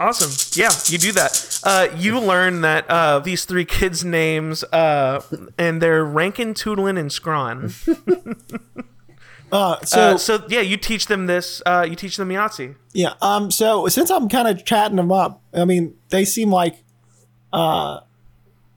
Awesome. 0.00 0.60
Yeah, 0.60 0.70
you 0.86 0.98
do 0.98 1.12
that. 1.12 1.60
Uh, 1.64 1.88
you 1.96 2.18
learn 2.18 2.62
that 2.62 2.88
uh, 2.90 3.18
these 3.20 3.44
three 3.44 3.64
kids' 3.64 4.04
names, 4.04 4.64
uh, 4.64 5.22
and 5.58 5.80
they're 5.80 6.04
Rankin, 6.04 6.54
Toodlin, 6.54 6.98
and 6.98 7.12
Scrawn. 7.12 7.72
Uh, 9.50 9.78
so 9.84 10.00
Uh, 10.00 10.16
so 10.16 10.42
yeah, 10.48 10.62
you 10.62 10.78
teach 10.78 11.08
them 11.08 11.26
this. 11.26 11.60
Uh, 11.66 11.86
you 11.86 11.94
teach 11.94 12.16
them 12.16 12.30
Yahtzee. 12.30 12.74
Yeah. 12.94 13.12
Um. 13.20 13.50
So 13.50 13.86
since 13.88 14.10
I'm 14.10 14.30
kind 14.30 14.48
of 14.48 14.64
chatting 14.64 14.96
them 14.96 15.12
up, 15.12 15.42
I 15.52 15.66
mean, 15.66 15.94
they 16.08 16.24
seem 16.24 16.50
like, 16.50 16.82
uh, 17.52 18.00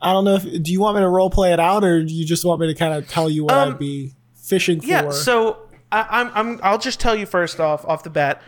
I 0.01 0.11
don't 0.11 0.25
know 0.25 0.35
if 0.35 0.43
do 0.43 0.73
you 0.73 0.81
want 0.81 0.97
me 0.97 1.01
to 1.01 1.07
role 1.07 1.29
play 1.29 1.53
it 1.53 1.61
out 1.61 1.85
or 1.85 2.03
do 2.03 2.13
you 2.13 2.25
just 2.25 2.43
want 2.43 2.59
me 2.59 2.67
to 2.67 2.73
kind 2.73 2.93
of 2.93 3.07
tell 3.07 3.29
you 3.29 3.45
what 3.45 3.53
Um, 3.53 3.69
I'd 3.71 3.79
be 3.79 4.15
fishing 4.35 4.81
for? 4.81 4.87
Yeah. 4.87 5.11
So 5.11 5.59
I, 5.95 6.19
I'm, 6.21 6.31
I'm. 6.33 6.59
I'll 6.63 6.77
just 6.77 6.99
tell 6.99 7.15
you 7.15 7.25
first 7.25 7.59
off, 7.59 7.85
off 7.85 8.03
the 8.03 8.09
bat. 8.09 8.41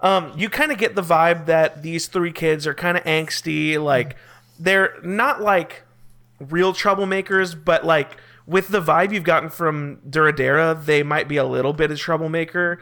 Um, 0.00 0.32
you 0.36 0.48
kind 0.48 0.72
of 0.72 0.78
get 0.78 0.94
the 0.94 1.02
vibe 1.02 1.46
that 1.46 1.82
these 1.82 2.06
three 2.06 2.32
kids 2.32 2.66
are 2.66 2.74
kind 2.74 2.96
of 2.96 3.04
angsty. 3.04 3.82
Like 3.82 4.16
they're 4.58 4.94
not 5.02 5.40
like 5.42 5.82
real 6.40 6.72
troublemakers, 6.72 7.54
but 7.62 7.84
like 7.84 8.16
with 8.46 8.68
the 8.68 8.80
vibe 8.80 9.12
you've 9.12 9.24
gotten 9.24 9.48
from 9.48 9.98
Duradera, 10.08 10.84
they 10.84 11.02
might 11.02 11.28
be 11.28 11.36
a 11.38 11.44
little 11.44 11.72
bit 11.72 11.90
of 11.90 11.98
troublemaker. 11.98 12.78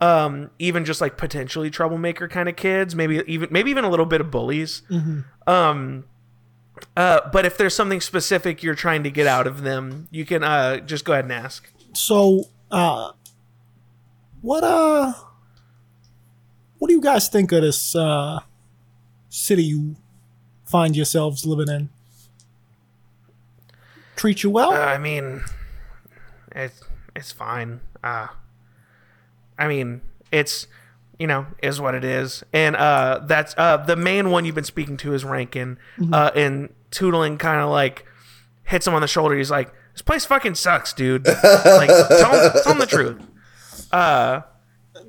Um, 0.00 0.50
even 0.58 0.84
just 0.84 1.00
like 1.00 1.16
potentially 1.16 1.70
troublemaker 1.70 2.28
kind 2.28 2.48
of 2.48 2.56
kids. 2.56 2.94
Maybe 2.94 3.22
even 3.26 3.48
maybe 3.50 3.70
even 3.70 3.84
a 3.84 3.90
little 3.90 4.06
bit 4.06 4.20
of 4.20 4.30
bullies. 4.30 4.82
Um. 5.46 6.04
Uh, 6.96 7.20
but 7.32 7.46
if 7.46 7.56
there's 7.56 7.74
something 7.74 8.00
specific 8.00 8.62
you're 8.62 8.74
trying 8.74 9.02
to 9.04 9.10
get 9.10 9.26
out 9.26 9.46
of 9.46 9.62
them, 9.62 10.08
you 10.10 10.24
can 10.24 10.42
uh, 10.42 10.78
just 10.78 11.04
go 11.04 11.12
ahead 11.12 11.24
and 11.26 11.32
ask. 11.32 11.70
So, 11.94 12.44
uh, 12.72 13.12
what 14.42 14.62
uh, 14.64 15.12
what 16.78 16.88
do 16.88 16.94
you 16.94 17.00
guys 17.00 17.28
think 17.28 17.52
of 17.52 17.62
this 17.62 17.96
uh 17.96 18.40
city 19.28 19.64
you 19.64 19.96
find 20.66 20.94
yourselves 20.96 21.46
living 21.46 21.72
in? 21.74 21.88
Treat 24.16 24.42
you 24.42 24.50
well? 24.50 24.72
Uh, 24.72 24.78
I 24.80 24.98
mean, 24.98 25.42
it's 26.54 26.82
it's 27.16 27.32
fine. 27.32 27.80
Uh, 28.04 28.28
I 29.58 29.68
mean, 29.68 30.02
it's 30.30 30.66
you 31.18 31.26
know 31.26 31.46
is 31.62 31.80
what 31.80 31.94
it 31.94 32.04
is, 32.04 32.42
and 32.52 32.76
uh, 32.76 33.20
that's 33.24 33.54
uh 33.56 33.76
the 33.78 33.96
main 33.96 34.30
one 34.30 34.44
you've 34.44 34.54
been 34.54 34.64
speaking 34.64 34.96
to 34.98 35.14
is 35.14 35.24
Rankin, 35.24 35.78
uh, 36.12 36.30
and 36.34 36.74
Tootling 36.90 37.38
kind 37.38 37.60
of 37.62 37.70
like 37.70 38.04
hits 38.64 38.86
him 38.86 38.94
on 38.94 39.00
the 39.02 39.08
shoulder. 39.08 39.36
He's 39.36 39.50
like, 39.50 39.72
"This 39.92 40.02
place 40.02 40.24
fucking 40.24 40.56
sucks, 40.56 40.92
dude. 40.92 41.26
like, 41.26 41.88
tell 41.88 42.32
him, 42.32 42.62
tell 42.62 42.72
him 42.72 42.78
the 42.78 42.86
truth." 42.86 43.22
Uh, 43.92 44.42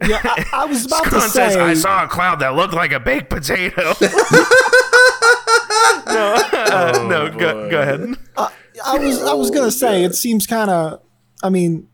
yeah, 0.07 0.19
I, 0.23 0.45
I 0.53 0.65
was 0.65 0.85
about 0.85 1.05
to 1.05 1.21
say. 1.21 1.49
says, 1.49 1.55
"I 1.57 1.73
saw 1.73 2.03
a 2.03 2.07
cloud 2.07 2.39
that 2.39 2.55
looked 2.55 2.73
like 2.73 2.91
a 2.91 2.99
baked 2.99 3.29
potato." 3.29 3.93
no, 6.07 6.35
uh, 6.53 7.05
no, 7.07 7.29
go, 7.37 7.69
go 7.69 7.81
ahead. 7.81 8.15
I 8.85 8.97
was 8.97 9.21
I 9.23 9.33
was 9.33 9.51
gonna 9.51 9.71
say 9.71 10.03
it 10.03 10.15
seems 10.15 10.47
kind 10.47 10.69
of. 10.69 11.01
I 11.41 11.49
mean, 11.49 11.87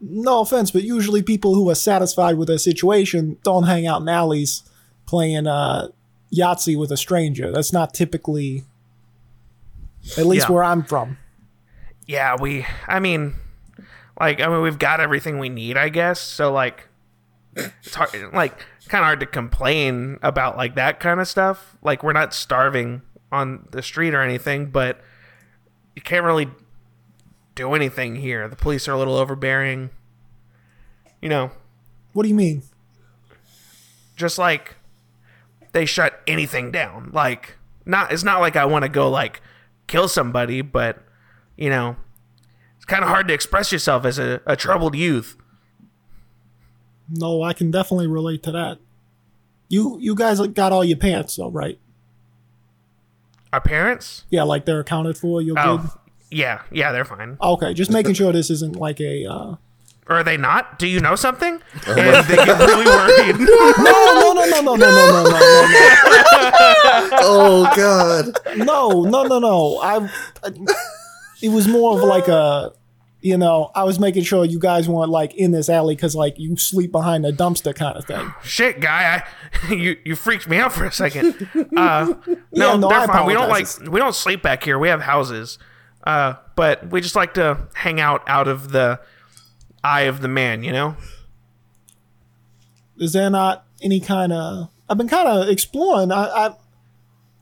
no 0.00 0.40
offense, 0.40 0.70
but 0.70 0.82
usually 0.84 1.22
people 1.22 1.54
who 1.54 1.68
are 1.70 1.74
satisfied 1.74 2.36
with 2.36 2.48
their 2.48 2.58
situation 2.58 3.38
don't 3.42 3.64
hang 3.64 3.86
out 3.86 4.00
in 4.02 4.08
alleys 4.08 4.62
playing 5.06 5.46
uh, 5.46 5.88
Yahtzee 6.34 6.78
with 6.78 6.90
a 6.92 6.96
stranger. 6.96 7.50
That's 7.52 7.72
not 7.72 7.92
typically, 7.94 8.64
at 10.16 10.26
least 10.26 10.48
Yeah. 10.48 10.54
where 10.54 10.64
I'm 10.64 10.82
from. 10.84 11.18
Yeah, 12.06 12.36
we. 12.40 12.64
I 12.86 13.00
mean, 13.00 13.34
like, 14.18 14.40
I 14.40 14.48
mean, 14.48 14.62
we've 14.62 14.78
got 14.78 15.00
everything 15.00 15.38
we 15.38 15.48
need, 15.48 15.76
I 15.76 15.88
guess. 15.88 16.20
So, 16.20 16.52
like, 16.52 16.88
it's 17.56 17.94
hard, 17.94 18.10
like, 18.32 18.58
kind 18.88 19.02
of 19.02 19.06
hard 19.06 19.20
to 19.20 19.26
complain 19.26 20.18
about 20.22 20.56
like 20.56 20.74
that 20.74 21.00
kind 21.00 21.20
of 21.20 21.28
stuff. 21.28 21.76
Like, 21.82 22.02
we're 22.02 22.12
not 22.12 22.34
starving 22.34 23.02
on 23.32 23.66
the 23.70 23.82
street 23.82 24.14
or 24.14 24.20
anything, 24.22 24.66
but 24.66 25.00
you 25.96 26.02
can't 26.02 26.24
really 26.24 26.48
do 27.54 27.74
anything 27.74 28.16
here. 28.16 28.48
The 28.48 28.56
police 28.56 28.86
are 28.88 28.92
a 28.92 28.98
little 28.98 29.16
overbearing. 29.16 29.90
You 31.22 31.28
know, 31.28 31.50
What 32.12 32.24
do 32.24 32.28
you 32.28 32.34
mean? 32.34 32.62
just 34.16 34.38
like 34.38 34.76
they 35.72 35.84
shut 35.86 36.20
anything 36.28 36.70
down. 36.70 37.10
Like, 37.12 37.56
not. 37.84 38.12
It's 38.12 38.22
not 38.22 38.40
like 38.40 38.54
I 38.56 38.64
want 38.64 38.84
to 38.84 38.88
go 38.88 39.10
like 39.10 39.40
kill 39.86 40.06
somebody, 40.08 40.60
but 40.60 41.02
you 41.56 41.68
know, 41.70 41.96
it's 42.84 42.90
kind 42.90 43.02
of 43.02 43.08
hard 43.08 43.28
to 43.28 43.34
express 43.34 43.72
yourself 43.72 44.04
as 44.04 44.18
a, 44.18 44.42
a 44.44 44.56
troubled 44.56 44.94
youth. 44.94 45.38
No, 47.08 47.42
I 47.42 47.54
can 47.54 47.70
definitely 47.70 48.08
relate 48.08 48.42
to 48.42 48.52
that. 48.52 48.76
You 49.70 49.96
you 50.00 50.14
guys 50.14 50.38
got 50.48 50.70
all 50.70 50.84
your 50.84 50.98
pants 50.98 51.36
though, 51.36 51.50
right? 51.50 51.78
Our 53.54 53.62
parents? 53.62 54.26
Yeah, 54.28 54.42
like 54.42 54.66
they're 54.66 54.80
accounted 54.80 55.16
for. 55.16 55.40
You're 55.40 55.54
good. 55.54 55.80
Oh, 55.80 56.00
yeah, 56.30 56.60
yeah, 56.70 56.92
they're 56.92 57.06
fine. 57.06 57.38
Okay, 57.40 57.72
just 57.72 57.90
making 57.90 58.12
sure 58.12 58.32
this 58.32 58.50
isn't 58.50 58.76
like 58.76 59.00
a. 59.00 59.24
Uh... 59.24 59.56
Or 60.06 60.16
are 60.16 60.22
they 60.22 60.36
not? 60.36 60.78
Do 60.78 60.86
you 60.86 61.00
know 61.00 61.16
something? 61.16 61.62
And 61.86 62.26
they 62.26 62.36
get 62.36 62.58
really 62.58 62.84
worried. 62.84 63.38
No, 63.38 63.72
no, 63.78 64.32
no, 64.34 64.44
no, 64.44 64.60
no, 64.60 64.74
no, 64.76 64.76
no, 64.76 65.06
no, 65.06 65.22
no, 65.24 65.68
Oh 67.22 67.72
god. 67.74 68.38
no, 68.58 69.04
no, 69.04 69.22
no, 69.22 69.38
no. 69.38 69.78
I, 69.78 70.10
I. 70.44 70.50
It 71.44 71.50
was 71.50 71.68
more 71.68 71.96
of 71.98 72.02
like 72.04 72.28
a. 72.28 72.72
You 73.20 73.38
know, 73.38 73.70
I 73.74 73.84
was 73.84 73.98
making 73.98 74.24
sure 74.24 74.44
you 74.44 74.58
guys 74.58 74.86
weren't 74.86 75.10
like 75.10 75.34
in 75.34 75.50
this 75.50 75.70
alley 75.70 75.94
because 75.96 76.14
like 76.14 76.38
you 76.38 76.56
sleep 76.58 76.92
behind 76.92 77.24
a 77.24 77.32
dumpster 77.32 77.74
kind 77.74 77.96
of 77.96 78.04
thing. 78.04 78.34
Shit, 78.42 78.80
guy, 78.80 79.24
I, 79.62 79.72
you 79.72 79.96
you 80.04 80.14
freaked 80.14 80.46
me 80.46 80.58
out 80.58 80.72
for 80.74 80.84
a 80.84 80.92
second. 80.92 81.48
Uh, 81.74 82.14
no, 82.26 82.36
Yeah, 82.52 82.76
no, 82.76 82.88
they're 82.88 83.06
fine. 83.06 83.26
We 83.26 83.32
don't 83.32 83.48
like 83.48 83.66
we 83.88 83.98
don't 83.98 84.14
sleep 84.14 84.42
back 84.42 84.62
here. 84.62 84.78
We 84.78 84.88
have 84.88 85.00
houses, 85.00 85.58
uh, 86.06 86.34
but 86.54 86.90
we 86.90 87.00
just 87.00 87.16
like 87.16 87.32
to 87.34 87.66
hang 87.74 87.98
out 87.98 88.22
out 88.26 88.46
of 88.46 88.72
the 88.72 89.00
eye 89.82 90.02
of 90.02 90.20
the 90.20 90.28
man. 90.28 90.62
You 90.62 90.72
know. 90.72 90.96
is 92.98 93.12
there 93.14 93.30
not 93.30 93.64
any 93.82 94.00
kind 94.00 94.32
of 94.32 94.68
i've 94.88 94.96
been 94.98 95.08
kind 95.08 95.28
of 95.28 95.48
exploring 95.48 96.12
I, 96.12 96.24
I 96.24 96.56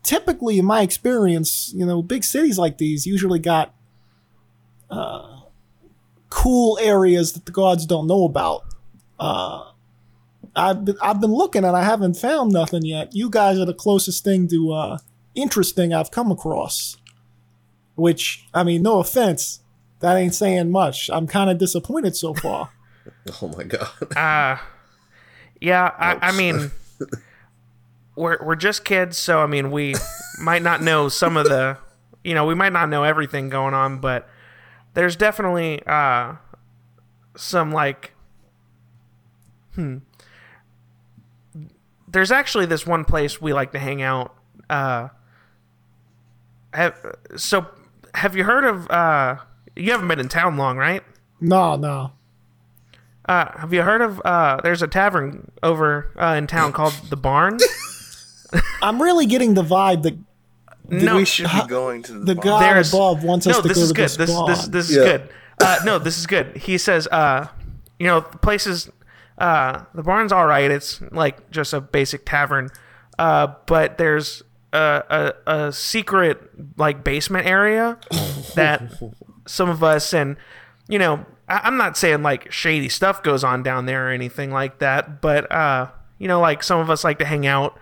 typically 0.02 0.58
in 0.58 0.64
my 0.64 0.82
experience 0.82 1.72
you 1.74 1.84
know 1.84 2.02
big 2.02 2.24
cities 2.24 2.58
like 2.58 2.78
these 2.78 3.06
usually 3.06 3.38
got 3.38 3.74
uh, 4.92 5.40
cool 6.30 6.78
areas 6.80 7.32
that 7.32 7.46
the 7.46 7.52
gods 7.52 7.86
don't 7.86 8.06
know 8.06 8.24
about. 8.24 8.64
Uh, 9.18 9.70
I've, 10.54 10.84
been, 10.84 10.96
I've 11.02 11.20
been 11.20 11.32
looking 11.32 11.64
and 11.64 11.76
i 11.76 11.82
haven't 11.82 12.14
found 12.14 12.52
nothing 12.52 12.84
yet. 12.84 13.14
You 13.14 13.30
guys 13.30 13.58
are 13.58 13.64
the 13.64 13.74
closest 13.74 14.22
thing 14.24 14.48
to 14.48 14.72
uh, 14.72 14.98
interesting 15.34 15.94
i've 15.94 16.10
come 16.10 16.30
across 16.30 16.98
which 17.94 18.46
i 18.52 18.62
mean 18.62 18.82
no 18.82 18.98
offense 18.98 19.62
that 20.02 20.16
ain't 20.16 20.34
saying 20.34 20.70
much. 20.70 21.08
I'm 21.12 21.28
kind 21.28 21.48
of 21.48 21.58
disappointed 21.58 22.14
so 22.16 22.34
far. 22.34 22.70
Oh 23.42 23.48
my 23.48 23.64
god. 23.64 23.88
Uh 24.16 24.62
yeah, 25.60 25.90
I, 25.98 26.28
I 26.28 26.32
mean 26.32 26.70
we're 28.14 28.38
we're 28.40 28.54
just 28.54 28.84
kids, 28.84 29.16
so 29.16 29.40
I 29.40 29.46
mean 29.46 29.72
we 29.72 29.96
might 30.40 30.62
not 30.62 30.82
know 30.82 31.08
some 31.08 31.36
of 31.36 31.48
the 31.48 31.78
you 32.22 32.32
know, 32.34 32.46
we 32.46 32.54
might 32.54 32.72
not 32.72 32.88
know 32.88 33.02
everything 33.02 33.48
going 33.48 33.74
on, 33.74 33.98
but 33.98 34.28
there's 34.94 35.16
definitely 35.16 35.82
uh 35.86 36.34
some 37.36 37.70
like 37.72 38.12
hmm 39.74 39.98
there's 42.08 42.30
actually 42.30 42.66
this 42.66 42.86
one 42.86 43.04
place 43.04 43.40
we 43.40 43.52
like 43.52 43.72
to 43.72 43.78
hang 43.78 44.02
out 44.02 44.34
uh 44.68 45.08
have, 46.74 46.94
so 47.36 47.66
have 48.14 48.36
you 48.36 48.44
heard 48.44 48.64
of 48.64 48.90
uh 48.90 49.36
you 49.76 49.90
haven't 49.92 50.08
been 50.08 50.20
in 50.20 50.28
town 50.28 50.56
long, 50.56 50.76
right? 50.76 51.02
no 51.40 51.76
no 51.76 52.12
Uh, 53.26 53.46
have 53.58 53.72
you 53.72 53.82
heard 53.82 54.02
of? 54.02 54.20
Uh, 54.24 54.60
there's 54.62 54.82
a 54.82 54.88
tavern 54.88 55.50
over 55.62 56.10
uh, 56.20 56.34
in 56.36 56.46
town 56.46 56.72
called 56.72 56.92
the 57.08 57.16
Barn. 57.16 57.56
i'm 58.82 59.00
really 59.00 59.24
getting 59.26 59.54
the 59.54 59.62
vibe 59.62 60.02
that 60.02 60.14
no, 60.88 61.16
we 61.16 61.24
should 61.24 61.50
be 61.50 61.66
going 61.68 62.02
to 62.04 62.12
the, 62.12 62.34
the 62.34 62.34
guy 62.34 62.60
There's- 62.72 62.92
above 62.92 63.24
wants 63.24 63.46
us 63.46 63.56
no, 63.56 63.62
to 63.62 63.68
this 63.68 63.76
go 63.78 63.82
is 63.82 63.88
to 63.88 63.94
good. 63.94 64.02
this 64.02 64.16
This 64.16 64.30
bar. 64.30 64.46
this 64.48 64.66
this 64.68 64.90
is 64.90 64.96
Yeah. 64.96 65.02
good. 65.04 65.28
Uh, 65.60 65.78
no, 65.84 65.98
this 65.98 66.18
is 66.18 66.26
good. 66.26 66.56
He 66.56 66.76
says, 66.78 67.06
uh, 67.08 67.46
you 67.98 68.06
know, 68.06 68.20
the 68.20 68.38
place 68.38 68.66
is 68.66 68.90
uh, 69.38 69.84
the 69.94 70.02
barn's 70.02 70.32
all 70.32 70.46
right. 70.46 70.70
It's 70.70 71.00
like 71.12 71.50
just 71.50 71.72
a 71.72 71.80
basic 71.80 72.26
tavern, 72.26 72.68
uh, 73.18 73.48
but 73.66 73.96
there's 73.98 74.42
a, 74.72 75.32
a 75.46 75.52
a 75.66 75.72
secret 75.72 76.40
like 76.76 77.04
basement 77.04 77.46
area 77.46 77.98
that 78.56 78.82
some 79.46 79.68
of 79.68 79.82
us 79.84 80.12
and 80.14 80.36
you 80.88 80.98
know 80.98 81.24
I- 81.48 81.60
I'm 81.64 81.76
not 81.76 81.96
saying 81.96 82.22
like 82.22 82.50
shady 82.50 82.88
stuff 82.88 83.22
goes 83.22 83.44
on 83.44 83.62
down 83.62 83.86
there 83.86 84.08
or 84.08 84.10
anything 84.10 84.50
like 84.50 84.78
that, 84.80 85.20
but 85.20 85.50
uh, 85.52 85.88
you 86.18 86.26
know, 86.28 86.40
like 86.40 86.62
some 86.62 86.80
of 86.80 86.90
us 86.90 87.04
like 87.04 87.18
to 87.20 87.24
hang 87.24 87.46
out. 87.46 87.78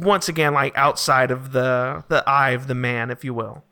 Once 0.00 0.28
again, 0.28 0.54
like 0.54 0.76
outside 0.76 1.30
of 1.30 1.52
the 1.52 2.04
the 2.08 2.28
eye 2.28 2.50
of 2.50 2.66
the 2.66 2.74
man, 2.74 3.10
if 3.10 3.24
you 3.24 3.34
will. 3.34 3.64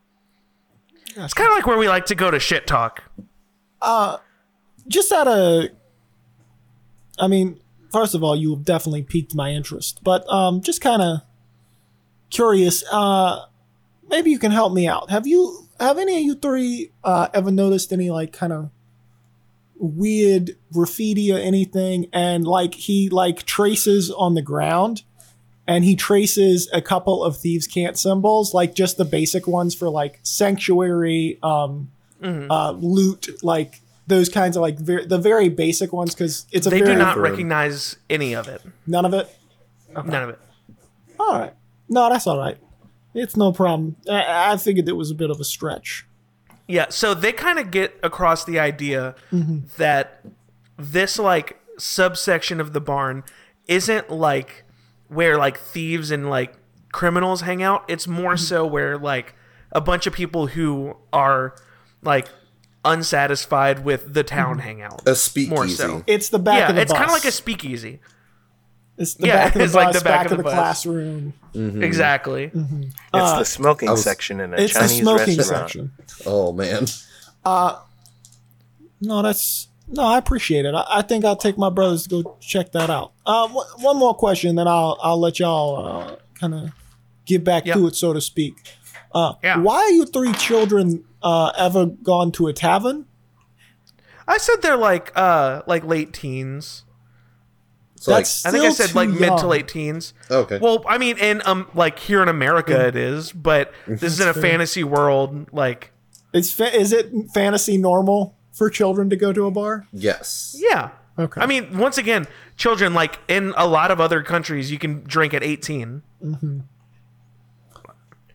It's 1.17 1.35
kind 1.35 1.51
of 1.51 1.57
like 1.57 1.67
where 1.67 1.77
we 1.77 1.89
like 1.89 2.07
to 2.07 2.15
go 2.15 2.31
to 2.31 2.39
shit 2.39 2.67
talk. 2.67 3.05
Uh, 3.81 4.19
just 4.89 5.13
out 5.13 5.29
of, 5.29 5.65
I 7.19 7.27
mean, 7.27 7.61
first 7.91 8.15
of 8.15 8.23
all, 8.25 8.35
you 8.35 8.55
have 8.55 8.65
definitely 8.65 9.03
piqued 9.03 9.35
my 9.35 9.51
interest, 9.51 10.01
but 10.03 10.27
um, 10.33 10.63
just 10.63 10.81
kind 10.81 11.03
of 11.03 11.21
curious. 12.31 12.83
Uh, 12.91 13.45
maybe 14.09 14.31
you 14.31 14.39
can 14.39 14.53
help 14.53 14.73
me 14.73 14.89
out. 14.89 15.11
Have 15.11 15.27
you 15.27 15.69
have 15.79 15.99
any 15.99 16.17
of 16.17 16.23
you 16.25 16.35
three 16.35 16.93
uh, 17.05 17.29
ever 17.35 17.51
noticed 17.51 17.93
any 17.93 18.11
like 18.11 18.33
kind 18.33 18.53
of 18.53 18.71
weird 19.77 20.53
graffiti 20.73 21.33
or 21.33 21.39
anything? 21.39 22.07
And 22.13 22.47
like 22.47 22.75
he 22.75 23.09
like 23.11 23.43
traces 23.43 24.11
on 24.11 24.35
the 24.35 24.43
ground. 24.43 25.03
And 25.67 25.85
he 25.85 25.95
traces 25.95 26.69
a 26.73 26.83
couple 26.83 27.23
of 27.23 27.37
thieves' 27.37 27.67
cant 27.69 27.97
symbols, 27.99 28.53
like 28.53 28.75
just 28.75 28.97
the 28.97 29.05
basic 29.05 29.47
ones 29.47 29.75
for 29.75 29.89
like 29.89 30.19
sanctuary, 30.23 31.39
um, 31.43 31.91
uh, 32.23 32.73
loot, 32.73 33.29
like 33.45 33.81
those 34.09 34.29
kinds 34.29 34.57
of 34.57 34.61
like 34.63 34.79
ver- 34.79 35.05
the 35.05 35.19
very 35.19 35.49
basic 35.49 35.93
ones 35.93 36.15
because 36.15 36.47
it's 36.51 36.67
a 36.67 36.71
They 36.71 36.81
very 36.81 36.93
do 36.95 36.99
not 36.99 37.17
recognize 37.17 37.97
any 38.11 38.35
of 38.35 38.49
it. 38.49 38.61
none 38.87 39.05
of 39.05 39.15
it. 39.15 39.29
None 39.95 40.15
of 40.23 40.31
it. 40.31 40.39
All 41.21 41.39
right, 41.39 41.53
no, 41.89 42.09
that's 42.09 42.27
all 42.27 42.39
right. 42.39 42.59
It's 43.15 43.37
no 43.37 43.53
problem. 43.53 43.97
I, 44.11 44.53
I 44.53 44.57
figured 44.57 44.89
it 44.89 44.97
was 44.97 45.11
a 45.11 45.15
bit 45.15 45.31
of 45.31 45.39
a 45.39 45.45
stretch. 45.45 46.07
Yeah, 46.67 46.87
so 46.89 47.15
they 47.15 47.31
kind 47.33 47.59
of 47.59 47.71
get 47.71 47.95
across 48.03 48.45
the 48.45 48.59
idea 48.59 49.15
that 49.77 50.25
this 50.79 51.19
like 51.19 51.61
subsection 51.79 52.61
of 52.61 52.73
the 52.73 52.81
barn 52.81 53.23
isn't 53.69 54.11
like 54.11 54.65
where 55.13 55.37
like 55.37 55.59
thieves 55.59 56.11
and 56.11 56.29
like 56.29 56.55
criminals 56.93 57.43
hang 57.43 57.63
out. 57.63 57.85
It's 57.89 58.07
more 58.07 58.35
mm-hmm. 58.35 58.45
so 58.45 58.67
where 58.67 58.99
like 58.99 59.35
a 59.73 59.81
bunch 59.81 60.07
of 60.07 60.13
people 60.13 60.49
who 60.49 60.97
are 61.13 61.55
like 62.03 62.29
unsatisfied 62.85 63.85
with 63.85 64.15
the 64.15 64.25
town 64.25 64.57
mm-hmm. 64.57 64.67
hang 64.67 64.83
out. 64.83 65.03
A 65.07 65.15
speakeasy. 65.15 65.55
More 65.55 65.69
so. 65.69 66.05
It's 66.07 66.29
the 66.29 66.39
back 66.39 66.59
yeah, 66.59 66.69
of 66.71 66.77
the 66.77 66.83
it's 66.83 66.93
kind 66.93 67.05
of 67.05 67.13
like 67.13 67.25
a 67.25 67.33
speakeasy. 67.33 68.01
It's 68.99 69.15
the 69.15 69.27
yeah, 69.27 69.37
back 69.37 69.55
of 69.55 69.59
the 69.59 69.65
it's 69.65 69.73
bus, 69.73 69.85
like 69.85 69.95
the 69.95 70.05
back, 70.05 70.31
of 70.31 70.37
the, 70.37 70.43
bus. 70.43 70.53
classroom. 70.53 71.33
Mm-hmm. 71.55 71.83
Exactly. 71.83 72.51
It's 72.55 72.95
uh, 73.13 73.39
the 73.39 73.45
smoking 73.45 73.91
was- 73.91 74.05
section 74.05 74.41
in 74.41 74.53
a 74.53 74.57
It's 74.59 74.75
the 74.75 74.81
Chinese 74.81 74.99
smoking 75.01 75.37
restaurant. 75.39 75.71
section. 75.71 75.93
Oh 76.27 76.53
man. 76.53 76.87
Uh, 77.45 77.81
no, 79.01 79.23
that's 79.23 79.69
no. 79.89 80.03
I 80.03 80.19
appreciate 80.19 80.65
it. 80.65 80.75
I, 80.75 80.85
I 80.89 81.03
think 81.03 81.25
I'll 81.25 81.37
take 81.37 81.57
my 81.59 81.71
brothers 81.71 82.05
to 82.05 82.23
go 82.23 82.37
check 82.41 82.73
that 82.73 82.91
out. 82.91 83.13
Uh, 83.27 83.49
one, 83.49 83.67
one 83.81 83.97
more 83.99 84.15
question, 84.15 84.57
then 84.57 84.67
I'll 84.69 84.99
I'll 85.03 85.21
let 85.21 85.39
y'all 85.39 85.87
uh, 85.87 86.17
kind 86.39 86.55
of 86.55 86.71
get 87.27 87.45
back 87.45 87.67
Yeah. 87.67 87.75
to 87.75 87.87
it, 87.89 87.97
so 87.97 88.13
to 88.13 88.21
speak. 88.21 88.55
Uh, 89.15 89.35
Yeah. 89.43 89.59
Why 89.59 89.77
are 89.77 89.91
you 89.91 90.05
three 90.07 90.33
children 90.33 91.05
uh, 91.23 91.53
ever 91.57 91.87
gone 91.87 92.33
to 92.33 92.49
a 92.49 92.53
tavern? 92.53 93.07
I 94.27 94.39
said 94.39 94.63
they're 94.63 94.77
like 94.77 95.13
uh 95.17 95.63
like 95.67 95.85
late 95.85 96.13
teens. 96.13 96.85
So 97.97 98.11
like, 98.13 98.25
That's 98.25 98.47
I 98.47 98.51
think 98.51 98.65
I 98.65 98.71
said 98.71 98.95
like 98.95 99.11
too 99.11 99.19
mid 99.21 99.39
to 99.39 99.47
late 99.47 99.69
teens. 99.69 100.13
okay. 100.31 100.59
Well, 100.59 100.85
I 100.89 100.99
mean, 100.99 101.19
in 101.19 101.41
um, 101.45 101.69
like 101.75 101.99
here 102.01 102.21
in 102.23 102.29
America, 102.29 102.87
it 102.89 102.97
is, 102.97 103.31
but 103.33 103.73
this 103.87 104.03
is 104.15 104.21
in 104.21 104.29
a 104.29 104.33
fair. 104.35 104.43
fantasy 104.43 104.83
world. 104.83 105.53
Like, 105.53 105.93
Is 106.33 106.53
fa- 106.53 106.75
is 106.75 106.93
it 106.93 107.13
fantasy 107.33 107.79
normal 107.79 108.35
for 108.53 108.71
children 108.71 109.11
to 109.11 109.17
go 109.17 109.33
to 109.33 109.47
a 109.47 109.51
bar? 109.51 109.87
yes. 109.93 110.57
yeah. 110.61 110.91
Okay. 111.19 111.43
I 111.43 111.47
mean, 111.47 111.77
once 111.77 111.99
again, 111.99 112.27
children 112.57 112.95
like 112.95 113.19
in 113.29 113.53
a 113.59 113.67
lot 113.67 113.91
of 113.91 114.01
other 114.01 114.23
countries, 114.23 114.71
you 114.73 114.79
can 114.79 115.05
drink 115.05 115.35
at 115.35 115.43
eighteen. 115.43 116.03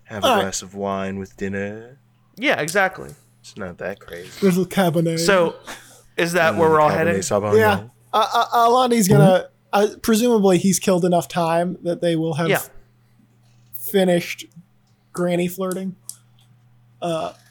Have 0.03 0.23
a 0.23 0.27
All 0.27 0.35
right. 0.35 0.41
glass 0.43 0.61
of 0.61 0.75
wine 0.75 1.17
with 1.17 1.35
dinner. 1.37 1.99
Yeah, 2.37 2.61
exactly. 2.61 3.09
It's 3.41 3.57
not 3.57 3.79
that 3.79 3.99
crazy. 3.99 4.29
Little 4.45 4.65
cabernet. 4.65 5.19
So, 5.19 5.55
is 6.17 6.33
that 6.33 6.55
where 6.55 6.69
we're 6.69 6.79
all 6.79 6.89
Cabernet 6.91 6.93
headed? 6.97 7.15
Sauvignon. 7.21 7.57
yeah, 7.57 7.83
uh, 8.13 8.27
uh, 8.33 8.67
Alandi's 8.67 9.07
gonna. 9.07 9.49
Uh, 9.73 9.87
presumably, 10.03 10.57
he's 10.59 10.79
killed 10.79 11.03
enough 11.03 11.27
time 11.27 11.77
that 11.81 11.99
they 12.01 12.15
will 12.15 12.35
have 12.35 12.47
Yeah. 12.47 12.61
finished 13.73 14.45
granny 15.13 15.47
flirting. 15.47 15.95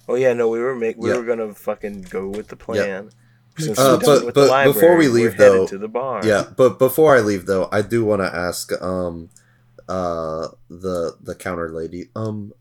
Oh 0.08 0.14
yeah, 0.14 0.32
no, 0.32 0.48
we 0.48 0.60
were 0.60 0.74
make 0.76 0.96
we 0.96 1.10
Yeah. 1.10 1.16
were 1.16 1.24
gonna 1.24 1.52
fucking 1.54 2.02
go 2.10 2.28
with 2.28 2.48
the 2.48 2.56
plan. 2.56 3.10
Since 3.58 3.78
Uh, 3.78 3.98
we're 4.00 4.06
but- 4.06 4.24
with 4.26 4.34
but 4.34 4.40
the 4.42 4.46
library, 4.50 4.72
before 4.74 4.96
we 4.96 5.08
we're 5.08 5.14
leave, 5.14 5.34
headed 5.34 5.52
though- 5.52 5.66
to 5.66 5.78
the 5.78 5.88
bar. 5.88 6.20
Yeah, 6.24 6.44
but 6.56 6.78
before 6.78 7.16
I 7.16 7.20
leave 7.20 7.46
though, 7.46 7.68
I 7.72 7.82
do 7.82 8.04
want 8.04 8.22
to 8.22 8.34
ask 8.34 8.70
um 8.82 9.30
uh 9.88 10.48
the 10.68 11.16
the 11.22 11.34
counter 11.34 11.70
lady 11.70 12.10
um 12.16 12.52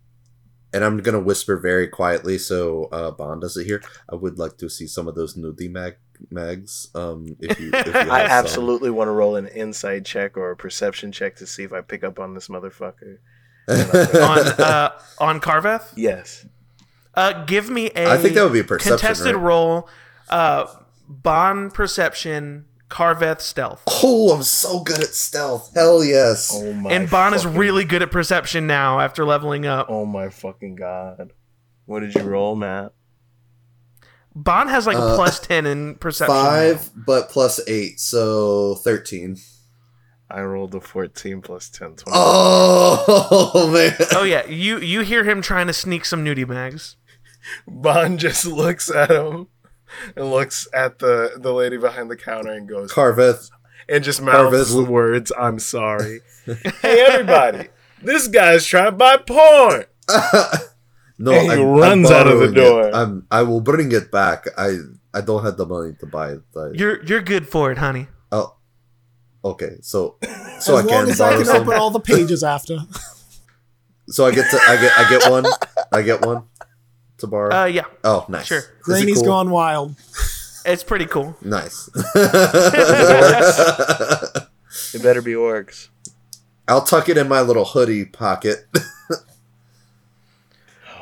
and 0.73 0.83
I'm 0.83 0.97
gonna 0.99 1.19
whisper 1.19 1.57
very 1.57 1.87
quietly 1.87 2.37
so 2.37 2.85
uh 2.91 3.11
Bond 3.11 3.41
doesn't 3.41 3.65
hear. 3.65 3.81
I 4.09 4.15
would 4.15 4.37
like 4.39 4.57
to 4.57 4.69
see 4.69 4.87
some 4.87 5.07
of 5.07 5.15
those 5.15 5.35
nudie 5.35 5.71
mag 5.71 5.95
mags. 6.31 6.87
Um, 6.95 7.35
if 7.39 7.59
you, 7.59 7.71
if 7.73 7.85
you 7.87 7.91
I 7.95 8.03
some. 8.03 8.09
absolutely 8.11 8.89
want 8.89 9.07
to 9.09 9.11
roll 9.11 9.35
an 9.35 9.47
inside 9.47 10.05
check 10.05 10.37
or 10.37 10.51
a 10.51 10.55
perception 10.55 11.11
check 11.11 11.35
to 11.37 11.45
see 11.47 11.63
if 11.63 11.73
I 11.73 11.81
pick 11.81 12.03
up 12.05 12.19
on 12.19 12.33
this 12.35 12.47
motherfucker. 12.47 13.17
on 13.67 14.39
uh, 14.61 14.91
on 15.19 15.39
Carveth. 15.41 15.91
Yes. 15.95 16.45
Uh, 17.15 17.43
give 17.45 17.69
me 17.69 17.91
a. 17.95 18.11
I 18.11 18.17
think 18.17 18.33
that 18.35 18.43
would 18.43 18.53
be 18.53 18.59
a 18.59 18.63
perception, 18.63 18.97
contested 18.97 19.35
right? 19.35 19.41
roll. 19.41 19.89
Uh, 20.29 20.65
Bond 21.07 21.73
perception, 21.73 22.65
Carveth 22.89 23.39
stealth, 23.41 23.83
Oh, 23.87 24.33
I'm 24.35 24.43
so 24.43 24.81
good 24.83 24.99
at 25.01 25.13
stealth. 25.13 25.71
Hell 25.75 26.03
yes. 26.03 26.51
Oh 26.53 26.73
my. 26.73 26.91
and 26.91 27.09
Bond 27.09 27.35
is 27.35 27.45
really 27.45 27.85
good 27.85 28.01
at 28.01 28.11
perception 28.11 28.65
now 28.67 28.99
after 28.99 29.23
leveling 29.23 29.65
up. 29.65 29.87
Oh 29.89 30.05
my 30.05 30.29
fucking 30.29 30.75
god. 30.75 31.31
What 31.85 31.99
did 31.99 32.15
you 32.15 32.23
roll, 32.23 32.55
Matt? 32.55 32.93
Bond 34.35 34.69
has 34.69 34.85
like 34.85 34.97
a 34.97 35.01
Uh, 35.01 35.15
plus 35.15 35.39
ten 35.39 35.65
in 35.65 35.95
perception. 35.95 36.35
now. 36.35 36.43
Five, 36.43 36.89
but 36.95 37.29
plus 37.29 37.59
eight, 37.67 37.99
so 37.99 38.75
thirteen. 38.75 39.37
I 40.27 40.41
rolled 40.41 40.73
a 40.73 40.81
14 40.81 41.39
plus 41.43 41.69
10, 41.69 41.97
20. 41.97 42.03
Oh 42.11 43.69
man. 43.73 44.07
Oh 44.13 44.23
yeah, 44.23 44.45
you 44.47 44.79
you 44.79 45.01
hear 45.01 45.23
him 45.23 45.41
trying 45.43 45.67
to 45.67 45.73
sneak 45.73 46.03
some 46.03 46.25
nudie 46.25 46.47
mags. 46.47 46.95
Bond 47.67 48.19
just 48.19 48.45
looks 48.45 48.89
at 48.89 49.09
him 49.11 49.47
and 50.15 50.29
looks 50.31 50.67
at 50.73 50.99
the 50.99 51.31
the 51.37 51.53
lady 51.53 51.77
behind 51.77 52.09
the 52.09 52.15
counter 52.17 52.51
and 52.51 52.67
goes 52.67 52.91
Carveth. 52.91 53.49
and 53.87 54.03
just 54.03 54.21
mouths 54.21 54.37
Harvest. 54.51 54.73
the 54.75 54.83
words 54.83 55.31
"I'm 55.37 55.59
sorry." 55.59 56.21
hey 56.81 57.05
everybody, 57.07 57.69
this 58.01 58.27
guy's 58.27 58.65
trying 58.65 58.85
to 58.85 58.91
buy 58.93 59.17
porn. 59.17 59.85
no, 61.17 61.31
And 61.31 61.41
he 61.43 61.49
I'm- 61.49 61.59
I'm 61.59 61.65
runs 61.69 62.11
out 62.11 62.27
of 62.27 62.39
the 62.39 62.51
door. 62.51 62.93
I'm. 62.93 63.25
I 63.31 63.41
will 63.43 63.61
bring 63.61 63.91
it 63.91 64.11
back. 64.11 64.45
I. 64.57 64.77
I 65.13 65.21
don't 65.21 65.45
have 65.45 65.55
the 65.55 65.65
money 65.65 65.93
to 66.01 66.05
buy 66.05 66.31
it. 66.33 66.41
I, 66.57 66.71
You're 66.73 67.01
you're 67.05 67.21
good 67.21 67.47
for 67.47 67.71
it, 67.71 67.77
honey. 67.77 68.07
oh. 68.33 68.55
Okay, 69.45 69.77
so 69.81 70.17
so 70.59 70.77
as 70.77 70.85
I 70.85 70.87
long 70.87 70.87
can 70.87 71.09
as 71.09 71.21
I 71.21 71.35
can 71.37 71.45
some. 71.45 71.61
open 71.61 71.73
all 71.79 71.89
the 71.91 71.99
pages 72.01 72.43
after. 72.43 72.77
So 74.07 74.23
I 74.27 74.31
get 74.35 74.51
to. 74.51 74.57
I 74.57 74.75
get. 74.79 74.91
I 74.99 75.09
get 75.09 75.31
one. 75.31 75.45
I 75.91 76.01
get 76.03 76.23
one 76.23 76.43
to 77.19 77.27
borrow. 77.27 77.55
Uh, 77.55 77.65
yeah, 77.65 77.85
oh, 78.03 78.25
nice. 78.29 78.45
sure. 78.47 78.59
Is 78.59 78.65
it 78.65 78.81
Granny's 78.83 79.15
cool? 79.19 79.25
gone 79.25 79.49
wild. 79.49 79.95
it's 80.65 80.83
pretty 80.83 81.05
cool. 81.05 81.35
Nice. 81.41 81.89
It 84.93 85.01
better 85.01 85.21
be 85.21 85.33
orcs. 85.33 85.87
I'll 86.67 86.81
tuck 86.83 87.07
it 87.09 87.17
in 87.17 87.27
my 87.29 87.41
little 87.41 87.65
hoodie 87.65 88.05
pocket. 88.05 88.65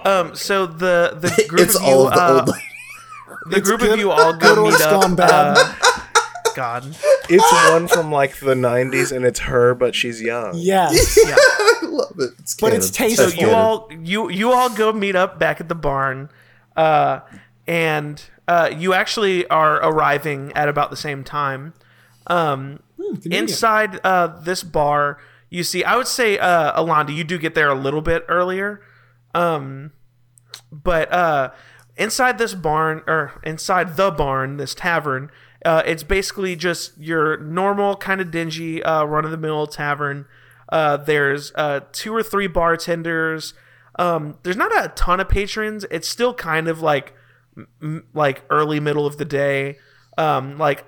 Um, 0.05 0.35
so 0.35 0.65
the 0.65 1.15
the 1.17 1.45
group 1.47 1.61
it's 1.61 1.75
of 1.77 1.81
you, 1.83 1.87
all 1.87 2.07
of 2.09 2.13
the 2.13 2.19
uh, 2.21 2.45
old. 2.45 2.49
the 3.53 3.61
group 3.61 3.79
good- 3.79 3.93
of 3.93 3.99
you 3.99 4.11
all 4.11 4.33
good 4.33 4.55
go 4.57 4.65
meet 4.65 4.73
orcs 4.73 4.81
up. 4.81 5.01
gone 5.01 5.15
bad. 5.15 5.57
uh, 5.57 5.73
God, 6.55 6.95
It's 7.29 7.71
one 7.71 7.87
from 7.87 8.11
like 8.11 8.37
the 8.39 8.53
'90s, 8.55 9.11
and 9.15 9.25
it's 9.25 9.39
her, 9.41 9.73
but 9.75 9.95
she's 9.95 10.21
young. 10.21 10.51
Yes. 10.55 11.17
yeah. 11.25 11.35
I 11.39 11.79
love 11.83 12.15
it. 12.19 12.31
It's 12.39 12.55
But 12.55 12.73
it's 12.73 12.91
canon. 12.91 13.15
so 13.15 13.25
tasteful. 13.25 13.43
you 13.47 13.53
all 13.53 13.89
you 14.01 14.29
you 14.29 14.51
all 14.51 14.69
go 14.69 14.91
meet 14.93 15.15
up 15.15 15.39
back 15.39 15.59
at 15.61 15.69
the 15.69 15.75
barn 15.75 16.29
uh 16.75 17.19
and 17.67 18.21
uh 18.47 18.69
you 18.75 18.93
actually 18.93 19.47
are 19.47 19.75
arriving 19.77 20.51
at 20.53 20.67
about 20.67 20.89
the 20.89 20.95
same 20.97 21.23
time 21.23 21.73
um 22.27 22.79
Convenient. 22.97 23.33
inside 23.49 23.99
uh 24.03 24.27
this 24.41 24.63
bar 24.63 25.19
you 25.51 25.63
see 25.63 25.83
i 25.83 25.95
would 25.95 26.07
say 26.07 26.37
uh 26.39 26.73
Alandi 26.81 27.15
you 27.15 27.23
do 27.23 27.37
get 27.37 27.53
there 27.53 27.69
a 27.69 27.75
little 27.75 28.01
bit 28.01 28.25
earlier 28.27 28.81
um 29.35 29.91
but 30.71 31.11
uh 31.13 31.51
inside 31.95 32.39
this 32.39 32.55
barn 32.55 33.03
or 33.05 33.33
inside 33.43 33.95
the 33.97 34.09
barn 34.09 34.57
this 34.57 34.73
tavern 34.73 35.29
uh 35.65 35.81
it's 35.85 36.03
basically 36.03 36.55
just 36.55 36.97
your 36.97 37.37
normal 37.37 37.95
kind 37.95 38.19
of 38.21 38.31
dingy 38.31 38.81
uh 38.83 39.03
run 39.03 39.25
of 39.25 39.31
the 39.31 39.37
mill 39.37 39.65
tavern 39.67 40.25
uh 40.69 40.97
there's 40.97 41.51
uh 41.55 41.79
two 41.91 42.13
or 42.15 42.23
three 42.23 42.47
bartenders 42.47 43.53
um 43.99 44.37
there's 44.43 44.57
not 44.57 44.71
a 44.83 44.89
ton 44.89 45.19
of 45.19 45.29
patrons 45.29 45.85
it's 45.91 46.07
still 46.09 46.33
kind 46.33 46.67
of 46.67 46.81
like 46.81 47.13
m- 47.81 48.05
like 48.13 48.43
early 48.49 48.79
middle 48.79 49.05
of 49.05 49.17
the 49.17 49.25
day 49.25 49.77
um 50.17 50.57
like 50.57 50.85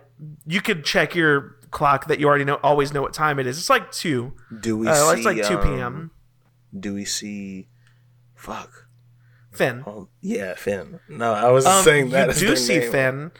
you 0.47 0.61
could 0.61 0.84
check 0.86 1.13
your 1.15 1.57
clock 1.71 2.07
that 2.07 2.19
you 2.19 2.28
already 2.28 2.45
know 2.45 2.55
always 2.63 2.93
know 2.93 3.01
what 3.01 3.13
time 3.13 3.38
it 3.38 3.45
is 3.45 3.57
it's 3.57 3.69
like 3.69 3.91
2 3.91 4.34
Do 4.61 4.78
we 4.78 4.88
uh, 4.88 4.93
see? 5.11 5.17
it's 5.17 5.26
like 5.26 5.43
2 5.43 5.57
um, 5.57 5.61
p.m 5.63 6.11
Do 6.78 6.93
we 6.93 7.05
see? 7.05 7.67
Fuck. 8.34 8.88
finn 9.51 9.84
Um, 9.86 10.07
yeah, 10.21 10.53
Finn. 10.55 10.99
No, 11.09 11.34
I 11.34 11.49
was 11.49 11.65
Um, 11.65 11.84
saying 11.84 12.09
that. 12.11 12.39
you 12.41 12.47
do 12.49 12.55
see 12.55 12.80
name. 12.80 12.91
Finn, 12.91 13.32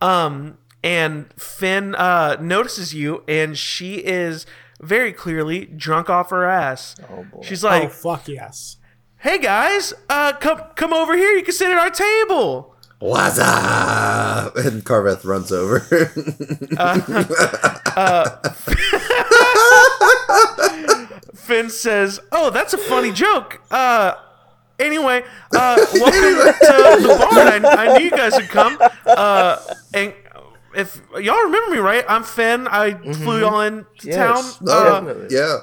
um, 0.00 0.58
and 0.82 1.32
Finn 1.34 1.94
uh, 1.94 2.36
notices 2.40 2.94
you, 2.94 3.22
and 3.28 3.56
she 3.56 3.96
is 3.96 4.46
very 4.80 5.12
clearly 5.12 5.66
drunk 5.66 6.08
off 6.08 6.30
her 6.30 6.48
ass. 6.48 6.94
Oh 7.10 7.24
boy. 7.24 7.40
She's 7.42 7.64
like, 7.64 7.84
oh 7.84 7.88
fuck 7.88 8.28
yes. 8.28 8.76
"Hey 9.18 9.38
guys, 9.38 9.92
uh, 10.08 10.32
come 10.34 10.60
come 10.76 10.92
over 10.92 11.16
here. 11.16 11.32
You 11.32 11.42
can 11.42 11.54
sit 11.54 11.70
at 11.70 11.78
our 11.78 11.90
table." 11.90 12.74
What's 13.00 13.38
up? 13.38 14.56
And 14.56 14.84
Carveth 14.84 15.24
runs 15.24 15.52
over. 15.52 15.80
Finn 21.34 21.70
says, 21.70 22.20
"Oh, 22.32 22.50
that's 22.50 22.74
a 22.74 22.78
funny 22.78 23.12
joke." 23.12 23.60
Uh, 23.70 24.14
anyway, 24.78 25.22
uh, 25.54 25.76
welcome 25.94 26.12
to 26.12 27.02
the 27.02 27.28
barn. 27.30 27.64
I, 27.64 27.86
I 27.86 27.98
knew 27.98 28.04
you 28.04 28.10
guys 28.10 28.34
would 28.34 28.48
come. 28.48 28.78
Uh, 29.06 29.56
and 29.94 30.12
if 30.74 31.00
y'all 31.20 31.42
remember 31.44 31.70
me, 31.72 31.78
right? 31.78 32.04
I'm 32.08 32.22
Finn. 32.24 32.66
I 32.68 32.94
flew 33.14 33.40
y'all 33.40 33.60
in 33.60 33.86
to 34.00 34.06
Yes. 34.08 34.16
town. 34.58 34.66
Oh, 34.68 34.92
Uh, 35.06 35.26
yeah. 35.30 35.58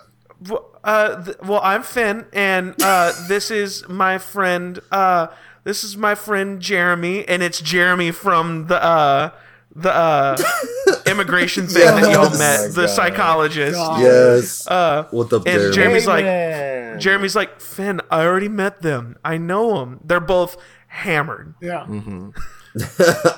Uh, 0.84 1.24
th- 1.24 1.38
well, 1.44 1.62
I'm 1.64 1.82
Finn, 1.84 2.26
and 2.34 2.76
uh, 2.84 3.12
this 3.28 3.50
is 3.50 3.88
my 3.90 4.18
friend. 4.18 4.80
Uh, 4.92 5.28
this 5.64 5.84
is 5.84 5.98
my 5.98 6.14
friend 6.14 6.60
Jeremy, 6.62 7.28
and 7.28 7.42
it's 7.42 7.60
Jeremy 7.60 8.12
from 8.12 8.68
the 8.68 8.84
uh, 8.84 9.32
the 9.76 9.92
uh, 9.94 10.38
immigration 11.08 11.66
thing 11.68 11.84
that 11.86 12.12
y'all 12.12 12.30
met, 12.38 12.60
Oh 12.60 12.68
the 12.70 12.82
God. 12.86 12.90
psychologist. 12.90 13.76
God. 13.76 14.02
Yes. 14.02 14.68
Uh, 14.68 15.08
what 15.12 15.30
the 15.32 15.40
and 15.42 15.74
Jeremy's 15.74 16.06
like, 16.08 16.24
Jeremy's 17.00 17.36
like, 17.36 17.60
Finn, 17.60 18.00
I 18.12 18.22
already 18.24 18.48
met 18.50 18.82
them. 18.84 19.18
I 19.26 19.38
know 19.38 19.80
them. 19.80 20.00
They're 20.04 20.20
both 20.20 20.56
hammered. 20.88 21.56
Yeah. 21.62 21.86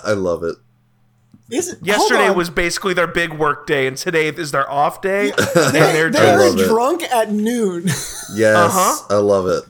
I 0.03 0.11
love 0.14 0.44
it. 0.44 0.56
Is 1.49 1.69
it, 1.69 1.80
Yesterday 1.82 2.30
was 2.30 2.49
basically 2.49 2.94
their 2.94 3.07
big 3.07 3.32
work 3.34 3.68
day, 3.68 3.88
and 3.88 3.95
today 3.95 4.28
is 4.28 4.52
their 4.52 4.69
off 4.69 5.02
day. 5.02 5.30
and 5.32 5.74
they're 5.74 6.10
they 6.10 6.32
I 6.32 6.36
were 6.36 6.48
it. 6.61 6.68
drunk 6.68 7.03
at 7.03 7.32
noon. 7.32 7.84
Yes, 8.36 8.57
Uh-huh. 8.57 9.15
I 9.15 9.19
love 9.19 9.48
it. 9.48 9.64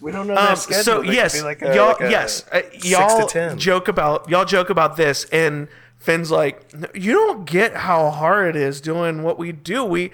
we 0.00 0.12
don't 0.12 0.28
know 0.28 0.36
Um, 0.36 0.46
their 0.46 0.56
schedule. 0.56 0.82
so 0.84 1.02
They 1.02 1.14
yes, 1.14 1.42
like 1.42 1.62
a- 1.62 1.74
y'all 1.74 1.96
like 2.00 2.10
yes, 2.12 2.44
uh, 2.52 2.60
y'all 2.84 3.26
joke 3.56 3.88
about 3.88 4.28
y'all 4.30 4.44
joke 4.44 4.70
about 4.70 4.96
this, 4.96 5.24
and 5.32 5.66
Finn's 5.98 6.30
like, 6.30 6.62
you 6.94 7.12
don't 7.14 7.44
get 7.44 7.74
how 7.74 8.10
hard 8.10 8.54
it 8.54 8.56
is 8.62 8.80
doing 8.80 9.24
what 9.24 9.36
we 9.38 9.50
do. 9.50 9.82
We, 9.82 10.12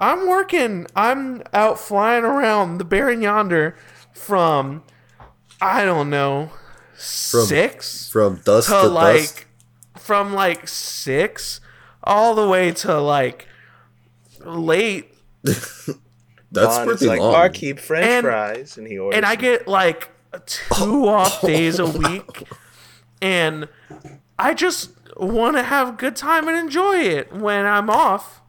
I'm 0.00 0.26
working. 0.28 0.88
I'm 0.96 1.42
out 1.52 1.78
flying 1.78 2.24
around 2.24 2.78
the 2.78 2.84
barren 2.84 3.22
yonder 3.22 3.76
from, 4.12 4.82
I 5.60 5.84
don't 5.84 6.10
know, 6.10 6.50
six 6.96 8.08
From 8.10 8.40
dust 8.44 8.68
to 8.68 8.74
to 8.74 8.88
like 8.88 9.20
dust. 9.20 9.44
From 10.10 10.34
like 10.34 10.66
six 10.66 11.60
all 12.02 12.34
the 12.34 12.48
way 12.48 12.72
to 12.72 13.00
like 13.00 13.46
late 14.44 15.14
That's 15.44 15.96
Bond 16.78 16.90
is 16.90 16.96
pretty 16.96 17.06
like, 17.06 17.20
long. 17.20 17.32
barkeep 17.32 17.78
French 17.78 18.06
And- 18.06 18.24
fries, 18.24 18.76
and 18.76 18.88
he 18.88 18.98
orders. 18.98 19.16
and 19.18 19.24
I 19.24 19.36
them. 19.36 19.42
get 19.42 19.68
like 19.68 20.10
two 20.46 21.06
off 21.08 21.40
days 21.42 21.78
a 21.78 21.86
week, 21.86 22.48
and 23.22 23.68
I 24.36 24.54
just 24.54 24.90
want 25.16 25.56
to 25.56 25.62
have 25.62 25.90
a 25.90 25.92
good 25.92 26.16
time 26.16 26.48
and 26.48 26.58
enjoy 26.58 26.96
it 26.96 27.32
when 27.32 27.66
I'm 27.66 27.88
off. 27.88 28.40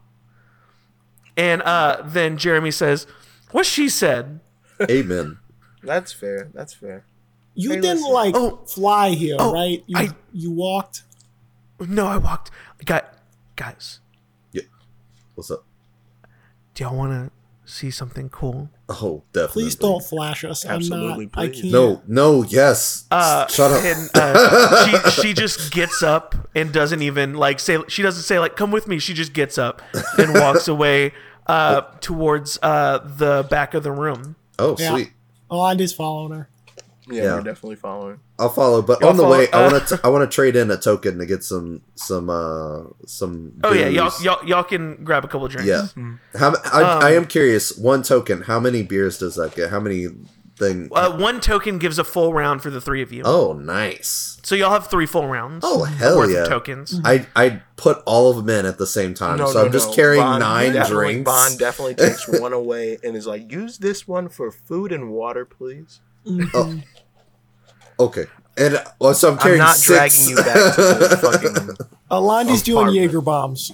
And 1.36 1.62
uh, 1.62 2.02
then 2.04 2.38
Jeremy 2.38 2.72
says, 2.72 3.06
"What 3.52 3.66
she 3.66 3.88
said." 3.88 4.40
Amen. 4.90 5.38
That's 5.84 6.12
fair. 6.12 6.50
That's 6.52 6.74
fair. 6.74 7.04
You 7.54 7.70
Hey, 7.70 7.80
didn't 7.82 7.98
listen. 7.98 8.12
like 8.12 8.34
Oh. 8.36 8.56
fly 8.66 9.10
here, 9.10 9.36
Oh, 9.38 9.52
right? 9.52 9.84
You 9.86 9.96
I- 9.96 10.16
you 10.32 10.50
walked. 10.50 11.02
No, 11.88 12.06
I 12.06 12.16
walked. 12.16 12.50
Got 12.84 13.12
guys. 13.56 14.00
Yeah. 14.52 14.62
What's 15.34 15.50
up? 15.50 15.64
Do 16.74 16.84
y'all 16.84 16.96
want 16.96 17.12
to 17.12 17.70
see 17.70 17.90
something 17.90 18.28
cool? 18.28 18.70
Oh, 18.88 19.22
definitely. 19.32 19.62
Please 19.64 19.74
don't 19.76 20.02
flash 20.04 20.44
us. 20.44 20.64
Absolutely, 20.64 21.24
I'm 21.26 21.30
not. 21.34 21.38
I 21.42 21.48
please. 21.48 21.60
can't. 21.62 21.72
No, 21.72 22.02
no, 22.06 22.42
yes. 22.44 23.06
Uh, 23.10 23.46
Shut 23.46 23.70
up. 23.70 23.84
And 23.84 24.10
uh, 24.14 25.10
she 25.10 25.10
she 25.22 25.32
just 25.34 25.72
gets 25.72 26.02
up 26.02 26.34
and 26.54 26.72
doesn't 26.72 27.02
even 27.02 27.34
like 27.34 27.60
say. 27.60 27.78
She 27.88 28.02
doesn't 28.02 28.22
say 28.24 28.38
like, 28.38 28.56
"Come 28.56 28.70
with 28.70 28.86
me." 28.88 28.98
She 28.98 29.14
just 29.14 29.32
gets 29.32 29.58
up 29.58 29.82
and 30.18 30.34
walks 30.40 30.68
away 30.68 31.12
uh, 31.46 31.82
towards 32.00 32.58
uh, 32.62 32.98
the 32.98 33.46
back 33.50 33.74
of 33.74 33.82
the 33.82 33.92
room. 33.92 34.36
oh, 34.58 34.76
Yeah. 34.78 34.90
sweet. 34.90 35.12
Oh, 35.50 35.60
I'm 35.62 35.76
just 35.78 35.96
following 35.96 36.32
her. 36.32 36.48
Yeah, 37.08 37.22
Yeah. 37.22 37.34
we're 37.36 37.42
definitely 37.42 37.76
following. 37.76 38.20
I'll 38.38 38.48
follow, 38.48 38.80
but 38.82 39.00
Y'all 39.00 39.10
on 39.10 39.16
the 39.16 39.22
follow- 39.24 39.38
way, 39.38 39.48
I 39.52 39.64
uh, 39.66 39.72
want 39.72 39.88
to 39.88 40.00
I 40.04 40.08
want 40.08 40.30
to 40.30 40.34
trade 40.34 40.54
in 40.56 40.70
a 40.70 40.76
token 40.76 41.18
to 41.18 41.26
get 41.26 41.42
some 41.42 41.82
some 41.96 42.30
uh 42.30 42.84
some. 43.06 43.54
Oh 43.64 43.72
yeah, 43.72 43.88
y'all, 43.88 44.12
y'all 44.22 44.44
y'all 44.46 44.64
can 44.64 45.02
grab 45.04 45.24
a 45.24 45.28
couple 45.28 45.48
drinks. 45.48 45.68
Yeah. 45.68 45.86
How 46.38 46.54
I, 46.72 46.82
Um, 46.82 47.02
I 47.02 47.14
am 47.14 47.26
curious. 47.26 47.76
One 47.76 48.02
token. 48.02 48.42
How 48.42 48.60
many 48.60 48.82
beers 48.82 49.18
does 49.18 49.34
that 49.36 49.54
get? 49.56 49.70
How 49.70 49.80
many 49.80 50.08
thing? 50.58 50.88
Uh, 50.92 51.16
one 51.16 51.40
token 51.40 51.78
gives 51.78 51.98
a 51.98 52.04
full 52.04 52.32
round 52.32 52.62
for 52.62 52.70
the 52.70 52.80
three 52.80 53.02
of 53.02 53.12
you. 53.12 53.22
oh, 53.24 53.52
nice. 53.54 54.38
So 54.44 54.54
y'all 54.54 54.70
have 54.70 54.88
three 54.88 55.06
full 55.06 55.26
rounds. 55.26 55.64
Oh, 55.66 55.82
hell 55.84 56.18
worth 56.18 56.30
yeah. 56.32 56.42
Of 56.42 56.48
tokens. 56.50 57.00
I 57.04 57.26
I 57.34 57.62
put 57.76 57.98
all 58.06 58.30
of 58.30 58.36
them 58.36 58.48
in 58.50 58.64
at 58.66 58.78
the 58.78 58.86
same 58.86 59.14
time, 59.14 59.38
so 59.38 59.64
I'm 59.64 59.72
just 59.72 59.92
carrying 59.94 60.22
Bond 60.22 60.40
nine 60.40 60.86
drinks. 60.86 61.28
Bond 61.28 61.58
definitely 61.58 61.94
takes 61.96 62.28
one 62.40 62.52
away 62.52 62.98
and 63.02 63.16
is 63.16 63.26
like, 63.26 63.50
use 63.50 63.78
this 63.78 64.06
one 64.06 64.28
for 64.28 64.50
food 64.52 64.92
and 64.92 65.10
water, 65.10 65.44
please. 65.44 66.00
Oh, 66.26 66.80
okay. 67.98 68.26
And 68.56 68.82
well, 68.98 69.14
so 69.14 69.32
I'm 69.32 69.38
carrying 69.38 69.60
I'm 69.62 69.66
carrying 69.66 69.68
not 69.68 69.76
six. 69.76 70.26
dragging 70.26 70.30
you 70.30 70.36
back 70.36 70.74
to 70.74 70.82
the 70.82 71.16
fucking. 71.78 71.86
Alandi's 72.10 72.62
doing. 72.62 72.94
Jaeger 72.94 73.20
bombs. 73.20 73.72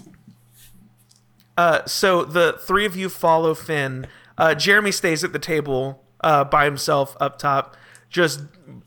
Uh, 1.57 1.85
so 1.87 2.25
the 2.25 2.59
three 2.62 2.85
of 2.87 2.95
you 2.95 3.09
follow 3.09 3.55
Finn. 3.55 4.07
Uh, 4.37 4.55
Jeremy 4.55 4.93
stays 4.93 5.25
at 5.25 5.33
the 5.33 5.41
table 5.41 6.05
uh, 6.23 6.45
by 6.45 6.65
himself 6.65 7.16
up 7.20 7.39
top. 7.39 7.77
Just 8.09 8.43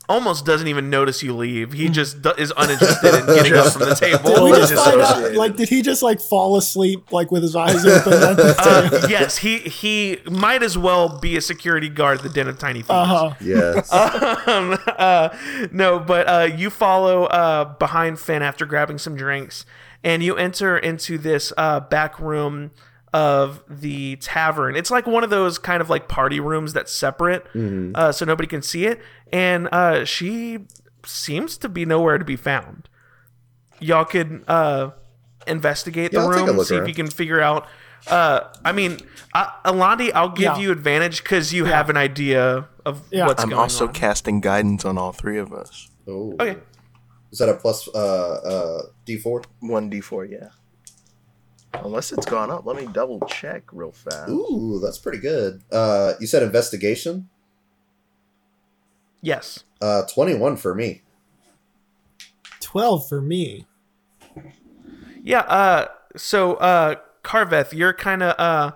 almost 0.08 0.44
doesn't 0.44 0.68
even 0.68 0.90
notice 0.90 1.22
you 1.22 1.34
leave. 1.34 1.72
He 1.72 1.88
just 1.88 2.22
do- 2.22 2.32
is 2.38 2.52
uninterested 2.56 3.14
in 3.14 3.26
getting 3.34 3.54
up 3.54 3.72
from 3.72 3.80
the 3.80 3.94
Did 3.94 3.96
table. 3.96 4.30
we 4.30 4.34
Totally 4.34 4.52
just 4.60 4.74
find 4.74 5.00
out? 5.00 5.32
Like, 5.34 5.56
did 5.56 5.68
he 5.68 5.82
just 5.82 6.02
like 6.02 6.20
fall 6.20 6.56
asleep 6.56 7.10
like 7.12 7.30
with 7.30 7.42
his 7.42 7.56
eyes 7.56 7.84
open? 7.84 8.12
at 8.12 8.36
the 8.36 8.54
table? 8.90 9.04
Uh, 9.04 9.08
yes, 9.08 9.38
he 9.38 9.58
he 9.58 10.18
might 10.30 10.62
as 10.62 10.76
well 10.78 11.18
be 11.18 11.36
a 11.36 11.40
security 11.40 11.88
guard 11.88 12.18
at 12.18 12.22
the 12.24 12.28
Den 12.30 12.48
of 12.48 12.58
Tiny 12.58 12.80
Thieves. 12.80 12.90
Uh-huh. 12.90 13.34
yes. 13.40 13.92
um, 14.46 14.78
uh, 14.98 15.28
no, 15.72 15.98
but 15.98 16.26
uh, 16.28 16.48
you 16.54 16.70
follow 16.70 17.24
uh, 17.24 17.64
behind 17.76 18.18
Finn 18.18 18.42
after 18.42 18.66
grabbing 18.66 18.98
some 18.98 19.16
drinks, 19.16 19.64
and 20.04 20.22
you 20.22 20.36
enter 20.36 20.76
into 20.78 21.18
this 21.18 21.52
uh, 21.56 21.80
back 21.80 22.18
room 22.20 22.70
of 23.12 23.62
the 23.68 24.16
tavern. 24.16 24.74
It's 24.76 24.90
like 24.90 25.06
one 25.06 25.22
of 25.24 25.30
those 25.30 25.58
kind 25.58 25.80
of 25.80 25.90
like 25.90 26.08
party 26.08 26.40
rooms 26.40 26.72
that's 26.72 26.92
separate, 26.92 27.46
uh, 27.94 28.12
so 28.12 28.24
nobody 28.24 28.46
can 28.46 28.62
see 28.62 28.86
it. 28.86 29.00
And 29.32 29.68
uh, 29.72 30.04
she 30.04 30.60
seems 31.04 31.58
to 31.58 31.68
be 31.68 31.84
nowhere 31.84 32.18
to 32.18 32.24
be 32.24 32.36
found. 32.36 32.88
Y'all 33.80 34.04
could 34.04 34.44
uh, 34.48 34.90
investigate 35.46 36.12
the 36.12 36.18
Yeah, 36.18 36.22
I'll 36.24 36.30
room, 36.30 36.56
look 36.56 36.66
see 36.68 36.76
if 36.76 36.88
you 36.88 36.94
can 36.94 37.08
figure 37.08 37.40
out. 37.40 37.66
Uh, 38.06 38.40
I 38.64 38.72
mean, 38.72 38.98
uh, 39.34 39.46
Alandi, 39.64 40.10
I'll 40.14 40.28
give 40.30 40.42
Yeah. 40.42 40.58
you 40.58 40.72
advantage 40.72 41.22
because 41.22 41.52
you 41.52 41.66
have 41.66 41.88
an 41.90 41.96
idea 41.96 42.68
of 42.84 43.02
Yeah. 43.10 43.26
what's 43.26 43.42
I'm 43.42 43.50
going 43.50 43.60
also 43.60 43.86
casting 43.88 44.40
guidance 44.40 44.84
on 44.84 44.98
all 44.98 45.12
three 45.12 45.38
of 45.38 45.52
us. 45.52 45.88
Oh. 46.08 46.32
Okay. 46.40 46.58
Is 47.30 47.38
that 47.38 47.48
a 47.48 47.54
plus 47.54 47.88
uh 47.94 47.98
uh 47.98 48.82
D 49.06 49.16
four? 49.18 49.42
One 49.60 49.90
d4, 49.90 50.30
yeah. 50.30 50.48
Unless 51.74 52.12
it's 52.12 52.26
gone 52.26 52.50
up, 52.50 52.64
let 52.66 52.76
me 52.76 52.86
double 52.92 53.20
check 53.26 53.64
real 53.72 53.92
fast. 53.92 54.28
Ooh, 54.30 54.80
that's 54.82 54.98
pretty 54.98 55.18
good. 55.18 55.62
Uh, 55.72 56.14
you 56.20 56.26
said 56.26 56.42
investigation. 56.42 57.28
Yes. 59.20 59.64
Uh, 59.80 60.02
twenty 60.12 60.34
one 60.34 60.56
for 60.56 60.74
me. 60.74 61.02
Twelve 62.60 63.08
for 63.08 63.20
me. 63.20 63.66
Yeah. 65.22 65.40
Uh. 65.40 65.88
So, 66.14 66.54
uh, 66.54 66.96
Carveth, 67.22 67.72
you're 67.72 67.94
kind 67.94 68.22
of 68.22 68.34
uh 68.38 68.72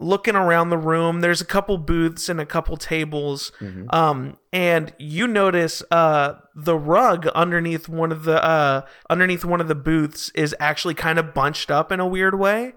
looking 0.00 0.36
around 0.36 0.70
the 0.70 0.78
room. 0.78 1.20
There's 1.20 1.40
a 1.40 1.44
couple 1.44 1.76
booths 1.78 2.28
and 2.28 2.40
a 2.40 2.46
couple 2.46 2.76
tables. 2.76 3.50
Um, 3.90 4.36
and 4.52 4.92
you 4.98 5.26
notice 5.26 5.82
uh 5.90 6.34
the 6.54 6.76
rug 6.76 7.26
underneath 7.28 7.88
one 7.88 8.12
of 8.12 8.24
the 8.24 8.42
uh 8.44 8.82
underneath 9.10 9.44
one 9.44 9.60
of 9.60 9.68
the 9.68 9.74
booths 9.74 10.30
is 10.34 10.54
actually 10.60 10.94
kind 10.94 11.18
of 11.18 11.34
bunched 11.34 11.70
up 11.70 11.90
in 11.90 12.00
a 12.00 12.06
weird 12.06 12.38
way. 12.38 12.74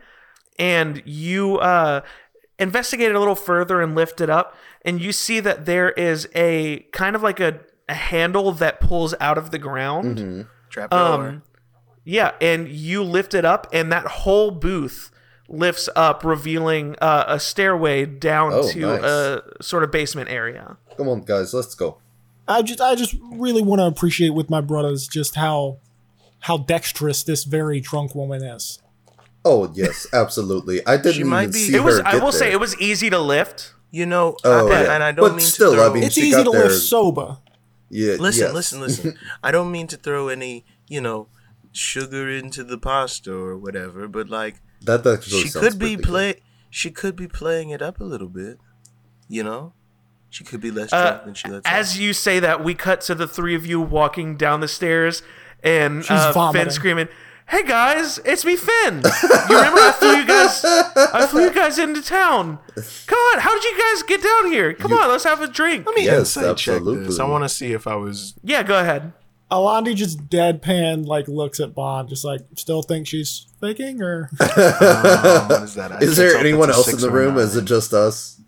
And 0.59 1.01
you 1.05 1.57
uh 1.57 2.01
investigate 2.59 3.09
it 3.09 3.15
a 3.15 3.19
little 3.19 3.35
further 3.35 3.81
and 3.81 3.95
lift 3.95 4.21
it 4.21 4.29
up, 4.29 4.55
and 4.83 5.01
you 5.01 5.11
see 5.11 5.39
that 5.39 5.65
there 5.65 5.91
is 5.91 6.27
a 6.35 6.79
kind 6.91 7.15
of 7.15 7.23
like 7.23 7.39
a, 7.39 7.59
a 7.89 7.95
handle 7.95 8.51
that 8.51 8.79
pulls 8.79 9.15
out 9.19 9.37
of 9.37 9.49
the 9.51 9.57
ground. 9.57 10.47
Trap 10.69 10.91
door. 10.91 10.99
Um, 10.99 11.43
yeah, 12.03 12.33
and 12.39 12.67
you 12.67 13.03
lift 13.03 13.33
it 13.33 13.45
up, 13.45 13.67
and 13.73 13.91
that 13.91 14.05
whole 14.05 14.51
booth 14.51 15.11
lifts 15.51 15.89
up, 15.95 16.23
revealing 16.23 16.95
uh, 17.01 17.25
a 17.27 17.39
stairway 17.39 18.05
down 18.05 18.51
Oh, 18.53 18.71
to 18.71 18.79
nice. 18.79 19.03
a 19.03 19.43
sort 19.61 19.83
of 19.83 19.91
basement 19.91 20.29
area. 20.29 20.77
Come 20.97 21.07
on, 21.09 21.21
guys, 21.21 21.53
let's 21.53 21.75
go. 21.75 21.97
I 22.47 22.61
just 22.61 22.81
I 22.81 22.95
just 22.95 23.15
really 23.33 23.61
want 23.61 23.79
to 23.79 23.85
appreciate 23.85 24.29
with 24.29 24.49
my 24.49 24.61
brothers 24.61 25.07
just 25.07 25.35
how 25.35 25.77
how 26.41 26.57
dexterous 26.57 27.23
this 27.23 27.43
very 27.43 27.79
drunk 27.79 28.15
woman 28.15 28.43
is. 28.43 28.79
Oh 29.45 29.71
yes, 29.73 30.07
absolutely. 30.13 30.85
I 30.87 30.97
didn't 30.97 31.13
She 31.13 31.23
might 31.23 31.43
even 31.43 31.51
be- 31.53 31.59
see 31.59 31.75
It 31.75 31.83
was, 31.83 31.99
her 31.99 32.07
I 32.07 32.13
get 32.13 32.23
will 32.23 32.31
say, 32.31 32.51
it 32.51 32.59
was 32.59 32.79
easy 32.79 33.09
to 33.09 33.19
lift. 33.19 33.73
you 33.91 34.05
know, 34.05 34.37
Oh, 34.43 34.67
I- 34.67 34.71
yeah. 34.83 34.93
and 34.95 35.03
I 35.03 35.11
don't 35.11 35.29
But 35.29 35.35
mean 35.37 35.45
still, 35.45 35.71
to 35.71 35.77
throw, 35.77 35.89
I 35.89 35.93
mean, 35.93 36.03
It's 36.03 36.17
easy 36.17 36.31
got 36.31 36.43
to 36.45 36.51
there- 36.51 36.69
lift 36.69 36.81
sober. 36.81 37.37
Yeah, 37.89 38.13
Listen, 38.19 38.45
yes. 38.47 38.53
listen, 38.53 38.79
listen. 38.81 39.17
I 39.43 39.51
don't 39.51 39.69
mean 39.71 39.87
to 39.87 39.97
throw 39.97 40.29
any, 40.29 40.65
you 40.87 41.01
know, 41.01 41.27
sugar 41.73 42.29
into 42.29 42.63
the 42.63 42.77
pasta 42.77 43.33
or 43.33 43.57
whatever, 43.57 44.07
but 44.07 44.29
like 44.29 44.61
That 44.83 45.05
actually 45.05 45.41
she 45.43 45.49
could 45.49 45.77
be 45.79 45.95
pretty 45.95 45.95
good. 45.97 46.03
play 46.05 46.35
she 46.69 46.89
could 46.91 47.15
be 47.15 47.27
playing 47.27 47.69
it 47.69 47.81
up 47.81 47.99
a 47.99 48.03
little 48.03 48.29
bit. 48.29 48.57
You 49.27 49.43
know? 49.43 49.73
She 50.29 50.43
could 50.45 50.61
be 50.61 50.71
less 50.71 50.91
Uh, 50.93 51.01
drunk 51.11 51.25
than 51.25 51.33
she 51.33 51.49
lets 51.49 51.67
As 51.67 51.95
on. 51.95 52.01
you 52.01 52.13
say 52.13 52.39
that, 52.39 52.63
we 52.63 52.73
cut 52.73 53.01
to 53.01 53.15
the 53.15 53.27
three 53.27 53.53
of 53.55 53.65
you 53.65 53.81
walking 53.81 54.37
down 54.37 54.61
the 54.61 54.67
stairs, 54.67 55.23
and 55.63 56.05
uh, 56.09 56.51
Finn 56.53 56.69
screaming, 56.69 57.09
"Hey 57.49 57.63
guys, 57.63 58.17
it's 58.23 58.45
me, 58.45 58.55
Finn! 58.55 59.01
You 59.03 59.55
remember 59.57 59.79
I 59.81 59.93
flew 59.99 60.11
you 60.15 60.25
guys? 60.25 60.63
I 60.63 61.27
flew 61.27 61.43
you 61.43 61.53
guys 61.53 61.77
into 61.77 62.01
town. 62.01 62.59
Come 63.07 63.19
on, 63.33 63.39
how 63.41 63.53
did 63.53 63.63
you 63.65 63.77
guys 63.77 64.03
get 64.03 64.23
down 64.23 64.45
here? 64.51 64.73
Come 64.73 64.93
on, 64.93 65.09
let's 65.09 65.25
have 65.25 65.41
a 65.41 65.47
drink. 65.47 65.85
Let 65.85 65.95
me 65.97 66.05
Yes, 66.05 66.19
insight 66.37 66.55
check 66.57 66.75
absolutely. 66.77 67.07
this. 67.07 67.19
I 67.19 67.25
want 67.25 67.43
to 67.43 67.49
see 67.49 67.73
if 67.73 67.85
I 67.85 67.95
was 67.95 68.33
Yeah, 68.41 68.63
go 68.63 68.79
ahead. 68.79 69.11
Alandi 69.51 69.93
just 69.95 70.29
deadpan 70.29 71.05
like 71.05 71.27
looks 71.27 71.59
at 71.59 71.75
Bond, 71.75 72.07
just 72.09 72.23
like 72.23 72.41
still 72.55 72.81
think 72.81 73.05
she's 73.07 73.47
faking 73.59 74.01
or 74.01 74.29
um, 74.39 74.47
what 74.47 75.63
is 75.63 75.75
Is 75.75 75.75
can't 75.75 76.15
there 76.15 76.35
anyone 76.37 76.69
else 76.69 76.91
in 76.91 76.97
the 76.99 77.07
or 77.07 77.09
a 77.09 77.13
room? 77.13 77.37
Is 77.37 77.55
it 77.55 77.65
just 77.65 77.93
us? 77.93 78.39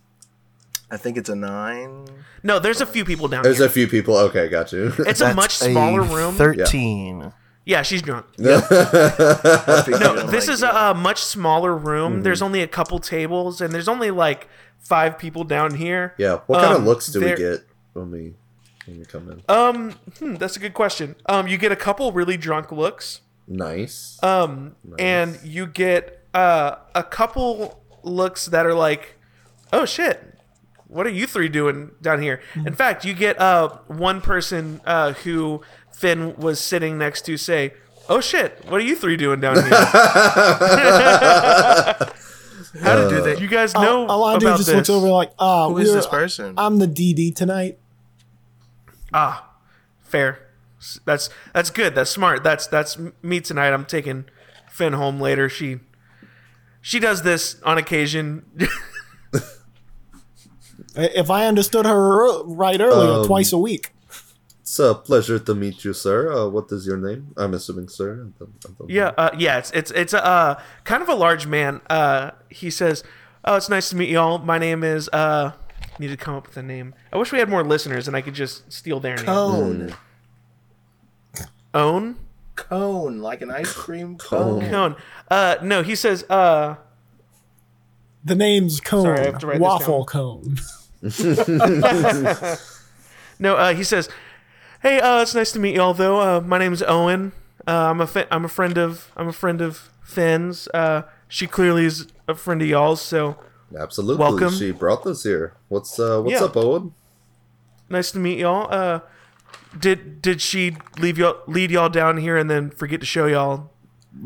I 0.90 0.98
think 0.98 1.18
it's 1.18 1.30
a 1.30 1.36
nine. 1.36 2.08
No, 2.44 2.60
there's 2.60 2.82
a 2.82 2.86
few 2.86 3.04
people 3.04 3.28
down 3.28 3.44
There's 3.44 3.58
here. 3.58 3.66
a 3.66 3.70
few 3.70 3.88
people. 3.88 4.16
Okay, 4.16 4.48
got 4.48 4.72
you. 4.72 4.94
it's 5.00 5.22
a 5.22 5.34
much 5.34 5.56
smaller 5.56 6.02
room. 6.04 6.36
Thirteen. 6.36 7.34
yeah, 7.66 7.82
she's 7.82 8.02
drunk. 8.02 8.26
I 8.40 9.84
No, 10.00 10.28
this 10.28 10.48
like, 10.48 10.54
is 10.54 10.64
a, 10.64 10.70
a 10.70 10.94
much 10.94 11.22
smaller 11.22 11.76
room. 11.76 12.22
There's 12.22 12.42
only 12.42 12.62
a 12.62 12.68
couple 12.68 13.00
tables, 13.00 13.60
and 13.62 13.74
there's 13.74 13.88
only 13.88 14.12
like 14.12 14.48
five 14.80 15.18
people 15.18 15.44
down 15.44 15.76
here. 15.76 16.14
yeah. 16.18 16.40
What 16.48 16.62
kind 16.62 16.74
of 16.74 16.80
Um, 16.82 16.86
looks 16.86 17.08
do 17.08 17.22
we 17.22 17.36
get 17.36 17.62
when 17.94 18.12
we 18.12 18.34
when 18.86 19.00
we 19.00 19.06
come 19.06 19.30
in? 19.32 19.42
Um, 19.50 19.92
hmm, 20.20 20.36
that's 20.36 20.56
a 20.58 20.60
good 20.60 20.74
question. 20.74 21.16
Um, 21.28 21.48
you 21.48 21.58
get 21.58 21.72
a 21.72 21.76
couple 21.76 22.12
really 22.12 22.38
drunk 22.38 22.72
looks. 22.72 23.22
Nice. 23.48 24.18
Um, 24.24 24.76
and 25.00 25.40
you 25.44 25.66
get 25.68 26.26
uh 26.34 26.76
a 26.96 27.04
couple 27.04 27.84
looks 28.04 28.46
that 28.48 28.66
are 28.66 28.74
like, 28.74 29.16
oh 29.72 29.86
shit, 29.86 30.38
what 30.88 31.06
are 31.06 31.12
you 31.12 31.28
three 31.28 31.50
doing 31.50 31.92
down 32.02 32.22
here? 32.22 32.42
In 32.56 32.74
fact, 32.74 33.04
you 33.06 33.14
get 33.14 33.40
uh 33.40 33.70
one 33.88 34.22
person 34.22 34.80
uh 34.86 35.14
who 35.14 35.62
Finn 35.92 36.36
was 36.38 36.60
sitting 36.60 36.98
next 36.98 37.24
to 37.26 37.38
say, 37.38 37.74
Oh 38.10 38.20
shit! 38.20 38.60
What 38.68 38.82
are 38.82 38.84
you 38.84 38.98
three 38.98 39.16
doing 39.16 39.40
down 39.40 39.56
here? 39.56 39.64
How 42.82 42.96
did 42.96 43.10
Do 43.10 43.22
they- 43.22 43.38
you 43.40 43.48
guys 43.48 43.74
know 43.74 44.08
Alandi 44.08 44.38
about 44.42 44.58
just 44.58 44.66
this? 44.68 44.76
looks 44.76 44.90
over 44.90 45.10
like, 45.10 45.32
ah, 45.40 45.70
Who 45.70 45.78
is 45.78 45.94
this 45.94 46.08
person? 46.08 46.56
I'm 46.58 46.80
the 46.80 46.88
DD 46.88 47.34
tonight. 47.36 47.78
Ah, 49.14 49.50
fair. 50.02 50.40
That's 51.06 51.30
that's 51.54 51.70
good. 51.70 51.96
That's 51.96 52.10
smart. 52.12 52.44
That's 52.44 52.68
that's 52.68 52.98
me 53.22 53.40
tonight. 53.40 53.72
I'm 53.74 53.86
taking 53.86 54.26
Finn 54.70 54.94
home 54.94 55.20
later. 55.22 55.48
She 55.50 55.80
she 56.82 57.00
does 57.00 57.22
this 57.24 57.62
on 57.64 57.78
occasion. 57.78 58.46
If 60.96 61.30
I 61.32 61.48
understood 61.48 61.86
her 61.86 62.44
right 62.44 62.80
earlier, 62.80 63.22
Um, 63.22 63.26
twice 63.26 63.52
a 63.52 63.58
week. 63.58 63.92
It's 64.62 64.78
a 64.80 64.94
pleasure 64.94 65.40
to 65.40 65.56
meet 65.56 65.84
you, 65.84 65.92
sir. 65.94 66.32
Uh, 66.32 66.48
what 66.50 66.72
is 66.72 66.86
your 66.86 66.98
name? 66.98 67.34
I'm 67.36 67.54
assuming, 67.54 67.88
sir. 67.90 68.14
I 68.14 68.30
don't- 68.40 68.56
I 68.66 68.70
don't 68.78 68.90
yeah, 68.90 69.12
uh, 69.18 69.32
yeah. 69.38 69.58
It's 69.58 69.72
it's 69.72 69.92
it's 69.92 70.14
a 70.14 70.24
uh, 70.26 70.62
kind 70.84 71.02
of 71.02 71.10
a 71.10 71.16
large 71.16 71.48
man. 71.48 71.82
Uh, 71.90 72.32
he 72.50 72.70
says, 72.70 73.04
"Oh, 73.44 73.56
it's 73.56 73.70
nice 73.70 73.90
to 73.90 73.96
meet 73.96 74.10
y'all. 74.10 74.38
My 74.40 74.58
name 74.58 74.84
is 74.84 75.10
uh." 75.10 75.52
Need 76.00 76.08
to 76.08 76.18
come 76.18 76.36
up 76.36 76.48
with 76.48 76.58
a 76.58 76.64
name. 76.64 76.96
I 77.12 77.18
wish 77.18 77.32
we 77.32 77.40
had 77.40 77.50
more 77.50 77.64
listeners 77.64 78.08
and 78.08 78.16
I 78.18 78.22
could 78.22 78.34
just 78.34 78.72
steal 78.72 79.00
their 79.00 79.16
name. 79.18 79.26
Cone. 79.26 79.96
Own 81.74 82.18
Cone, 82.56 83.20
like 83.20 83.42
an 83.42 83.50
ice 83.52 83.74
cream 83.74 84.18
Cone. 84.18 84.62
cone. 84.62 84.70
Cone. 84.70 84.96
Uh, 85.30 85.56
no, 85.64 85.82
he 85.82 85.96
says, 85.96 86.24
uh, 86.30 86.76
The 88.24 88.36
name's 88.36 88.80
Cone. 88.80 89.04
Sorry, 89.04 89.20
I 89.22 89.26
have 89.26 89.40
to 89.40 89.48
write 89.48 89.54
this 89.54 89.62
Waffle 89.62 90.06
Cone. 90.06 90.58
No, 93.40 93.56
uh, 93.56 93.74
he 93.74 93.84
says, 93.84 94.08
"Hey, 94.84 95.00
uh, 95.00 95.22
it's 95.22 95.36
nice 95.36 95.52
to 95.54 95.60
meet 95.60 95.76
y'all. 95.76 95.94
Though 95.94 96.20
uh, 96.22 96.40
my 96.42 96.58
name's 96.60 96.82
Owen. 96.84 97.32
Uh, 97.68 97.90
I'm 97.90 98.00
a 98.00 98.08
fi- 98.08 98.28
I'm 98.32 98.46
a 98.46 98.50
friend 98.50 98.78
of 98.78 99.12
I'm 99.18 99.28
a 99.28 99.34
friend 99.34 99.60
of 99.60 99.90
Finn's. 100.04 100.68
Uh, 100.74 101.02
she 101.28 101.48
clearly 101.48 101.86
is 101.86 102.08
a 102.28 102.36
friend 102.36 102.62
of 102.62 102.68
y'all's. 102.68 103.02
So 103.02 103.38
Absolutely. 103.78 104.20
Welcome. 104.22 104.54
She 104.54 104.72
brought 104.72 105.06
us 105.08 105.24
here. 105.24 105.56
What's 105.68 106.00
uh 106.00 106.22
what's 106.22 106.40
Yeah. 106.40 106.46
up, 106.46 106.58
Owen? 106.58 106.94
nice 107.90 108.12
to 108.12 108.20
meet 108.20 108.40
y'all. 108.40 108.68
Uh, 108.74 109.00
did 109.78 110.22
did 110.22 110.42
she 110.42 110.76
leave 111.00 111.18
y'all 111.18 111.38
lead 111.48 111.72
y'all 111.72 111.90
down 111.90 112.18
here 112.18 112.38
and 112.38 112.50
then 112.50 112.70
forget 112.72 113.00
to 113.00 113.06
show 113.06 113.26
y'all? 113.28 113.72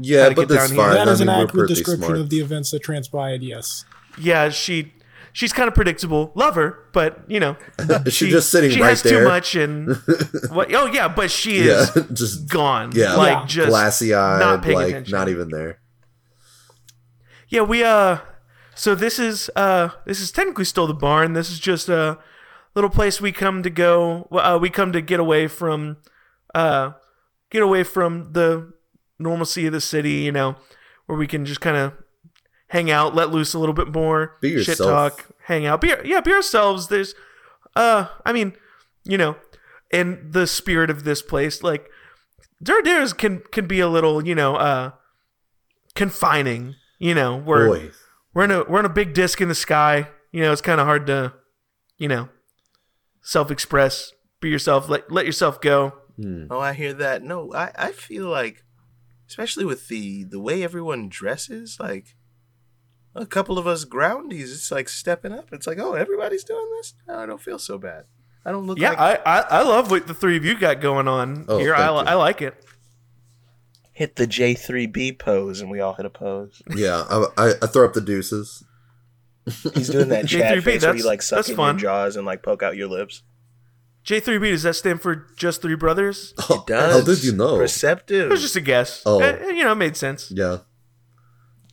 Yeah, 0.02 0.34
but 0.34 0.50
that's 0.50 0.74
fine. 0.74 0.94
That 0.94 1.08
I 1.08 1.12
is 1.12 1.20
mean, 1.22 1.30
an 1.30 1.48
accurate 1.48 1.70
description 1.70 2.04
smart. 2.08 2.20
of 2.20 2.30
the 2.30 2.40
events 2.40 2.72
that 2.72 2.80
transpired, 2.84 3.42
yes. 3.42 3.86
Yeah, 4.20 4.50
she 4.50 4.94
she's 5.32 5.54
kind 5.54 5.68
of 5.70 5.74
predictable. 5.76 6.32
Love 6.36 6.56
her, 6.56 6.80
but 6.92 7.24
you 7.30 7.40
know, 7.40 7.56
She's 8.10 8.32
just 8.32 8.50
sitting 8.50 8.72
she 8.72 8.82
right 8.82 8.90
has 8.90 9.02
there. 9.04 9.22
too 9.24 9.28
much 9.28 9.56
and 9.56 9.96
what? 10.50 10.74
Oh 10.74 10.88
yeah, 10.88 11.08
but 11.08 11.32
she 11.32 11.66
Yeah, 11.68 11.86
is 11.96 12.06
just 12.14 12.50
gone. 12.50 12.92
Yeah. 12.94 13.16
like 13.16 13.38
Yeah. 13.40 13.46
just 13.46 13.70
glassy 13.70 14.14
eyed, 14.14 14.40
not 14.40 14.62
paying 14.64 14.76
like 14.78 14.88
attention. 14.90 15.12
not 15.18 15.30
even 15.30 15.50
there. 15.50 15.80
Yeah, 17.50 17.62
we 17.62 17.84
uh 17.84 18.18
so 18.78 18.96
this 18.96 19.20
is 19.20 19.50
uh 19.56 19.90
this 20.06 20.20
is 20.22 20.32
technically 20.32 20.66
still 20.66 20.88
the 20.88 20.94
barn. 20.94 21.34
This 21.34 21.50
is 21.50 21.60
just 21.60 21.90
a 21.90 22.20
little 22.76 22.90
place 22.90 23.20
we 23.20 23.32
come 23.32 23.64
to 23.64 23.70
go 23.70 24.28
uh 24.32 24.58
we 24.62 24.70
come 24.70 24.92
to 24.94 25.02
get 25.02 25.20
away 25.20 25.48
from 25.48 25.98
uh 26.54 26.92
get 27.50 27.64
away 27.64 27.84
from 27.84 28.34
the 28.34 28.72
normalcy 29.20 29.66
of 29.66 29.74
the 29.74 29.82
city, 29.82 30.12
you 30.12 30.32
know, 30.32 30.56
where 31.08 31.18
we 31.18 31.28
can 31.28 31.44
just 31.46 31.60
kind 31.60 31.76
of 31.76 31.94
hang 32.68 32.92
out, 32.92 33.16
let 33.16 33.32
loose 33.32 33.54
a 33.54 33.60
little 33.60 33.74
bit 33.74 33.92
more, 33.92 34.38
Be 34.42 34.58
shit 34.60 34.68
yourself. 34.80 35.16
talk, 35.16 35.26
hang 35.46 35.66
out. 35.66 35.82
Be 35.82 35.94
yeah, 36.06 36.22
be 36.22 36.32
ourselves. 36.32 36.88
There's 36.88 37.16
uh 37.76 38.08
I 38.26 38.32
mean, 38.32 38.54
you 39.04 39.18
know, 39.18 39.38
in 39.92 40.30
the 40.32 40.46
spirit 40.46 40.90
of 40.90 41.04
this 41.04 41.22
place 41.22 41.64
like 41.64 41.90
Duradera's 42.64 43.14
can 43.14 43.42
can 43.52 43.68
be 43.68 43.80
a 43.80 43.88
little, 43.88 44.26
you 44.26 44.36
know, 44.36 44.56
uh 44.56 44.92
confining, 45.96 46.76
you 47.00 47.16
know, 47.16 47.36
where 47.38 47.68
Boy. 47.68 47.92
We're 48.34 48.44
in 48.46 48.52
a 48.52 48.64
we're 48.64 48.80
in 48.80 48.86
a 48.86 48.90
big 48.90 49.14
disc 49.14 49.42
in 49.42 49.48
the 49.50 49.56
sky. 49.56 50.10
You 50.32 50.42
know, 50.42 50.52
it's 50.52 50.62
kind 50.62 50.80
of 50.82 50.86
hard 50.88 51.08
to, 51.08 51.34
you 51.98 52.08
know, 52.08 52.30
self-express, 53.22 54.14
be 54.42 54.50
yourself, 54.50 54.90
let 54.90 55.12
let 55.12 55.26
yourself 55.26 55.60
go. 55.62 55.94
Hmm. 56.18 56.46
Oh, 56.50 56.60
I 56.60 56.74
hear 56.74 56.94
that. 56.94 57.24
No, 57.24 57.54
I, 57.54 57.72
I 57.78 57.92
feel 57.92 58.28
like, 58.28 58.64
especially 59.28 59.66
with 59.66 59.88
the 59.88 60.24
the 60.24 60.40
way 60.40 60.64
everyone 60.64 61.10
dresses, 61.10 61.78
like 61.80 62.16
a 63.16 63.26
couple 63.26 63.58
of 63.58 63.66
us 63.68 63.86
groundies, 63.86 64.52
it's 64.54 64.72
like 64.72 64.90
stepping 64.90 65.32
up. 65.32 65.50
It's 65.52 65.66
like, 65.68 65.80
oh, 65.80 65.94
everybody's 65.94 66.44
doing 66.44 66.68
this. 66.78 66.94
No, 67.08 67.16
I 67.20 67.26
don't 67.26 67.42
feel 67.42 67.60
so 67.60 67.78
bad. 67.78 68.06
I 68.46 68.52
don't 68.52 68.66
look 68.66 68.80
Yeah, 68.80 68.92
like 68.92 69.22
I, 69.26 69.40
I 69.40 69.40
I 69.60 69.62
love 69.64 69.92
what 69.92 70.08
the 70.08 70.14
three 70.14 70.38
of 70.38 70.46
you 70.46 70.58
got 70.58 70.80
going 70.82 71.08
on 71.08 71.46
Oh, 71.48 71.58
here. 71.58 71.76
I, 71.76 71.88
you. 71.90 71.96
I 71.98 72.14
like 72.14 72.42
it. 72.42 72.64
Hit 73.98 74.16
the 74.16 74.28
J 74.28 74.54
three 74.54 74.86
B 74.86 75.12
pose, 75.12 75.60
and 75.60 75.72
we 75.72 75.80
all 75.82 75.96
hit 75.96 76.06
a 76.06 76.10
pose. 76.12 76.62
Yeah, 76.76 77.04
I, 77.10 77.26
I, 77.36 77.54
I 77.64 77.66
throw 77.66 77.84
up 77.84 77.94
the 77.94 78.02
deuces. 78.02 78.64
He's 79.74 79.90
doing 79.90 80.10
that 80.10 80.28
Chad 80.28 80.60
J3B, 80.60 80.64
face 80.64 80.84
where 80.84 80.96
you 80.96 81.04
like 81.04 81.24
suck 81.24 81.38
that's 81.38 81.50
in 81.50 81.56
fun. 81.56 81.76
your 81.80 81.82
jaws 81.90 82.16
and 82.16 82.24
like 82.24 82.44
poke 82.44 82.62
out 82.62 82.78
your 82.78 82.88
lips. 82.90 83.24
J3B 84.06 84.52
does 84.52 84.62
that 84.64 84.76
stand 84.76 85.02
for 85.02 85.26
just 85.36 85.64
three 85.64 85.76
brothers? 85.76 86.36
It 86.50 86.68
Does 86.68 86.94
How 86.94 87.02
did 87.02 87.24
you 87.24 87.32
know? 87.34 87.58
Perceptive. 87.58 88.28
It 88.28 88.30
was 88.30 88.42
just 88.44 88.56
a 88.56 88.62
guess. 88.62 89.02
Oh. 89.04 89.20
Uh, 89.20 89.36
you 89.48 89.64
know, 89.64 89.72
it 89.72 89.76
made 89.76 89.98
sense. 89.98 90.32
yeah. 90.32 90.60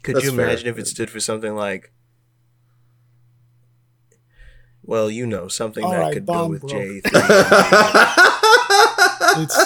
Could 0.02 0.16
That's 0.16 0.24
you 0.24 0.32
fair. 0.32 0.46
imagine 0.46 0.68
if 0.68 0.78
it 0.78 0.86
stood 0.86 1.10
for 1.10 1.20
something 1.20 1.54
like? 1.54 1.92
Well, 4.82 5.10
you 5.10 5.26
know, 5.26 5.48
something 5.48 5.84
All 5.84 5.90
that 5.92 5.98
right, 5.98 6.12
could 6.14 6.24
go 6.26 6.32
Bond 6.32 6.50
with 6.52 6.60
broke. 6.62 6.72
J. 6.72 7.00
It's. 9.36 9.58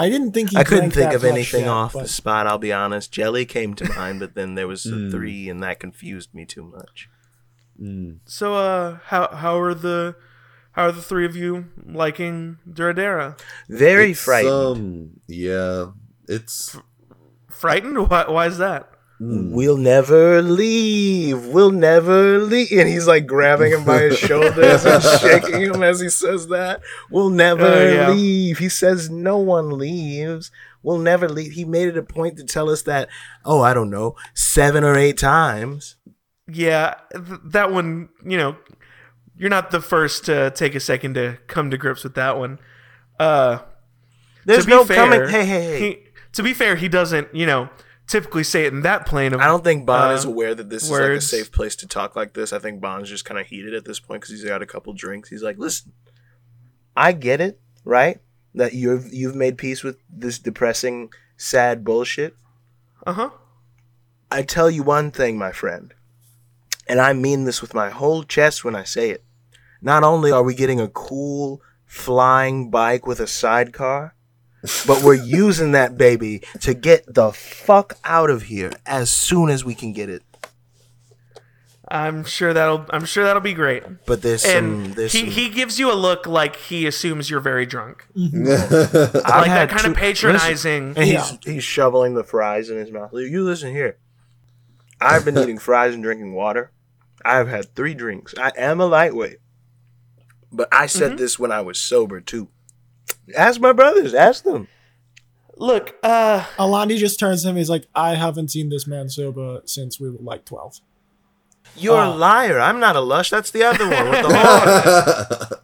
I 0.00 0.08
didn't 0.08 0.32
think 0.32 0.50
he 0.50 0.56
I 0.56 0.64
couldn't 0.64 0.90
think 0.92 1.12
of 1.12 1.24
anything 1.24 1.62
yet, 1.64 1.70
off 1.70 1.92
but 1.92 2.02
the 2.02 2.08
spot. 2.08 2.46
I'll 2.46 2.58
be 2.58 2.72
honest. 2.72 3.12
Jelly 3.12 3.44
came 3.44 3.74
to 3.74 3.88
mind, 3.94 4.20
but 4.20 4.34
then 4.34 4.54
there 4.54 4.66
was 4.68 4.86
a 4.86 4.90
Mm. 4.92 5.10
three, 5.10 5.48
and 5.48 5.62
that 5.62 5.78
confused 5.80 6.34
me 6.34 6.44
too 6.46 6.64
much. 6.64 7.08
Mm. 7.80 8.18
So, 8.24 8.54
uh, 8.54 8.98
how 9.06 9.28
how 9.34 9.58
are 9.60 9.74
the 9.74 10.16
how 10.72 10.84
are 10.86 10.92
the 10.92 11.02
three 11.02 11.26
of 11.26 11.34
you 11.36 11.66
liking 11.84 12.58
Duradera? 12.68 13.38
Very 13.68 14.10
It's, 14.12 14.20
frightened. 14.20 14.52
Um, 14.76 15.20
yeah, 15.28 15.86
it's 16.28 16.76
Frightened? 17.50 18.08
Why, 18.08 18.24
why 18.28 18.46
is 18.46 18.58
that? 18.58 18.90
Mm. 19.20 19.50
We'll 19.50 19.76
never 19.76 20.40
leave. 20.42 21.46
We'll 21.46 21.70
never 21.72 22.38
leave. 22.38 22.72
And 22.72 22.88
he's 22.88 23.06
like 23.06 23.26
grabbing 23.26 23.72
him 23.72 23.84
by 23.84 24.02
his 24.02 24.18
shoulders 24.28 24.84
and 24.86 25.02
shaking 25.02 25.60
him 25.60 25.82
as 25.82 26.00
he 26.00 26.08
says 26.08 26.48
that. 26.48 26.80
We'll 27.10 27.30
never 27.30 27.66
Oh, 27.66 27.88
yeah. 27.88 28.10
leave. 28.10 28.58
He 28.58 28.68
says 28.68 29.10
no 29.10 29.38
one 29.38 29.70
leaves. 29.78 30.50
We'll 30.82 30.98
never 30.98 31.28
leave. 31.28 31.52
He 31.52 31.64
made 31.64 31.88
it 31.88 31.98
a 31.98 32.02
point 32.02 32.38
to 32.38 32.44
tell 32.44 32.70
us 32.70 32.82
that, 32.82 33.08
oh, 33.44 33.60
I 33.60 33.74
don't 33.74 33.90
know, 33.90 34.16
seven 34.34 34.82
or 34.84 34.96
eight 34.96 35.18
times. 35.18 35.96
Yeah, 36.48 36.94
th- 37.12 37.40
that 37.44 37.70
one, 37.70 38.08
you 38.24 38.38
know, 38.38 38.56
you're 39.36 39.50
not 39.50 39.70
the 39.70 39.80
first 39.80 40.24
to 40.24 40.50
take 40.50 40.74
a 40.74 40.80
second 40.80 41.14
to 41.14 41.38
come 41.46 41.70
to 41.70 41.76
grips 41.78 42.02
with 42.02 42.14
that 42.14 42.38
one. 42.38 42.58
Uh, 43.18 43.58
There's 44.46 44.66
no 44.66 44.84
fair, 44.84 44.96
coming. 44.96 45.28
Hey, 45.28 45.44
hey, 45.44 45.62
hey. 45.62 45.78
He, 45.78 45.98
to 46.32 46.42
be 46.42 46.54
fair, 46.54 46.76
he 46.76 46.88
doesn't, 46.88 47.34
you 47.34 47.44
know, 47.46 47.68
typically 48.10 48.44
say 48.44 48.64
it 48.64 48.72
in 48.72 48.82
that 48.82 49.06
plane 49.06 49.32
of. 49.32 49.40
I 49.40 49.46
don't 49.46 49.64
think 49.64 49.86
Bond 49.86 50.12
uh, 50.12 50.14
is 50.14 50.24
aware 50.24 50.54
that 50.54 50.68
this 50.68 50.84
is 50.84 50.90
like 50.90 51.00
a 51.00 51.20
safe 51.20 51.52
place 51.52 51.76
to 51.76 51.86
talk 51.86 52.16
like 52.16 52.34
this. 52.34 52.52
I 52.52 52.58
think 52.58 52.80
Bond's 52.80 53.08
just 53.08 53.24
kind 53.24 53.40
of 53.40 53.46
heated 53.46 53.72
at 53.74 53.84
this 53.84 54.00
point 54.00 54.20
because 54.20 54.34
he's 54.34 54.44
got 54.44 54.62
a 54.62 54.66
couple 54.66 54.92
drinks. 54.92 55.28
He's 55.28 55.42
like, 55.42 55.58
"Listen, 55.58 55.92
I 56.96 57.12
get 57.12 57.40
it, 57.40 57.60
right? 57.84 58.18
That 58.54 58.74
you've 58.74 59.12
you've 59.12 59.36
made 59.36 59.56
peace 59.56 59.82
with 59.82 59.98
this 60.10 60.38
depressing, 60.38 61.10
sad 61.36 61.84
bullshit. 61.84 62.36
Uh 63.06 63.12
huh. 63.12 63.30
I 64.30 64.42
tell 64.42 64.70
you 64.70 64.82
one 64.82 65.10
thing, 65.10 65.38
my 65.38 65.52
friend, 65.52 65.94
and 66.88 67.00
I 67.00 67.12
mean 67.12 67.44
this 67.44 67.62
with 67.62 67.74
my 67.74 67.90
whole 67.90 68.24
chest 68.24 68.64
when 68.64 68.74
I 68.74 68.84
say 68.84 69.10
it. 69.10 69.24
Not 69.80 70.02
only 70.04 70.30
are 70.30 70.42
we 70.42 70.54
getting 70.54 70.80
a 70.80 70.88
cool 70.88 71.62
flying 71.86 72.70
bike 72.70 73.06
with 73.06 73.18
a 73.18 73.26
sidecar, 73.26 74.14
but 74.86 75.02
we're 75.02 75.14
using 75.14 75.72
that 75.72 75.96
baby 75.96 76.42
to 76.60 76.74
get 76.74 77.14
the 77.14 77.32
fuck 77.32 77.98
out 78.04 78.30
of 78.30 78.42
here 78.42 78.72
as 78.86 79.10
soon 79.10 79.50
as 79.50 79.64
we 79.64 79.74
can 79.74 79.92
get 79.92 80.08
it. 80.08 80.22
I'm 81.92 82.22
sure 82.22 82.52
that'll. 82.52 82.86
I'm 82.90 83.04
sure 83.04 83.24
that'll 83.24 83.42
be 83.42 83.54
great. 83.54 83.82
But 84.06 84.22
there's 84.22 84.42
some. 84.42 84.52
And 84.54 84.94
There's 84.94 85.12
he, 85.12 85.20
some 85.20 85.30
he 85.30 85.48
gives 85.48 85.80
you 85.80 85.92
a 85.92 85.94
look 85.94 86.24
like 86.24 86.54
he 86.54 86.86
assumes 86.86 87.28
you're 87.28 87.40
very 87.40 87.66
drunk, 87.66 88.06
I've 88.16 88.32
like 88.32 89.46
that 89.48 89.68
kind 89.70 89.82
two- 89.82 89.90
of 89.90 89.96
patronizing. 89.96 90.94
Listen, 90.94 91.02
and 91.02 91.38
he's 91.42 91.54
he's 91.54 91.64
shoveling 91.64 92.14
the 92.14 92.22
fries 92.22 92.70
in 92.70 92.76
his 92.76 92.92
mouth. 92.92 93.10
You 93.12 93.42
listen 93.42 93.72
here. 93.72 93.98
I've 95.00 95.24
been 95.24 95.36
eating 95.36 95.58
fries 95.58 95.94
and 95.94 96.02
drinking 96.02 96.34
water. 96.34 96.70
I've 97.24 97.48
had 97.48 97.74
three 97.74 97.94
drinks. 97.94 98.34
I 98.38 98.52
am 98.56 98.80
a 98.80 98.86
lightweight. 98.86 99.38
But 100.52 100.68
I 100.72 100.86
said 100.86 101.10
mm-hmm. 101.12 101.16
this 101.18 101.38
when 101.38 101.50
I 101.50 101.60
was 101.60 101.78
sober 101.78 102.20
too. 102.20 102.48
Ask 103.36 103.60
my 103.60 103.72
brothers. 103.72 104.14
Ask 104.14 104.44
them. 104.44 104.68
Look, 105.56 105.96
uh, 106.02 106.44
Alandi 106.58 106.96
just 106.96 107.18
turns 107.20 107.42
to 107.42 107.50
him. 107.50 107.56
He's 107.56 107.68
like, 107.68 107.86
I 107.94 108.14
haven't 108.14 108.48
seen 108.50 108.70
this 108.70 108.86
man 108.86 109.08
sober 109.10 109.60
since 109.66 110.00
we 110.00 110.08
were 110.10 110.16
like 110.20 110.44
12. 110.46 110.80
You're 111.76 111.98
Uh, 111.98 112.14
a 112.14 112.16
liar. 112.16 112.58
I'm 112.58 112.80
not 112.80 112.96
a 112.96 113.00
lush. 113.00 113.30
That's 113.30 113.50
the 113.50 113.62
other 113.64 113.84
one 113.88 114.10
with 114.10 114.22
the 114.26 115.48
horn. 115.48 115.60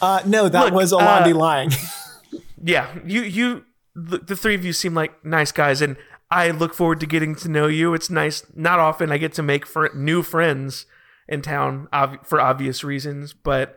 Uh, 0.00 0.22
no, 0.26 0.48
that 0.48 0.66
Look, 0.66 0.74
was 0.74 0.92
Alandi 0.92 1.32
uh, 1.34 1.38
lying. 1.38 1.70
yeah, 2.64 2.88
you 3.04 3.22
you 3.22 3.64
the, 3.94 4.18
the 4.18 4.36
three 4.36 4.54
of 4.54 4.64
you 4.64 4.72
seem 4.72 4.94
like 4.94 5.24
nice 5.24 5.52
guys, 5.52 5.82
and 5.82 5.96
I 6.30 6.50
look 6.50 6.72
forward 6.74 7.00
to 7.00 7.06
getting 7.06 7.34
to 7.36 7.48
know 7.48 7.66
you. 7.66 7.94
It's 7.94 8.10
nice. 8.10 8.44
Not 8.54 8.78
often 8.78 9.12
I 9.12 9.18
get 9.18 9.32
to 9.34 9.42
make 9.42 9.66
fr- 9.66 9.94
new 9.94 10.22
friends 10.22 10.86
in 11.28 11.42
town 11.42 11.88
ob- 11.92 12.24
for 12.26 12.40
obvious 12.40 12.82
reasons, 12.82 13.32
but 13.32 13.76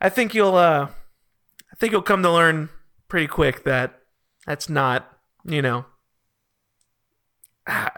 I 0.00 0.08
think 0.08 0.34
you'll 0.34 0.54
uh, 0.56 0.88
I 0.88 0.90
think 1.80 1.92
you'll 1.92 2.02
come 2.02 2.22
to 2.22 2.30
learn 2.30 2.68
pretty 3.08 3.26
quick 3.26 3.64
that 3.64 3.98
that's 4.46 4.68
not 4.68 5.18
you 5.44 5.62
know. 5.62 5.86
I 7.66 7.90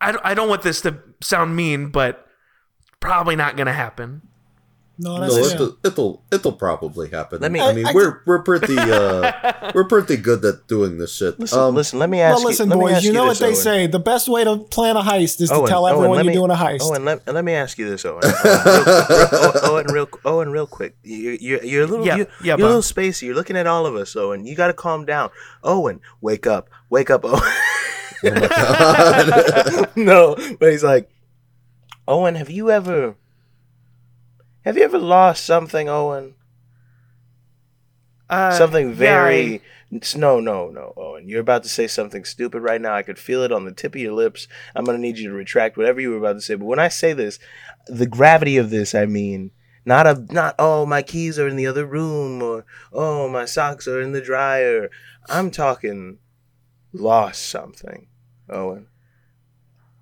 I 0.00 0.34
don't 0.34 0.48
want 0.48 0.62
this 0.62 0.80
to 0.82 0.98
sound 1.22 1.56
mean, 1.56 1.88
but 1.88 2.26
probably 3.00 3.36
not 3.36 3.56
going 3.56 3.66
to 3.66 3.72
happen. 3.72 4.22
No, 4.96 5.16
No, 5.16 5.22
that's 5.34 5.52
fair. 5.52 5.54
it'll, 5.56 5.76
it'll 5.84 6.22
it'll 6.30 6.52
probably 6.52 7.10
happen. 7.10 7.40
Let 7.40 7.50
me- 7.50 7.60
I 7.60 7.72
mean, 7.72 7.84
I- 7.86 7.90
I- 7.90 7.94
we're 7.94 8.20
we're 8.26 8.42
pretty 8.42 8.78
uh 8.78 9.72
we're 9.74 9.88
pretty 9.88 10.16
good 10.16 10.44
at 10.44 10.68
doing 10.68 10.98
this 10.98 11.16
shit. 11.16 11.38
Listen, 11.40 11.58
um, 11.58 11.74
listen. 11.74 11.98
Let 11.98 12.08
me 12.10 12.20
ask 12.20 12.36
Well, 12.38 12.44
listen, 12.46 12.70
you. 12.70 12.76
boys, 12.76 12.92
ask 12.94 13.04
you 13.04 13.12
know 13.12 13.28
this, 13.28 13.40
what 13.40 13.46
they 13.46 13.54
Owen. 13.54 13.62
say. 13.62 13.86
The 13.88 13.98
best 13.98 14.28
way 14.28 14.44
to 14.44 14.58
plan 14.58 14.96
a 14.96 15.02
heist 15.02 15.40
is 15.40 15.48
to 15.48 15.56
Owen, 15.56 15.68
tell 15.68 15.84
Owen, 15.84 15.94
everyone 15.94 16.16
you're 16.18 16.24
me- 16.26 16.32
doing 16.34 16.50
a 16.52 16.54
heist. 16.54 16.82
Owen, 16.82 17.04
let, 17.04 17.26
let 17.26 17.44
me 17.44 17.54
ask 17.54 17.76
you 17.76 17.90
this, 17.90 18.04
Owen. 18.04 18.22
Owen, 18.44 18.66
real, 18.66 19.60
Owen, 19.64 19.86
real, 19.92 20.08
Owen, 20.24 20.50
real 20.52 20.66
quick. 20.68 20.96
You're, 21.02 21.34
you're, 21.34 21.64
you're 21.64 21.82
a 21.84 21.86
little, 21.88 22.06
Yeah, 22.06 22.16
you're, 22.18 22.26
yeah, 22.44 22.56
you're 22.56 22.66
a 22.66 22.70
little 22.70 22.80
spacey. 22.82 23.22
You're 23.22 23.34
looking 23.34 23.56
at 23.56 23.66
all 23.66 23.86
of 23.86 23.96
us, 23.96 24.14
Owen. 24.14 24.46
You 24.46 24.54
got 24.54 24.68
to 24.68 24.74
calm 24.74 25.04
down. 25.04 25.30
Owen, 25.64 26.00
wake 26.20 26.46
up, 26.46 26.68
wake 26.88 27.10
up, 27.10 27.24
Owen. 27.24 27.40
no, 29.96 30.36
but 30.58 30.70
he's 30.70 30.84
like, 30.84 31.10
Owen, 32.06 32.34
have 32.36 32.50
you 32.50 32.70
ever, 32.70 33.16
have 34.64 34.76
you 34.76 34.82
ever 34.82 34.98
lost 34.98 35.44
something, 35.44 35.88
Owen? 35.88 36.34
Uh, 38.28 38.52
something 38.52 38.88
yeah, 38.88 38.94
very 38.94 39.62
no 40.16 40.40
no 40.40 40.70
no 40.70 40.92
owen. 40.96 41.28
You're 41.28 41.42
about 41.42 41.62
to 41.64 41.68
say 41.68 41.86
something 41.86 42.24
stupid 42.24 42.60
right 42.60 42.80
now. 42.80 42.94
I 42.94 43.02
could 43.02 43.18
feel 43.18 43.42
it 43.42 43.52
on 43.52 43.64
the 43.64 43.72
tip 43.72 43.94
of 43.94 44.00
your 44.00 44.14
lips. 44.14 44.48
I'm 44.74 44.84
going 44.84 44.96
to 44.96 45.00
need 45.00 45.18
you 45.18 45.28
to 45.28 45.34
retract 45.34 45.76
whatever 45.76 46.00
you 46.00 46.10
were 46.10 46.16
about 46.16 46.34
to 46.34 46.40
say. 46.40 46.54
But 46.54 46.64
when 46.64 46.78
i 46.78 46.88
say 46.88 47.12
this 47.12 47.38
the 47.86 48.06
gravity 48.06 48.56
of 48.56 48.70
this 48.70 48.94
i 48.94 49.04
mean 49.04 49.50
not 49.84 50.06
a 50.06 50.26
not 50.32 50.54
oh 50.58 50.86
my 50.86 51.02
keys 51.02 51.38
are 51.38 51.46
in 51.46 51.56
the 51.56 51.66
other 51.66 51.84
room 51.84 52.42
or 52.42 52.64
oh 52.92 53.28
my 53.28 53.44
socks 53.44 53.86
are 53.86 54.00
in 54.00 54.12
the 54.12 54.22
dryer. 54.22 54.90
I'm 55.28 55.50
talking 55.50 56.18
lost 56.92 57.46
something 57.46 58.08
owen. 58.48 58.86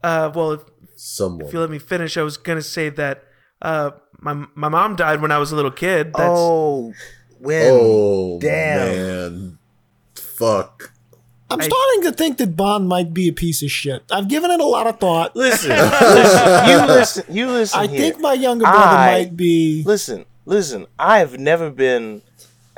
Uh, 0.02 0.30
well, 0.34 0.52
if, 0.52 0.60
someone. 0.96 1.46
if 1.46 1.52
you 1.52 1.60
let 1.60 1.70
me 1.70 1.78
finish, 1.78 2.16
I 2.16 2.22
was 2.22 2.36
gonna 2.36 2.62
say 2.62 2.88
that 2.90 3.24
uh, 3.60 3.92
my 4.22 4.46
my 4.54 4.68
mom 4.68 4.96
died 4.96 5.20
when 5.20 5.30
I 5.32 5.38
was 5.38 5.52
a 5.52 5.56
little 5.56 5.70
kid. 5.70 6.12
That's, 6.14 6.24
oh 6.30 6.94
when 7.38 7.68
oh 7.72 8.38
Damn. 8.40 8.78
man, 8.78 9.58
fuck. 10.14 10.92
I'm 11.50 11.60
I- 11.60 11.64
starting 11.64 12.02
to 12.04 12.12
think 12.12 12.38
that 12.38 12.56
Bond 12.56 12.88
might 12.88 13.12
be 13.12 13.28
a 13.28 13.32
piece 13.32 13.62
of 13.62 13.70
shit. 13.70 14.02
I've 14.10 14.28
given 14.28 14.50
it 14.50 14.60
a 14.60 14.64
lot 14.66 14.86
of 14.86 14.98
thought. 14.98 15.36
listen, 15.36 15.70
listen 15.70 16.68
you 16.68 16.86
listen 16.86 17.24
you 17.28 17.46
listen 17.50 17.80
I 17.80 17.86
here. 17.88 18.00
think 18.00 18.20
my 18.20 18.32
younger 18.32 18.64
brother 18.64 18.78
I- 18.78 19.12
might 19.24 19.36
be. 19.36 19.82
Listen, 19.84 20.24
listen. 20.46 20.86
I 20.98 21.18
have 21.18 21.38
never 21.38 21.70
been. 21.70 22.22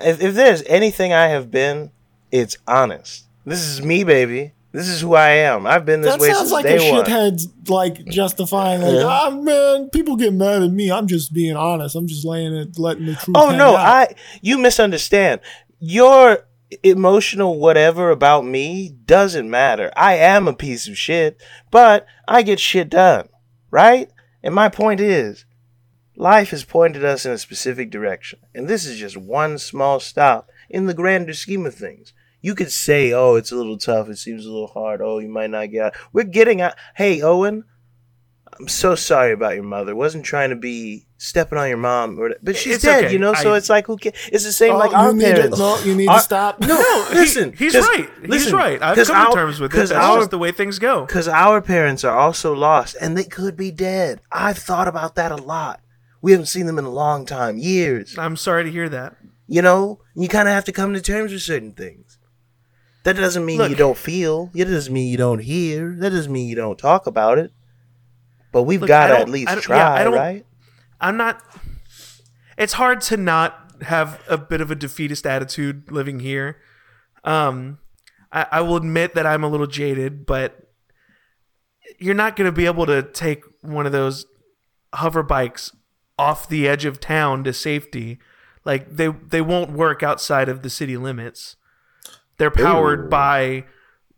If, 0.00 0.20
if 0.20 0.34
there's 0.34 0.62
anything 0.64 1.12
I 1.12 1.28
have 1.28 1.52
been, 1.52 1.92
it's 2.32 2.56
honest. 2.66 3.26
This 3.46 3.60
is 3.62 3.80
me, 3.82 4.02
baby. 4.02 4.52
This 4.74 4.88
is 4.88 5.00
who 5.00 5.14
I 5.14 5.28
am. 5.30 5.68
I've 5.68 5.86
been 5.86 6.00
this 6.00 6.14
That 6.14 6.20
way 6.20 6.32
sounds 6.32 6.40
since 6.40 6.50
like 6.50 6.64
day 6.64 6.90
a 6.90 6.92
one. 6.92 7.04
shithead's 7.04 7.46
like 7.68 8.04
justifying 8.06 8.82
like, 8.82 8.94
Yeah. 8.94 9.04
ah 9.06 9.30
man, 9.30 9.88
people 9.90 10.16
get 10.16 10.32
mad 10.34 10.64
at 10.64 10.70
me. 10.72 10.90
I'm 10.90 11.06
just 11.06 11.32
being 11.32 11.54
honest. 11.54 11.94
I'm 11.94 12.08
just 12.08 12.24
laying 12.24 12.52
it, 12.52 12.76
letting 12.76 13.06
the 13.06 13.14
truth. 13.14 13.36
Oh 13.36 13.50
hang 13.50 13.58
no, 13.58 13.76
out." 13.76 14.10
I. 14.10 14.14
You 14.42 14.58
misunderstand. 14.58 15.42
Your 15.78 16.48
emotional 16.82 17.60
whatever 17.60 18.10
about 18.10 18.44
me 18.46 18.88
doesn't 18.88 19.48
matter. 19.48 19.92
I 19.96 20.14
am 20.16 20.48
a 20.48 20.52
piece 20.52 20.88
of 20.88 20.98
shit, 20.98 21.40
but 21.70 22.04
I 22.26 22.42
get 22.42 22.58
shit 22.58 22.88
done, 22.90 23.28
right? 23.70 24.10
And 24.42 24.56
my 24.56 24.68
point 24.68 24.98
is, 24.98 25.44
life 26.16 26.50
has 26.50 26.64
pointed 26.64 27.04
us 27.04 27.24
in 27.24 27.30
a 27.30 27.38
specific 27.38 27.92
direction, 27.92 28.40
and 28.52 28.66
this 28.66 28.86
is 28.86 28.98
just 28.98 29.16
one 29.16 29.58
small 29.58 30.00
stop 30.00 30.48
in 30.68 30.86
the 30.86 30.94
grander 30.94 31.32
scheme 31.34 31.64
of 31.64 31.76
things. 31.76 32.12
You 32.44 32.54
could 32.54 32.70
say, 32.70 33.12
"Oh, 33.12 33.36
it's 33.36 33.52
a 33.52 33.56
little 33.56 33.78
tough. 33.78 34.08
It 34.10 34.18
seems 34.18 34.44
a 34.44 34.50
little 34.50 34.66
hard. 34.66 35.00
Oh, 35.02 35.18
you 35.18 35.28
might 35.30 35.48
not 35.48 35.70
get 35.70 35.82
out." 35.86 35.94
We're 36.12 36.24
getting 36.24 36.60
out. 36.60 36.74
Hey, 36.94 37.22
Owen, 37.22 37.64
I'm 38.58 38.68
so 38.68 38.94
sorry 38.94 39.32
about 39.32 39.54
your 39.54 39.64
mother. 39.64 39.96
Wasn't 39.96 40.24
trying 40.26 40.50
to 40.50 40.56
be 40.56 41.06
stepping 41.16 41.56
on 41.56 41.68
your 41.68 41.78
mom, 41.78 42.18
or, 42.20 42.34
but 42.42 42.54
she's 42.54 42.74
It's 42.74 42.84
dead. 42.84 43.04
okay. 43.04 43.12
You 43.14 43.18
know, 43.18 43.32
so 43.32 43.54
I- 43.54 43.56
it's 43.56 43.70
like 43.70 43.86
who 43.86 43.96
ca 43.96 44.12
It's 44.30 44.44
the 44.44 44.52
same 44.52 44.74
Oh, 44.74 44.78
like 44.78 44.92
our 44.92 45.12
to- 45.14 45.18
parents. 45.18 45.58
no, 45.58 45.78
you 45.84 45.94
need 45.96 46.08
Our- 46.08 46.18
to 46.18 46.22
stop. 46.22 46.60
No, 46.60 46.76
he- 47.08 47.14
listen, 47.22 47.54
he's 47.54 47.74
right. 47.74 48.08
He's 48.20 48.28
listen, 48.30 48.54
right. 48.54 48.80
I've 48.82 48.96
come 48.96 49.06
to 49.06 49.12
our- 49.14 49.32
terms 49.32 49.58
with 49.58 49.72
it. 49.72 49.76
That's 49.78 49.90
our- 49.90 50.18
just 50.18 50.30
the 50.30 50.38
way 50.38 50.52
things 50.52 50.78
go. 50.78 51.06
because 51.06 51.26
our 51.28 51.62
parents 51.62 52.04
are 52.04 52.14
also 52.16 52.52
lost 52.54 52.94
and 53.00 53.16
they 53.16 53.24
could 53.24 53.56
be 53.56 53.70
dead. 53.70 54.20
I've 54.30 54.58
thought 54.58 54.86
about 54.86 55.14
that 55.14 55.32
a 55.32 55.36
lot. 55.36 55.80
We 56.20 56.32
haven't 56.32 56.46
seen 56.46 56.66
them 56.66 56.78
in 56.78 56.84
a 56.84 56.90
long 56.90 57.24
time, 57.24 57.56
years. 57.56 58.16
I'm 58.18 58.36
sorry 58.36 58.64
to 58.64 58.70
hear 58.70 58.90
that. 58.90 59.16
You 59.48 59.62
know, 59.62 60.00
you 60.14 60.28
kind 60.28 60.46
of 60.48 60.54
have 60.54 60.64
to 60.66 60.72
come 60.72 60.92
to 60.94 61.00
terms 61.00 61.32
with 61.32 61.42
certain 61.42 61.72
things. 61.72 62.13
That 63.04 63.16
doesn't 63.16 63.44
mean 63.44 63.58
Look. 63.58 63.70
you 63.70 63.76
don't 63.76 63.96
feel. 63.96 64.50
It 64.54 64.64
doesn't 64.64 64.92
mean 64.92 65.10
you 65.10 65.18
don't 65.18 65.40
hear. 65.40 65.94
That 65.98 66.10
doesn't 66.10 66.32
mean 66.32 66.48
you 66.48 66.56
don't 66.56 66.78
talk 66.78 67.06
about 67.06 67.38
it. 67.38 67.52
But 68.50 68.62
we've 68.62 68.80
got 68.80 69.08
to 69.08 69.18
at 69.18 69.28
least 69.28 69.52
try, 69.62 69.76
yeah, 69.76 69.92
I 69.92 70.08
right? 70.08 70.46
I'm 71.00 71.16
not. 71.16 71.42
It's 72.56 72.74
hard 72.74 73.00
to 73.02 73.16
not 73.16 73.72
have 73.82 74.22
a 74.28 74.38
bit 74.38 74.60
of 74.60 74.70
a 74.70 74.74
defeatist 74.74 75.26
attitude 75.26 75.90
living 75.90 76.20
here. 76.20 76.58
Um, 77.24 77.78
I, 78.32 78.46
I 78.52 78.60
will 78.62 78.76
admit 78.76 79.14
that 79.14 79.26
I'm 79.26 79.44
a 79.44 79.48
little 79.48 79.66
jaded, 79.66 80.24
but 80.24 80.68
you're 81.98 82.14
not 82.14 82.36
going 82.36 82.46
to 82.46 82.52
be 82.52 82.66
able 82.66 82.86
to 82.86 83.02
take 83.02 83.44
one 83.60 83.86
of 83.86 83.92
those 83.92 84.24
hover 84.94 85.22
bikes 85.22 85.74
off 86.18 86.48
the 86.48 86.68
edge 86.68 86.84
of 86.84 87.00
town 87.00 87.44
to 87.44 87.52
safety. 87.52 88.18
Like 88.64 88.96
they 88.96 89.08
they 89.08 89.42
won't 89.42 89.72
work 89.72 90.02
outside 90.02 90.48
of 90.48 90.62
the 90.62 90.70
city 90.70 90.96
limits. 90.96 91.56
They're 92.38 92.50
powered 92.50 93.06
Ooh. 93.06 93.08
by 93.08 93.64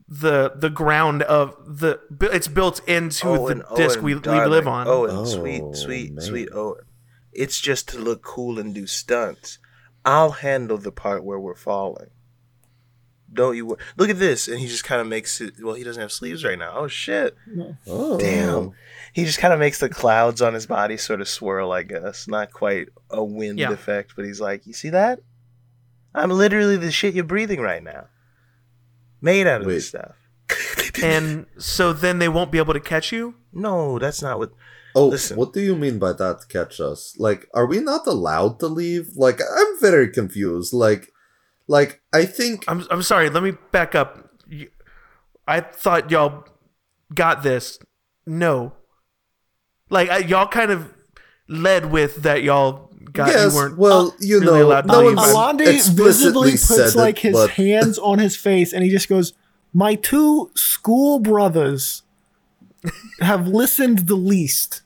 the 0.09 0.53
the 0.55 0.71
ground 0.71 1.23
of 1.23 1.55
the. 1.79 2.01
It's 2.33 2.49
built 2.49 2.81
into 2.89 3.29
Owen, 3.29 3.59
the 3.59 3.67
oh, 3.69 3.77
disc 3.77 3.97
Owen, 3.99 4.05
we, 4.05 4.15
we 4.15 4.47
live 4.47 4.69
on. 4.69 4.87
Oh, 4.87 5.03
Owen, 5.07 5.11
Oh, 5.11 5.25
sweet, 5.25 5.63
sweet, 5.75 6.13
man. 6.15 6.25
sweet 6.25 6.49
Owen. 6.53 6.83
It's 7.33 7.61
just 7.61 7.89
to 7.91 7.99
look 7.99 8.23
cool 8.23 8.59
and 8.59 8.75
do 8.75 8.87
stunts. 8.87 9.59
I'll 10.05 10.31
handle 10.31 10.79
the 10.79 10.93
part 10.93 11.25
where 11.25 11.39
we're 11.39 11.55
falling. 11.57 12.09
Don't 13.33 13.57
you 13.57 13.67
wor- 13.67 13.79
look 13.97 14.09
at 14.09 14.19
this? 14.21 14.47
And 14.47 14.61
he 14.61 14.69
just 14.69 14.85
kind 14.85 15.01
of 15.01 15.07
makes 15.09 15.41
it. 15.41 15.55
Well, 15.61 15.75
he 15.75 15.83
doesn't 15.83 16.01
have 16.01 16.13
sleeves 16.13 16.45
right 16.45 16.59
now. 16.59 16.73
Oh 16.77 16.87
shit! 16.89 17.35
Oh. 17.87 18.17
Damn. 18.19 18.71
He 19.13 19.25
just 19.25 19.39
kind 19.41 19.53
of 19.53 19.59
makes 19.59 19.81
the 19.81 19.89
clouds 19.89 20.41
on 20.41 20.55
his 20.55 20.67
body 20.67 20.97
sort 20.97 21.21
of 21.21 21.29
swirl. 21.29 21.73
I 21.73 21.83
guess 21.83 22.29
not 22.29 22.53
quite 22.53 22.89
a 23.11 23.23
wind 23.25 23.59
Yeah. 23.59 23.73
effect, 23.73 24.13
but 24.15 24.25
he's 24.25 24.41
like, 24.41 24.67
you 24.67 24.73
see 24.73 24.91
that? 24.91 25.19
I'm 26.17 26.31
literally 26.31 26.77
the 26.77 26.91
shit 26.91 27.15
you're 27.15 27.25
breathing 27.25 27.61
right 27.61 27.83
now. 27.83 28.07
Made 29.21 29.47
out 29.47 29.61
of 29.61 29.67
this 29.69 29.89
stuff. 29.89 30.17
and 31.03 31.47
so 31.59 31.93
then 31.93 32.19
they 32.19 32.29
won't 32.29 32.51
be 32.51 32.59
able 32.59 32.75
to 32.75 32.81
catch 32.81 33.13
you. 33.13 33.35
No, 33.53 33.99
that's 33.99 34.23
not 34.23 34.39
what. 34.39 34.53
Oh, 34.95 35.09
Listen. 35.09 35.37
what 35.37 35.53
do 35.53 35.61
you 35.61 35.77
mean 35.77 35.99
by 35.99 36.15
that? 36.15 36.49
Catch 36.49 36.81
us? 36.81 37.15
Like, 37.19 37.47
are 37.53 37.67
we 37.67 37.81
not 37.81 38.07
allowed 38.07 38.59
to 38.61 38.67
leave? 38.67 39.11
Like, 39.15 39.41
I'm 39.41 39.79
very 39.81 40.09
confused. 40.11 40.73
Like, 40.73 41.13
like 41.69 42.01
I 42.13 42.25
think 42.25 42.65
I'm 42.69 42.87
I'm 42.91 43.03
sorry. 43.03 43.29
Let 43.29 43.43
me 43.43 43.53
back 43.73 43.95
up. 43.95 44.31
I 45.47 45.61
thought 45.61 46.11
y'all 46.11 46.47
got 47.15 47.43
this. 47.43 47.79
No, 48.27 48.73
like 49.91 50.09
I, 50.09 50.19
y'all 50.19 50.49
kind 50.49 50.71
of 50.71 50.95
led 51.49 51.91
with 51.91 52.23
that. 52.23 52.43
Y'all 52.43 52.86
got 53.17 53.29
yes. 53.29 53.53
you 53.53 53.59
weren't. 53.59 53.79
well, 53.79 54.15
you 54.21 54.41
really 54.41 54.61
know, 54.61 54.67
allowed 54.67 54.83
to 54.83 54.89
no 54.89 55.01
leave. 55.01 55.17
one's 55.17 55.35
Alandi 55.35 55.91
visibly 55.91 56.57
said 56.57 56.77
puts 56.77 56.95
it, 56.95 56.99
like 56.99 57.19
his 57.19 57.33
but 57.33 57.51
hands 57.63 57.99
on 57.99 58.19
his 58.19 58.37
face 58.37 58.73
and 58.73 58.85
he 58.85 58.91
just 58.91 59.09
goes, 59.09 59.33
My 59.73 59.95
two 59.95 60.51
school 60.55 61.19
brothers 61.19 62.03
have 63.21 63.49
listened 63.49 64.01
the 64.07 64.15
least. 64.15 64.83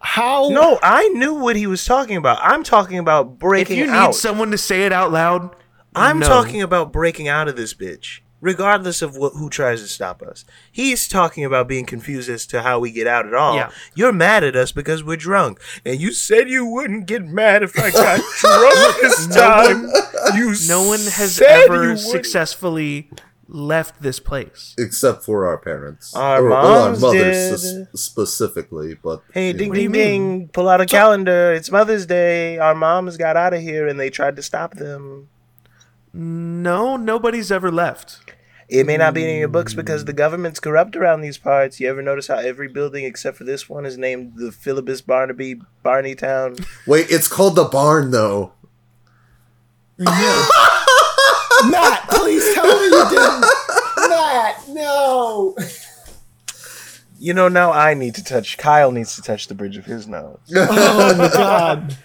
How 0.00 0.48
No, 0.50 0.78
I 0.82 1.08
knew 1.08 1.34
what 1.34 1.56
he 1.56 1.66
was 1.66 1.84
talking 1.84 2.16
about. 2.16 2.38
I'm 2.40 2.62
talking 2.62 2.98
about 2.98 3.38
breaking. 3.38 3.62
if 3.62 3.68
breaking 3.68 3.78
you 3.78 3.86
need 3.86 3.98
out. 3.98 4.14
someone 4.14 4.52
to 4.52 4.58
say 4.58 4.84
it 4.84 4.92
out 4.92 5.10
loud, 5.10 5.54
I'm 5.94 6.20
no. 6.20 6.28
talking 6.28 6.62
about 6.62 6.92
breaking 6.92 7.26
out 7.26 7.48
of 7.48 7.56
this 7.56 7.74
bitch, 7.74 8.20
regardless 8.40 9.02
of 9.02 9.16
what, 9.16 9.32
who 9.34 9.50
tries 9.50 9.82
to 9.82 9.88
stop 9.88 10.22
us. 10.22 10.44
He's 10.70 11.08
talking 11.08 11.44
about 11.44 11.66
being 11.68 11.84
confused 11.86 12.28
as 12.30 12.46
to 12.46 12.62
how 12.62 12.78
we 12.78 12.92
get 12.92 13.06
out 13.06 13.26
at 13.26 13.34
all. 13.34 13.54
Yeah. 13.56 13.70
You're 13.94 14.12
mad 14.12 14.44
at 14.44 14.54
us 14.56 14.70
because 14.72 15.02
we're 15.02 15.16
drunk, 15.16 15.60
and 15.84 16.00
you 16.00 16.12
said 16.12 16.48
you 16.48 16.64
wouldn't 16.66 17.06
get 17.06 17.24
mad 17.24 17.62
if 17.62 17.78
I 17.78 17.90
got 17.90 18.20
drunk 18.40 19.00
this 19.00 19.26
time. 19.28 19.88
you 20.36 20.54
No 20.68 20.86
one 20.86 21.00
has 21.00 21.40
ever 21.40 21.96
successfully 21.96 23.10
left 23.50 24.02
this 24.02 24.20
place. 24.20 24.74
except 24.78 25.24
for 25.24 25.46
our 25.46 25.56
parents, 25.56 26.14
Our 26.14 26.44
or, 26.44 26.50
well, 26.50 26.66
our 26.66 26.88
moms 26.90 27.00
mothers 27.00 27.62
did. 27.72 27.82
s- 27.94 28.00
specifically. 28.00 28.94
But 28.94 29.22
Hey, 29.32 29.48
you 29.48 29.52
ding, 29.54 29.68
know. 29.70 29.74
ding, 29.74 29.92
ding! 29.92 30.48
Pull 30.48 30.68
out 30.68 30.80
a 30.82 30.86
calendar. 30.86 31.52
It's 31.54 31.70
Mother's 31.70 32.04
Day. 32.04 32.58
Our 32.58 32.74
moms 32.74 33.16
got 33.16 33.36
out 33.38 33.54
of 33.54 33.62
here, 33.62 33.88
and 33.88 33.98
they 33.98 34.10
tried 34.10 34.36
to 34.36 34.42
stop 34.42 34.74
them. 34.74 35.28
No, 36.12 36.96
nobody's 36.96 37.52
ever 37.52 37.70
left. 37.70 38.18
It 38.68 38.84
may 38.86 38.98
not 38.98 39.14
be 39.14 39.28
in 39.30 39.38
your 39.38 39.48
books 39.48 39.72
because 39.72 40.04
the 40.04 40.12
government's 40.12 40.60
corrupt 40.60 40.94
around 40.94 41.22
these 41.22 41.38
parts. 41.38 41.80
You 41.80 41.88
ever 41.88 42.02
notice 42.02 42.26
how 42.26 42.36
every 42.36 42.68
building 42.68 43.04
except 43.04 43.38
for 43.38 43.44
this 43.44 43.68
one 43.68 43.86
is 43.86 43.96
named 43.96 44.34
the 44.36 44.50
Philibus 44.50 45.04
Barnaby 45.04 45.60
Barney 45.82 46.14
Town? 46.14 46.56
Wait, 46.86 47.06
it's 47.10 47.28
called 47.28 47.56
the 47.56 47.64
barn 47.64 48.10
though. 48.10 48.52
Matt, 49.98 50.18
please 52.10 52.54
tell 52.54 52.66
me 52.66 52.86
you 52.86 53.08
didn't. 53.08 53.44
Matt, 54.10 54.62
no. 54.68 55.56
You 57.18 57.34
know, 57.34 57.48
now 57.48 57.72
I 57.72 57.94
need 57.94 58.14
to 58.16 58.22
touch. 58.22 58.58
Kyle 58.58 58.92
needs 58.92 59.16
to 59.16 59.22
touch 59.22 59.48
the 59.48 59.54
bridge 59.54 59.76
of 59.76 59.86
his 59.86 60.06
nose. 60.06 60.38
Oh 60.54 61.14
my 61.16 61.28
god. 61.28 61.96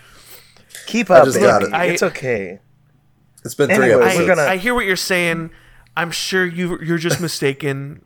Keep 0.87 1.11
up, 1.11 1.25
just 1.25 1.35
baby. 1.37 1.45
got 1.45 1.63
it. 1.63 1.73
I- 1.73 1.85
it's 1.85 2.03
okay. 2.03 2.59
It's 3.45 3.55
been 3.55 3.67
three 3.69 3.85
Anyway, 3.85 3.95
we're 3.95 4.03
episodes. 4.07 4.27
gonna- 4.27 4.41
I 4.49 4.57
hear 4.57 4.73
what 4.73 4.85
you're 4.85 4.95
saying. 4.95 5.51
I'm 5.95 6.11
sure 6.11 6.45
you 6.45 6.79
you're 6.81 6.97
just 6.97 7.19
mistaken. 7.21 8.03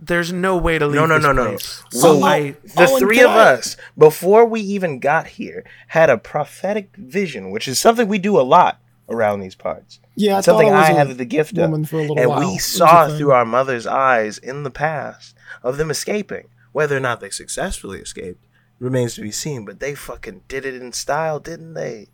There's 0.00 0.32
no 0.32 0.56
way 0.56 0.78
to 0.78 0.86
leave 0.86 0.96
No, 0.96 1.06
no, 1.06 1.14
this 1.14 1.22
no, 1.24 1.32
no. 1.32 1.48
place. 1.50 1.82
So 1.90 2.22
I 2.22 2.50
the 2.50 2.56
Oh, 2.76 2.96
and 2.96 2.98
three 2.98 3.20
of 3.22 3.30
us, 3.30 3.76
before 3.96 4.44
we 4.44 4.60
even 4.60 4.98
got 4.98 5.26
here, 5.28 5.64
had 5.88 6.10
a 6.10 6.18
prophetic 6.18 6.90
vision, 6.96 7.50
which 7.50 7.66
is 7.68 7.78
something 7.78 8.06
we 8.08 8.18
do 8.18 8.38
a 8.38 8.42
lot 8.42 8.80
around 9.08 9.40
these 9.40 9.54
parts. 9.54 10.00
Yeah, 10.16 10.38
I 10.38 10.40
something 10.42 10.68
I 10.70 10.88
I 10.88 10.92
have 10.92 11.16
the 11.16 11.24
gift 11.24 11.56
of. 11.58 11.70
for 11.88 11.96
a 11.96 12.00
little 12.02 12.18
and 12.18 12.28
while. 12.28 12.40
We 12.40 12.58
saw 12.58 13.08
through 13.16 13.32
our 13.32 13.44
mother's 13.46 13.86
eyes 13.86 14.36
in 14.38 14.62
the 14.64 14.70
past 14.70 15.34
of 15.62 15.76
them 15.78 15.90
escaping. 15.90 16.48
Whether 16.72 16.96
or 16.96 17.00
not 17.00 17.20
they 17.20 17.30
successfully 17.30 18.00
escaped 18.00 18.44
remains 18.80 19.14
to 19.14 19.20
be 19.22 19.30
seen, 19.30 19.64
but 19.64 19.78
they 19.80 19.94
fucking 19.94 20.42
did 20.48 20.66
it 20.66 20.74
in 20.74 20.92
style, 20.92 21.38
didn't 21.38 21.74
they? 21.74 22.08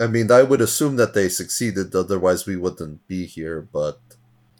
I 0.00 0.06
mean, 0.06 0.30
I 0.30 0.42
would 0.42 0.60
assume 0.60 0.96
that 0.96 1.14
they 1.14 1.28
succeeded, 1.28 1.94
otherwise 1.94 2.46
we 2.46 2.56
wouldn't 2.56 3.06
be 3.08 3.26
here. 3.26 3.60
But 3.72 3.98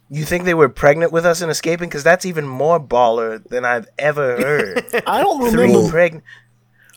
You 0.09 0.25
think 0.25 0.45
they 0.45 0.55
were 0.55 0.69
pregnant 0.69 1.13
with 1.13 1.27
us 1.27 1.41
and 1.43 1.51
escaping? 1.51 1.89
Because 1.89 2.05
that's 2.05 2.25
even 2.25 2.47
more 2.47 2.81
baller 2.81 3.43
than 3.47 3.65
I've 3.65 3.89
ever 3.99 4.37
heard. 4.37 4.85
I 5.07 5.23
don't 5.23 5.51
Three 5.51 5.67
remember. 5.67 5.91
pregnant. 5.91 6.25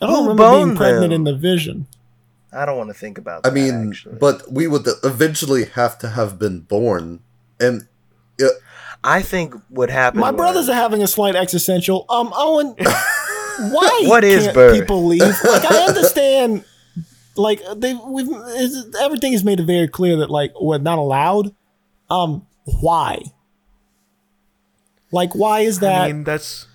I 0.00 0.06
don't 0.06 0.14
Who 0.24 0.30
remember 0.30 0.42
being 0.50 0.66
boned 0.68 0.76
pregnant 0.78 1.02
them? 1.02 1.12
in 1.12 1.24
the 1.24 1.36
vision. 1.36 1.86
I 2.52 2.64
don't 2.66 2.78
want 2.78 2.88
to 2.90 2.94
think 2.94 3.18
about 3.18 3.42
that. 3.42 3.50
I 3.50 3.54
that. 3.54 3.60
mean, 3.60 3.88
actually. 3.90 4.16
but 4.16 4.50
we 4.50 4.66
would 4.66 4.88
eventually 5.04 5.66
have 5.66 5.98
to 5.98 6.08
have 6.08 6.38
been 6.38 6.60
born, 6.60 7.20
and 7.60 7.86
I 9.04 9.22
think 9.22 9.54
what 9.68 9.88
happened. 9.90 10.20
My 10.20 10.30
was- 10.30 10.36
brothers 10.36 10.68
are 10.68 10.74
having 10.74 11.02
a 11.02 11.06
slight 11.06 11.36
existential. 11.36 12.06
Um, 12.08 12.30
Owen, 12.34 12.74
why 12.78 14.02
What 14.06 14.24
is 14.24 14.44
can't 14.44 14.54
birth? 14.54 14.78
people 14.80 15.06
leave? 15.06 15.20
Like, 15.22 15.70
I 15.70 15.84
understand. 15.88 16.64
Like 17.36 17.62
they, 17.76 17.94
we've 17.94 18.28
everything 19.00 19.32
is 19.32 19.44
made 19.44 19.60
very 19.60 19.88
clear 19.88 20.16
that 20.16 20.30
like 20.30 20.52
we're 20.60 20.78
not 20.78 20.98
allowed. 20.98 21.54
Um, 22.10 22.46
why? 22.64 23.22
Like, 25.12 25.34
why 25.34 25.60
is 25.60 25.80
that? 25.80 26.02
I 26.02 26.12
mean, 26.12 26.24
that's. 26.24 26.66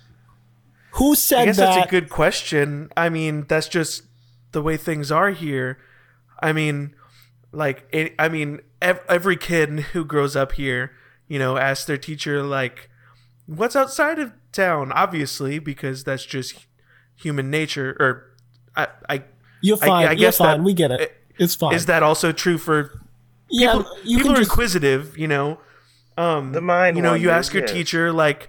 Who 0.92 1.12
I 1.12 1.14
said 1.14 1.44
guess 1.46 1.56
that? 1.56 1.74
that's 1.74 1.86
a 1.86 1.90
good 1.90 2.08
question. 2.08 2.90
I 2.96 3.08
mean, 3.08 3.46
that's 3.48 3.68
just 3.68 4.02
the 4.52 4.62
way 4.62 4.76
things 4.76 5.12
are 5.12 5.30
here. 5.30 5.78
I 6.40 6.52
mean, 6.52 6.94
like, 7.52 7.86
it, 7.92 8.14
I 8.18 8.28
mean, 8.28 8.60
ev- 8.80 9.04
every 9.08 9.36
kid 9.36 9.80
who 9.92 10.04
grows 10.04 10.36
up 10.36 10.52
here, 10.52 10.92
you 11.28 11.38
know, 11.38 11.56
asks 11.56 11.84
their 11.86 11.98
teacher 11.98 12.42
like, 12.42 12.90
"What's 13.46 13.76
outside 13.76 14.18
of 14.18 14.32
town?" 14.52 14.92
Obviously, 14.92 15.58
because 15.58 16.04
that's 16.04 16.24
just 16.24 16.66
human 17.14 17.50
nature. 17.50 17.96
Or, 18.00 18.32
I, 18.74 18.88
I 19.08 19.24
You're 19.62 19.78
I- 19.82 19.86
fine. 19.86 20.06
I 20.06 20.10
You're 20.10 20.16
guess 20.16 20.38
fine. 20.38 20.58
that- 20.58 20.64
we 20.64 20.74
get 20.74 20.90
it. 20.90 21.12
It's 21.38 21.54
fine. 21.54 21.74
is 21.74 21.86
that 21.86 22.02
also 22.02 22.32
true 22.32 22.56
for 22.58 22.90
yeah, 23.50 23.74
people, 23.76 23.96
you 24.04 24.16
people 24.18 24.32
are 24.32 24.36
just. 24.36 24.50
inquisitive, 24.50 25.16
you 25.18 25.28
know. 25.28 25.58
Um, 26.16 26.52
The 26.52 26.60
mind 26.62 26.96
you 26.96 27.02
know, 27.02 27.12
you 27.14 27.28
ask 27.30 27.52
your 27.52 27.62
yes. 27.64 27.72
teacher 27.72 28.10
like, 28.12 28.48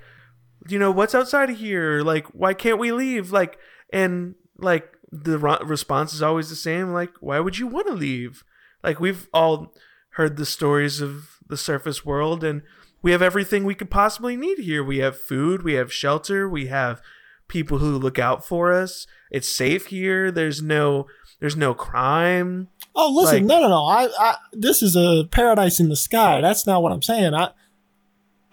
you 0.69 0.79
know, 0.79 0.89
what's 0.91 1.13
outside 1.13 1.49
of 1.49 1.57
here? 1.57 2.01
Like, 2.01 2.27
why 2.27 2.53
can't 2.53 2.79
we 2.79 2.91
leave? 2.93 3.31
Like, 3.31 3.57
and 3.91 4.35
like 4.57 4.87
the 5.11 5.37
ro- 5.37 5.59
response 5.63 6.13
is 6.13 6.21
always 6.21 6.49
the 6.49 6.55
same. 6.55 6.93
Like, 6.93 7.11
why 7.19 7.39
would 7.41 7.57
you 7.57 7.67
want 7.67 7.87
to 7.87 7.93
leave? 7.93 8.43
Like, 8.83 8.99
we've 9.01 9.27
all 9.33 9.73
heard 10.11 10.37
the 10.37 10.45
stories 10.45 11.01
of 11.01 11.39
the 11.47 11.57
surface 11.57 12.05
world, 12.05 12.43
and 12.43 12.61
we 13.01 13.11
have 13.11 13.21
everything 13.21 13.63
we 13.65 13.75
could 13.75 13.89
possibly 13.91 14.35
need 14.37 14.59
here. 14.59 14.83
We 14.83 14.99
have 14.99 15.19
food, 15.19 15.61
we 15.63 15.73
have 15.73 15.91
shelter, 15.93 16.47
we 16.49 16.67
have 16.67 17.01
people 17.49 17.77
who 17.79 17.97
look 17.97 18.17
out 18.17 18.45
for 18.47 18.71
us. 18.73 19.07
It's 19.31 19.53
safe 19.53 19.87
here. 19.87 20.31
There's 20.31 20.61
no, 20.61 21.07
there's 21.39 21.55
no 21.55 21.73
crime. 21.73 22.69
Oh, 22.95 23.11
listen, 23.13 23.39
like- 23.39 23.43
no, 23.45 23.61
no, 23.61 23.67
no. 23.69 23.85
I, 23.85 24.09
I, 24.19 24.35
this 24.53 24.81
is 24.81 24.95
a 24.95 25.25
paradise 25.29 25.79
in 25.79 25.89
the 25.89 25.95
sky. 25.95 26.41
That's 26.41 26.65
not 26.65 26.81
what 26.81 26.91
I'm 26.91 27.01
saying. 27.01 27.33
I, 27.33 27.51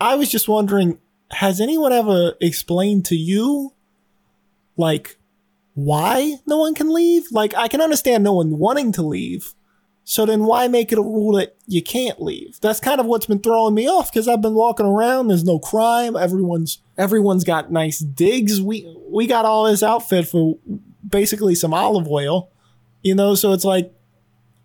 I 0.00 0.16
was 0.16 0.30
just 0.30 0.48
wondering, 0.48 0.98
has 1.30 1.60
anyone 1.60 1.92
ever 1.92 2.34
explained 2.40 3.04
to 3.06 3.16
you, 3.16 3.72
like, 4.76 5.18
why 5.74 6.36
no 6.46 6.58
one 6.58 6.74
can 6.74 6.92
leave? 6.92 7.24
Like, 7.32 7.54
I 7.56 7.68
can 7.68 7.80
understand 7.80 8.22
no 8.24 8.34
one 8.34 8.58
wanting 8.58 8.92
to 8.92 9.02
leave. 9.02 9.54
So 10.06 10.26
then 10.26 10.44
why 10.44 10.68
make 10.68 10.92
it 10.92 10.98
a 10.98 11.02
rule 11.02 11.32
that 11.38 11.56
you 11.66 11.82
can't 11.82 12.20
leave? 12.20 12.60
That's 12.60 12.78
kind 12.78 13.00
of 13.00 13.06
what's 13.06 13.24
been 13.26 13.38
throwing 13.40 13.74
me 13.74 13.88
off 13.88 14.12
because 14.12 14.28
I've 14.28 14.42
been 14.42 14.54
walking 14.54 14.84
around. 14.86 15.28
There's 15.28 15.44
no 15.44 15.58
crime. 15.58 16.14
Everyone's 16.14 16.78
everyone's 16.98 17.42
got 17.44 17.72
nice 17.72 18.00
digs. 18.00 18.60
We 18.60 18.86
we 19.08 19.26
got 19.26 19.44
all 19.46 19.64
this 19.64 19.82
outfit 19.82 20.28
for 20.28 20.58
basically 21.08 21.54
some 21.54 21.72
olive 21.72 22.06
oil, 22.08 22.50
you 23.02 23.14
know. 23.14 23.34
So 23.34 23.52
it's 23.52 23.64
like 23.64 23.92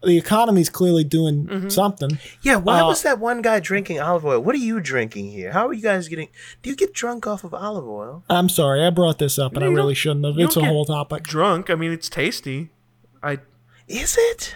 the 0.04 0.18
economy's 0.18 0.70
clearly 0.70 1.04
doing 1.06 1.46
Mm-hmm. 1.46 1.70
something. 1.70 2.20
Yeah, 2.42 2.58
why 2.58 2.82
Uh, 2.82 2.88
was 2.88 3.02
that 3.04 3.20
one 3.20 3.42
guy 3.42 3.60
drinking 3.62 4.00
olive 4.02 4.26
oil? 4.26 4.40
What 4.42 4.56
are 4.56 4.60
you 4.60 4.82
drinking 4.82 5.32
here? 5.32 5.52
How 5.54 5.68
are 5.70 5.74
you 5.74 5.82
guys 5.82 6.10
getting? 6.10 6.28
Do 6.62 6.70
you 6.70 6.76
get 6.76 6.94
drunk 6.94 7.28
off 7.28 7.46
of 7.46 7.54
olive 7.54 7.88
oil? 7.88 8.24
I'm 8.30 8.50
sorry, 8.50 8.86
I 8.86 8.90
brought 8.90 9.20
this 9.20 9.40
up 9.40 9.54
and 9.54 9.62
No, 9.62 9.72
I 9.72 9.74
really 9.74 9.96
shouldn't 9.96 10.26
have. 10.26 10.38
It's 10.38 10.58
a 10.58 10.66
whole 10.66 10.84
topic. 10.86 11.24
Drunk. 11.24 11.70
I 11.70 11.76
mean, 11.76 11.92
it's 11.94 12.10
tasty. 12.10 12.72
I 13.24 13.40
Is 13.88 14.18
it? 14.20 14.56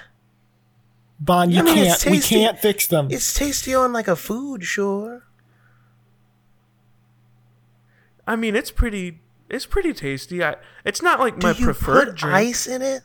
Bond, 1.23 1.53
you 1.53 1.59
I 1.59 1.63
mean, 1.63 1.75
can't. 1.75 2.05
We 2.05 2.19
can't 2.19 2.59
fix 2.59 2.85
them. 2.87 3.07
It's 3.09 3.33
tasty 3.33 3.73
on 3.73 3.93
like 3.93 4.07
a 4.09 4.15
food, 4.15 4.63
sure. 4.65 5.23
I 8.27 8.35
mean, 8.35 8.55
it's 8.55 8.71
pretty. 8.71 9.19
It's 9.49 9.65
pretty 9.65 9.93
tasty. 9.93 10.43
I. 10.43 10.55
It's 10.85 11.01
not 11.01 11.19
like 11.19 11.39
Do 11.39 11.47
my 11.47 11.53
you 11.53 11.65
preferred 11.65 12.09
put 12.09 12.15
drink. 12.17 12.35
ice 12.35 12.67
in 12.67 12.81
it? 12.81 13.03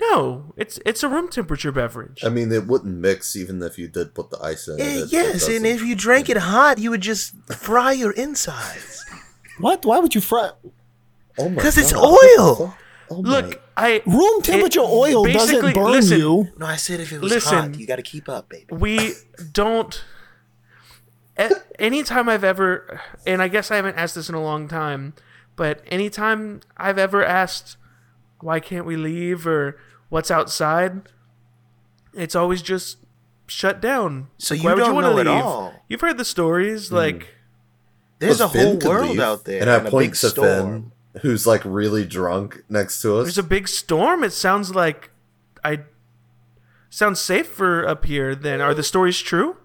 No, 0.00 0.52
it's 0.56 0.78
it's 0.84 1.02
a 1.02 1.08
room 1.08 1.28
temperature 1.28 1.70
beverage. 1.72 2.24
I 2.24 2.28
mean, 2.28 2.50
it 2.52 2.66
wouldn't 2.66 2.96
mix 2.96 3.36
even 3.36 3.62
if 3.62 3.78
you 3.78 3.88
did 3.88 4.14
put 4.14 4.30
the 4.30 4.38
ice 4.40 4.66
in. 4.68 4.78
it. 4.78 4.82
Eh, 4.82 4.84
It- 4.84 5.02
it 5.04 5.12
yes, 5.12 5.48
and 5.48 5.66
if 5.66 5.82
you 5.82 5.94
drank 5.94 6.28
it 6.28 6.36
hot, 6.36 6.78
you 6.78 6.90
would 6.90 7.00
just 7.02 7.34
fry 7.52 7.92
your 7.92 8.12
insides. 8.12 9.04
what? 9.58 9.84
Why 9.84 9.98
would 9.98 10.14
you 10.14 10.20
fry? 10.20 10.50
Oh 11.38 11.48
my 11.48 11.62
'Cause 11.62 11.78
it's 11.78 11.92
God. 11.92 12.04
oil. 12.04 12.74
Oh 13.10 13.22
my- 13.22 13.40
Look, 13.40 13.62
I 13.82 14.02
Room 14.06 14.42
temperature 14.42 14.80
it- 14.80 14.86
oil 14.88 15.24
doesn't 15.24 15.74
burn 15.74 15.90
listen, 15.92 16.18
you. 16.18 16.48
No, 16.56 16.66
I 16.66 16.76
said 16.76 17.00
if 17.00 17.12
it 17.12 17.20
was 17.20 17.32
Listen. 17.32 17.72
hot, 17.72 17.78
you 17.78 17.86
got 17.86 17.96
to 17.96 18.02
keep 18.02 18.28
up, 18.28 18.48
baby. 18.48 18.66
we 18.70 19.14
don't. 19.52 20.04
a- 21.36 21.50
Anytime 21.78 22.28
I've 22.28 22.44
ever, 22.44 23.00
and 23.26 23.42
I 23.42 23.48
guess 23.48 23.70
I 23.70 23.76
haven't 23.76 23.96
asked 23.96 24.14
this 24.14 24.28
in 24.28 24.34
a 24.34 24.42
long 24.42 24.68
time, 24.68 25.14
but 25.56 25.82
anytime 25.88 26.60
I've 26.76 26.98
ever 26.98 27.24
asked, 27.24 27.76
why 28.40 28.60
can't 28.60 28.86
we 28.86 28.96
leave 28.96 29.46
or 29.46 29.78
what's 30.10 30.30
outside, 30.30 31.08
it's 32.14 32.36
always 32.36 32.62
just 32.62 32.98
shut 33.46 33.80
down. 33.80 34.28
So 34.38 34.54
you 34.54 34.62
why 34.64 34.74
don't 34.76 34.94
wanna 34.94 35.10
know 35.10 35.18
at 35.18 35.26
leave? 35.26 35.44
all. 35.44 35.74
You've 35.88 36.00
heard 36.02 36.18
the 36.18 36.24
stories, 36.24 36.88
hmm. 36.90 36.94
like 36.96 37.28
There's 38.18 38.40
a 38.40 38.46
But 38.46 38.56
whole 38.56 38.78
world 38.78 39.10
leave, 39.10 39.20
out 39.20 39.44
there, 39.44 39.60
and 39.60 39.68
I 39.70 39.76
and 39.78 39.88
a 39.88 39.90
point 39.90 40.12
big 40.12 40.20
to 40.20 40.28
storm. 40.30 40.91
Finn, 41.12 41.22
who's 41.22 41.46
like 41.46 41.62
really 41.64 42.04
drunk 42.04 42.62
next 42.68 43.02
to 43.02 43.16
us. 43.18 43.24
There's 43.26 43.38
a 43.38 43.42
big 43.42 43.68
storm. 43.68 44.24
It 44.24 44.32
sounds 44.32 44.74
like 44.74 45.10
I 45.64 45.80
sounds 46.90 47.20
safer 47.20 47.86
up 47.86 48.04
here. 48.04 48.34
Then 48.34 48.60
are 48.60 48.74
the 48.74 48.82
stories 48.82 49.18
true? 49.20 49.56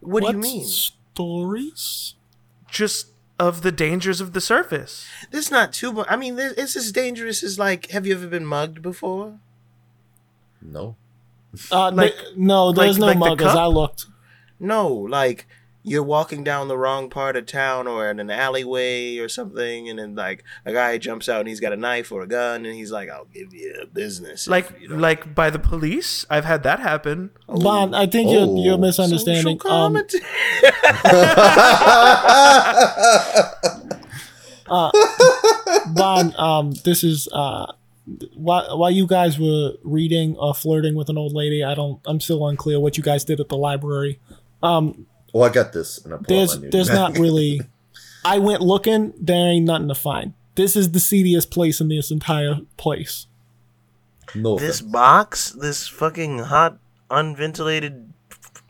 What, 0.00 0.20
do 0.24 0.28
you 0.32 0.38
mean? 0.38 0.64
Stories? 0.64 2.14
Just 2.70 3.08
of 3.38 3.62
the 3.62 3.72
dangers 3.72 4.20
of 4.20 4.32
the 4.32 4.40
surface. 4.40 5.06
This 5.30 5.46
is 5.46 5.50
not 5.50 5.72
too. 5.72 5.92
mu- 5.92 6.04
I 6.08 6.16
mean, 6.16 6.36
this, 6.36 6.52
it's 6.56 6.76
as 6.76 6.92
dangerous 6.92 7.42
as 7.42 7.58
like. 7.58 7.90
Have 7.90 8.06
you 8.06 8.14
ever 8.14 8.26
been 8.26 8.46
mugged 8.46 8.82
before? 8.82 9.38
no. 10.60 10.96
Uh, 11.72 11.90
Like- 11.92 12.14
th- 12.14 12.36
no, 12.36 12.72
there's 12.72 12.98
like- 12.98 13.16
no 13.16 13.24
like 13.24 13.38
the 13.38 13.46
as? 13.48 13.56
I 13.56 13.66
looked. 13.66 14.06
No, 14.60 14.88
like 14.88 15.46
you're 15.82 16.02
walking 16.02 16.44
down 16.44 16.68
the 16.68 16.76
wrong 16.76 17.08
part 17.08 17.36
of 17.36 17.46
town 17.46 17.86
or 17.86 18.10
in 18.10 18.20
an 18.20 18.30
alleyway 18.30 19.16
or 19.18 19.28
something, 19.28 19.88
and 19.88 19.98
then 19.98 20.14
like 20.14 20.44
a 20.66 20.72
guy 20.72 20.98
jumps 20.98 21.28
out 21.28 21.40
and 21.40 21.48
he's 21.48 21.60
got 21.60 21.72
a 21.72 21.76
knife 21.76 22.12
or 22.12 22.22
a 22.22 22.26
gun, 22.26 22.66
and 22.66 22.74
he's 22.74 22.90
like, 22.92 23.08
"I'll 23.08 23.24
give 23.26 23.54
you 23.54 23.74
a 23.82 23.86
business." 23.86 24.46
Like 24.48 24.70
you 24.80 24.88
don't 24.88 25.00
like 25.00 25.34
by 25.34 25.50
the 25.50 25.58
police. 25.58 26.26
I've 26.28 26.44
had 26.44 26.62
that 26.64 26.80
happen. 26.80 27.30
Bond, 27.46 27.94
I 27.96 28.06
think 28.06 28.30
you're, 28.30 28.42
Oh. 28.48 28.62
you're 28.62 28.78
misunderstanding. 28.78 29.58
Um, 29.64 29.94
commentary. 29.94 30.22
Bond, 35.94 36.34
um, 36.36 36.72
this 36.84 37.02
is 37.04 37.28
uh, 37.32 37.72
while 38.34 38.78
while 38.78 38.90
you 38.90 39.06
guys 39.06 39.38
were 39.38 39.72
reading 39.82 40.36
or 40.36 40.54
flirting 40.54 40.94
with 40.94 41.08
an 41.08 41.18
old 41.18 41.32
lady, 41.32 41.62
I 41.64 41.74
don't. 41.74 42.00
I'm 42.06 42.20
still 42.20 42.46
unclear 42.46 42.80
what 42.80 42.96
you 42.96 43.02
guys 43.02 43.24
did 43.24 43.40
at 43.40 43.48
the 43.48 43.56
library. 43.56 44.20
Um, 44.62 45.06
Well, 45.34 45.44
I 45.44 45.52
got 45.52 45.72
this. 45.72 45.98
And 46.04 46.14
I 46.14 46.18
there's 46.26 46.58
there's 46.60 46.88
not 46.90 47.18
really. 47.18 47.60
I 48.24 48.38
went 48.38 48.60
looking. 48.62 49.12
There 49.20 49.36
ain't 49.52 49.64
nothing 49.66 49.88
to 49.88 49.94
find. 49.94 50.34
This 50.54 50.74
is 50.76 50.90
the 50.92 51.00
seediest 51.00 51.50
place 51.50 51.80
in 51.80 51.88
this 51.88 52.10
entire 52.10 52.56
place. 52.76 53.26
no 54.34 54.58
This 54.58 54.80
offense. 54.80 54.92
box, 54.92 55.50
this 55.52 55.86
fucking 55.86 56.38
hot, 56.40 56.78
unventilated 57.10 58.12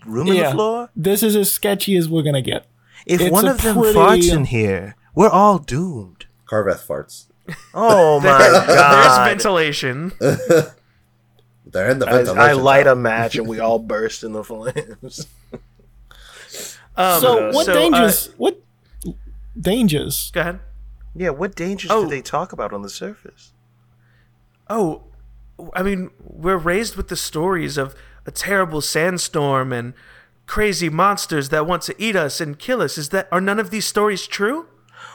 room 0.06 0.28
in 0.28 0.34
Yeah. 0.34 0.48
the 0.50 0.54
floor. 0.54 0.90
This 0.94 1.22
is 1.22 1.34
as 1.34 1.50
sketchy 1.50 1.96
as 1.96 2.08
we're 2.08 2.22
gonna 2.22 2.42
get. 2.42 2.66
If 3.06 3.20
It's 3.22 3.30
one 3.30 3.48
of 3.48 3.62
them 3.62 3.76
pretty- 3.78 3.98
farts 3.98 4.30
in 4.32 4.44
here, 4.44 4.96
we're 5.14 5.30
all 5.30 5.58
doomed. 5.58 6.26
Carveth 6.44 6.86
farts. 6.86 7.24
Oh 7.72 8.20
my 8.24 8.26
god! 8.26 8.66
There's 8.68 8.76
god! 8.78 9.28
ventilation. 9.28 10.12
They're 10.20 11.90
in 11.90 11.98
the 11.98 12.06
I, 12.06 12.12
ventilation. 12.12 12.38
I 12.38 12.52
light 12.52 12.86
a 12.86 12.94
match 12.94 13.36
and 13.36 13.46
we 13.48 13.60
all 13.60 13.78
burst 13.78 14.24
in 14.24 14.32
the 14.32 14.44
flames. 14.44 15.26
Um, 16.98 17.20
so 17.20 17.50
what 17.52 17.64
so, 17.66 17.72
uh, 17.72 17.74
dangers? 17.74 18.30
what 18.36 18.60
dangers? 19.58 20.30
go 20.32 20.40
ahead. 20.40 20.60
yeah, 21.14 21.30
what 21.30 21.54
dangers 21.54 21.90
Oh. 21.90 22.04
do 22.04 22.10
they 22.10 22.22
talk 22.22 22.52
about 22.52 22.72
on 22.72 22.82
the 22.82 22.90
surface? 22.90 23.52
Oh, 24.68 25.02
I 25.74 25.82
mean, 25.82 26.10
we're 26.22 26.56
raised 26.58 26.96
with 26.96 27.08
the 27.08 27.16
stories 27.16 27.76
of 27.78 27.94
a 28.26 28.30
terrible 28.30 28.80
sandstorm 28.80 29.72
and 29.72 29.94
crazy 30.46 30.88
monsters 30.88 31.48
that 31.48 31.66
want 31.66 31.82
to 31.82 31.94
eat 31.98 32.14
us 32.16 32.40
and 32.40 32.58
kill 32.58 32.80
us. 32.82 32.96
Is 32.98 33.08
that 33.10 33.28
are 33.32 33.40
none 33.40 33.58
of 33.58 33.70
these 33.70 33.86
stories 33.86 34.26
true? 34.26 34.66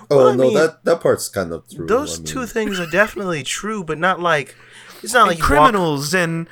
Oh 0.09 0.17
Well, 0.17 0.35
no, 0.35 0.43
mean, 0.45 0.53
that 0.55 0.83
that 0.85 1.01
part's 1.01 1.29
kind 1.29 1.53
of 1.53 1.63
true. 1.69 1.85
Those 1.85 2.15
I 2.15 2.17
mean, 2.19 2.25
two 2.25 2.45
things 2.45 2.79
are 2.79 2.89
definitely 2.89 3.43
true, 3.59 3.83
but 3.83 3.97
not 3.97 4.19
like 4.19 4.55
it's 5.01 5.13
not 5.13 5.27
like 5.27 5.39
and 5.39 5.49
you 5.49 5.55
walk- 5.55 5.71
criminals 5.71 6.13
and 6.13 6.47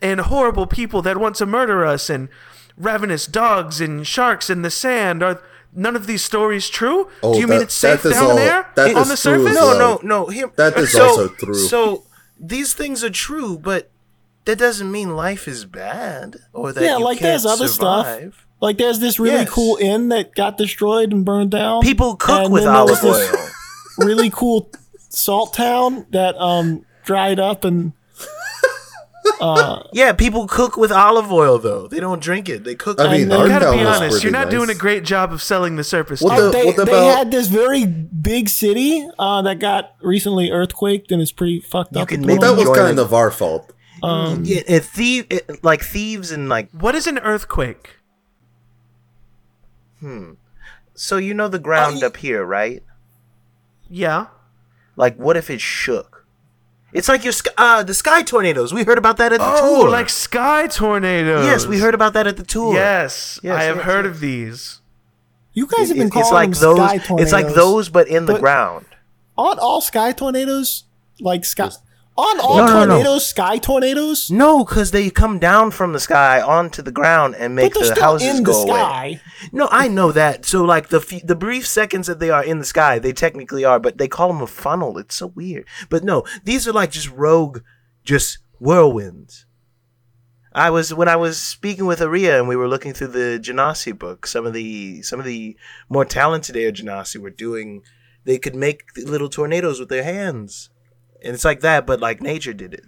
and 0.00 0.20
horrible 0.20 0.66
people 0.66 1.02
that 1.02 1.18
want 1.18 1.36
to 1.36 1.46
murder 1.46 1.84
us 1.84 2.08
and 2.08 2.28
ravenous 2.78 3.26
dogs 3.26 3.80
and 3.80 4.06
sharks 4.06 4.48
in 4.50 4.62
the 4.62 4.70
sand 4.70 5.22
are 5.22 5.40
none 5.74 5.96
of 5.96 6.06
these 6.06 6.22
stories 6.24 6.68
true? 6.68 7.08
Oh, 7.22 7.34
Do 7.34 7.40
you 7.40 7.46
mean 7.46 7.60
it's 7.62 7.74
safe 7.74 8.02
that 8.02 8.10
is 8.10 8.14
down 8.14 8.30
all- 8.30 8.36
there 8.36 8.66
that 8.76 8.94
on 8.94 9.02
is 9.02 9.08
the 9.08 9.14
true 9.16 9.44
surface? 9.44 9.48
as 9.50 9.54
No, 9.56 9.78
no, 9.78 10.00
no. 10.02 10.26
Here, 10.26 10.50
That 10.56 10.76
is 10.76 10.92
so, 10.92 11.06
also 11.08 11.28
true. 11.28 11.54
So 11.54 12.04
these 12.38 12.72
things 12.74 13.02
are 13.04 13.10
true, 13.10 13.58
but 13.58 13.90
that 14.44 14.58
doesn't 14.58 14.90
mean 14.90 15.14
life 15.16 15.46
is 15.48 15.64
bad 15.64 16.36
or 16.52 16.72
that 16.72 16.82
Yeah, 16.82 16.98
you 16.98 17.04
like 17.04 17.18
can't 17.18 17.42
there's 17.42 17.44
other 17.46 17.68
stuff. 17.68 18.46
Like 18.60 18.78
there's 18.78 18.98
this 18.98 19.18
really 19.20 19.36
Yes. 19.40 19.50
cool 19.50 19.76
inn 19.80 20.08
that 20.08 20.34
got 20.34 20.56
destroyed 20.58 21.12
and 21.12 21.24
burned 21.24 21.50
down. 21.50 21.82
People 21.82 22.16
cook 22.16 22.44
And 22.44 22.52
with 22.52 22.64
then 22.64 22.72
there 22.72 22.84
was 22.84 23.04
olive 23.04 23.18
this 23.30 23.34
oil. 23.98 24.06
really 24.06 24.30
cool 24.30 24.70
salt 25.10 25.52
town 25.54 26.06
that 26.10 26.36
um 26.40 26.84
dried 27.04 27.38
up 27.40 27.64
and 27.64 27.92
Yeah, 29.92 30.12
people 30.12 30.46
cook 30.46 30.76
with 30.76 30.90
olive 30.92 31.30
oil 31.32 31.58
though. 31.58 31.86
They 31.86 32.00
don't 32.00 32.20
drink 32.22 32.48
it. 32.48 32.64
They 32.64 32.74
cook. 32.74 33.00
I 33.00 33.10
mean, 33.16 33.28
then- 33.28 33.40
our 33.40 33.48
gotta 33.48 33.72
be 33.72 33.84
honest, 33.84 34.22
you're 34.22 34.32
not 34.32 34.46
nice. 34.48 34.50
doing 34.52 34.70
a 34.70 34.74
great 34.74 35.04
job 35.04 35.32
of 35.32 35.42
selling 35.42 35.76
the 35.76 35.84
surface. 35.84 36.20
What 36.20 36.36
to 36.36 36.42
the- 36.42 36.50
they, 36.50 36.64
what 36.66 36.86
they 36.86 37.06
had 37.06 37.30
this 37.30 37.46
very 37.48 37.86
big 37.86 38.48
city 38.48 39.08
uh, 39.18 39.42
that 39.42 39.58
got 39.58 39.94
recently 40.02 40.50
earthquaked 40.50 41.10
and 41.10 41.20
is 41.22 41.32
pretty 41.32 41.60
fucked 41.60 41.94
You 41.94 42.02
up. 42.02 42.08
can 42.08 42.24
make 42.26 42.40
Well, 42.40 42.54
that 42.56 42.68
was 42.68 42.76
kind 42.78 42.98
it. 42.98 43.02
of 43.02 43.12
our 43.14 43.30
fault. 43.30 43.72
um, 44.02 44.42
Yeah, 44.44 44.62
it 44.66 44.84
thief, 44.84 45.26
it, 45.30 45.62
like 45.64 45.82
thieves 45.82 46.30
and 46.30 46.48
like. 46.48 46.70
what 46.72 46.94
is 46.94 47.06
an 47.06 47.18
earthquake? 47.18 47.96
Hmm. 50.00 50.32
So 50.94 51.16
you 51.16 51.34
know 51.34 51.48
the 51.48 51.58
ground 51.58 52.00
Oh, 52.02 52.06
up 52.06 52.16
here, 52.18 52.44
right? 52.44 52.82
Yeah. 53.88 54.26
Like, 54.96 55.16
what 55.16 55.36
if 55.36 55.48
it 55.50 55.60
shook? 55.60 56.17
It's 56.92 57.08
like 57.08 57.22
your 57.22 57.32
sky, 57.34 57.50
uh, 57.58 57.82
the 57.82 57.92
sky 57.94 58.22
tornadoes. 58.22 58.72
We 58.72 58.84
heard 58.84 58.96
about 58.98 59.18
that 59.18 59.32
at 59.32 59.40
the 59.40 59.46
Oh, 59.46 59.82
tour. 59.82 59.90
like 59.90 60.08
sky 60.08 60.66
tornadoes. 60.68 61.44
yes, 61.44 61.66
we 61.66 61.78
heard 61.80 61.94
about 61.94 62.14
that 62.14 62.26
at 62.26 62.36
the 62.38 62.42
tour. 62.44 62.72
Yes, 62.74 63.38
Yes, 63.42 63.56
I 63.58 63.64
have 63.64 63.76
yes, 63.76 63.84
heard 63.84 64.04
yes. 64.06 64.14
of 64.14 64.20
these. 64.20 64.80
you 65.52 65.66
guys 65.66 65.88
have 65.88 65.98
been 65.98 66.06
It- 66.06 66.12
calling 66.12 66.26
it's 66.50 66.62
like 66.62 66.76
them 66.76 66.76
those. 66.76 67.02
sky 67.02 67.14
It's 67.18 67.32
like 67.32 67.48
those, 67.54 67.88
but 67.90 68.08
in 68.08 68.26
the 68.26 68.38
ground. 68.38 68.86
Aren't 69.36 69.58
all 69.60 69.80
sky 69.80 70.12
tornadoes 70.12 70.84
like 71.20 71.44
sky? 71.44 71.70
Aren't 72.18 72.40
all 72.40 72.56
No, 72.56 72.66
no, 72.66 72.72
no. 72.80 72.86
tornadoes 72.86 73.26
sky 73.26 73.58
tornadoes? 73.58 74.28
No, 74.28 74.64
because 74.64 74.90
they 74.90 75.08
come 75.08 75.38
down 75.38 75.70
from 75.70 75.92
the 75.92 76.00
sky 76.00 76.40
onto 76.40 76.82
the 76.82 76.90
ground 76.90 77.36
and 77.36 77.54
make 77.54 77.72
the 77.74 77.96
houses 78.00 78.28
in 78.28 78.36
the 78.38 78.42
go 78.42 78.62
away. 78.62 78.70
sky. 78.70 79.20
No, 79.52 79.68
I 79.70 79.86
know 79.86 80.10
that. 80.10 80.44
So 80.44 80.64
like 80.64 80.88
the 80.88 80.98
f- 80.98 81.24
the 81.24 81.36
brief 81.36 81.64
seconds 81.66 82.08
that 82.08 82.18
they 82.18 82.30
are 82.30 82.42
in 82.42 82.58
the 82.58 82.64
sky, 82.64 82.98
they 82.98 83.12
technically 83.12 83.64
are, 83.64 83.78
but 83.78 83.98
they 83.98 84.08
call 84.08 84.28
them 84.32 84.42
a 84.42 84.48
funnel. 84.48 84.98
It's 84.98 85.14
so 85.14 85.28
weird. 85.28 85.64
But 85.88 86.02
no, 86.02 86.24
these 86.42 86.66
are 86.66 86.72
like 86.72 86.90
just 86.90 87.08
rogue, 87.12 87.60
just 88.04 88.38
whirlwinds. 88.60 89.44
I 90.52 90.70
was 90.70 90.92
when 90.92 91.08
I 91.08 91.14
was 91.16 91.38
speaking 91.38 91.86
with 91.86 92.02
Aria 92.02 92.36
and 92.36 92.48
we 92.48 92.56
were 92.56 92.66
looking 92.66 92.92
through 92.94 93.08
the 93.08 93.38
Genasi 93.40 93.96
book. 93.96 94.26
Some 94.26 94.44
of 94.44 94.54
the 94.54 95.02
some 95.02 95.20
of 95.20 95.26
the 95.26 95.56
more 95.88 96.04
talented 96.04 96.56
Air 96.56 96.72
Genasi 96.72 97.20
were 97.20 97.30
doing. 97.30 97.82
They 98.24 98.38
could 98.38 98.56
make 98.56 98.82
little 98.96 99.28
tornadoes 99.28 99.78
with 99.78 99.88
their 99.88 100.02
hands, 100.02 100.68
and 101.22 101.34
it's 101.34 101.44
like 101.44 101.60
that, 101.60 101.86
but 101.86 102.00
like 102.00 102.20
nature 102.20 102.52
did 102.52 102.74
it. 102.74 102.84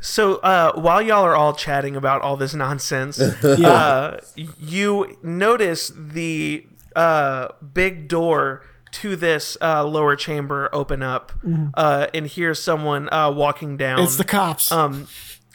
So 0.00 0.36
uh, 0.36 0.72
while 0.74 1.02
y'all 1.02 1.24
are 1.24 1.34
all 1.34 1.54
chatting 1.54 1.96
about 1.96 2.22
all 2.22 2.36
this 2.36 2.54
nonsense, 2.54 3.18
uh, 3.44 4.20
you 4.58 5.18
notice 5.22 5.92
the 5.96 6.66
uh, 6.94 7.48
big 7.72 8.08
door 8.08 8.62
to 8.92 9.16
this 9.16 9.56
uh, 9.60 9.84
lower 9.84 10.16
chamber 10.16 10.68
open 10.72 11.02
up 11.02 11.32
uh, 11.74 12.06
and 12.14 12.26
hear 12.26 12.54
someone 12.54 13.12
uh, 13.12 13.30
walking 13.30 13.76
down. 13.76 14.00
It's 14.00 14.16
the 14.16 14.24
cops. 14.24 14.70
Um, 14.70 15.08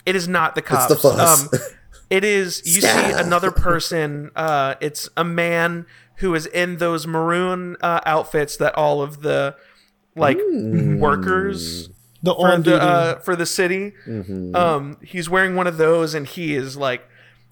it 0.06 0.16
is 0.16 0.28
not 0.28 0.56
the 0.56 0.62
cops. 0.62 0.88
the 0.94 0.96
fuzz. 0.96 1.54
Um, 1.54 1.60
it 2.10 2.24
is. 2.24 2.62
You 2.66 2.82
see 2.82 3.12
another 3.14 3.52
person. 3.52 4.32
Uh, 4.36 4.76
it's 4.82 5.10
a 5.16 5.24
man 5.24 5.86
who 6.18 6.36
is 6.36 6.46
in 6.48 6.78
those 6.78 7.08
maroon 7.08 7.78
uh, 7.82 8.02
outfits 8.06 8.58
that 8.58 8.76
all 8.76 9.02
of 9.02 9.22
the 9.22 9.56
like 10.16 10.38
workers 11.00 11.90
the 12.24 12.34
for 12.36 12.58
the 12.58 12.82
uh, 12.82 13.20
for 13.20 13.36
the 13.36 13.46
city. 13.46 13.94
Um, 14.56 14.98
he's 15.04 15.30
wearing 15.30 15.56
one 15.56 15.68
of 15.68 15.78
those, 15.78 16.14
and 16.14 16.28
he 16.28 16.56
is 16.56 16.78
like 16.78 17.08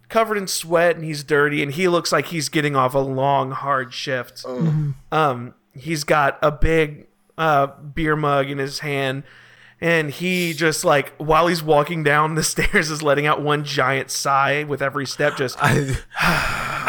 covered 0.09 0.37
in 0.37 0.47
sweat, 0.47 0.95
and 0.95 1.03
he's 1.05 1.23
dirty, 1.23 1.63
and 1.63 1.71
he 1.73 1.87
looks 1.87 2.11
like 2.11 2.27
he's 2.27 2.49
getting 2.49 2.75
off 2.75 2.93
a 2.93 2.99
long, 2.99 3.51
hard 3.51 3.93
shift. 3.93 4.43
Um, 5.11 5.53
he's 5.73 6.03
got 6.03 6.37
a 6.41 6.51
big 6.51 7.07
uh, 7.37 7.67
beer 7.67 8.15
mug 8.15 8.49
in 8.49 8.57
his 8.57 8.79
hand. 8.79 9.23
And 9.81 10.11
he 10.11 10.51
just 10.51 10.83
like 10.83 11.13
while 11.15 11.47
he's 11.47 11.63
walking 11.63 12.03
down 12.03 12.35
the 12.35 12.43
stairs 12.53 12.91
is 12.91 13.01
letting 13.01 13.25
out 13.25 13.41
one 13.41 13.63
giant 13.63 14.11
sigh 14.11 14.65
with 14.65 14.81
every 14.81 15.05
step. 15.05 15.37
Just 15.37 15.57
I, 15.61 15.95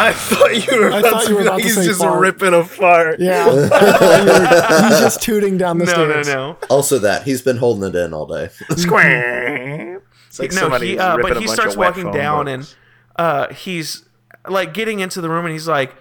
I 0.02 0.12
thought 0.12 0.66
you 0.66 0.80
were 0.80 0.90
I 0.92 1.02
thought 1.02 1.24
to 1.24 1.28
you 1.30 1.34
were 1.36 1.42
about 1.42 1.52
like, 1.54 1.62
to 1.62 1.68
he's 1.68 1.74
say 1.76 1.84
just 1.86 2.00
fart. 2.00 2.20
ripping 2.20 2.54
a 2.54 2.64
fart. 2.64 3.20
yeah, 3.20 3.46
I 3.48 3.68
thought 3.68 4.20
you 4.20 4.26
were- 4.82 4.88
he's 4.88 4.98
just 5.00 5.22
tooting 5.22 5.58
down 5.58 5.78
the 5.78 5.84
no, 5.86 5.92
no, 6.06 6.10
stairs. 6.22 6.26
no. 6.28 6.56
Also, 6.70 6.98
that 7.00 7.24
he's 7.24 7.42
been 7.42 7.56
holding 7.58 7.88
it 7.88 7.94
in 7.96 8.12
all 8.14 8.26
day. 8.26 8.48
Square. 8.76 10.02
It's 10.28 10.38
like 10.38 10.52
no, 10.52 10.58
somebody 10.60 10.88
he, 10.88 10.98
uh, 10.98 11.16
ripping 11.16 11.28
but 11.28 11.36
a 11.36 11.40
he 11.40 11.46
bunch 11.46 11.54
starts 11.56 11.74
of 11.74 11.78
wet 11.78 11.88
walking 11.90 12.04
phone 12.04 12.14
down 12.14 12.44
books. 12.46 12.76
and 13.16 13.26
uh, 13.26 13.52
he's 13.52 14.08
like 14.48 14.72
getting 14.74 15.00
into 15.00 15.20
the 15.20 15.28
room 15.28 15.44
and 15.44 15.52
he's 15.52 15.68
like, 15.68 15.94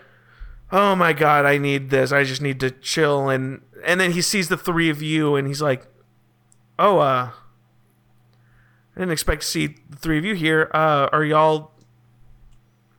"Oh 0.71 0.95
my 0.95 1.13
god, 1.13 1.45
I 1.45 1.57
need 1.57 1.89
this. 1.89 2.11
I 2.11 2.23
just 2.23 2.41
need 2.41 2.59
to 2.61 2.71
chill." 2.71 3.27
And 3.29 3.61
and 3.83 3.99
then 3.99 4.11
he 4.11 4.21
sees 4.21 4.47
the 4.49 4.57
three 4.57 4.89
of 4.89 5.01
you 5.01 5.35
and 5.35 5.47
he's 5.47 5.61
like, 5.61 5.85
"Oh, 6.77 6.99
uh, 6.99 7.31
I 8.95 8.99
didn't 8.99 9.11
expect 9.11 9.41
to 9.41 9.47
see 9.47 9.75
the 9.89 9.97
three 9.97 10.17
of 10.19 10.25
you 10.25 10.35
here. 10.35 10.69
Uh, 10.73 11.09
are 11.11 11.23
y'all? 11.25 11.71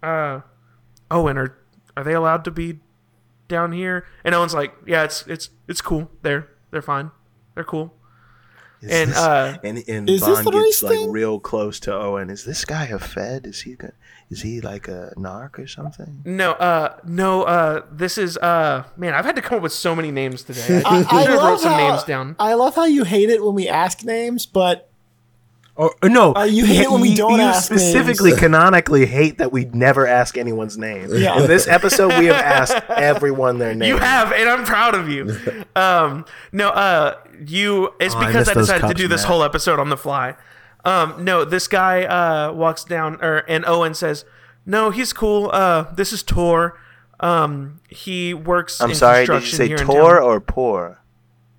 Uh, 0.03 0.41
oh, 1.11 1.27
and 1.27 1.39
are 1.39 1.59
are 1.97 2.05
they 2.05 2.15
allowed 2.15 2.45
to 2.45 2.51
be 2.51 2.81
down 3.49 3.73
here?" 3.73 4.07
And 4.25 4.35
Owen's 4.35 4.55
like, 4.55 4.75
"Yeah, 4.87 5.05
it's 5.05 5.27
it's 5.27 5.51
it's 5.69 5.81
cool. 5.81 6.11
They're 6.23 6.49
they're 6.71 6.83
fine. 6.83 7.11
They're 7.55 7.65
cool." 7.65 7.95
Is 8.83 8.91
and, 8.91 9.11
this- 9.11 9.19
uh, 9.19 9.57
and 9.63 9.85
and 9.89 10.09
is 10.09 10.23
this 10.25 10.39
the 10.39 10.51
gets 10.51 10.57
race 10.57 10.83
like 10.83 10.93
thing? 10.99 11.11
real 11.13 11.39
close 11.39 11.81
to 11.81 11.95
Owen. 11.95 12.31
Is 12.31 12.45
this 12.45 12.65
guy 12.65 12.87
a 12.87 12.99
Fed? 12.99 13.47
Is 13.47 13.61
he 13.63 13.75
go- 13.75 13.91
is 14.31 14.43
he 14.43 14.61
like 14.61 14.89
a 14.89 15.13
narc 15.17 15.59
or 15.59 15.67
something? 15.67 16.23
No, 16.25 16.53
uh, 16.53 16.97
no, 17.05 17.43
uh, 17.43 17.83
this 17.91 18.17
is, 18.17 18.39
uh, 18.39 18.85
man, 18.97 19.13
I've 19.13 19.25
had 19.25 19.35
to 19.37 19.43
come 19.43 19.57
up 19.57 19.63
with 19.63 19.73
so 19.73 19.95
many 19.97 20.13
names 20.13 20.45
today. 20.45 20.83
I, 20.87 21.05
I, 21.11 21.25
I 21.25 21.35
love 21.35 21.45
wrote 21.51 21.61
some 21.61 21.73
how, 21.73 21.89
names 21.89 22.05
down. 22.05 22.37
I 22.39 22.55
love 22.55 22.77
how 22.77 22.85
you 22.85 23.03
hate 23.05 23.29
it 23.29 23.45
when 23.45 23.55
we 23.55 23.69
ask 23.69 24.05
names, 24.05 24.47
but 24.47 24.90
Or, 25.81 25.95
or 26.03 26.09
no, 26.11 26.35
Uh, 26.35 26.43
you 26.45 26.67
hate 26.67 26.81
it 26.83 26.91
when 26.91 27.01
we 27.01 27.15
don't 27.15 27.33
you 27.39 27.41
ask 27.41 27.65
specifically 27.65 28.31
names. 28.31 28.41
canonically 28.41 29.07
hate 29.07 29.39
that 29.39 29.51
we 29.51 29.65
never 29.65 30.07
ask 30.07 30.37
anyone's 30.37 30.77
name. 30.77 31.09
Yeah. 31.11 31.41
In 31.41 31.47
this 31.47 31.67
episode, 31.67 32.19
we 32.19 32.27
have 32.27 32.37
asked 32.37 32.75
everyone 32.91 33.59
their 33.59 33.75
name. 33.75 33.89
You 33.89 33.97
have, 33.97 34.31
and 34.33 34.47
I'm 34.47 34.65
proud 34.65 34.95
of 34.95 35.09
you. 35.09 35.35
Um, 35.77 36.27
no, 36.53 36.69
uh, 36.71 37.17
you, 37.47 37.95
it's 37.99 38.15
Oh, 38.15 38.19
because 38.19 38.35
miss 38.35 38.49
I, 38.49 38.55
those 38.55 38.67
decided 38.67 38.89
to 38.89 38.95
do 38.95 39.09
this 39.09 39.23
Matt. 39.23 39.29
whole 39.31 39.43
episode 39.43 39.79
on 39.79 39.89
the 39.89 39.97
fly. 39.97 40.35
Um, 40.85 41.25
no, 41.25 41.45
this 41.47 41.69
guy, 41.69 42.03
uh, 42.05 42.53
walks 42.53 42.85
down, 42.85 43.19
or, 43.23 43.39
and 43.49 43.65
Owen 43.65 43.95
says, 43.95 44.25
no, 44.67 44.91
he's 44.91 45.13
cool. 45.15 45.49
Uh, 45.53 45.85
this 45.95 46.13
is 46.13 46.23
Tor. 46.23 46.79
Um, 47.21 47.81
he 47.89 48.35
works 48.35 48.81
I'm 48.81 48.91
in 48.91 48.97
sorry. 48.97 49.21
Did 49.25 49.29
you 49.29 49.39
construction 49.39 49.57
say 49.57 49.69
here 49.69 49.79
Tor 49.79 50.21
or 50.21 50.41
poor? 50.41 51.01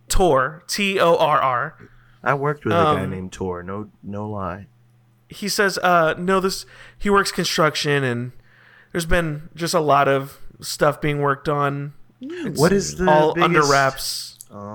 Tor, 0.09 0.63
T 0.67 0.99
O 0.99 1.15
R 1.15 1.41
R. 1.41 1.77
I 2.23 2.33
worked 2.35 2.65
with 2.65 2.73
a 2.73 2.77
guy 2.77 3.01
Um, 3.03 3.09
named 3.09 3.31
Tor. 3.31 3.63
No, 3.63 3.89
no 4.03 4.29
lie. 4.29 4.67
he 5.29 5.47
says, 5.47 5.77
uh, 5.79 6.13
no, 6.17 6.39
this 6.41 6.65
he 6.97 7.09
works 7.09 7.31
construction 7.31 8.03
and 8.03 8.31
there's 8.91 9.05
been 9.05 9.49
just 9.55 9.73
a 9.73 9.79
lot 9.79 10.07
of 10.09 10.37
stuff 10.59 10.99
being 10.99 11.19
worked 11.19 11.47
on. 11.47 11.93
It's 12.19 12.59
What 12.59 12.71
is 12.73 12.97
the 12.97 13.09
all 13.09 13.33
biggest- 13.33 13.45
under 13.45 13.63
wraps? 13.63 14.27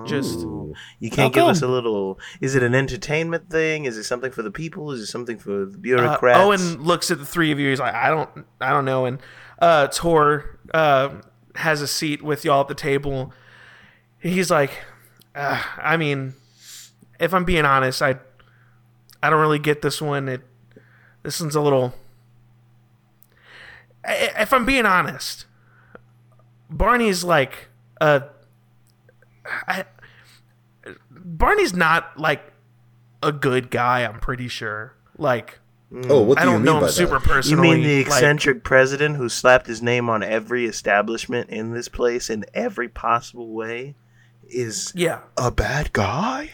Just 0.07 0.39
Oh. 0.39 0.73
you 1.01 1.11
can't 1.11 1.35
give 1.35 1.45
us 1.45 1.61
a 1.61 1.69
little. 1.69 2.19
Is 2.41 2.55
it 2.55 2.63
an 2.63 2.75
entertainment 2.75 3.51
thing? 3.51 3.85
Is 3.85 3.99
it 3.99 4.05
something 4.05 4.31
for 4.33 4.43
the 4.43 4.51
people? 4.51 4.91
Is 4.91 5.01
it 5.03 5.07
something 5.07 5.39
for 5.39 5.67
the 5.67 5.75
uh, 5.77 5.81
bureaucrats? 5.81 6.39
Owen 6.41 6.83
looks 6.83 7.11
at 7.11 7.19
the 7.19 7.27
three 7.27 7.53
of 7.53 7.59
you. 7.61 7.69
He's 7.69 7.79
like, 7.81 7.95
I 7.95 8.09
don't, 8.09 8.31
I 8.59 8.71
don't 8.71 8.87
know. 8.87 9.05
And 9.05 9.19
uh, 9.61 9.89
Tor 9.89 10.59
uh, 10.73 11.11
has 11.57 11.83
a 11.83 11.87
seat 11.87 12.23
with 12.23 12.43
y'all 12.43 12.63
at 12.63 12.69
the 12.69 12.75
table. 12.75 13.35
He's 14.19 14.51
like, 14.51 14.71
uh, 15.35 15.63
I 15.77 15.99
mean, 15.99 16.33
if 17.19 17.33
I'm 17.35 17.45
being 17.45 17.65
honest, 17.65 18.03
I, 18.03 18.17
I 19.23 19.31
don't 19.31 19.41
really 19.41 19.59
get 19.59 19.83
this 19.83 20.01
one. 20.01 20.29
It, 20.29 20.43
this 21.23 21.41
one's 21.41 21.55
a 21.55 21.61
little. 21.61 21.95
If 24.05 24.53
I'm 24.53 24.65
being 24.65 24.87
honest, 24.87 25.47
Barney's 26.71 27.25
like 27.25 27.69
a. 28.01 28.25
I, 29.67 29.85
Barney's 31.11 31.75
not 31.75 32.19
like 32.19 32.53
a 33.23 33.33
good 33.33 33.71
guy. 33.71 34.05
I'm 34.05 34.21
pretty 34.21 34.49
sure. 34.49 34.95
Like 35.19 35.59
mm. 35.93 36.07
Oh, 36.09 36.23
what 36.23 36.39
do 36.39 36.43
I 36.43 36.45
you 36.45 36.51
don't 36.53 36.59
mean 36.61 36.65
know 36.67 36.73
by 36.75 36.79
him 36.79 36.87
that? 36.87 36.93
super 36.93 37.41
You 37.51 37.57
mean 37.57 37.83
the 37.83 37.99
like- 37.99 38.07
eccentric 38.07 38.63
president 38.63 39.17
who 39.17 39.29
slapped 39.29 39.67
his 39.67 39.83
name 39.83 40.09
on 40.09 40.23
every 40.23 40.67
establishment 40.67 41.51
in 41.51 41.73
this 41.73 41.89
place 41.89 42.31
in 42.31 42.45
every 42.55 42.89
possible 42.89 43.53
way 43.53 43.97
is 44.49 44.93
yeah, 44.95 45.23
a 45.37 45.51
bad 45.51 45.93
guy? 45.93 46.53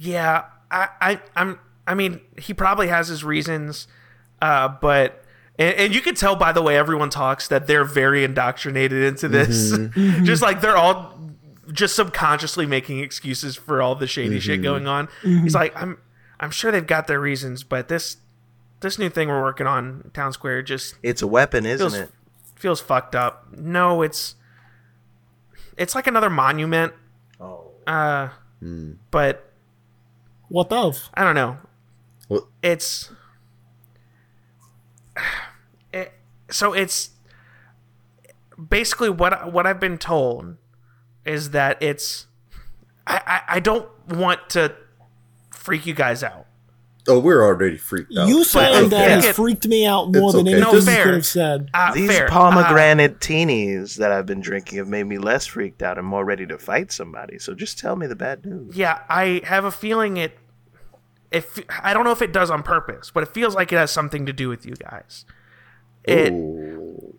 Yeah. 0.00 0.44
I, 0.70 0.88
I, 1.00 1.20
I'm. 1.36 1.58
I 1.86 1.94
mean, 1.94 2.20
he 2.38 2.54
probably 2.54 2.88
has 2.88 3.08
his 3.08 3.24
reasons, 3.24 3.88
uh, 4.40 4.68
but 4.68 5.24
and, 5.58 5.74
and 5.76 5.94
you 5.94 6.00
can 6.00 6.14
tell 6.14 6.36
by 6.36 6.52
the 6.52 6.62
way 6.62 6.76
everyone 6.76 7.10
talks 7.10 7.48
that 7.48 7.66
they're 7.66 7.84
very 7.84 8.24
indoctrinated 8.24 9.02
into 9.02 9.28
this. 9.28 9.72
Mm-hmm. 9.72 10.00
Mm-hmm. 10.00 10.24
just 10.24 10.40
like 10.42 10.60
they're 10.60 10.76
all 10.76 11.18
just 11.72 11.96
subconsciously 11.96 12.66
making 12.66 13.00
excuses 13.00 13.56
for 13.56 13.82
all 13.82 13.94
the 13.94 14.06
shady 14.06 14.40
shit 14.40 14.56
mm-hmm. 14.56 14.62
going 14.62 14.86
on. 14.86 15.08
He's 15.22 15.54
like, 15.54 15.74
I'm. 15.80 15.98
I'm 16.42 16.50
sure 16.50 16.72
they've 16.72 16.86
got 16.86 17.06
their 17.06 17.20
reasons, 17.20 17.64
but 17.64 17.88
this 17.88 18.16
this 18.80 18.98
new 18.98 19.10
thing 19.10 19.28
we're 19.28 19.42
working 19.42 19.66
on, 19.66 20.10
Town 20.14 20.32
Square, 20.32 20.62
just 20.62 20.94
It's 21.02 21.20
a 21.20 21.26
weapon, 21.26 21.66
isn't 21.66 21.90
feels 21.90 21.94
it? 21.94 22.10
feels 22.54 22.80
fucked 22.80 23.14
up. 23.14 23.48
No, 23.54 24.00
it's 24.00 24.36
it's 25.76 25.94
like 25.94 26.06
another 26.06 26.30
monument. 26.30 26.94
Oh. 27.38 27.72
Uh, 27.86 28.28
hmm. 28.60 28.92
but 29.10 29.49
What 30.50 30.70
of? 30.72 31.08
I 31.14 31.24
don't 31.24 31.34
know. 31.34 31.56
What- 32.28 32.44
It's 32.62 33.10
it, 35.92 36.12
so 36.50 36.72
it's 36.72 37.10
basically 38.68 39.10
what 39.10 39.52
what 39.52 39.66
I've 39.66 39.80
been 39.80 39.98
told 39.98 40.56
is 41.24 41.50
that 41.50 41.82
it's 41.82 42.26
I, 43.06 43.20
I, 43.26 43.56
I 43.56 43.60
don't 43.60 43.88
want 44.08 44.50
to 44.50 44.74
freak 45.52 45.86
you 45.86 45.94
guys 45.94 46.22
out. 46.22 46.46
Oh, 47.08 47.18
we're 47.18 47.42
already 47.42 47.78
freaked 47.78 48.12
out. 48.16 48.28
You 48.28 48.44
saying 48.44 48.84
I 48.86 48.88
that 48.88 49.10
has 49.10 49.24
it- 49.24 49.34
freaked 49.34 49.66
me 49.66 49.86
out 49.86 50.12
more 50.12 50.24
It's 50.28 50.32
than 50.34 50.46
okay. 50.46 50.56
anything 50.56 50.72
No, 50.72 50.78
you 50.78 50.82
fair. 50.84 51.04
could 51.04 51.14
have 51.14 51.26
said. 51.26 51.70
Uh, 51.72 51.94
These 51.94 52.10
fair. 52.10 52.26
Uh, 52.26 52.30
pomegranate 52.30 53.20
teenies 53.20 53.96
that 53.96 54.12
I've 54.12 54.26
been 54.26 54.40
drinking 54.42 54.78
have 54.78 54.86
made 54.86 55.04
me 55.04 55.16
less 55.16 55.46
freaked 55.46 55.82
out 55.82 55.96
and 55.96 56.06
more 56.06 56.24
ready 56.26 56.46
to 56.46 56.58
fight 56.58 56.92
somebody. 56.92 57.38
So 57.38 57.54
just 57.54 57.78
tell 57.78 57.96
me 57.96 58.06
the 58.06 58.14
bad 58.16 58.44
news. 58.44 58.76
yeah, 58.76 59.00
I 59.08 59.40
have 59.44 59.64
a 59.64 59.70
feeling 59.70 60.18
it. 60.18 60.36
If 61.30 61.60
I 61.82 61.94
don't 61.94 62.04
know 62.04 62.10
if 62.10 62.22
it 62.22 62.32
does 62.32 62.50
on 62.50 62.62
purpose, 62.62 63.10
but 63.10 63.22
it 63.22 63.28
feels 63.28 63.54
like 63.54 63.72
it 63.72 63.76
has 63.76 63.90
something 63.90 64.26
to 64.26 64.32
do 64.32 64.48
with 64.48 64.66
you 64.66 64.74
guys. 64.74 65.24
It 66.04 66.32
Ooh. 66.32 67.14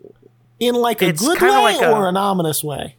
In 0.59 0.75
like 0.75 1.01
a 1.01 1.13
good 1.13 1.41
way 1.41 1.47
like 1.49 1.81
a- 1.81 1.91
or 1.91 2.07
an 2.07 2.17
ominous 2.17 2.63
way? 2.63 2.97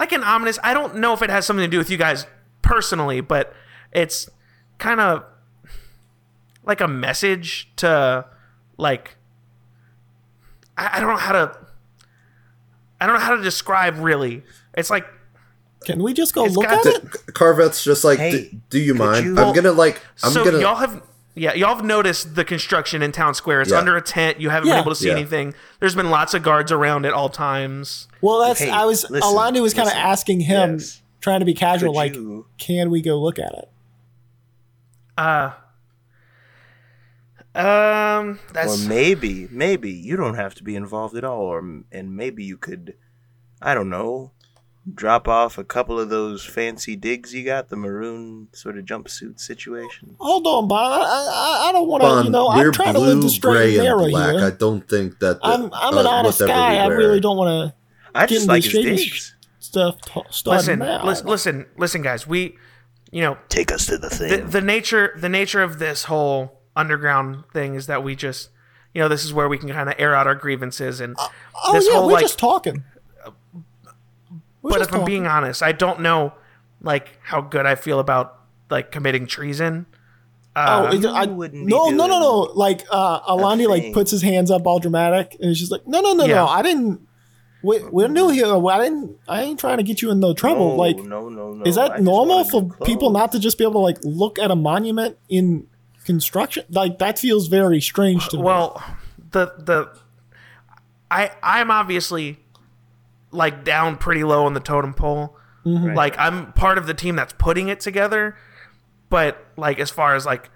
like 0.00 0.12
an 0.12 0.24
ominous. 0.24 0.58
I 0.64 0.72
don't 0.72 0.96
know 0.96 1.12
if 1.12 1.22
it 1.22 1.30
has 1.30 1.44
something 1.44 1.64
to 1.64 1.70
do 1.70 1.78
with 1.78 1.90
you 1.90 1.98
guys 1.98 2.26
personally, 2.62 3.20
but 3.20 3.52
it's 3.92 4.28
kind 4.78 4.98
of 4.98 5.24
like 6.64 6.80
a 6.80 6.88
message 6.88 7.70
to 7.76 8.24
like. 8.78 9.16
I, 10.76 10.96
I 10.96 11.00
don't 11.00 11.10
know 11.10 11.16
how 11.16 11.32
to. 11.32 11.58
I 13.00 13.06
don't 13.06 13.14
know 13.16 13.20
how 13.20 13.36
to 13.36 13.42
describe 13.42 13.98
really. 13.98 14.42
It's 14.74 14.90
like 14.90 15.06
Can 15.84 16.02
we 16.02 16.12
just 16.12 16.34
go 16.34 16.44
It's 16.44 16.54
look 16.56 16.66
at 16.68 16.82
to- 16.82 16.90
it? 16.96 17.34
Carveth's 17.34 17.82
just 17.82 18.04
like, 18.04 18.18
Hey, 18.18 18.30
"D- 18.50 18.60
do 18.68 18.78
you 18.78 18.94
mind? 18.94 19.24
you- 19.24 19.38
I'm 19.38 19.54
gonna 19.54 19.72
like, 19.72 20.00
I'm 20.22 20.30
so 20.32 20.44
gonna. 20.44 20.58
y'all 20.60 20.76
have 20.76 21.02
yeah 21.34 21.54
y'all 21.54 21.74
have 21.74 21.84
noticed 21.84 22.34
the 22.34 22.44
construction 22.44 23.02
in 23.02 23.12
town 23.12 23.34
square. 23.34 23.60
It's 23.62 23.70
Yeah. 23.70 23.78
under 23.78 23.96
a 23.96 24.02
tent. 24.02 24.40
You 24.40 24.50
haven't 24.50 24.68
Yeah. 24.68 24.74
been 24.74 24.82
able 24.82 24.92
to 24.92 24.96
see 24.96 25.08
Yeah. 25.08 25.14
anything. 25.14 25.54
There's 25.78 25.94
been 25.94 26.10
lots 26.10 26.34
of 26.34 26.42
guards 26.42 26.70
around 26.70 27.06
at 27.06 27.12
all 27.14 27.28
times. 27.30 28.08
Well, 28.20 28.40
that's 28.40 28.60
Hey, 28.60 28.68
I 28.70 28.84
was. 28.84 29.08
listen, 29.08 29.30
Alandi 29.30 29.62
was 29.62 29.72
kind 29.72 29.88
of 29.88 29.94
asking 29.94 30.40
him, 30.40 30.74
Yes. 30.74 31.00
trying 31.20 31.40
to 31.40 31.46
be 31.46 31.54
casual, 31.54 31.92
Could 31.92 31.96
like, 31.96 32.14
you- 32.14 32.46
can 32.58 32.90
we 32.90 33.00
go 33.00 33.18
look 33.18 33.38
at 33.38 33.52
it? 33.54 33.68
Uh. 35.16 35.52
Um. 37.54 38.38
That's 38.52 38.84
or 38.84 38.88
maybe, 38.88 39.48
maybe 39.50 39.90
you 39.90 40.16
don't 40.16 40.34
have 40.34 40.54
to 40.56 40.62
be 40.62 40.76
involved 40.76 41.16
at 41.16 41.24
all, 41.24 41.40
or 41.42 41.58
and 41.90 42.14
maybe 42.16 42.44
you 42.44 42.56
could, 42.56 42.94
I 43.60 43.74
don't 43.74 43.90
know, 43.90 44.30
drop 44.94 45.28
off 45.28 45.58
a 45.58 45.64
couple 45.64 45.98
of 45.98 46.08
those 46.08 46.44
fancy 46.44 46.96
digs 46.96 47.34
you 47.34 47.44
got, 47.44 47.68
the 47.68 47.76
maroon 47.76 48.48
sort 48.52 48.78
of 48.78 48.84
jumpsuit 48.84 49.40
situation. 49.40 50.16
Hold 50.18 50.46
on, 50.46 50.68
Bond. 50.68 50.94
I, 50.94 51.06
I, 51.06 51.68
I 51.68 51.72
don't 51.72 51.88
want 51.88 52.02
to. 52.02 52.24
You 52.24 52.30
know, 52.30 52.48
I'm 52.48 52.72
trying 52.72 52.94
to 52.94 53.00
live 53.00 53.22
the 53.22 53.28
straight 53.30 53.52
gray, 53.52 53.68
and 53.70 53.76
and 53.78 53.84
narrow 53.84 54.08
black. 54.08 54.36
here. 54.36 54.44
I 54.46 54.50
don't 54.50 54.88
think 54.88 55.18
that. 55.20 55.40
The, 55.40 55.46
I'm 55.46 55.64
I'm 55.72 55.94
uh, 55.96 56.00
an 56.00 56.06
honest 56.06 56.40
guy. 56.40 56.72
we 56.72 56.78
I 56.78 56.86
really 56.86 57.20
don't 57.20 57.36
want 57.36 57.70
to 57.72 57.74
I 58.14 58.22
get 58.26 58.28
just 58.30 58.42
into 58.42 58.52
like 58.52 58.62
his 58.64 58.72
shady 58.72 58.96
digs. 58.96 59.34
stuff 59.58 60.00
t- 60.02 60.22
starting 60.30 60.56
listen, 60.56 60.78
now. 60.80 61.04
listen, 61.04 61.26
listen, 61.26 61.66
listen, 61.76 62.02
guys. 62.02 62.26
We, 62.26 62.56
you 63.12 63.22
know, 63.22 63.38
Take 63.48 63.72
us 63.72 63.86
to 63.86 63.98
the 63.98 64.08
the, 64.08 64.14
thing. 64.16 64.50
the 64.50 64.60
nature 64.60 65.12
the 65.16 65.28
nature 65.28 65.62
of 65.62 65.78
this 65.78 66.04
whole 66.04 66.60
underground 66.76 67.44
thing 67.52 67.74
is 67.74 67.86
that 67.86 68.02
we 68.04 68.14
just, 68.16 68.50
you 68.94 69.00
know, 69.00 69.08
this 69.08 69.24
is 69.24 69.32
where 69.32 69.48
we 69.48 69.58
can 69.58 69.68
kind 69.68 69.88
of 69.88 69.94
air 69.98 70.14
out 70.14 70.26
our 70.26 70.34
grievances 70.34 71.00
and 71.00 71.16
oh 71.18 71.72
this 71.72 71.86
yeah, 71.86 71.94
whole 71.94 72.06
we're 72.06 72.14
like. 72.14 72.22
just 72.22 72.38
talking. 72.38 72.84
We're 74.62 74.70
but 74.70 74.78
just 74.78 74.90
if 74.90 74.96
I'm 74.96 75.04
being 75.04 75.26
honest, 75.26 75.62
I 75.62 75.72
don't 75.72 76.00
know, 76.00 76.32
like 76.82 77.18
how 77.22 77.40
good 77.40 77.66
I 77.66 77.74
feel 77.74 77.98
about 77.98 78.38
like 78.70 78.90
committing 78.92 79.26
treason. 79.26 79.86
Oh, 80.56 80.86
Uh, 80.86 80.92
is 80.92 81.04
it- 81.04 81.08
I, 81.10 81.26
wouldn't 81.26 81.66
no, 81.66 81.90
no, 81.90 82.06
no, 82.06 82.18
no. 82.20 82.38
Like 82.54 82.84
uh, 82.90 83.20
Alandi, 83.20 83.66
like 83.68 83.92
puts 83.92 84.10
his 84.10 84.22
hands 84.22 84.50
up, 84.50 84.66
all 84.66 84.78
dramatic, 84.80 85.36
and 85.40 85.50
it's 85.50 85.60
just 85.60 85.70
like, 85.72 85.86
no, 85.86 86.00
no, 86.00 86.12
no, 86.12 86.24
Yeah. 86.24 86.36
no. 86.36 86.46
I 86.46 86.62
didn't. 86.62 87.06
We, 87.62 87.78
we're 87.84 88.08
new 88.08 88.30
here. 88.30 88.46
I 88.68 88.78
didn't. 88.84 89.16
I 89.28 89.42
ain't 89.42 89.60
trying 89.60 89.76
to 89.76 89.82
get 89.82 90.00
you 90.02 90.10
in 90.10 90.18
no 90.18 90.32
trouble. 90.32 90.70
no, 90.70 90.74
like, 90.76 90.96
no, 90.96 91.28
no, 91.28 91.52
no. 91.52 91.64
is 91.64 91.74
that 91.76 91.90
just 91.92 92.02
normal 92.02 92.44
for 92.44 92.62
people 92.84 93.10
clothes. 93.10 93.12
not 93.20 93.32
to 93.32 93.38
just 93.38 93.58
be 93.58 93.64
able 93.64 93.74
to 93.74 93.78
like 93.80 93.98
look 94.02 94.38
at 94.38 94.50
a 94.50 94.56
monument 94.56 95.18
in 95.28 95.66
construction? 96.04 96.64
Like 96.70 96.98
that 97.00 97.18
feels 97.18 97.48
very 97.48 97.80
strange 97.80 98.28
to 98.30 98.38
me. 98.38 98.42
well, 98.42 98.82
the 99.30 99.52
the 99.58 99.90
I 101.10 101.30
I'm 101.42 101.70
obviously 101.70 102.39
like 103.30 103.64
down 103.64 103.96
pretty 103.96 104.24
low 104.24 104.44
on 104.46 104.54
the 104.54 104.60
totem 104.60 104.94
pole. 104.94 105.36
Mm-hmm. 105.64 105.86
Right. 105.88 105.96
Like 105.96 106.18
I'm 106.18 106.52
part 106.52 106.78
of 106.78 106.86
the 106.86 106.94
team 106.94 107.16
that's 107.16 107.32
putting 107.34 107.68
it 107.68 107.80
together, 107.80 108.36
but 109.08 109.44
like 109.56 109.78
as 109.78 109.90
far 109.90 110.14
as 110.14 110.24
like 110.26 110.50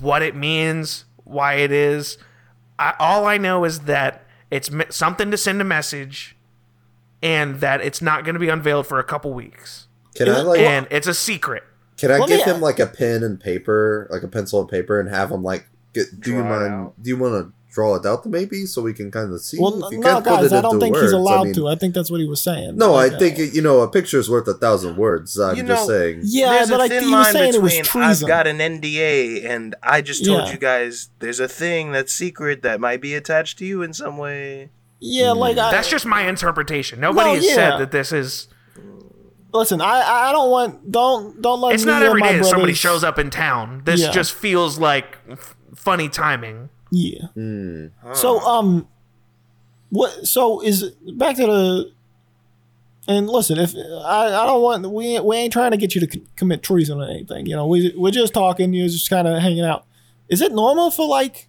what 0.00 0.22
it 0.22 0.34
means, 0.34 1.04
why 1.24 1.54
it 1.54 1.70
is, 1.72 2.18
I, 2.78 2.94
all 2.98 3.26
I 3.26 3.36
know 3.38 3.64
is 3.64 3.80
that 3.80 4.26
it's 4.50 4.70
me- 4.70 4.84
something 4.90 5.30
to 5.30 5.36
send 5.36 5.60
a 5.60 5.64
message, 5.64 6.36
and 7.22 7.60
that 7.60 7.80
it's 7.80 8.00
not 8.00 8.24
going 8.24 8.34
to 8.34 8.38
be 8.38 8.48
unveiled 8.48 8.86
for 8.86 8.98
a 8.98 9.04
couple 9.04 9.32
weeks, 9.34 9.88
Can 10.14 10.28
I 10.28 10.40
like? 10.42 10.60
and 10.60 10.86
it's 10.90 11.06
a 11.06 11.14
secret. 11.14 11.64
Can 11.96 12.10
I 12.12 12.18
Let 12.18 12.30
me 12.30 12.36
give 12.36 12.46
him 12.46 12.60
like 12.60 12.78
a 12.78 12.86
pen 12.86 13.22
and 13.22 13.40
paper, 13.40 14.06
like 14.10 14.22
a 14.22 14.28
pencil 14.28 14.60
and 14.60 14.68
paper, 14.68 15.00
and 15.00 15.08
have 15.08 15.30
him 15.30 15.42
like? 15.42 15.68
Get, 15.94 16.20
do 16.20 16.30
you 16.30 16.42
Draw 16.42 16.46
it 16.46 16.60
mind? 16.60 16.74
out. 16.74 17.02
Do 17.02 17.10
you 17.10 17.16
want 17.16 17.34
to 17.34 17.52
draw 17.78 17.94
it 17.98 18.04
out, 18.04 18.26
maybe, 18.26 18.66
so 18.66 18.82
we 18.82 18.92
can 19.00 19.08
kind 19.10 19.32
of 19.32 19.40
see? 19.40 19.58
well, 19.60 19.74
If 19.86 19.92
you 19.92 20.00
no, 20.00 20.06
can't 20.08 20.24
put 20.24 20.40
guys, 20.42 20.52
it 20.52 20.56
I 20.56 20.60
don't 20.66 20.80
think 20.80 20.94
words, 20.94 21.04
he's 21.06 21.12
allowed 21.22 21.40
I 21.40 21.44
mean, 21.44 21.54
to. 21.54 21.68
I 21.68 21.76
think 21.80 21.94
that's 21.94 22.10
what 22.10 22.20
he 22.20 22.26
was 22.34 22.42
saying. 22.42 22.76
No, 22.76 22.94
I 22.94 23.04
Like, 23.04 23.12
uh, 23.14 23.18
think 23.22 23.54
you 23.56 23.62
know 23.62 23.80
a 23.80 23.88
picture 23.98 24.18
is 24.18 24.28
worth 24.28 24.48
a 24.48 24.54
thousand 24.54 24.96
words. 24.96 25.38
I'm 25.38 25.56
You 25.56 25.62
just 25.62 25.88
know- 25.88 25.94
saying. 25.94 26.20
Yeah, 26.24 26.50
there's 26.54 26.70
but 26.70 26.76
a 26.76 26.78
like 26.84 26.90
thin 26.90 27.04
he 27.04 27.10
was 27.14 27.24
line 27.24 27.32
saying, 27.32 27.54
it 27.54 27.62
was 27.62 27.72
between 27.72 27.84
treason. 27.84 28.24
I've 28.24 28.28
got 28.28 28.46
an 28.46 28.58
NDA 28.58 29.44
and 29.54 29.74
I 29.82 30.00
just 30.00 30.24
told 30.24 30.46
Yeah. 30.46 30.52
you 30.52 30.58
guys 30.58 31.10
there's 31.20 31.40
a 31.40 31.48
thing 31.48 31.92
that's 31.92 32.12
secret 32.12 32.62
that 32.62 32.80
might 32.80 33.00
be 33.00 33.14
attached 33.14 33.58
to 33.58 33.64
you 33.64 33.82
in 33.82 33.92
some 33.92 34.16
way. 34.18 34.70
yeah, 35.00 35.30
like 35.44 35.56
I, 35.58 35.70
That's 35.70 35.88
just 35.88 36.04
my 36.06 36.22
interpretation. 36.28 36.98
Nobody 37.00 37.28
No, 37.30 37.34
has 37.36 37.44
yeah. 37.46 37.54
said 37.54 37.72
that 37.78 37.90
this 37.92 38.10
is. 38.12 38.48
listen. 39.52 39.80
I 39.80 40.28
I 40.28 40.32
don't 40.32 40.50
want 40.50 40.90
don't 40.90 41.40
don't 41.40 41.60
let 41.60 41.74
It's 41.74 41.84
me 41.84 41.92
not 41.92 42.02
or 42.02 42.06
every 42.06 42.20
my 42.20 42.32
day 42.32 42.38
that 42.38 42.44
somebody 42.46 42.74
shows 42.74 43.04
up 43.04 43.18
in 43.18 43.30
town. 43.30 43.82
This 43.84 44.00
Yeah. 44.00 44.10
just 44.10 44.32
feels 44.34 44.78
like 44.78 45.18
f- 45.30 45.56
funny 45.74 46.08
timing. 46.08 46.70
Yeah. 46.90 47.26
Hmm. 47.34 47.86
So 48.14 48.40
um, 48.40 48.88
what? 49.90 50.26
So 50.26 50.60
is 50.60 50.90
back 51.16 51.36
to 51.36 51.46
the 51.46 51.92
And 53.06 53.28
listen, 53.28 53.58
if 53.58 53.74
I, 53.74 54.26
I 54.26 54.46
don't 54.46 54.62
want 54.62 54.90
we 54.90 55.18
we 55.20 55.36
ain't 55.36 55.52
trying 55.52 55.70
to 55.72 55.76
get 55.76 55.94
you 55.94 56.06
to 56.06 56.10
c- 56.10 56.26
commit 56.36 56.62
treason 56.62 57.00
or 57.00 57.04
anything. 57.04 57.46
You 57.46 57.56
know, 57.56 57.66
we 57.66 57.94
we're 57.96 58.12
just 58.12 58.34
talking. 58.34 58.72
You're 58.72 58.88
just 58.88 59.10
kind 59.10 59.26
of 59.28 59.40
hanging 59.40 59.64
out. 59.64 59.84
Is 60.28 60.40
it 60.42 60.52
normal 60.52 60.90
for 60.90 61.06
like 61.06 61.48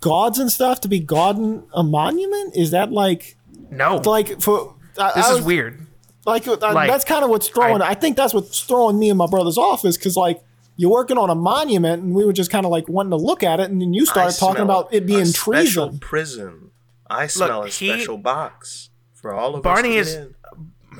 gods 0.00 0.38
and 0.38 0.50
stuff 0.50 0.80
to 0.82 0.88
be 0.88 1.00
guarding 1.00 1.64
a 1.72 1.82
monument? 1.82 2.56
Is 2.56 2.70
that 2.72 2.92
like 2.92 3.36
No, 3.70 3.96
like 3.96 4.40
for 4.40 4.74
I, 4.98 5.12
this 5.14 5.26
I 5.26 5.34
is 5.34 5.44
weird. 5.44 5.86
Like, 6.26 6.46
Like, 6.46 6.88
that's 6.88 7.04
kind 7.04 7.22
of 7.22 7.30
what's 7.30 7.48
throwing. 7.48 7.82
I, 7.82 7.92
think 7.94 8.16
that's 8.16 8.32
what's 8.32 8.60
throwing 8.60 8.98
me 8.98 9.10
and 9.10 9.18
my 9.18 9.26
brother's 9.26 9.58
office 9.58 9.96
because 9.98 10.16
like 10.16 10.42
you're 10.76 10.90
working 10.90 11.18
on 11.18 11.30
a 11.30 11.34
monument 11.34 12.02
and 12.02 12.14
we 12.14 12.24
were 12.24 12.32
just 12.32 12.50
kind 12.50 12.64
of 12.66 12.72
like 12.72 12.88
wanting 12.88 13.10
to 13.10 13.16
look 13.16 13.42
at 13.42 13.60
it 13.60 13.70
and 13.70 13.80
then 13.80 13.92
you 13.94 14.02
I 14.02 14.04
started 14.06 14.38
talking 14.38 14.62
about 14.62 14.92
it 14.92 15.06
being 15.06 15.20
a 15.22 15.26
special 15.26 15.86
treason. 15.88 15.98
Prison. 16.00 16.70
I 17.08 17.26
smell 17.28 17.62
a 17.64 17.68
he- 17.68 17.88
special 17.88 18.18
box 18.18 18.90
for 19.12 19.32
all 19.34 19.54
of 19.54 19.62
Barney 19.62 19.98
us. 19.98 20.12
to 20.14 20.20
is- 20.20 20.26
get 20.26 20.26
in. 20.26 20.34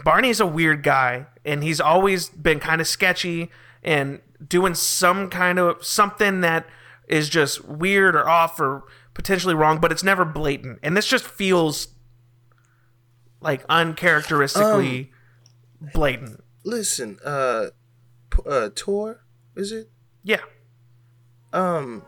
Barney's 0.04 0.40
a 0.40 0.46
weird 0.46 0.82
guy, 0.82 1.26
and 1.44 1.62
he's 1.62 1.80
always 1.80 2.28
been 2.28 2.58
kind 2.60 2.80
of 2.80 2.86
sketchy 2.88 3.48
and 3.82 4.20
doing 4.46 4.74
some 4.74 5.30
kind 5.30 5.58
of 5.58 5.84
something 5.84 6.40
that 6.40 6.66
is 7.08 7.28
just 7.28 7.64
weird 7.64 8.16
or 8.16 8.28
off 8.28 8.58
or 8.58 8.82
potentially 9.14 9.54
wrong, 9.54 9.78
but 9.78 9.92
it's 9.92 10.02
never 10.02 10.24
blatant. 10.24 10.80
And 10.82 10.96
this 10.96 11.06
just 11.06 11.24
feels 11.24 11.88
like 13.40 13.64
uncharacteristically 13.68 15.12
blatant. 15.92 16.42
Listen, 16.64 17.18
uh, 17.24 17.66
P- 18.30 18.42
uh, 18.48 18.70
Tor, 18.74 19.23
is 19.56 19.72
it? 19.72 19.90
Yeah. 20.22 20.40
Um, 21.52 22.02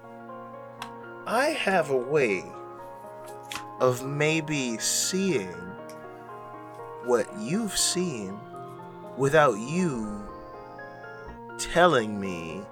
I 1.27 1.47
have 1.47 1.91
a 1.91 1.97
way 1.97 2.45
of 3.81 4.05
maybe 4.07 4.79
seeing 4.79 5.55
what 7.05 7.27
you've 7.39 7.77
seen 7.77 8.39
without 9.17 9.55
you 9.59 10.23
telling 11.59 12.21
me 12.21 12.63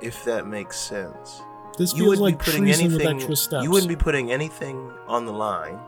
if 0.00 0.24
that 0.24 0.46
makes 0.46 0.78
sense. 0.78 1.42
This 1.78 1.94
You 1.94 2.04
feels 2.04 2.20
like 2.20 2.38
putting 2.38 2.62
treason 2.62 2.86
with 2.92 2.94
anything. 3.02 3.16
extra 3.18 3.36
steps. 3.36 3.64
You 3.64 3.70
wouldn't 3.70 3.88
be 3.88 3.96
putting 3.96 4.32
anything 4.32 4.90
on 5.06 5.26
the 5.26 5.32
line, 5.32 5.78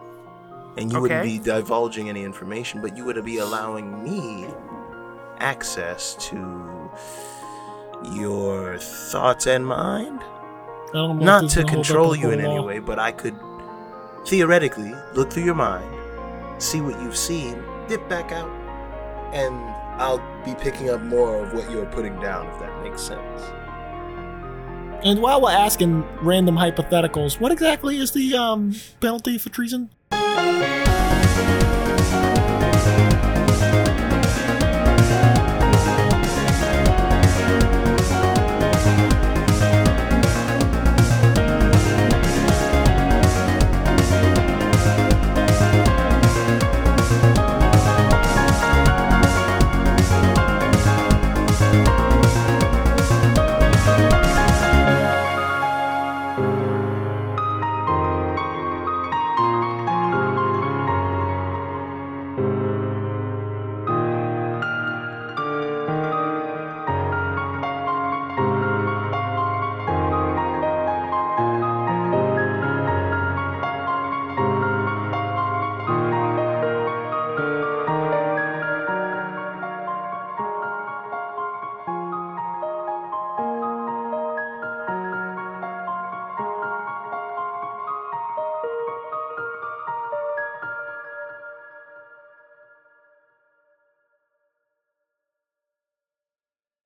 and 0.77 0.93
you 0.93 1.01
wouldn't 1.01 1.25
be 1.25 1.39
divulging 1.39 2.09
any 2.11 2.25
information. 2.25 2.83
But 2.83 2.97
you 2.97 3.05
would 3.05 3.23
be 3.25 3.39
allowing 3.39 4.03
me 4.05 4.49
access 5.39 6.15
to 6.29 6.91
your 8.05 8.79
thoughts 8.79 9.47
and 9.47 9.67
mind. 9.67 10.21
I 10.21 10.93
don't 10.93 11.17
know 11.17 11.23
if 11.23 11.27
Not 11.27 11.41
to 11.41 11.47
is 11.47 11.55
gonna 11.55 11.69
hold 11.69 11.81
up 11.81 11.87
control 11.87 12.17
you 12.17 12.31
in 12.31 12.41
any 12.41 12.61
way, 12.61 12.79
but 12.79 12.99
I 12.99 13.13
could 13.13 13.37
theoretically 14.27 14.95
look 15.15 15.31
through 15.33 15.45
your 15.45 15.55
mind, 15.55 15.89
see 16.63 16.81
what 16.81 17.01
you've 17.03 17.17
seen, 17.17 17.63
dip 17.89 18.07
back 18.09 18.33
out, 18.33 18.51
and 19.33 19.55
I'll 20.01 20.23
be 20.45 20.55
picking 20.55 20.91
up 20.91 21.03
more 21.03 21.45
of 21.45 21.53
what 21.53 21.71
you're 21.71 21.87
putting 21.87 22.19
down, 22.21 22.47
if 22.47 22.61
that 22.61 22.83
makes 22.83 23.03
sense. 23.03 23.43
And 25.05 25.21
while 25.21 25.41
we're 25.41 25.53
asking 25.53 26.05
random 26.23 26.57
hypotheticals, 26.57 27.41
what 27.41 27.53
exactly 27.53 27.99
is 27.99 28.13
the 28.13 28.37
um, 28.37 28.75
penalty 29.01 29.39
for 29.39 29.49
treason? 29.49 29.91